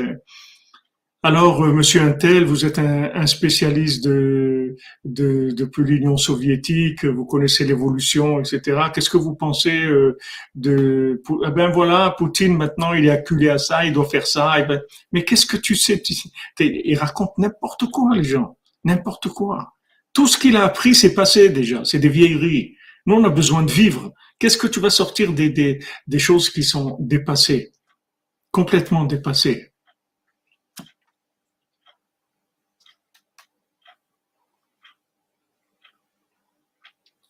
Alors, 1.23 1.63
euh, 1.63 1.71
Monsieur 1.71 2.01
Intel, 2.01 2.45
vous 2.45 2.65
êtes 2.65 2.79
un, 2.79 3.27
spécialiste 3.27 4.03
de, 4.03 4.75
de 5.05 5.51
depuis 5.51 5.83
l'Union 5.83 6.17
soviétique, 6.17 7.05
vous 7.05 7.25
connaissez 7.25 7.63
l'évolution, 7.63 8.39
etc. 8.39 8.89
Qu'est-ce 8.91 9.09
que 9.11 9.17
vous 9.17 9.35
pensez 9.35 9.83
euh, 9.83 10.17
de 10.55 11.21
eh 11.45 11.51
Ben 11.51 11.69
voilà, 11.69 12.15
Poutine 12.17 12.57
maintenant 12.57 12.93
il 12.93 13.05
est 13.05 13.11
acculé 13.11 13.49
à 13.49 13.59
ça, 13.59 13.85
il 13.85 13.93
doit 13.93 14.09
faire 14.09 14.25
ça. 14.25 14.55
Eh 14.57 14.63
ben, 14.63 14.81
mais 15.11 15.23
qu'est-ce 15.23 15.45
que 15.45 15.57
tu 15.57 15.75
sais 15.75 16.01
Il 16.59 16.97
raconte 16.97 17.37
n'importe 17.37 17.85
quoi, 17.91 18.15
les 18.15 18.23
gens, 18.23 18.57
n'importe 18.83 19.27
quoi. 19.29 19.73
Tout 20.13 20.25
ce 20.25 20.39
qu'il 20.39 20.57
a 20.57 20.63
appris, 20.63 20.95
c'est 20.95 21.13
passé 21.13 21.49
déjà, 21.49 21.85
c'est 21.85 21.99
des 21.99 22.09
vieilleries. 22.09 22.77
Nous, 23.05 23.15
on 23.15 23.23
a 23.25 23.29
besoin 23.29 23.61
de 23.61 23.71
vivre. 23.71 24.11
Qu'est-ce 24.39 24.57
que 24.57 24.67
tu 24.67 24.79
vas 24.79 24.89
sortir 24.89 25.33
des, 25.33 25.51
des, 25.51 25.83
des 26.07 26.19
choses 26.19 26.49
qui 26.49 26.63
sont 26.63 26.97
dépassées, 26.99 27.71
complètement 28.51 29.05
dépassées? 29.05 29.70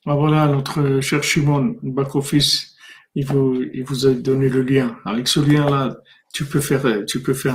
Ah 0.05 0.15
voilà, 0.15 0.47
notre 0.47 0.99
cher 1.01 1.23
Shimon, 1.23 1.77
back-office, 1.83 2.75
il 3.13 3.25
vous, 3.25 3.61
il 3.73 3.83
vous 3.83 4.07
a 4.07 4.11
donné 4.11 4.49
le 4.49 4.63
lien. 4.63 4.97
Avec 5.05 5.27
ce 5.27 5.39
lien-là, 5.39 5.95
tu 6.33 6.45
peux 6.45 6.61
faire, 6.61 6.85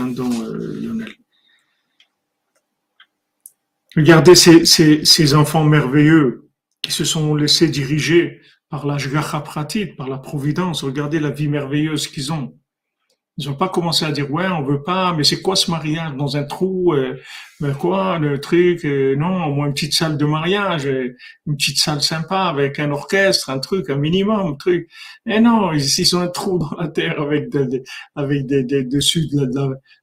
un 0.01 0.07
don, 0.07 0.31
euh, 0.45 0.81
Lionel. 0.81 1.13
Regardez 3.97 4.35
ces, 4.35 5.35
enfants 5.35 5.65
merveilleux 5.65 6.49
qui 6.83 6.93
se 6.93 7.05
sont 7.05 7.35
laissés 7.35 7.69
diriger 7.69 8.43
par 8.69 8.87
la 8.87 8.99
pratique, 9.41 9.97
par 9.97 10.09
la 10.09 10.19
providence. 10.19 10.85
Regardez 10.85 11.19
la 11.19 11.31
vie 11.31 11.49
merveilleuse 11.49 12.07
qu'ils 12.07 12.33
ont. 12.33 12.59
Ils 13.39 13.49
n'ont 13.49 13.55
pas 13.55 13.69
commencé 13.69 14.05
à 14.07 14.13
dire 14.13 14.31
ouais, 14.31 14.47
on 14.49 14.63
veut 14.63 14.83
pas, 14.83 15.13
mais 15.13 15.23
c'est 15.23 15.43
quoi 15.43 15.57
ce 15.57 15.71
mariage 15.71 16.15
dans 16.17 16.39
un 16.39 16.45
trou 16.45 16.95
euh, 16.95 17.21
Mais 17.61 17.73
quoi 17.73 18.19
le 18.19 18.41
truc 18.41 18.83
euh, 18.87 19.15
Non, 19.15 19.45
au 19.45 19.55
moins 19.55 19.67
une 19.67 19.75
petite 19.75 19.93
salle 19.93 20.17
de 20.17 20.25
mariage, 20.25 20.87
euh, 20.87 21.15
une 21.47 21.57
petite 21.57 21.79
salle 21.79 22.01
sympa 22.01 22.45
avec 22.45 22.79
un 22.79 22.91
orchestre, 22.93 23.51
un 23.51 23.59
truc, 23.59 23.91
un 23.91 23.97
minimum, 23.97 24.55
un 24.55 24.55
truc. 24.55 24.89
Et 25.27 25.39
non, 25.41 25.73
ils, 25.73 26.17
ont 26.17 26.21
un 26.21 26.29
trou 26.29 26.59
dans 26.59 26.75
la 26.81 26.89
terre 26.89 27.21
avec 27.21 27.51
des, 27.51 27.83
avec 28.15 28.47
des, 28.47 28.65
des 28.65 28.85
dessus 28.85 29.27
de 29.27 29.41
la, 29.41 29.47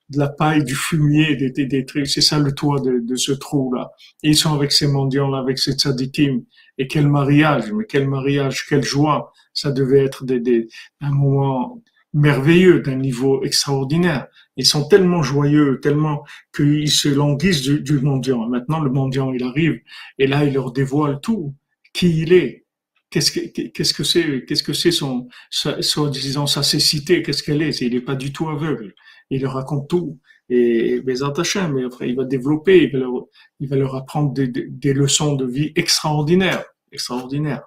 de 0.10 0.20
la, 0.20 0.30
paille, 0.30 0.64
du 0.64 0.76
fumier, 0.76 1.36
des, 1.36 1.50
des, 1.50 1.66
des 1.66 1.86
trucs. 1.86 2.08
C'est 2.08 2.22
ça 2.22 2.38
le 2.38 2.54
toit 2.54 2.82
de, 2.82 3.00
de 3.04 3.16
ce 3.16 3.32
trou 3.32 3.74
là. 3.74 3.90
Ils 4.22 4.36
sont 4.36 4.54
avec 4.54 4.72
ces 4.72 4.88
mendiants 4.88 5.30
là, 5.30 5.40
avec 5.40 5.58
ces 5.58 5.74
tzadikim. 5.74 6.44
Et 6.78 6.88
quel 6.88 7.08
mariage, 7.08 7.72
mais 7.72 7.86
quel 7.90 8.08
mariage, 8.08 8.66
quelle 8.68 8.84
joie. 8.84 9.32
Ça 9.56 9.72
devait 9.72 10.04
être 10.04 10.24
des, 10.24 10.40
des, 10.40 10.68
un 11.02 11.12
moment 11.12 11.82
merveilleux, 12.14 12.80
d'un 12.82 12.96
niveau 12.96 13.44
extraordinaire. 13.44 14.28
Ils 14.56 14.66
sont 14.66 14.88
tellement 14.88 15.24
joyeux, 15.24 15.80
tellement 15.82 16.24
qu'ils 16.56 16.92
se 16.92 17.10
languissent 17.10 17.62
du, 17.62 17.82
du 17.82 18.00
mendiant. 18.00 18.48
Maintenant, 18.48 18.82
le 18.82 18.92
mendiant, 18.92 19.34
il 19.34 19.44
arrive, 19.44 19.80
et 20.20 20.28
là, 20.28 20.46
il 20.46 20.54
leur 20.54 20.72
dévoile 20.72 21.20
tout, 21.22 21.56
qui 21.94 22.22
il 22.22 22.34
est, 22.34 22.66
qu'est-ce 23.10 23.32
que 23.32 23.40
qu'est-ce 23.70 23.94
que 23.94 24.04
c'est, 24.04 24.46
qu'est-ce 24.46 24.64
que 24.64 24.74
c'est 24.74 24.92
son, 24.92 25.28
soi-disant 25.50 26.48
sa 26.48 26.64
cécité, 26.64 27.22
qu'est-ce 27.22 27.44
qu'elle 27.44 27.62
est? 27.62 27.82
Il 27.82 27.94
n'est 27.94 28.02
pas 28.02 28.16
du 28.16 28.32
tout 28.34 28.50
aveugle. 28.50 28.94
Il 29.30 29.42
leur 29.42 29.54
raconte 29.54 29.90
tout. 29.90 30.20
Et 30.50 31.02
les 31.06 31.24
attachants, 31.24 31.70
mais 31.70 31.86
après, 31.86 32.10
il 32.10 32.16
va 32.16 32.26
développer, 32.26 32.84
il 32.84 32.92
va 32.92 33.00
leur, 33.00 33.14
il 33.60 33.70
va 33.70 33.76
leur 33.76 33.96
apprendre 33.96 34.34
des, 34.34 34.48
des 34.48 34.94
leçons 34.94 35.36
de 35.36 35.46
vie 35.46 35.72
extraordinaires, 35.76 36.66
extraordinaires. 36.92 37.64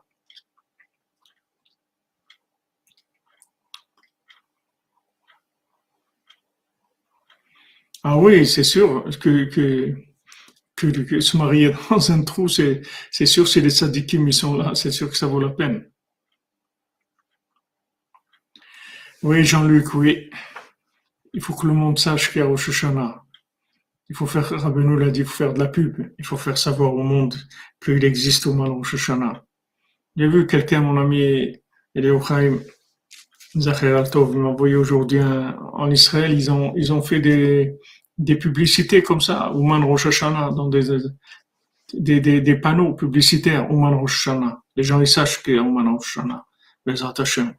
Ah 8.09 8.17
oui, 8.19 8.47
c'est 8.47 8.63
sûr 8.63 9.05
que, 9.21 9.47
que, 10.77 11.21
se 11.21 11.37
marier 11.37 11.73
dans 11.91 12.13
un 12.13 12.23
trou, 12.23 12.47
c'est, 12.47 12.83
sûr, 13.27 13.49
c'est 13.49 13.61
les 13.61 13.71
sadikim, 13.71 14.29
ils 14.29 14.33
sont 14.33 14.57
là, 14.57 14.77
c'est 14.77 14.93
sûr 14.93 15.11
que 15.11 15.17
ça 15.17 15.27
vaut 15.27 15.41
la 15.41 15.49
peine. 15.49 15.91
Oui, 19.25 19.43
Jean-Luc, 19.43 19.93
oui. 19.95 20.31
Il 21.35 21.43
faut 21.43 21.55
que 21.55 21.67
le 21.67 21.73
monde 21.73 21.99
sache 21.99 22.31
qu'il 22.31 22.43
y 22.43 22.45
a 22.45 22.47
Rosh 22.47 22.69
Hashanah. 22.69 23.25
Il 24.09 24.15
faut 24.15 24.27
faire, 24.27 24.51
Rabbeinu 24.51 24.97
l'a 25.01 25.11
dit, 25.11 25.21
il 25.21 25.27
faut 25.27 25.35
faire 25.35 25.55
de 25.55 25.59
la 25.59 25.67
pub. 25.67 25.97
Il 26.17 26.25
faut 26.25 26.37
faire 26.37 26.59
savoir 26.59 26.95
au 26.95 27.03
monde 27.03 27.35
qu'il 27.85 28.05
existe 28.05 28.47
au 28.47 28.55
mal 28.55 28.71
Rosh 28.71 28.95
Hashanah. 28.95 29.45
J'ai 30.15 30.29
vu 30.29 30.47
quelqu'un, 30.47 30.81
mon 30.81 30.97
ami 30.97 31.57
Chaim, 31.97 32.61
Zacher 33.59 33.97
Altov 33.97 34.37
m'a 34.37 34.51
envoyé 34.51 34.77
aujourd'hui 34.77 35.21
en 35.23 35.91
Israël, 35.91 36.33
ils 36.33 36.51
ont, 36.51 36.73
ils 36.77 36.93
ont 36.93 37.03
fait 37.03 37.21
des, 37.21 37.79
des 38.19 38.37
publicités 38.37 39.03
comme 39.03 39.21
ça, 39.21 39.53
Ouman 39.53 39.85
Rosh 39.85 40.07
Hashanah, 40.07 40.51
dans 40.53 40.69
des, 40.69 40.89
des, 41.93 42.41
des, 42.41 42.57
panneaux 42.57 42.95
publicitaires, 42.95 43.71
Ouman 43.71 43.99
Rosh 43.99 44.29
Hashanah. 44.29 44.63
Les 44.77 44.83
gens, 44.83 45.01
ils 45.01 45.07
sachent 45.07 45.43
qu'il 45.43 45.55
y 45.55 45.59
a 45.59 45.63
Ouman 45.63 45.89
Rosh 45.95 46.19
Hashanah. 46.19 46.45
Les 46.87 47.03
attachants. 47.03 47.53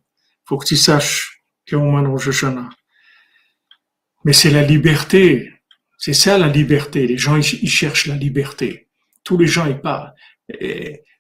Faut 0.46 0.58
que 0.58 0.66
tu 0.66 0.76
saches 0.76 1.44
qu'il 1.66 1.78
y 1.78 1.82
a 1.82 1.84
Ouman 1.84 2.08
Rosh 2.08 2.30
Hashanah. 2.30 2.70
Mais 4.24 4.34
c'est 4.34 4.50
la 4.50 4.64
liberté. 4.64 5.54
C'est 5.98 6.14
ça 6.14 6.38
la 6.38 6.48
liberté. 6.48 7.08
Les 7.08 7.18
gens, 7.18 7.38
ils, 7.38 7.70
cherchent 7.70 8.08
la 8.08 8.16
liberté. 8.16 8.88
Tous 9.24 9.38
les 9.38 9.48
gens, 9.48 9.66
ils 9.66 9.80
parlent. 9.80 10.14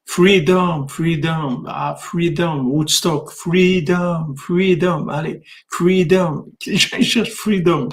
Freedom, 0.05 0.87
freedom, 0.87 1.65
ah, 1.67 1.95
freedom, 1.99 2.65
Woodstock, 2.67 3.29
freedom, 3.31 4.33
freedom, 4.37 5.09
allez, 5.09 5.41
freedom. 5.67 6.45
Les 6.65 6.77
gens, 6.77 6.97
ils 6.97 7.05
cherchent 7.05 7.33
freedom. 7.33 7.89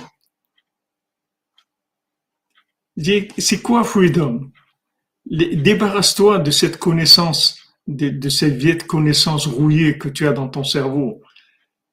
C'est 2.96 3.62
quoi 3.62 3.84
freedom? 3.84 4.50
Débarrasse-toi 5.26 6.38
de 6.38 6.50
cette 6.50 6.78
connaissance 6.78 7.58
de, 7.86 8.28
cette 8.28 8.56
vieille 8.56 8.78
connaissance 8.78 9.46
rouillée 9.46 9.98
que 9.98 10.08
tu 10.08 10.26
as 10.26 10.32
dans 10.32 10.48
ton 10.48 10.64
cerveau. 10.64 11.20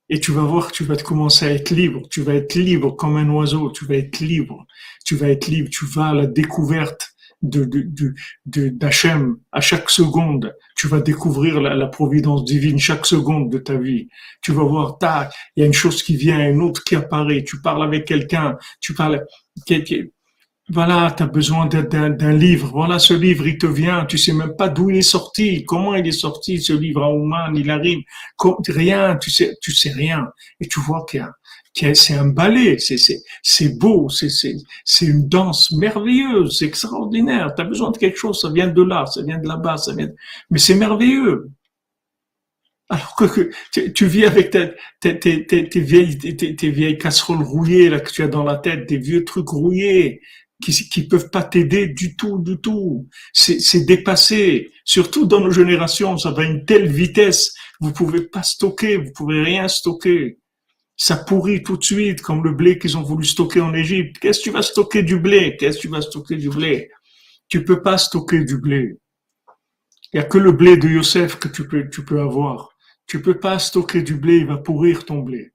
Et 0.10 0.19
tu 0.19 0.32
vas 0.32 0.44
voir 0.44 0.72
tu 0.72 0.84
vas 0.84 0.98
te 0.98 1.03
commencer 1.03 1.45
à 1.45 1.52
être 1.52 1.72
libre. 1.72 2.02
Tu 2.10 2.22
vas 2.22 2.34
être 2.34 2.56
libre 2.56 2.95
comme 2.95 3.15
un 3.15 3.30
oiseau. 3.30 3.72
Tu 3.72 3.86
vas 3.86 3.95
être 3.95 4.19
libre. 4.19 4.65
Tu 5.06 5.15
vas 5.15 5.30
être 5.30 5.48
libre. 5.48 5.69
Tu 5.69 5.86
vas 5.86 6.07
à 6.07 6.14
la 6.14 6.28
découverte 6.28 7.14
de, 7.41 7.64
de, 7.64 8.69
d'Hachem 8.69 9.38
à 9.52 9.61
chaque 9.61 9.90
seconde. 9.90 10.53
Tu 10.76 10.88
vas 10.88 10.99
découvrir 10.99 11.61
la, 11.61 11.76
la, 11.76 11.88
providence 11.88 12.44
divine 12.44 12.78
chaque 12.78 13.06
seconde 13.06 13.49
de 13.49 13.57
ta 13.57 13.78
vie. 13.78 14.10
Tu 14.41 14.52
vas 14.52 14.64
voir, 14.64 14.98
tac, 14.98 15.34
il 15.56 15.61
y 15.61 15.64
a 15.64 15.65
une 15.65 15.73
chose 15.73 16.03
qui 16.03 16.18
vient, 16.18 16.49
une 16.49 16.61
autre 16.61 16.84
qui 16.84 16.95
apparaît. 16.95 17.44
Tu 17.45 17.61
parles 17.61 17.84
avec 17.84 18.06
quelqu'un. 18.06 18.57
Tu 18.82 18.94
parles, 18.94 19.26
voilà, 20.72 21.14
tu 21.15 21.23
as 21.23 21.27
besoin 21.27 21.65
d'un 21.65 22.34
livre. 22.34 22.72
Voilà, 22.73 22.99
ce 22.99 23.14
livre, 23.14 23.48
il 23.48 23.57
te 23.57 23.68
vient. 23.68 24.06
Tu 24.06 24.18
sais 24.18 24.34
même 24.34 24.56
pas 24.56 24.69
d'où 24.69 24.89
il 24.89 24.98
est 24.98 25.02
sorti, 25.02 25.65
comment 25.65 25.95
il 25.95 26.07
est 26.07 26.11
sorti, 26.11 26.61
ce 26.61 26.73
livre 26.73 27.03
à 27.03 27.14
Ouman, 27.14 27.56
il 27.56 27.69
arrive. 27.69 27.99
Rien, 28.68 29.18
tu 29.18 29.31
sais, 29.31 29.57
tu 29.61 29.72
sais 29.73 29.91
rien. 29.91 30.27
Et 30.60 30.68
tu 30.68 30.80
vois 30.80 31.06
qu'il 31.10 31.19
y 31.19 31.23
a, 31.23 31.31
c'est 31.73 32.15
un 32.15 32.27
ballet, 32.27 32.77
c'est, 32.80 33.77
beau, 33.77 34.10
c'est, 34.10 34.27
une 35.02 35.27
danse 35.27 35.72
merveilleuse, 35.72 36.57
c'est 36.60 36.65
extraordinaire. 36.65 37.53
Tu 37.56 37.61
as 37.61 37.65
besoin 37.65 37.91
de 37.91 37.98
quelque 37.98 38.18
chose, 38.18 38.39
ça 38.41 38.49
vient 38.49 38.68
de 38.68 38.84
là, 38.84 39.06
ça 39.06 39.23
vient 39.23 39.39
de 39.39 39.48
là-bas, 39.48 39.77
ça 39.77 39.93
vient, 39.93 40.10
mais 40.49 40.60
c'est 40.60 40.76
merveilleux. 40.76 41.49
Alors 42.89 43.15
que, 43.15 43.52
tu, 43.72 44.06
vis 44.06 44.26
avec 44.26 44.52
tes 44.52 45.80
vieilles, 45.80 46.18
tes, 46.18 46.69
vieilles 46.69 46.98
casseroles 46.98 47.41
rouillées 47.41 47.89
là 47.89 48.02
que 48.02 48.11
tu 48.11 48.22
as 48.22 48.27
dans 48.27 48.43
la 48.43 48.57
tête, 48.57 48.89
des 48.89 48.98
vieux 48.98 49.23
trucs 49.23 49.48
rouillés, 49.48 50.19
qui, 50.61 50.71
qui 50.89 51.07
peuvent 51.07 51.29
pas 51.29 51.43
t'aider 51.43 51.88
du 51.88 52.15
tout, 52.15 52.39
du 52.39 52.57
tout. 52.57 53.07
C'est 53.33 53.85
dépassé. 53.85 54.71
Surtout 54.85 55.25
dans 55.25 55.41
nos 55.41 55.51
générations, 55.51 56.17
ça 56.17 56.31
va 56.31 56.43
à 56.43 56.45
une 56.45 56.65
telle 56.65 56.89
vitesse. 56.89 57.53
Vous 57.79 57.91
pouvez 57.91 58.21
pas 58.21 58.43
stocker, 58.43 58.97
vous 58.97 59.11
pouvez 59.13 59.41
rien 59.43 59.67
stocker. 59.67 60.38
Ça 60.95 61.17
pourrit 61.17 61.63
tout 61.63 61.77
de 61.77 61.83
suite, 61.83 62.21
comme 62.21 62.43
le 62.43 62.53
blé 62.53 62.77
qu'ils 62.77 62.97
ont 62.97 63.03
voulu 63.03 63.25
stocker 63.25 63.61
en 63.61 63.73
Égypte. 63.73 64.17
Qu'est-ce 64.19 64.39
que 64.39 64.43
tu 64.45 64.51
vas 64.51 64.61
stocker 64.61 65.03
du 65.03 65.19
blé? 65.19 65.57
Qu'est-ce 65.57 65.77
que 65.77 65.81
tu 65.81 65.88
vas 65.88 66.01
stocker 66.01 66.35
du 66.38 66.49
blé? 66.49 66.89
Tu 67.47 67.65
peux 67.65 67.81
pas 67.81 67.97
stocker 67.97 68.45
du 68.45 68.57
blé. 68.57 68.97
Il 70.13 70.17
y 70.17 70.19
a 70.19 70.23
que 70.23 70.38
le 70.38 70.51
blé 70.51 70.77
de 70.77 70.88
Yosef 70.88 71.38
que 71.39 71.47
tu 71.47 71.67
peux, 71.67 71.89
tu 71.89 72.05
peux 72.05 72.21
avoir. 72.21 72.69
Tu 73.07 73.21
peux 73.21 73.39
pas 73.39 73.59
stocker 73.59 74.03
du 74.03 74.15
blé, 74.15 74.38
il 74.38 74.45
va 74.45 74.57
pourrir 74.57 75.05
ton 75.05 75.19
blé 75.19 75.51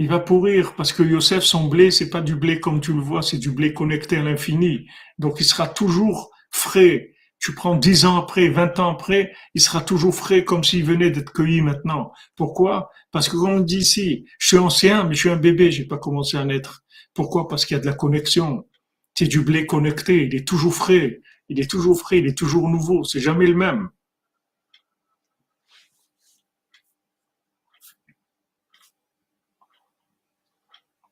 il 0.00 0.08
va 0.08 0.18
pourrir 0.18 0.74
parce 0.76 0.94
que 0.94 1.02
Yosef, 1.02 1.44
son 1.44 1.68
blé, 1.68 1.90
c'est 1.90 2.08
pas 2.08 2.22
du 2.22 2.34
blé 2.34 2.58
comme 2.58 2.80
tu 2.80 2.94
le 2.94 3.02
vois, 3.02 3.20
c'est 3.20 3.36
du 3.36 3.50
blé 3.50 3.74
connecté 3.74 4.16
à 4.16 4.22
l'infini. 4.22 4.86
Donc 5.18 5.36
il 5.40 5.44
sera 5.44 5.68
toujours 5.68 6.30
frais. 6.50 7.12
Tu 7.38 7.54
prends 7.54 7.76
dix 7.76 8.06
ans 8.06 8.16
après, 8.16 8.48
vingt 8.48 8.78
ans 8.78 8.90
après, 8.90 9.30
il 9.54 9.60
sera 9.60 9.82
toujours 9.82 10.14
frais 10.14 10.42
comme 10.42 10.64
s'il 10.64 10.84
venait 10.84 11.10
d'être 11.10 11.34
cueilli 11.34 11.60
maintenant. 11.60 12.12
Pourquoi? 12.34 12.88
Parce 13.10 13.28
que 13.28 13.36
comme 13.36 13.50
on 13.50 13.60
dit 13.60 13.80
ici, 13.80 14.24
je 14.38 14.46
suis 14.46 14.56
ancien, 14.56 15.04
mais 15.04 15.12
je 15.12 15.20
suis 15.20 15.28
un 15.28 15.36
bébé, 15.36 15.70
j'ai 15.70 15.84
pas 15.84 15.98
commencé 15.98 16.38
à 16.38 16.46
naître. 16.46 16.82
Pourquoi? 17.12 17.46
Parce 17.46 17.66
qu'il 17.66 17.76
y 17.76 17.78
a 17.78 17.82
de 17.82 17.86
la 17.86 17.92
connexion. 17.92 18.66
C'est 19.14 19.28
du 19.28 19.42
blé 19.42 19.66
connecté, 19.66 20.24
il 20.24 20.34
est 20.34 20.48
toujours 20.48 20.74
frais, 20.74 21.20
il 21.50 21.60
est 21.60 21.70
toujours 21.70 22.00
frais, 22.00 22.20
il 22.20 22.26
est 22.26 22.38
toujours 22.38 22.70
nouveau, 22.70 23.04
c'est 23.04 23.20
jamais 23.20 23.46
le 23.46 23.54
même. 23.54 23.90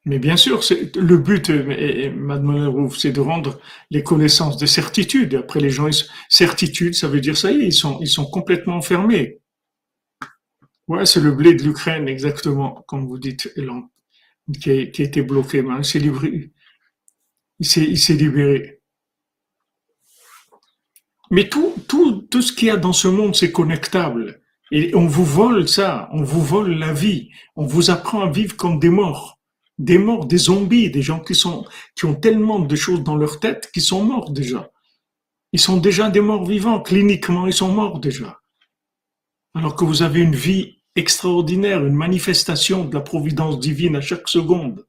Mais 0.08 0.18
bien 0.18 0.38
sûr, 0.38 0.62
le 0.96 1.18
but, 1.18 1.50
mademoiselle 1.50 2.68
Rouf, 2.68 2.96
c'est 2.96 3.12
de 3.12 3.20
rendre 3.20 3.60
les 3.90 4.02
connaissances 4.02 4.56
des 4.56 4.66
certitudes. 4.66 5.34
Après, 5.34 5.60
les 5.60 5.68
gens, 5.68 5.90
certitude, 6.30 6.94
ça 6.94 7.08
veut 7.08 7.20
dire 7.20 7.36
ça 7.36 7.52
y 7.52 7.60
est, 7.60 7.66
ils 7.66 7.74
sont, 7.74 7.98
ils 8.00 8.08
sont 8.08 8.24
complètement 8.24 8.80
fermés. 8.80 9.42
Ouais, 10.86 11.04
c'est 11.04 11.20
le 11.20 11.32
blé 11.32 11.52
de 11.52 11.62
l'Ukraine, 11.62 12.08
exactement, 12.08 12.82
comme 12.88 13.06
vous 13.06 13.18
dites, 13.18 13.52
qui 14.62 14.70
a, 14.70 14.86
qui 14.86 15.02
a 15.02 15.04
été 15.04 15.20
bloqué. 15.20 15.60
Ben, 15.60 15.76
il 15.76 15.84
s'est 15.84 15.98
libéré. 15.98 16.52
Il 17.58 17.66
s'est 17.98 18.14
libéré. 18.14 18.80
Mais 21.30 21.50
tout, 21.50 21.74
tout, 21.86 22.22
tout 22.30 22.40
ce 22.40 22.54
qu'il 22.54 22.68
y 22.68 22.70
a 22.70 22.78
dans 22.78 22.94
ce 22.94 23.08
monde, 23.08 23.36
c'est 23.36 23.52
connectable. 23.52 24.40
Et 24.72 24.94
on 24.94 25.06
vous 25.06 25.26
vole 25.26 25.68
ça, 25.68 26.08
on 26.12 26.22
vous 26.22 26.42
vole 26.42 26.70
la 26.78 26.94
vie, 26.94 27.28
on 27.56 27.66
vous 27.66 27.90
apprend 27.90 28.22
à 28.22 28.30
vivre 28.30 28.56
comme 28.56 28.78
des 28.78 28.88
morts 28.88 29.37
des 29.78 29.98
morts, 29.98 30.26
des 30.26 30.38
zombies, 30.38 30.90
des 30.90 31.02
gens 31.02 31.20
qui 31.20 31.34
sont, 31.34 31.64
qui 31.94 32.04
ont 32.04 32.14
tellement 32.14 32.58
de 32.58 32.76
choses 32.76 33.02
dans 33.02 33.16
leur 33.16 33.40
tête 33.40 33.70
qui 33.72 33.80
sont 33.80 34.04
morts 34.04 34.30
déjà. 34.30 34.70
Ils 35.52 35.60
sont 35.60 35.78
déjà 35.78 36.10
des 36.10 36.20
morts 36.20 36.44
vivants. 36.44 36.80
Cliniquement, 36.80 37.46
ils 37.46 37.52
sont 37.52 37.72
morts 37.72 38.00
déjà. 38.00 38.40
Alors 39.54 39.76
que 39.76 39.84
vous 39.84 40.02
avez 40.02 40.20
une 40.20 40.34
vie 40.34 40.78
extraordinaire, 40.94 41.86
une 41.86 41.94
manifestation 41.94 42.84
de 42.84 42.94
la 42.94 43.00
providence 43.00 43.58
divine 43.58 43.96
à 43.96 44.00
chaque 44.00 44.28
seconde. 44.28 44.84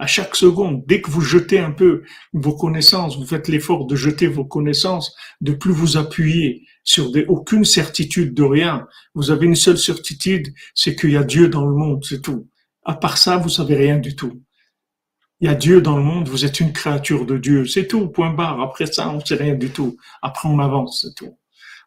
À 0.00 0.06
chaque 0.06 0.36
seconde, 0.36 0.84
dès 0.86 1.02
que 1.02 1.10
vous 1.10 1.20
jetez 1.20 1.58
un 1.58 1.72
peu 1.72 2.04
vos 2.32 2.54
connaissances, 2.54 3.18
vous 3.18 3.26
faites 3.26 3.48
l'effort 3.48 3.84
de 3.84 3.96
jeter 3.96 4.28
vos 4.28 4.44
connaissances, 4.44 5.12
de 5.40 5.52
plus 5.52 5.72
vous 5.72 5.96
appuyer 5.96 6.62
sur 6.84 7.10
des, 7.10 7.24
aucune 7.26 7.64
certitude 7.64 8.32
de 8.32 8.44
rien. 8.44 8.86
Vous 9.16 9.32
avez 9.32 9.46
une 9.46 9.56
seule 9.56 9.76
certitude, 9.76 10.54
c'est 10.72 10.94
qu'il 10.94 11.10
y 11.10 11.16
a 11.16 11.24
Dieu 11.24 11.48
dans 11.48 11.66
le 11.66 11.74
monde, 11.74 12.04
c'est 12.04 12.22
tout. 12.22 12.48
À 12.88 12.94
part 12.94 13.18
ça, 13.18 13.36
vous 13.36 13.50
savez 13.50 13.76
rien 13.76 13.98
du 13.98 14.16
tout. 14.16 14.42
Il 15.40 15.46
y 15.46 15.50
a 15.50 15.54
Dieu 15.54 15.82
dans 15.82 15.98
le 15.98 16.02
monde, 16.02 16.26
vous 16.26 16.46
êtes 16.46 16.58
une 16.58 16.72
créature 16.72 17.26
de 17.26 17.36
Dieu, 17.36 17.66
c'est 17.66 17.86
tout, 17.86 18.08
point 18.08 18.32
barre. 18.32 18.62
Après 18.62 18.86
ça, 18.86 19.10
on 19.10 19.22
sait 19.22 19.34
rien 19.34 19.54
du 19.54 19.68
tout. 19.68 19.98
Après, 20.22 20.48
on 20.48 20.58
avance, 20.58 21.02
c'est 21.02 21.14
tout. 21.14 21.38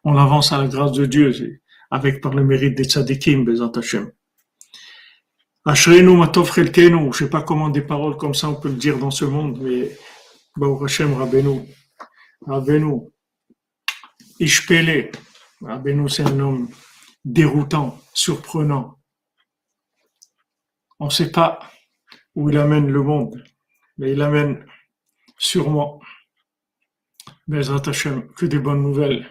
On 0.04 0.16
avance 0.16 0.52
à 0.52 0.58
la 0.58 0.68
grâce 0.68 0.92
de 0.92 1.04
Dieu, 1.04 1.60
avec 1.90 2.20
par 2.20 2.34
le 2.34 2.44
mérite 2.44 2.76
des 2.76 2.84
tzadikim, 2.84 3.44
Bezat 3.44 3.72
Hashem. 3.74 4.12
Ashrenu 5.64 6.16
matov 6.16 6.54
chelkenu, 6.54 7.12
je 7.12 7.18
sais 7.18 7.30
pas 7.30 7.42
comment 7.42 7.68
des 7.68 7.82
paroles 7.82 8.16
comme 8.16 8.34
ça 8.34 8.48
on 8.48 8.54
peut 8.54 8.68
le 8.68 8.76
dire 8.76 8.96
dans 8.96 9.10
ce 9.10 9.24
monde, 9.24 9.58
mais 9.60 9.96
Baruch 10.56 10.84
Hashem 10.84 11.14
Rabbeinu, 11.14 11.62
Rabbeinu, 12.46 13.10
Ishpele, 14.38 15.10
Rabbeinu 15.60 16.08
c'est 16.08 16.22
un 16.22 16.38
homme 16.38 16.68
déroutant, 17.24 17.98
surprenant, 18.14 19.01
on 21.02 21.06
ne 21.06 21.10
sait 21.10 21.32
pas 21.32 21.58
où 22.36 22.48
il 22.48 22.56
amène 22.56 22.88
le 22.88 23.02
monde, 23.02 23.42
mais 23.98 24.12
il 24.12 24.22
amène 24.22 24.64
sûrement, 25.36 26.00
Bezrat 27.48 27.88
Hashem, 27.88 28.28
que 28.34 28.46
des 28.46 28.60
bonnes 28.60 28.82
nouvelles. 28.82 29.28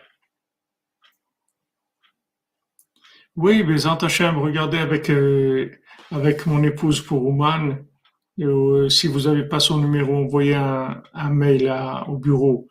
Oui, 3.38 3.64
Bezrat 3.64 4.00
Hashem, 4.02 4.38
regardez 4.38 4.80
avec, 4.80 5.10
euh, 5.10 5.72
avec 6.12 6.46
mon 6.46 6.62
épouse 6.62 7.00
pour 7.00 7.26
Ouman. 7.26 7.78
Euh, 8.42 8.90
si 8.90 9.08
vous 9.08 9.22
n'avez 9.22 9.48
pas 9.48 9.62
son 9.62 9.78
numéro, 9.78 10.18
envoyez 10.18 10.56
un, 10.56 11.02
mail 11.30 11.74
au 12.10 12.18
bureau 12.18 12.68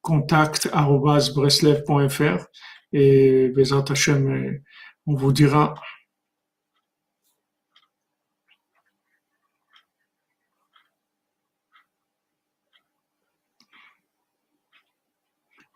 contact.breslev.fr 0.00 2.46
et 2.92 3.50
Bezrat 3.50 3.84
Hashem, 3.88 4.28
euh, 4.28 4.60
on 5.06 5.14
vous 5.14 5.32
dira 5.32 5.74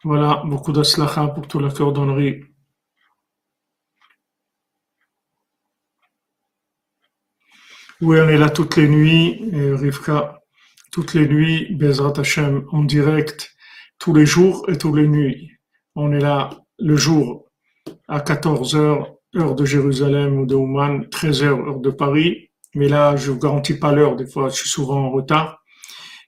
Voilà, 0.07 0.41
beaucoup 0.45 0.71
d'aslacha 0.71 1.27
pour 1.27 1.49
tout 1.49 1.59
la 1.59 1.69
cordonnerie. 1.69 2.45
Oui, 8.01 8.17
on 8.21 8.29
est 8.29 8.37
là 8.37 8.49
toutes 8.49 8.77
les 8.77 8.87
nuits, 8.89 9.51
Rivka, 9.53 10.41
toutes 10.93 11.15
les 11.15 11.27
nuits, 11.27 11.75
Bezrat 11.75 12.21
Hashem, 12.21 12.67
en 12.71 12.85
direct, 12.85 13.51
tous 13.99 14.15
les 14.15 14.27
jours 14.27 14.65
et 14.69 14.79
toutes 14.79 14.95
les 14.95 15.09
nuits. 15.09 15.51
On 15.97 16.13
est 16.13 16.21
là 16.21 16.51
le 16.79 16.95
jour 16.95 17.51
à 18.07 18.21
14h, 18.21 19.09
heure 19.35 19.55
de 19.57 19.65
Jérusalem 19.65 20.39
ou 20.39 20.47
de 20.47 20.55
Ouman, 20.55 21.01
13h, 21.07 21.47
heure 21.47 21.81
de 21.81 21.91
Paris. 21.91 22.51
Mais 22.77 22.89
là, 22.89 23.17
je 23.17 23.33
vous 23.33 23.41
garantis 23.41 23.77
pas 23.77 23.91
l'heure, 23.91 24.15
des 24.15 24.29
fois, 24.29 24.51
je 24.51 24.55
suis 24.55 24.69
souvent 24.69 25.07
en 25.07 25.11
retard. 25.11 25.65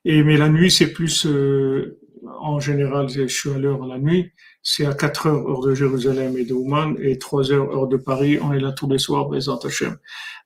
Et, 0.04 0.24
mais 0.24 0.36
la 0.36 0.48
nuit, 0.48 0.72
c'est 0.72 0.92
plus 0.92 1.26
euh, 1.26 2.00
en 2.40 2.60
général, 2.60 3.08
je 3.08 3.26
suis 3.26 3.50
à 3.50 3.58
l'heure 3.58 3.84
la 3.86 3.98
nuit, 3.98 4.32
c'est 4.62 4.86
à 4.86 4.94
4 4.94 5.26
heures 5.26 5.48
heure 5.48 5.60
de 5.60 5.74
Jérusalem 5.74 6.36
et 6.36 6.44
de 6.44 6.54
Ouman 6.54 6.96
et 7.00 7.18
3 7.18 7.52
heures 7.52 7.70
heure 7.74 7.86
de 7.86 7.96
Paris. 7.96 8.38
On 8.40 8.52
est 8.52 8.60
là 8.60 8.72
tous 8.72 8.88
les 8.88 8.98
soirs, 8.98 9.28
Bézant 9.28 9.58
Hachem. 9.58 9.96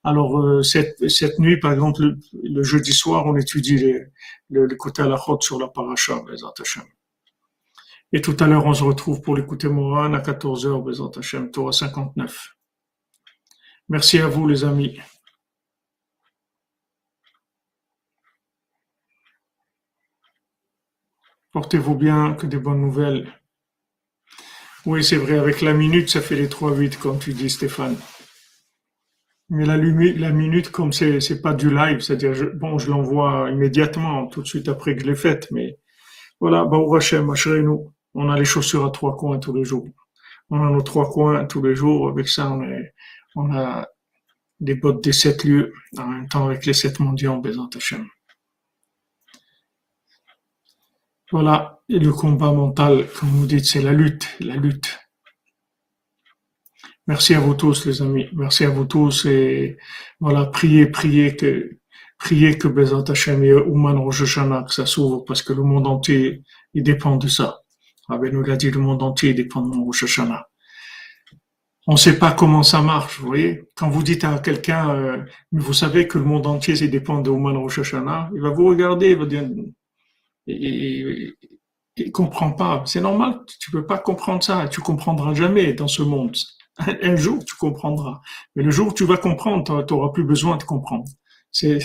Alors 0.03 0.39
euh, 0.39 0.63
cette, 0.63 1.09
cette 1.09 1.39
nuit, 1.39 1.59
par 1.59 1.73
exemple, 1.73 2.01
le, 2.43 2.63
jeudi 2.63 2.93
soir, 2.93 3.25
on 3.25 3.35
étudie 3.35 3.77
le, 3.77 4.65
le 4.65 4.77
à 4.97 5.07
la 5.07 5.15
route 5.15 5.43
sur 5.43 5.59
la 5.59 5.67
paracha, 5.67 6.21
Bézant 6.27 6.53
Hachem. 6.59 6.83
Et 8.11 8.21
tout 8.21 8.37
à 8.39 8.47
l'heure, 8.47 8.65
on 8.65 8.73
se 8.73 8.83
retrouve 8.83 9.21
pour 9.21 9.35
l'écouter 9.35 9.67
Moran 9.67 10.13
à 10.13 10.19
14 10.19 10.65
heures, 10.67 10.81
Bézant 10.81 11.11
Hachem, 11.11 11.51
Torah 11.51 11.71
59. 11.71 12.55
Merci 13.89 14.19
à 14.19 14.27
vous, 14.27 14.47
les 14.47 14.63
amis. 14.63 14.99
Portez-vous 21.53 21.95
bien, 21.95 22.33
que 22.33 22.47
des 22.47 22.57
bonnes 22.57 22.81
nouvelles. 22.81 23.31
Oui, 24.87 25.03
c'est 25.03 25.17
vrai, 25.17 25.37
avec 25.37 25.61
la 25.61 25.73
minute, 25.73 26.09
ça 26.09 26.19
fait 26.19 26.35
les 26.35 26.47
3-8, 26.47 26.97
comme 26.97 27.19
tu 27.19 27.33
dis, 27.33 27.49
Stéphane. 27.49 27.95
Mais 29.49 29.65
la, 29.65 29.77
minute, 29.77 30.71
comme 30.71 30.91
c'est, 30.91 31.19
c'est 31.19 31.41
pas 31.41 31.53
du 31.53 31.69
live, 31.69 31.99
c'est-à-dire, 31.99 32.33
bon, 32.55 32.79
je 32.79 32.89
l'envoie 32.89 33.51
immédiatement, 33.51 34.25
tout 34.25 34.41
de 34.41 34.47
suite 34.47 34.67
après 34.67 34.95
que 34.95 35.03
je 35.03 35.07
l'ai 35.07 35.15
faite, 35.15 35.47
mais 35.51 35.77
voilà, 36.39 36.65
au 36.65 36.95
Hachem, 36.95 37.31
nous, 37.61 37.93
on 38.15 38.29
a 38.29 38.37
les 38.37 38.45
chaussures 38.45 38.83
à 38.85 38.89
trois 38.89 39.15
coins 39.15 39.37
tous 39.37 39.53
les 39.53 39.63
jours. 39.63 39.87
On 40.49 40.59
a 40.65 40.71
nos 40.71 40.81
trois 40.81 41.09
coins 41.09 41.45
tous 41.45 41.61
les 41.61 41.75
jours, 41.75 42.09
avec 42.09 42.27
ça, 42.27 42.51
on, 43.35 43.55
a 43.55 43.87
des 44.59 44.73
bottes 44.73 45.03
des 45.03 45.13
sept 45.13 45.43
lieux, 45.43 45.71
en 45.97 46.07
même 46.07 46.27
temps 46.27 46.47
avec 46.47 46.65
les 46.65 46.73
sept 46.73 46.99
mondiaux, 46.99 47.39
Bézant 47.39 47.69
Hachem. 47.75 48.07
Voilà, 51.33 51.81
le 51.89 52.11
combat 52.11 52.51
mental, 52.51 53.07
comme 53.19 53.29
vous 53.29 53.47
dites, 53.47 53.65
c'est 53.65 53.81
la 53.81 53.91
lutte, 53.91 54.29
la 54.39 54.55
lutte. 54.55 54.99
Merci 57.07 57.33
à 57.33 57.39
vous 57.39 57.55
tous, 57.55 57.87
les 57.87 58.03
amis. 58.03 58.27
Merci 58.33 58.65
à 58.65 58.69
vous 58.69 58.85
tous 58.85 59.25
et 59.25 59.79
voilà, 60.19 60.45
priez, 60.45 60.85
priez 60.85 61.35
que, 61.35 61.79
priez 62.19 62.59
que 62.59 62.67
Bezat 62.67 63.05
Hashem 63.07 63.43
et 63.43 63.51
Ouman 63.51 63.97
Rosh 63.97 64.21
Hashanah, 64.21 64.61
que 64.61 64.73
ça 64.75 64.85
s'ouvre 64.85 65.25
parce 65.25 65.41
que 65.41 65.53
le 65.53 65.63
monde 65.63 65.87
entier, 65.87 66.43
il 66.75 66.83
dépend 66.83 67.15
de 67.15 67.27
ça. 67.27 67.61
Rabbi 68.07 68.31
nous 68.31 68.43
l'a 68.43 68.55
dit, 68.55 68.69
le 68.69 68.79
monde 68.79 69.01
entier 69.01 69.33
dépend 69.33 69.63
de 69.63 70.05
Hashanah. 70.05 70.47
On 71.87 71.93
ne 71.93 71.97
sait 71.97 72.19
pas 72.19 72.33
comment 72.33 72.61
ça 72.61 72.83
marche, 72.83 73.19
vous 73.19 73.25
voyez. 73.25 73.63
Quand 73.75 73.89
vous 73.89 74.03
dites 74.03 74.23
à 74.23 74.37
quelqu'un, 74.37 74.91
euh, 74.91 75.25
vous 75.51 75.73
savez 75.73 76.07
que 76.07 76.19
le 76.19 76.25
monde 76.25 76.45
entier, 76.45 76.75
il 76.79 76.91
dépend 76.91 77.21
de 77.21 77.31
Ouman 77.31 77.57
Rosh 77.57 77.79
il 77.95 78.39
va 78.39 78.49
vous 78.51 78.67
regarder, 78.67 79.09
il 79.09 79.17
va 79.17 79.25
dire, 79.25 79.49
il, 80.47 81.33
il 81.95 82.11
comprend 82.11 82.51
pas. 82.51 82.83
C'est 82.85 83.01
normal, 83.01 83.41
tu 83.59 83.71
peux 83.71 83.85
pas 83.85 83.97
comprendre 83.97 84.43
ça, 84.43 84.67
tu 84.67 84.81
comprendras 84.81 85.33
jamais 85.33 85.73
dans 85.73 85.87
ce 85.87 86.01
monde. 86.01 86.35
Un 87.01 87.15
jour, 87.15 87.43
tu 87.45 87.55
comprendras. 87.55 88.21
Mais 88.55 88.63
le 88.63 88.71
jour 88.71 88.87
où 88.87 88.93
tu 88.93 89.05
vas 89.05 89.17
comprendre, 89.17 89.85
tu 89.85 89.93
n'auras 89.93 90.09
plus 90.09 90.23
besoin 90.23 90.57
de 90.57 90.63
comprendre. 90.63 91.05
Tu 91.51 91.79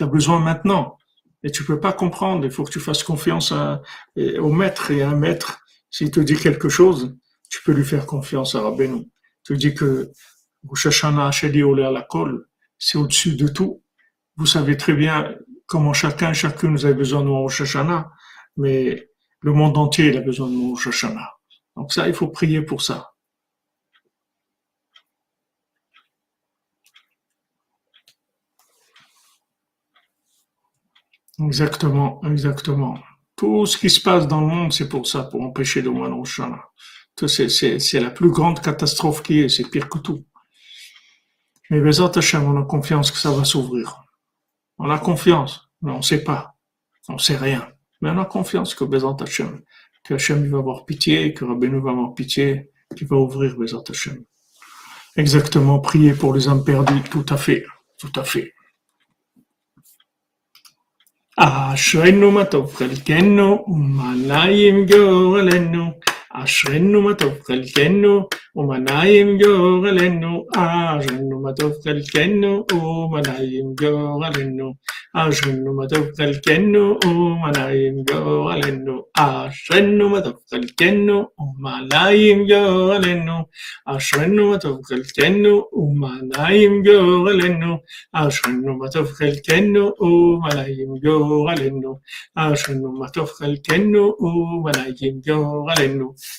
as 0.00 0.06
besoin 0.06 0.40
maintenant. 0.40 0.98
Et 1.44 1.50
tu 1.50 1.64
peux 1.64 1.80
pas 1.80 1.92
comprendre. 1.92 2.44
Il 2.44 2.50
faut 2.50 2.64
que 2.64 2.70
tu 2.70 2.80
fasses 2.80 3.04
confiance 3.04 3.52
au 4.16 4.52
maître. 4.52 4.90
Et 4.90 5.02
un 5.02 5.14
maître, 5.14 5.60
s'il 5.90 6.10
te 6.10 6.20
dit 6.20 6.36
quelque 6.36 6.68
chose, 6.68 7.16
tu 7.50 7.60
peux 7.64 7.72
lui 7.72 7.84
faire 7.84 8.06
confiance 8.06 8.54
à 8.54 8.62
Rabbeinu. 8.62 9.08
Tu 9.44 9.56
dis 9.56 9.74
que 9.74 10.10
à 10.64 11.90
la 11.90 12.02
colle, 12.02 12.46
c'est 12.78 12.98
au-dessus 12.98 13.36
de 13.36 13.48
tout. 13.48 13.82
Vous 14.36 14.46
savez 14.46 14.76
très 14.76 14.94
bien 14.94 15.36
comment 15.72 15.94
chacun, 15.94 16.34
chacune, 16.34 16.72
nous 16.72 16.84
a 16.84 16.92
besoin 16.92 17.22
de 17.24 17.30
Rosh 17.30 17.76
mais 18.58 19.08
le 19.40 19.52
monde 19.54 19.78
entier 19.78 20.14
a 20.18 20.20
besoin 20.20 20.48
de 20.50 20.56
Rosh 20.56 21.06
Donc 21.76 21.92
ça, 21.94 22.06
il 22.08 22.14
faut 22.14 22.28
prier 22.28 22.60
pour 22.60 22.82
ça. 22.82 23.12
Exactement, 31.40 32.20
exactement. 32.24 32.98
Tout 33.34 33.64
ce 33.64 33.78
qui 33.78 33.88
se 33.88 34.00
passe 34.00 34.28
dans 34.28 34.42
le 34.42 34.48
monde, 34.48 34.72
c'est 34.74 34.90
pour 34.90 35.06
ça, 35.06 35.22
pour 35.24 35.40
empêcher 35.42 35.80
le 35.80 35.90
moine 35.90 36.12
Rosh 36.12 36.42
C'est 37.16 38.00
la 38.00 38.10
plus 38.10 38.30
grande 38.30 38.60
catastrophe 38.60 39.22
qui 39.22 39.40
est, 39.40 39.48
c'est 39.48 39.70
pire 39.70 39.88
que 39.88 39.98
tout. 39.98 40.22
Mais 41.70 41.80
Bézat 41.80 42.12
Hashem, 42.14 42.44
on 42.44 42.60
a 42.60 42.64
confiance 42.66 43.10
que 43.10 43.16
ça 43.16 43.30
va 43.30 43.44
s'ouvrir. 43.44 44.04
On 44.78 44.90
a 44.90 44.98
confiance, 44.98 45.61
on 45.83 45.97
ne 45.97 46.01
sait 46.01 46.23
pas. 46.23 46.55
On 47.09 47.13
ne 47.13 47.19
sait 47.19 47.37
rien. 47.37 47.67
Mais 48.01 48.09
on 48.09 48.19
a 48.19 48.25
confiance 48.25 48.75
que 48.75 48.83
Bézat 48.83 49.17
Hashem, 49.19 49.61
que 50.03 50.13
Hashem 50.15 50.49
va 50.49 50.57
avoir 50.59 50.85
pitié, 50.85 51.33
que 51.33 51.45
Rabbeinu 51.45 51.79
va 51.79 51.91
avoir 51.91 52.13
pitié, 52.13 52.69
qu'il 52.95 53.07
va 53.07 53.17
ouvrir 53.17 53.57
Bézat 53.57 53.83
Hashem. 53.89 54.23
Exactement, 55.15 55.79
prier 55.79 56.13
pour 56.13 56.33
les 56.35 56.47
âmes 56.47 56.63
perdues, 56.63 57.01
tout 57.09 57.25
à 57.29 57.37
fait, 57.37 57.65
tout 57.97 58.11
à 58.15 58.23
fait. 58.23 58.53
אשרינו 61.39 62.31
מה 62.31 62.45
טוב 62.45 62.75
חלקנו, 62.75 63.65
ומה 63.67 64.13
נעים 64.27 64.85
גורלנו. 64.85 65.91
אשרינו 66.33 67.01
מה 67.01 67.15
טוב 67.15 67.33
חלקנו, 67.47 68.27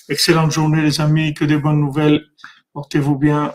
Excellente 0.10 0.52
journée, 0.52 0.81
les 0.81 0.99
amis. 0.99 1.34
Que 1.35 1.45
des 1.45 1.57
bonnes 1.57 1.80
nouvelles. 1.80 2.02
Portez-vous 2.73 3.17
bien 3.17 3.53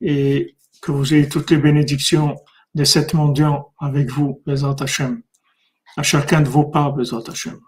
et 0.00 0.56
que 0.80 0.92
vous 0.92 1.14
ayez 1.14 1.28
toutes 1.28 1.50
les 1.50 1.58
bénédictions 1.58 2.36
des 2.74 2.84
sept 2.84 3.14
mendiants 3.14 3.72
avec 3.78 4.10
vous, 4.10 4.42
Bezat 4.46 4.76
Hashem. 4.80 5.22
À 5.96 6.02
chacun 6.02 6.40
de 6.40 6.48
vos 6.48 6.64
pas, 6.64 6.90
Bezat 6.90 7.22
Hashem. 7.28 7.58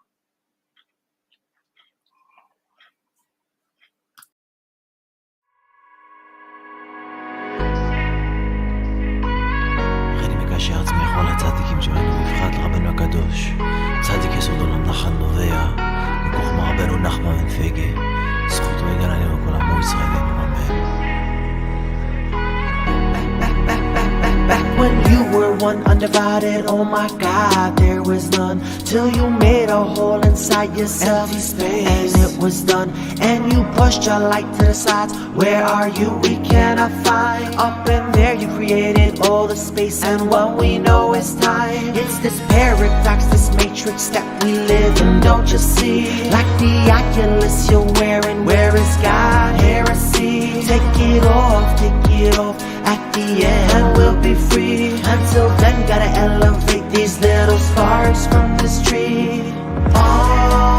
When 24.86 25.12
you 25.12 25.36
were 25.36 25.54
one 25.56 25.82
undivided, 25.84 26.66
oh 26.66 26.84
my 26.84 27.08
God, 27.18 27.76
there 27.76 28.02
was 28.02 28.30
none. 28.30 28.60
Till 28.84 29.08
you 29.10 29.28
made 29.30 29.68
a 29.68 29.82
hole 29.82 30.20
inside 30.24 30.76
yourself, 30.76 31.30
and 31.32 32.14
it 32.24 32.38
was 32.38 32.62
done. 32.62 32.90
And 33.20 33.52
you 33.52 33.64
pushed 33.74 34.06
your 34.06 34.20
light 34.20 34.48
to 34.58 34.66
the 34.66 34.74
sides. 34.74 35.12
Where 35.34 35.64
are 35.64 35.88
you? 35.88 36.10
We 36.22 36.36
cannot 36.36 36.92
find. 37.04 37.54
Up 37.56 37.88
in 37.88 38.12
there, 38.12 38.34
you 38.34 38.48
created 38.56 39.20
all 39.26 39.46
the 39.46 39.56
space, 39.56 40.04
and 40.04 40.30
what 40.30 40.56
we 40.56 40.78
know 40.78 41.14
is 41.14 41.34
time. 41.36 41.94
It's 41.96 42.18
this 42.18 42.38
paradox, 42.48 43.24
this 43.26 43.50
matrix 43.56 44.08
that 44.10 44.26
we 44.44 44.52
live 44.52 45.00
in. 45.00 45.20
Don't 45.20 45.50
you 45.50 45.58
see? 45.58 46.30
Like 46.30 46.50
the 46.60 46.74
Oculus 46.98 47.70
you're 47.70 47.90
wearing, 48.00 48.44
where 48.44 48.74
is 48.76 48.96
God? 48.98 49.60
Heresy. 49.60 50.62
Take 50.70 50.98
it 51.10 51.24
off, 51.24 51.78
take 51.80 52.10
it 52.20 52.38
off. 52.38 52.75
At 52.86 53.12
the 53.12 53.44
end, 53.44 53.96
we'll 53.96 54.20
be 54.22 54.34
free. 54.34 54.92
Until 55.14 55.48
then, 55.58 55.86
gotta 55.88 56.10
elevate 56.18 56.88
these 56.90 57.18
little 57.18 57.58
sparks 57.58 58.26
from 58.26 58.56
this 58.58 58.80
tree. 58.82 58.96
Je 59.96 60.75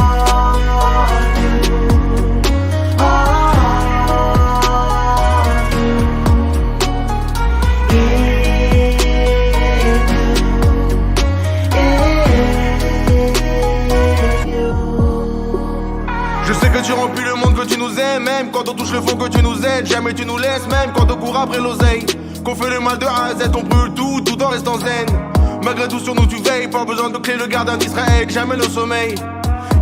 quand 18.52 18.70
on 18.70 18.74
touche 18.74 18.92
le 18.92 19.02
fond, 19.02 19.16
que 19.16 19.30
tu 19.30 19.42
nous 19.42 19.66
aides. 19.66 19.86
Jamais 19.86 20.14
tu 20.14 20.26
nous 20.26 20.38
laisses, 20.38 20.68
même 20.68 20.92
quand 20.96 21.12
on 21.12 21.16
court 21.18 21.38
après 21.38 21.60
l'oseille. 21.60 22.06
Qu'on 22.44 22.56
fait 22.56 22.70
le 22.70 22.80
mal 22.80 22.98
de 22.98 23.06
A 23.06 23.26
à 23.26 23.36
Z, 23.36 23.52
on 23.56 23.64
brûle 23.64 23.94
tout, 23.94 24.22
tout 24.22 24.42
en 24.42 24.50
restant 24.50 24.78
zen. 24.80 25.06
Malgré 25.64 25.88
tout 25.88 26.00
sur 26.00 26.16
nous 26.16 26.26
tu 26.28 26.38
veilles, 26.38 26.68
pas 26.68 26.86
besoin 26.86 27.10
de 27.10 27.18
clé, 27.18 27.36
le 27.36 27.48
gardien 27.48 27.78
d'Israël, 27.78 28.30
jamais 28.30 28.56
le 28.56 28.64
sommeil. 28.64 29.16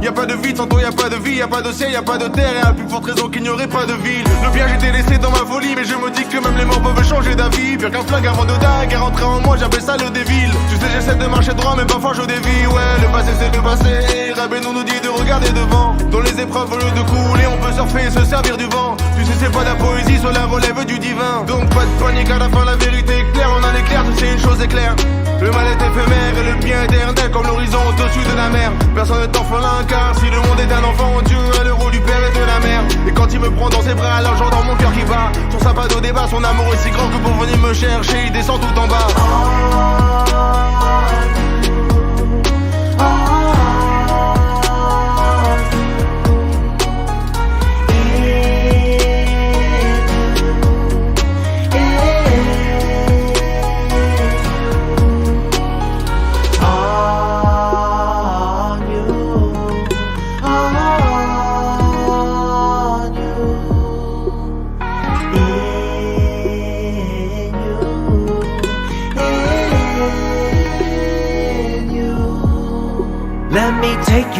Y 0.01 0.07
a 0.07 0.11
pas 0.11 0.25
de 0.25 0.35
vie, 0.35 0.53
toi 0.53 0.67
y 0.79 0.85
a 0.85 0.91
pas 0.91 1.09
de 1.09 1.15
vie, 1.15 1.37
y 1.37 1.41
a 1.41 1.47
pas 1.47 1.61
de 1.61 1.71
ciel, 1.71 1.91
y 1.91 1.95
a 1.95 2.01
pas 2.01 2.17
de 2.17 2.27
terre, 2.27 2.51
et 2.55 2.67
à 2.67 2.73
plus 2.73 2.87
forte 2.87 3.05
raison 3.05 3.27
qu'il 3.27 3.41
n'y 3.41 3.49
aurait 3.49 3.67
pas 3.67 3.85
de 3.85 3.93
ville. 3.93 4.23
Le 4.43 4.51
piège 4.51 4.71
était 4.73 4.91
laissé 4.91 5.17
dans 5.17 5.31
ma 5.31 5.37
folie, 5.37 5.73
mais 5.75 5.83
je 5.83 5.95
me 5.95 6.11
dis 6.11 6.25
que 6.25 6.37
même 6.37 6.57
les 6.57 6.65
morts 6.65 6.81
peuvent 6.81 7.03
changer 7.03 7.33
d'avis. 7.35 7.77
Pire 7.77 7.89
qu'un 7.89 8.03
flag 8.03 8.27
avant 8.27 8.45
de 8.45 8.55
dingue, 8.57 8.93
rentré 8.99 9.23
en 9.23 9.39
moi, 9.41 9.57
j'appelle 9.59 9.81
ça 9.81 9.97
le 9.97 10.09
dévil. 10.11 10.51
Tu 10.69 10.75
sais, 10.75 10.91
j'essaie 10.93 11.15
de 11.15 11.25
marcher 11.25 11.53
droit, 11.53 11.75
mais 11.77 11.85
parfois 11.85 12.13
je 12.13 12.21
dévie, 12.21 12.67
ouais, 12.67 13.01
le 13.01 13.07
passé 13.11 13.31
c'est 13.39 13.55
le 13.55 13.61
passé. 13.63 14.33
Rabé 14.35 14.59
nous 14.61 14.73
nous 14.73 14.83
dit 14.83 14.99
de 15.01 15.09
regarder 15.09 15.49
devant. 15.51 15.95
Dans 16.11 16.21
les 16.21 16.39
épreuves, 16.39 16.71
au 16.71 16.77
lieu 16.77 16.91
de 16.91 17.01
couler, 17.09 17.47
on 17.47 17.57
peut 17.65 17.73
surfer 17.73 18.07
et 18.07 18.11
se 18.11 18.23
servir 18.25 18.57
du 18.57 18.65
vent. 18.65 18.95
Tu 19.17 19.25
sais, 19.25 19.33
c'est 19.39 19.51
pas 19.51 19.61
de 19.61 19.69
la 19.69 19.75
poésie, 19.75 20.19
soit 20.19 20.33
la 20.33 20.45
relève 20.45 20.85
du 20.85 20.99
divin. 20.99 21.43
Donc 21.47 21.67
pas 21.73 21.85
de 21.85 22.03
panique 22.03 22.29
à 22.29 22.37
la 22.37 22.49
fin, 22.49 22.63
la 22.65 22.75
vérité 22.75 23.19
est 23.19 23.31
claire, 23.33 23.49
on 23.57 23.63
a 23.63 23.71
l'éclair, 23.73 24.03
sais 24.17 24.33
une 24.33 24.39
chose 24.39 24.61
est 24.61 24.67
claire. 24.67 24.95
Le 25.41 25.51
mal 25.51 25.67
est 25.67 25.75
éphémère 25.75 26.37
et 26.37 26.51
le 26.51 26.63
bien 26.63 26.83
éternel 26.83 27.31
comme 27.31 27.45
l'horizon 27.45 27.79
au-dessus 27.89 28.23
de 28.31 28.35
la 28.35 28.49
mer. 28.49 28.71
Personne 28.93 29.21
ne 29.21 29.25
t'enfant 29.27 29.59
car 29.87 30.15
si 30.19 30.29
le 30.29 30.37
monde 30.37 30.59
est 30.59 30.73
un 30.73 30.83
enfant, 30.83 31.21
Dieu 31.25 31.37
a 31.59 31.63
le 31.63 31.73
rôle 31.73 31.91
du 31.91 31.99
père 31.99 32.19
et 32.27 32.39
de 32.39 32.45
la 32.45 32.59
mère. 32.59 32.81
Et 33.07 33.11
quand 33.11 33.31
il 33.33 33.39
me 33.39 33.51
prend 33.51 33.69
dans 33.69 33.81
ses 33.81 33.93
bras, 33.93 34.15
alors 34.15 34.35
j'entends 34.37 34.63
mon 34.63 34.75
cœur 34.75 34.93
qui 34.93 35.03
bat. 35.03 35.31
Son 35.51 35.59
sapin 35.59 35.87
de 35.87 35.99
débat, 36.01 36.27
son 36.29 36.43
amour 36.43 36.73
est 36.73 36.77
si 36.77 36.89
grand 36.89 37.07
que 37.09 37.17
pour 37.17 37.33
venir 37.33 37.57
me 37.57 37.73
chercher, 37.73 38.25
il 38.27 38.31
descend 38.31 38.59
tout 38.61 38.79
en 38.79 38.87
bas. 38.87 39.07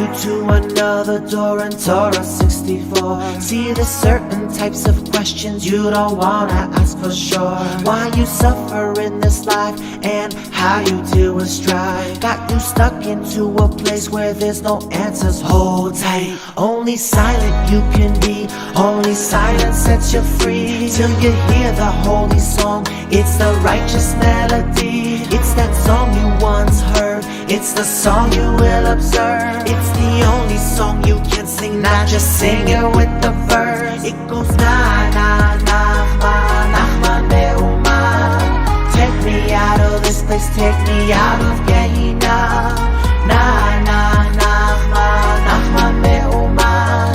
You 0.06 0.19
to 0.22 0.49
another 0.49 1.19
door 1.19 1.60
and 1.60 1.77
Torah 1.80 2.23
64. 2.23 3.41
See, 3.41 3.72
there's 3.73 3.88
certain 3.88 4.52
types 4.53 4.88
of 4.88 4.95
questions 5.11 5.65
you 5.65 5.90
don't 5.90 6.18
wanna 6.18 6.69
ask 6.80 6.98
for 6.98 7.11
sure. 7.11 7.57
Why 7.84 8.11
you 8.15 8.26
suffer 8.26 8.99
in 8.99 9.19
this 9.19 9.45
life 9.45 9.80
and 10.03 10.34
how 10.52 10.80
you 10.82 11.02
deal 11.14 11.36
with 11.36 11.49
strife. 11.49 12.19
Got 12.19 12.49
you 12.52 12.60
stuck 12.60 13.06
into 13.06 13.56
a 13.57 13.68
place 13.68 14.10
where 14.10 14.34
there's 14.34 14.61
no 14.61 14.80
answers. 14.91 15.41
Hold 15.41 15.95
tight. 15.95 16.38
Only 16.57 16.98
silent 16.98 17.72
you 17.72 17.80
can 17.95 18.19
be. 18.19 18.48
Only 18.76 19.14
silence 19.14 19.77
sets 19.77 20.14
you 20.14 20.22
free. 20.22 20.90
Till 20.91 21.11
you 21.22 21.32
hear 21.49 21.72
the 21.73 21.91
holy 22.06 22.40
song. 22.40 22.86
It's 23.11 23.38
the 23.38 23.52
righteous 23.64 24.14
melody. 24.15 25.22
It's 25.36 25.53
that 25.53 25.73
song 25.86 26.07
you 26.19 26.27
once 26.44 26.82
heard. 26.82 27.15
It's 27.47 27.73
the 27.73 27.84
song 27.84 28.31
you 28.34 28.41
will 28.41 28.88
observe. 28.88 29.61
It's 29.67 29.89
the 29.99 30.26
only 30.34 30.57
song 30.57 31.05
you 31.05 31.19
can 31.30 31.45
sing, 31.45 31.80
not 31.80 32.07
just 32.07 32.39
sing 32.39 32.67
it 32.67 32.84
with 32.95 33.22
the 33.22 33.31
verse. 33.47 34.03
It 34.03 34.17
goes 34.27 34.49
na 34.57 35.09
na 35.13 35.53
nachman 35.61 36.65
nachman 36.73 37.22
me'uman. 37.30 38.41
Take 38.97 39.13
me 39.23 39.53
out 39.53 39.80
of 39.80 40.01
this 40.01 40.23
place, 40.23 40.49
take 40.55 40.80
me 40.89 41.13
out 41.13 41.39
of 41.41 41.57
Gehenna. 41.67 42.73
Na 43.30 43.41
na 43.85 43.99
nachman 44.41 45.38
nachman 45.45 45.93
me'uman. 46.01 47.13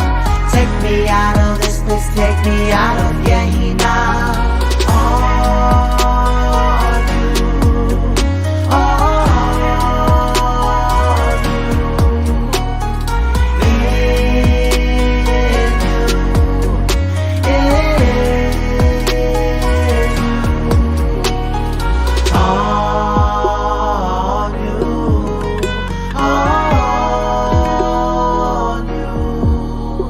Take 0.54 0.74
me 0.84 1.08
out 1.08 1.38
of 1.38 1.60
this 1.60 1.82
place, 1.82 2.06
take 2.14 2.38
me 2.46 2.70
out 2.70 2.98
of 3.02 3.19